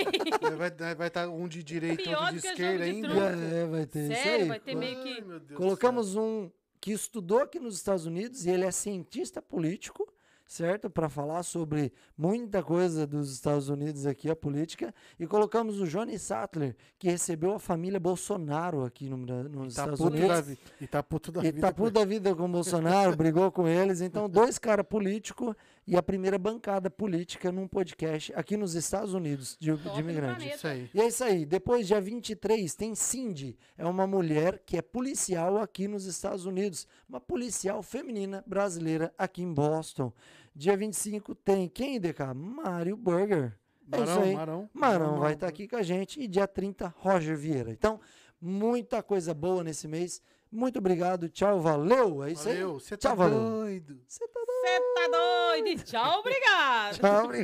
[0.56, 3.08] Vai estar vai tá um de direita, Pior outro do de que esquerda de ainda.
[3.08, 3.22] truco.
[3.22, 4.48] É, vai ter isso Sério, aí.
[4.48, 5.08] vai ter meio que...
[5.12, 8.70] Ai, meu Deus do Colocamos um que estudou aqui nos Estados Unidos e ele é
[8.72, 10.12] cientista político,
[10.52, 10.90] certo?
[10.90, 14.94] Para falar sobre muita coisa dos Estados Unidos aqui, a política.
[15.18, 19.74] E colocamos o Johnny Sattler, que recebeu a família Bolsonaro aqui no, nos.
[19.74, 20.46] Tá Estados Unidos.
[20.46, 20.56] da.
[20.80, 21.60] E tá puto da E vida.
[21.60, 24.00] tá com puto da vida com o Bolsonaro, brigou com eles.
[24.00, 25.54] Então, dois caras políticos
[25.86, 30.36] e a primeira bancada política num podcast aqui nos Estados Unidos de, de do imigrante.
[30.36, 30.56] planeta.
[30.56, 30.90] Isso aí.
[30.92, 31.46] E é isso aí.
[31.46, 33.58] Depois, dia 23, tem Cindy.
[33.76, 36.86] É uma mulher que é policial aqui nos Estados Unidos.
[37.08, 40.12] Uma policial feminina brasileira aqui em Boston.
[40.54, 42.34] Dia 25 tem quem, DK?
[42.34, 43.56] Mário Burger.
[43.90, 44.34] É isso Marão, aí.
[44.34, 44.70] Marão.
[44.72, 46.20] Marão vai estar aqui com a gente.
[46.20, 47.70] E dia 30, Roger Vieira.
[47.70, 48.00] Então,
[48.40, 50.22] muita coisa boa nesse mês.
[50.50, 51.28] Muito obrigado.
[51.30, 52.22] Tchau, valeu.
[52.22, 52.68] É isso Valeu.
[52.68, 52.74] aí.
[52.74, 53.38] Você Tchau, tá valeu.
[53.38, 54.00] doido.
[54.06, 55.82] Você tá Você tá doido?
[55.84, 56.94] Tchau, obrigado.
[56.96, 57.40] Tchau, obrigado.